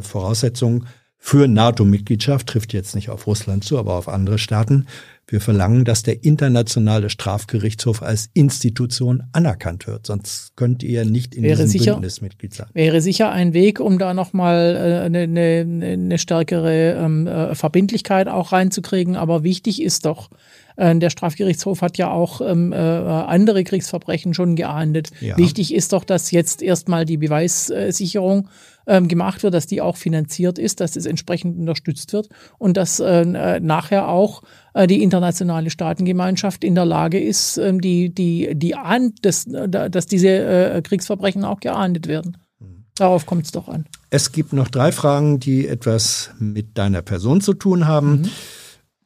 Voraussetzungen 0.03 0.87
für 1.19 1.47
NATO-Mitgliedschaft, 1.49 2.49
trifft 2.49 2.73
jetzt 2.73 2.95
nicht 2.95 3.11
auf 3.11 3.27
Russland 3.27 3.65
zu, 3.65 3.79
aber 3.79 3.95
auf 3.95 4.09
andere 4.09 4.39
Staaten, 4.39 4.87
wir 5.27 5.41
verlangen, 5.41 5.85
dass 5.85 6.03
der 6.03 6.25
internationale 6.25 7.09
Strafgerichtshof 7.09 8.03
als 8.03 8.29
Institution 8.35 9.23
anerkannt 9.33 9.87
wird. 9.87 10.07
Sonst 10.07 10.57
könnt 10.57 10.83
ihr 10.83 11.05
nicht 11.05 11.35
in 11.35 11.43
wäre 11.43 11.63
diesem 11.63 11.69
sicher, 11.69 11.93
Bündnis 11.93 12.21
Mitglied 12.21 12.53
sein. 12.55 12.67
Wäre 12.75 13.01
sicher 13.01 13.31
ein 13.31 13.55
Weg, 13.55 13.81
um 13.81 13.99
da 13.99 14.15
nochmal 14.15 14.77
äh, 14.77 15.05
eine, 15.05 15.21
eine, 15.21 15.93
eine 15.93 16.19
stärkere 16.19 16.95
ähm, 16.95 17.27
äh, 17.27 17.55
Verbindlichkeit 17.55 18.29
auch 18.29 18.53
reinzukriegen. 18.53 19.17
Aber 19.17 19.43
wichtig 19.43 19.81
ist 19.81 20.07
doch, 20.07 20.29
äh, 20.83 20.99
der 20.99 21.11
Strafgerichtshof 21.11 21.81
hat 21.81 21.97
ja 21.99 22.11
auch 22.11 22.41
ähm, 22.41 22.73
äh, 22.73 22.77
andere 22.77 23.63
Kriegsverbrechen 23.65 24.35
schon 24.35 24.57
geahndet. 24.57 25.11
Ja. 25.21 25.37
Wichtig 25.37 25.73
ist 25.73 25.93
doch, 25.93 26.05
dass 26.05 26.31
jetzt 26.31 26.63
erstmal 26.63 27.05
die 27.05 27.19
Beweissicherung 27.19 28.49
ähm, 28.87 29.07
gemacht 29.07 29.45
wird, 29.45 29.55
dass 29.55 29.67
die 29.67 29.81
auch 29.81 29.97
finanziert 29.97 30.59
ist, 30.59 30.81
dass 30.81 30.93
das 30.93 31.07
entsprechend 31.07 31.57
unterstützt 31.57 32.13
wird 32.13 32.29
und 32.59 32.77
dass 32.77 32.99
äh, 32.99 33.61
nachher 33.61 34.09
auch 34.09 34.43
äh, 34.75 34.89
die 34.89 35.03
internationale 35.03 35.71
Staatengemeinschaft 35.71 36.65
in 36.65 36.75
der 36.75 36.85
Lage 36.85 37.21
ist, 37.21 37.59
äh, 37.59 37.73
die, 37.79 38.13
die, 38.13 38.55
die 38.55 38.75
ahnt, 38.75 39.25
dass, 39.25 39.47
dass 39.47 40.07
diese 40.07 40.29
äh, 40.29 40.83
Kriegsverbrechen 40.83 41.45
auch 41.45 41.61
geahndet 41.61 42.09
werden. 42.09 42.39
Darauf 42.97 43.25
kommt 43.25 43.47
es 43.47 43.53
doch 43.53 43.69
an. 43.69 43.87
Es 44.11 44.33
gibt 44.33 44.53
noch 44.53 44.69
drei 44.69 44.93
Fragen, 44.93 45.41
die 45.41 45.67
etwas 45.67 46.31
mit 46.39 46.77
deiner 46.77 47.03
Person 47.03 47.41
zu 47.41 47.55
tun 47.55 47.87
haben. 47.87 48.23
Mhm. 48.23 48.31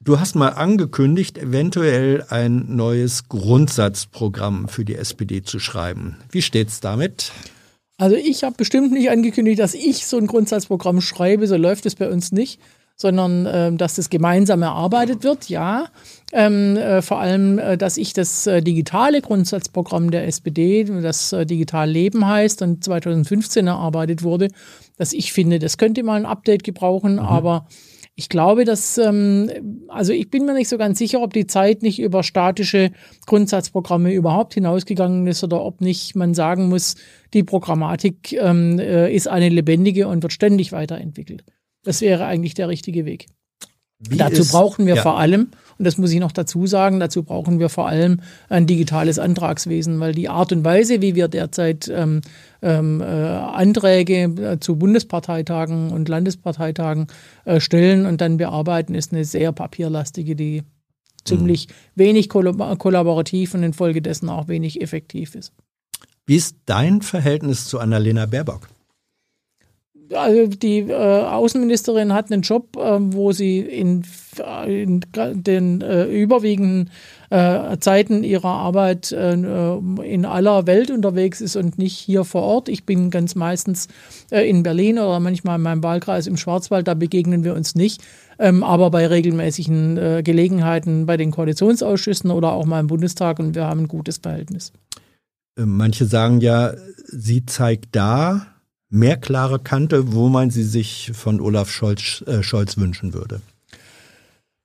Du 0.06 0.20
hast 0.20 0.36
mal 0.36 0.50
angekündigt, 0.50 1.36
eventuell 1.36 2.24
ein 2.30 2.76
neues 2.76 3.28
Grundsatzprogramm 3.28 4.68
für 4.68 4.84
die 4.84 4.94
SPD 4.94 5.42
zu 5.42 5.58
schreiben. 5.58 6.16
Wie 6.30 6.42
steht's 6.42 6.78
damit? 6.78 7.32
Also 7.98 8.14
ich 8.14 8.44
habe 8.44 8.54
bestimmt 8.56 8.92
nicht 8.92 9.10
angekündigt, 9.10 9.58
dass 9.58 9.74
ich 9.74 10.06
so 10.06 10.16
ein 10.16 10.28
Grundsatzprogramm 10.28 11.00
schreibe, 11.00 11.48
so 11.48 11.56
läuft 11.56 11.86
es 11.86 11.96
bei 11.96 12.08
uns 12.08 12.30
nicht, 12.30 12.60
sondern 12.94 13.46
äh, 13.46 13.72
dass 13.72 13.96
das 13.96 14.08
gemeinsam 14.08 14.62
erarbeitet 14.62 15.24
wird, 15.24 15.48
ja. 15.48 15.88
Ähm, 16.32 16.76
äh, 16.76 17.02
vor 17.02 17.18
allem, 17.18 17.58
äh, 17.58 17.76
dass 17.76 17.96
ich 17.96 18.12
das 18.12 18.46
äh, 18.46 18.62
digitale 18.62 19.20
Grundsatzprogramm 19.20 20.12
der 20.12 20.28
SPD, 20.28 20.84
das 20.84 21.32
äh, 21.32 21.44
Digital 21.44 21.90
Leben 21.90 22.28
heißt 22.28 22.62
und 22.62 22.84
2015 22.84 23.66
erarbeitet 23.66 24.22
wurde, 24.22 24.50
dass 24.98 25.12
ich 25.12 25.32
finde, 25.32 25.58
das 25.58 25.78
könnte 25.78 26.04
mal 26.04 26.14
ein 26.14 26.26
Update 26.26 26.62
gebrauchen, 26.62 27.14
mhm. 27.14 27.18
aber 27.18 27.66
ich 28.18 28.30
glaube, 28.30 28.64
dass, 28.64 28.96
ähm, 28.96 29.84
also 29.88 30.14
ich 30.14 30.30
bin 30.30 30.46
mir 30.46 30.54
nicht 30.54 30.70
so 30.70 30.78
ganz 30.78 30.98
sicher, 30.98 31.20
ob 31.20 31.34
die 31.34 31.46
Zeit 31.46 31.82
nicht 31.82 31.98
über 31.98 32.22
statische 32.22 32.90
Grundsatzprogramme 33.26 34.12
überhaupt 34.12 34.54
hinausgegangen 34.54 35.26
ist 35.26 35.44
oder 35.44 35.62
ob 35.62 35.82
nicht 35.82 36.16
man 36.16 36.32
sagen 36.32 36.70
muss, 36.70 36.96
die 37.34 37.44
Programmatik 37.44 38.32
ähm, 38.32 38.78
äh, 38.78 39.14
ist 39.14 39.28
eine 39.28 39.50
lebendige 39.50 40.08
und 40.08 40.22
wird 40.22 40.32
ständig 40.32 40.72
weiterentwickelt. 40.72 41.44
Das 41.84 42.00
wäre 42.00 42.24
eigentlich 42.24 42.54
der 42.54 42.68
richtige 42.70 43.04
Weg. 43.04 43.26
Wie 43.98 44.16
Dazu 44.16 44.40
ist, 44.40 44.52
brauchen 44.52 44.86
wir 44.86 44.96
ja. 44.96 45.02
vor 45.02 45.18
allem, 45.18 45.48
und 45.78 45.84
das 45.84 45.98
muss 45.98 46.12
ich 46.12 46.20
noch 46.20 46.32
dazu 46.32 46.66
sagen, 46.66 47.00
dazu 47.00 47.22
brauchen 47.22 47.58
wir 47.58 47.68
vor 47.68 47.88
allem 47.88 48.20
ein 48.48 48.66
digitales 48.66 49.18
Antragswesen, 49.18 50.00
weil 50.00 50.12
die 50.12 50.28
Art 50.28 50.52
und 50.52 50.64
Weise, 50.64 51.02
wie 51.02 51.14
wir 51.14 51.28
derzeit 51.28 51.88
ähm, 51.88 52.22
ähm, 52.62 53.00
äh, 53.00 53.04
Anträge 53.04 54.22
äh, 54.24 54.60
zu 54.60 54.76
Bundesparteitagen 54.76 55.90
und 55.90 56.08
Landesparteitagen 56.08 57.08
äh, 57.44 57.60
stellen 57.60 58.06
und 58.06 58.20
dann 58.20 58.38
bearbeiten, 58.38 58.94
ist 58.94 59.12
eine 59.12 59.24
sehr 59.24 59.52
papierlastige, 59.52 60.34
die 60.34 60.62
ziemlich 61.24 61.68
mhm. 61.68 61.72
wenig 62.00 62.28
kollaborativ 62.28 63.54
und 63.54 63.62
infolgedessen 63.62 64.28
auch 64.28 64.48
wenig 64.48 64.80
effektiv 64.80 65.34
ist. 65.34 65.52
Wie 66.24 66.36
ist 66.36 66.56
dein 66.66 67.02
Verhältnis 67.02 67.66
zu 67.66 67.78
Annalena 67.78 68.26
Baerbock? 68.26 68.68
Also 70.12 70.46
die 70.46 70.78
äh, 70.78 70.94
Außenministerin 70.94 72.12
hat 72.12 72.30
einen 72.30 72.42
Job, 72.42 72.76
äh, 72.76 72.98
wo 73.00 73.32
sie 73.32 73.60
in, 73.60 74.04
in 74.66 75.00
den 75.14 75.80
äh, 75.80 76.04
überwiegenden 76.04 76.90
äh, 77.30 77.76
Zeiten 77.78 78.22
ihrer 78.24 78.48
Arbeit 78.48 79.12
äh, 79.12 79.32
in 79.32 80.24
aller 80.24 80.66
Welt 80.66 80.90
unterwegs 80.90 81.40
ist 81.40 81.56
und 81.56 81.78
nicht 81.78 81.96
hier 81.96 82.24
vor 82.24 82.42
Ort. 82.42 82.68
Ich 82.68 82.84
bin 82.84 83.10
ganz 83.10 83.34
meistens 83.34 83.88
äh, 84.30 84.48
in 84.48 84.62
Berlin 84.62 84.98
oder 84.98 85.20
manchmal 85.20 85.56
in 85.56 85.62
meinem 85.62 85.82
Wahlkreis 85.82 86.26
im 86.26 86.36
Schwarzwald, 86.36 86.86
da 86.86 86.94
begegnen 86.94 87.44
wir 87.44 87.54
uns 87.54 87.74
nicht. 87.74 88.02
Ähm, 88.38 88.62
aber 88.62 88.90
bei 88.90 89.06
regelmäßigen 89.06 90.22
Gelegenheiten 90.22 91.06
bei 91.06 91.16
den 91.16 91.30
Koalitionsausschüssen 91.30 92.30
oder 92.30 92.52
auch 92.52 92.66
mal 92.66 92.80
im 92.80 92.86
Bundestag 92.86 93.38
und 93.38 93.54
wir 93.54 93.64
haben 93.64 93.82
ein 93.84 93.88
gutes 93.88 94.18
Verhältnis. 94.18 94.72
Manche 95.58 96.04
sagen 96.04 96.42
ja, 96.42 96.74
sie 97.06 97.46
zeigt 97.46 97.96
da, 97.96 98.55
mehr 98.96 99.16
klare 99.16 99.58
Kante, 99.58 100.12
wo 100.12 100.28
man 100.28 100.50
sie 100.50 100.64
sich 100.64 101.12
von 101.14 101.40
Olaf 101.40 101.70
Scholz, 101.70 102.24
äh, 102.26 102.42
Scholz 102.42 102.76
wünschen 102.76 103.14
würde? 103.14 103.40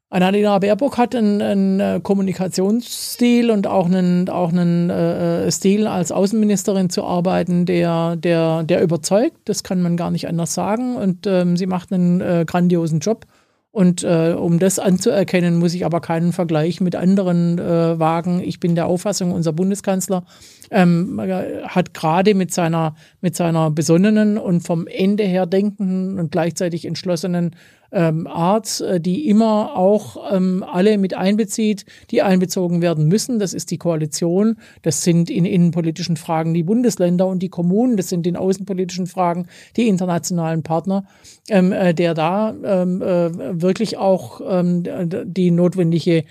Annalena 0.09 0.59
Baerbock 0.59 0.97
hat 0.97 1.15
einen, 1.15 1.41
einen, 1.41 1.79
äh, 1.79 1.99
Kommunikationsstil 2.03 3.49
und 3.49 3.65
auch 3.65 3.85
einen, 3.85 4.27
auch 4.27 4.49
einen 4.49 4.89
äh, 4.89 5.49
Stil 5.49 5.87
als 5.87 6.11
Außenministerin 6.11 6.89
zu 6.89 7.05
arbeiten, 7.05 7.65
der, 7.65 8.17
der, 8.17 8.63
der 8.63 8.83
überzeugt. 8.83 9.37
Das 9.45 9.63
kann 9.63 9.81
man 9.81 9.95
gar 9.95 10.11
nicht 10.11 10.27
anders 10.27 10.53
sagen. 10.53 10.97
Und 10.97 11.27
ähm, 11.27 11.55
sie 11.55 11.65
macht 11.65 11.93
einen 11.93 12.19
äh, 12.19 12.43
grandiosen 12.45 12.99
Job. 12.99 13.25
Und 13.71 14.03
äh, 14.03 14.35
um 14.37 14.59
das 14.59 14.79
anzuerkennen, 14.79 15.57
muss 15.57 15.73
ich 15.73 15.85
aber 15.85 16.01
keinen 16.01 16.33
Vergleich 16.33 16.81
mit 16.81 16.95
anderen 16.95 17.57
äh, 17.57 17.97
wagen. 17.97 18.41
Ich 18.43 18.59
bin 18.59 18.75
der 18.75 18.87
Auffassung, 18.87 19.31
unser 19.31 19.53
Bundeskanzler 19.53 20.25
ähm, 20.71 21.21
hat 21.67 21.93
gerade 21.93 22.33
mit 22.33 22.53
seiner, 22.53 22.95
mit 23.21 23.35
seiner 23.35 23.71
besonnenen 23.71 24.37
und 24.37 24.61
vom 24.61 24.87
Ende 24.87 25.23
her 25.23 25.45
denkenden 25.45 26.19
und 26.19 26.31
gleichzeitig 26.31 26.85
entschlossenen 26.85 27.55
ähm, 27.91 28.27
Art, 28.27 28.81
äh, 28.81 28.99
die 28.99 29.27
immer 29.27 29.75
auch 29.75 30.31
ähm, 30.31 30.63
alle 30.63 30.97
mit 30.97 31.13
einbezieht, 31.13 31.85
die 32.09 32.21
einbezogen 32.21 32.81
werden 32.81 33.07
müssen. 33.07 33.39
Das 33.39 33.53
ist 33.53 33.71
die 33.71 33.77
Koalition, 33.77 34.57
das 34.81 35.03
sind 35.03 35.29
in 35.29 35.45
innenpolitischen 35.45 36.17
Fragen 36.17 36.53
die 36.53 36.63
Bundesländer 36.63 37.27
und 37.27 37.39
die 37.39 37.49
Kommunen, 37.49 37.97
das 37.97 38.09
sind 38.09 38.25
in 38.27 38.37
außenpolitischen 38.37 39.07
Fragen 39.07 39.47
die 39.77 39.87
internationalen 39.87 40.63
Partner, 40.63 41.05
ähm, 41.49 41.71
äh, 41.71 41.93
der 41.93 42.13
da 42.13 42.55
ähm, 42.63 43.01
äh, 43.01 43.61
wirklich 43.61 43.97
auch 43.97 44.41
ähm, 44.47 44.83
die 45.25 45.51
notwendige 45.51 46.23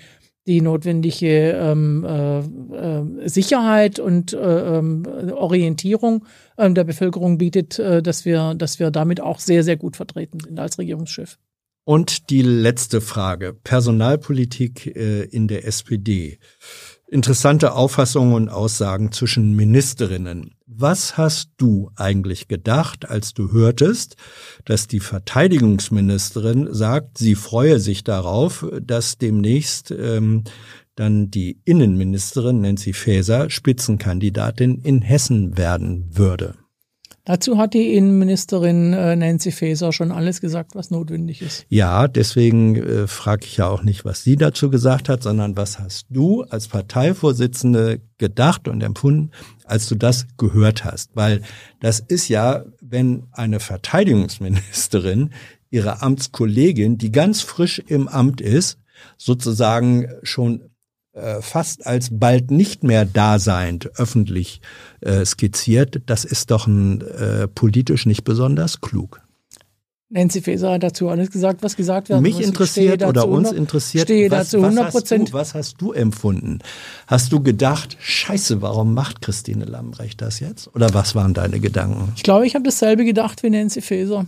die 0.47 0.61
notwendige 0.61 1.51
ähm, 1.51 2.03
äh, 2.03 2.39
äh, 2.39 3.29
Sicherheit 3.29 3.99
und 3.99 4.33
äh, 4.33 4.77
ähm, 4.77 5.03
Orientierung 5.33 6.25
ähm, 6.57 6.73
der 6.73 6.83
Bevölkerung 6.83 7.37
bietet, 7.37 7.77
äh, 7.77 8.01
dass, 8.01 8.25
wir, 8.25 8.55
dass 8.55 8.79
wir 8.79 8.89
damit 8.89 9.21
auch 9.21 9.39
sehr, 9.39 9.63
sehr 9.63 9.77
gut 9.77 9.95
vertreten 9.95 10.39
sind 10.39 10.59
als 10.59 10.79
Regierungsschiff. 10.79 11.37
Und 11.83 12.29
die 12.29 12.43
letzte 12.43 13.01
Frage, 13.01 13.53
Personalpolitik 13.53 14.95
äh, 14.95 15.23
in 15.23 15.47
der 15.47 15.65
SPD. 15.65 16.37
Interessante 17.07 17.73
Auffassungen 17.73 18.35
und 18.35 18.49
Aussagen 18.49 19.11
zwischen 19.11 19.55
Ministerinnen. 19.55 20.55
Was 20.65 21.17
hast 21.17 21.49
du 21.57 21.91
eigentlich 21.97 22.47
gedacht, 22.47 23.09
als 23.09 23.33
du 23.33 23.51
hörtest, 23.51 24.15
dass 24.63 24.87
die 24.87 25.01
Verteidigungsministerin 25.01 26.73
sagt, 26.73 27.17
sie 27.17 27.35
freue 27.35 27.79
sich 27.79 28.05
darauf, 28.05 28.65
dass 28.81 29.17
demnächst 29.17 29.91
ähm, 29.91 30.45
dann 30.95 31.31
die 31.31 31.59
Innenministerin 31.65 32.61
Nancy 32.61 32.93
Faeser 32.93 33.49
Spitzenkandidatin 33.49 34.79
in 34.81 35.01
Hessen 35.01 35.57
werden 35.57 36.07
würde? 36.15 36.60
Dazu 37.23 37.57
hat 37.57 37.75
die 37.75 37.93
Innenministerin 37.93 38.93
äh, 38.93 39.15
Nancy 39.15 39.51
Faeser 39.51 39.93
schon 39.93 40.11
alles 40.11 40.41
gesagt, 40.41 40.73
was 40.73 40.89
notwendig 40.89 41.41
ist. 41.41 41.65
Ja, 41.69 42.07
deswegen 42.07 42.75
äh, 42.75 43.07
frage 43.07 43.45
ich 43.45 43.57
ja 43.57 43.67
auch 43.67 43.83
nicht, 43.83 44.05
was 44.05 44.23
sie 44.23 44.37
dazu 44.37 44.71
gesagt 44.71 45.07
hat, 45.07 45.21
sondern 45.21 45.55
was 45.55 45.77
hast 45.77 46.07
du 46.09 46.41
als 46.43 46.67
Parteivorsitzende 46.67 48.01
gedacht 48.17 48.67
und 48.67 48.81
empfunden, 48.81 49.31
als 49.65 49.87
du 49.87 49.95
das 49.95 50.25
gehört 50.37 50.83
hast? 50.83 51.11
Weil 51.13 51.43
das 51.79 51.99
ist 51.99 52.27
ja, 52.27 52.65
wenn 52.81 53.27
eine 53.31 53.59
Verteidigungsministerin 53.59 55.29
ihre 55.69 56.01
Amtskollegin, 56.01 56.97
die 56.97 57.11
ganz 57.11 57.41
frisch 57.41 57.79
im 57.85 58.07
Amt 58.07 58.41
ist, 58.41 58.79
sozusagen 59.17 60.07
schon 60.23 60.70
fast 61.41 61.85
als 61.85 62.09
bald 62.11 62.51
nicht 62.51 62.83
mehr 62.83 63.05
daseind 63.05 63.91
öffentlich 63.97 64.61
äh, 65.01 65.25
skizziert, 65.25 66.01
das 66.05 66.23
ist 66.23 66.51
doch 66.51 66.67
ein, 66.67 67.01
äh, 67.01 67.47
politisch 67.47 68.05
nicht 68.05 68.23
besonders 68.23 68.81
klug. 68.81 69.21
Nancy 70.11 70.41
Faeser 70.41 70.71
hat 70.73 70.83
dazu 70.83 71.07
alles 71.07 71.31
gesagt, 71.31 71.63
was 71.63 71.77
gesagt 71.77 72.09
werden 72.09 72.21
Mich 72.21 72.35
muss. 72.35 72.45
interessiert 72.45 73.01
oder 73.03 73.27
uns 73.29 73.51
interessiert, 73.53 74.03
stehe 74.03 74.29
was, 74.29 74.49
dazu 74.49 74.63
100 74.63 74.91
Prozent. 74.91 75.33
Was, 75.33 75.39
was, 75.39 75.55
hast 75.55 75.81
du 75.81 75.93
empfunden? 75.93 76.59
Hast 77.07 77.31
du 77.31 77.41
gedacht, 77.41 77.95
scheiße, 78.01 78.61
warum 78.61 78.93
macht 78.93 79.21
Christine 79.21 79.63
Lambrecht 79.63 80.21
das 80.21 80.41
jetzt? 80.41 80.67
Oder 80.75 80.93
was 80.93 81.15
waren 81.15 81.33
deine 81.33 81.61
Gedanken? 81.61 82.11
Ich 82.17 82.23
glaube, 82.23 82.45
ich 82.45 82.55
habe 82.55 82.65
dasselbe 82.65 83.05
gedacht 83.05 83.41
wie 83.41 83.49
Nancy 83.49 83.81
Faeser. 83.81 84.25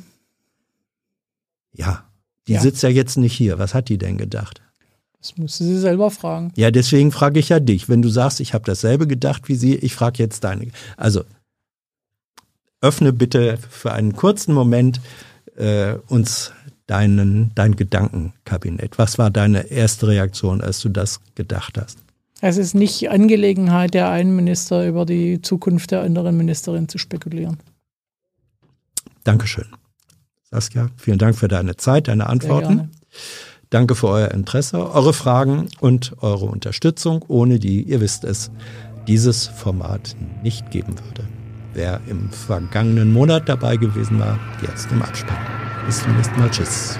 Ja, 1.73 2.05
die 2.47 2.53
ja. 2.53 2.61
sitzt 2.61 2.81
ja 2.81 2.89
jetzt 2.89 3.17
nicht 3.17 3.33
hier. 3.33 3.59
Was 3.59 3.73
hat 3.73 3.89
die 3.89 3.97
denn 3.97 4.17
gedacht? 4.17 4.62
Das 5.23 5.37
musste 5.37 5.63
sie 5.63 5.79
selber 5.79 6.11
fragen. 6.11 6.51
Ja, 6.57 6.69
deswegen 6.69 7.13
frage 7.13 7.39
ich 7.39 7.47
ja 7.47 7.61
dich. 7.61 7.87
Wenn 7.87 8.01
du 8.01 8.09
sagst, 8.09 8.41
ich 8.41 8.53
habe 8.53 8.65
dasselbe 8.65 9.07
gedacht 9.07 9.47
wie 9.47 9.55
sie, 9.55 9.75
ich 9.75 9.95
frage 9.95 10.21
jetzt 10.21 10.43
deine. 10.43 10.67
Also 10.97 11.23
öffne 12.81 13.13
bitte 13.13 13.57
für 13.69 13.93
einen 13.93 14.17
kurzen 14.17 14.53
Moment 14.53 14.99
äh, 15.55 15.93
uns 16.07 16.51
deinen, 16.87 17.53
dein 17.55 17.77
Gedankenkabinett. 17.77 18.97
Was 18.97 19.17
war 19.17 19.31
deine 19.31 19.71
erste 19.71 20.07
Reaktion, 20.07 20.59
als 20.59 20.81
du 20.81 20.89
das 20.89 21.21
gedacht 21.35 21.77
hast? 21.77 21.99
Es 22.41 22.57
ist 22.57 22.73
nicht 22.75 23.09
Angelegenheit 23.09 23.93
der 23.93 24.09
einen 24.09 24.35
Minister, 24.35 24.85
über 24.85 25.05
die 25.05 25.41
Zukunft 25.41 25.91
der 25.91 26.01
anderen 26.01 26.35
Ministerin 26.35 26.89
zu 26.89 26.97
spekulieren. 26.97 27.59
Dankeschön. 29.23 29.67
Saskia, 30.51 30.89
vielen 30.97 31.17
Dank 31.17 31.37
für 31.37 31.47
deine 31.47 31.77
Zeit, 31.77 32.09
deine 32.09 32.27
Antworten. 32.27 32.91
Danke 33.73 33.95
für 33.95 34.09
euer 34.09 34.29
Interesse, 34.29 34.93
eure 34.93 35.13
Fragen 35.13 35.67
und 35.79 36.13
eure 36.21 36.45
Unterstützung, 36.45 37.25
ohne 37.27 37.57
die, 37.57 37.81
ihr 37.81 38.01
wisst 38.01 38.23
es, 38.23 38.51
dieses 39.07 39.47
Format 39.47 40.15
nicht 40.43 40.69
geben 40.69 40.93
würde. 41.03 41.27
Wer 41.73 41.99
im 42.07 42.29
vergangenen 42.29 43.11
Monat 43.11 43.49
dabei 43.49 43.77
gewesen 43.77 44.19
war, 44.19 44.37
jetzt 44.61 44.91
im 44.91 45.01
Abspann. 45.01 45.37
Bis 45.87 46.03
zum 46.03 46.15
nächsten 46.15 46.39
Mal. 46.39 46.51
Tschüss. 46.51 46.99